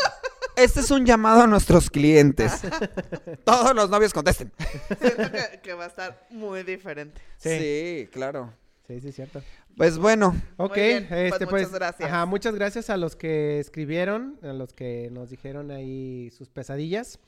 Este 0.56 0.80
es 0.82 0.92
un 0.92 1.06
llamado 1.06 1.44
a 1.44 1.48
nuestros 1.48 1.90
clientes. 1.90 2.62
Todos 3.46 3.74
los 3.76 3.90
novios 3.90 4.14
contesten. 4.14 4.52
Siento 5.00 5.32
que, 5.32 5.60
que 5.62 5.74
va 5.74 5.86
a 5.86 5.88
estar 5.88 6.26
muy 6.32 6.64
diferente. 6.64 7.22
Sí. 7.38 7.50
Sí, 7.60 8.10
claro. 8.12 8.54
Sí, 8.88 9.00
sí, 9.00 9.10
es 9.10 9.16
cierto. 9.16 9.42
Pues 9.78 9.98
bueno, 10.00 10.36
Ok, 10.58 10.74
bien, 10.76 11.06
pues 11.08 11.32
este, 11.32 11.46
muchas 11.46 11.50
pues, 11.50 11.72
gracias. 11.72 12.10
Ajá, 12.10 12.26
muchas 12.26 12.56
gracias 12.56 12.90
a 12.90 12.98
los 12.98 13.16
que 13.16 13.60
escribieron, 13.60 14.38
a 14.44 14.48
los 14.52 14.74
que 14.74 15.10
nos 15.12 15.30
dijeron 15.30 15.72
ahí 15.72 16.32
sus 16.32 16.50
pesadillas. 16.50 17.20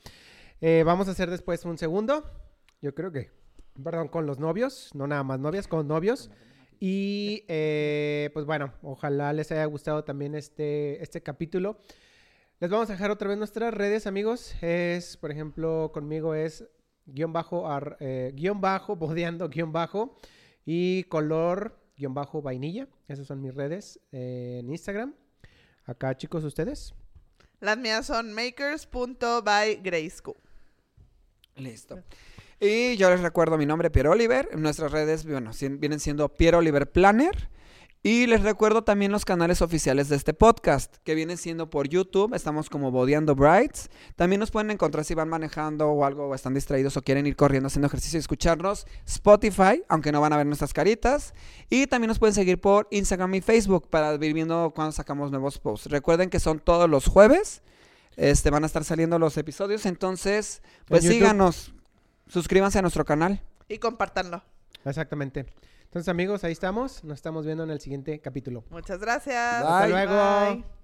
Eh, 0.60 0.82
vamos 0.84 1.08
a 1.08 1.12
hacer 1.12 1.30
después 1.30 1.64
un 1.64 1.78
segundo. 1.78 2.28
Yo 2.82 2.94
creo 2.94 3.10
que, 3.12 3.30
perdón, 3.82 4.08
con 4.08 4.26
los 4.26 4.38
novios, 4.38 4.90
no 4.94 5.06
nada 5.06 5.22
más 5.22 5.40
novias, 5.40 5.66
con 5.68 5.88
novios. 5.88 6.30
Y 6.80 7.44
eh, 7.48 8.28
pues 8.34 8.44
bueno, 8.44 8.74
ojalá 8.82 9.32
les 9.32 9.50
haya 9.52 9.64
gustado 9.66 10.02
también 10.04 10.34
este, 10.34 11.00
este 11.02 11.22
capítulo. 11.22 11.78
Les 12.58 12.68
vamos 12.70 12.90
a 12.90 12.94
dejar 12.94 13.10
otra 13.12 13.28
vez 13.28 13.38
nuestras 13.38 13.72
redes, 13.72 14.06
amigos. 14.08 14.54
Es, 14.62 15.16
por 15.16 15.30
ejemplo, 15.30 15.90
conmigo 15.94 16.34
es 16.34 16.64
guion 17.06 17.32
bajo, 17.32 17.68
ar- 17.70 17.96
eh, 18.00 18.32
guion 18.34 18.60
bajo, 18.60 18.96
bodeando, 18.96 19.48
guion 19.48 19.70
bajo 19.72 20.16
y 20.66 21.04
color, 21.04 21.78
guion 21.96 22.14
bajo, 22.14 22.42
vainilla. 22.42 22.88
Esas 23.06 23.28
son 23.28 23.40
mis 23.40 23.54
redes 23.54 24.00
eh, 24.10 24.58
en 24.60 24.68
Instagram. 24.70 25.14
Acá, 25.84 26.16
chicos, 26.16 26.42
ustedes. 26.44 26.94
Las 27.60 27.78
mías 27.78 28.06
son 28.06 28.32
makers.bygrayschool. 28.32 30.34
listo. 31.56 32.02
Y 32.64 32.96
yo 32.96 33.10
les 33.10 33.20
recuerdo 33.20 33.58
mi 33.58 33.66
nombre, 33.66 33.90
Pierre 33.90 34.08
Oliver. 34.08 34.48
En 34.52 34.62
nuestras 34.62 34.92
redes, 34.92 35.26
bueno, 35.26 35.50
vienen 35.80 35.98
siendo 35.98 36.28
Pierre 36.28 36.58
Oliver 36.58 36.88
Planner. 36.88 37.50
Y 38.04 38.28
les 38.28 38.44
recuerdo 38.44 38.84
también 38.84 39.10
los 39.10 39.24
canales 39.24 39.62
oficiales 39.62 40.08
de 40.08 40.14
este 40.14 40.32
podcast, 40.32 40.98
que 41.02 41.16
vienen 41.16 41.38
siendo 41.38 41.70
por 41.70 41.88
YouTube, 41.88 42.34
estamos 42.34 42.70
como 42.70 42.92
Bodeando 42.92 43.34
Brights. 43.34 43.90
También 44.14 44.38
nos 44.38 44.52
pueden 44.52 44.70
encontrar 44.70 45.04
si 45.04 45.14
van 45.14 45.28
manejando 45.28 45.88
o 45.88 46.04
algo, 46.04 46.28
o 46.28 46.36
están 46.36 46.54
distraídos 46.54 46.96
o 46.96 47.02
quieren 47.02 47.26
ir 47.26 47.34
corriendo 47.34 47.66
haciendo 47.66 47.88
ejercicio 47.88 48.16
y 48.16 48.20
escucharnos. 48.20 48.86
Spotify, 49.06 49.82
aunque 49.88 50.12
no 50.12 50.20
van 50.20 50.32
a 50.32 50.36
ver 50.36 50.46
nuestras 50.46 50.72
caritas. 50.72 51.34
Y 51.68 51.88
también 51.88 52.10
nos 52.10 52.20
pueden 52.20 52.34
seguir 52.34 52.60
por 52.60 52.86
Instagram 52.92 53.34
y 53.34 53.40
Facebook 53.40 53.88
para 53.88 54.14
ir 54.14 54.34
viendo 54.34 54.70
cuando 54.72 54.92
sacamos 54.92 55.32
nuevos 55.32 55.58
posts. 55.58 55.90
Recuerden 55.90 56.30
que 56.30 56.38
son 56.38 56.60
todos 56.60 56.88
los 56.88 57.08
jueves. 57.08 57.60
Este, 58.16 58.50
van 58.50 58.62
a 58.62 58.66
estar 58.66 58.84
saliendo 58.84 59.18
los 59.18 59.36
episodios, 59.36 59.84
entonces, 59.84 60.62
pues 60.86 61.02
síganos, 61.02 61.72
suscríbanse 62.32 62.78
a 62.78 62.82
nuestro 62.82 63.04
canal. 63.04 63.40
Y 63.68 63.78
compártanlo. 63.78 64.42
Exactamente. 64.84 65.46
Entonces, 65.84 66.08
amigos, 66.08 66.42
ahí 66.44 66.52
estamos. 66.52 67.04
Nos 67.04 67.16
estamos 67.16 67.44
viendo 67.44 67.64
en 67.64 67.70
el 67.70 67.80
siguiente 67.80 68.20
capítulo. 68.20 68.64
Muchas 68.70 68.98
gracias. 68.98 69.62
Hasta 69.62 69.88
luego. 69.88 70.54
Bye. 70.54 70.81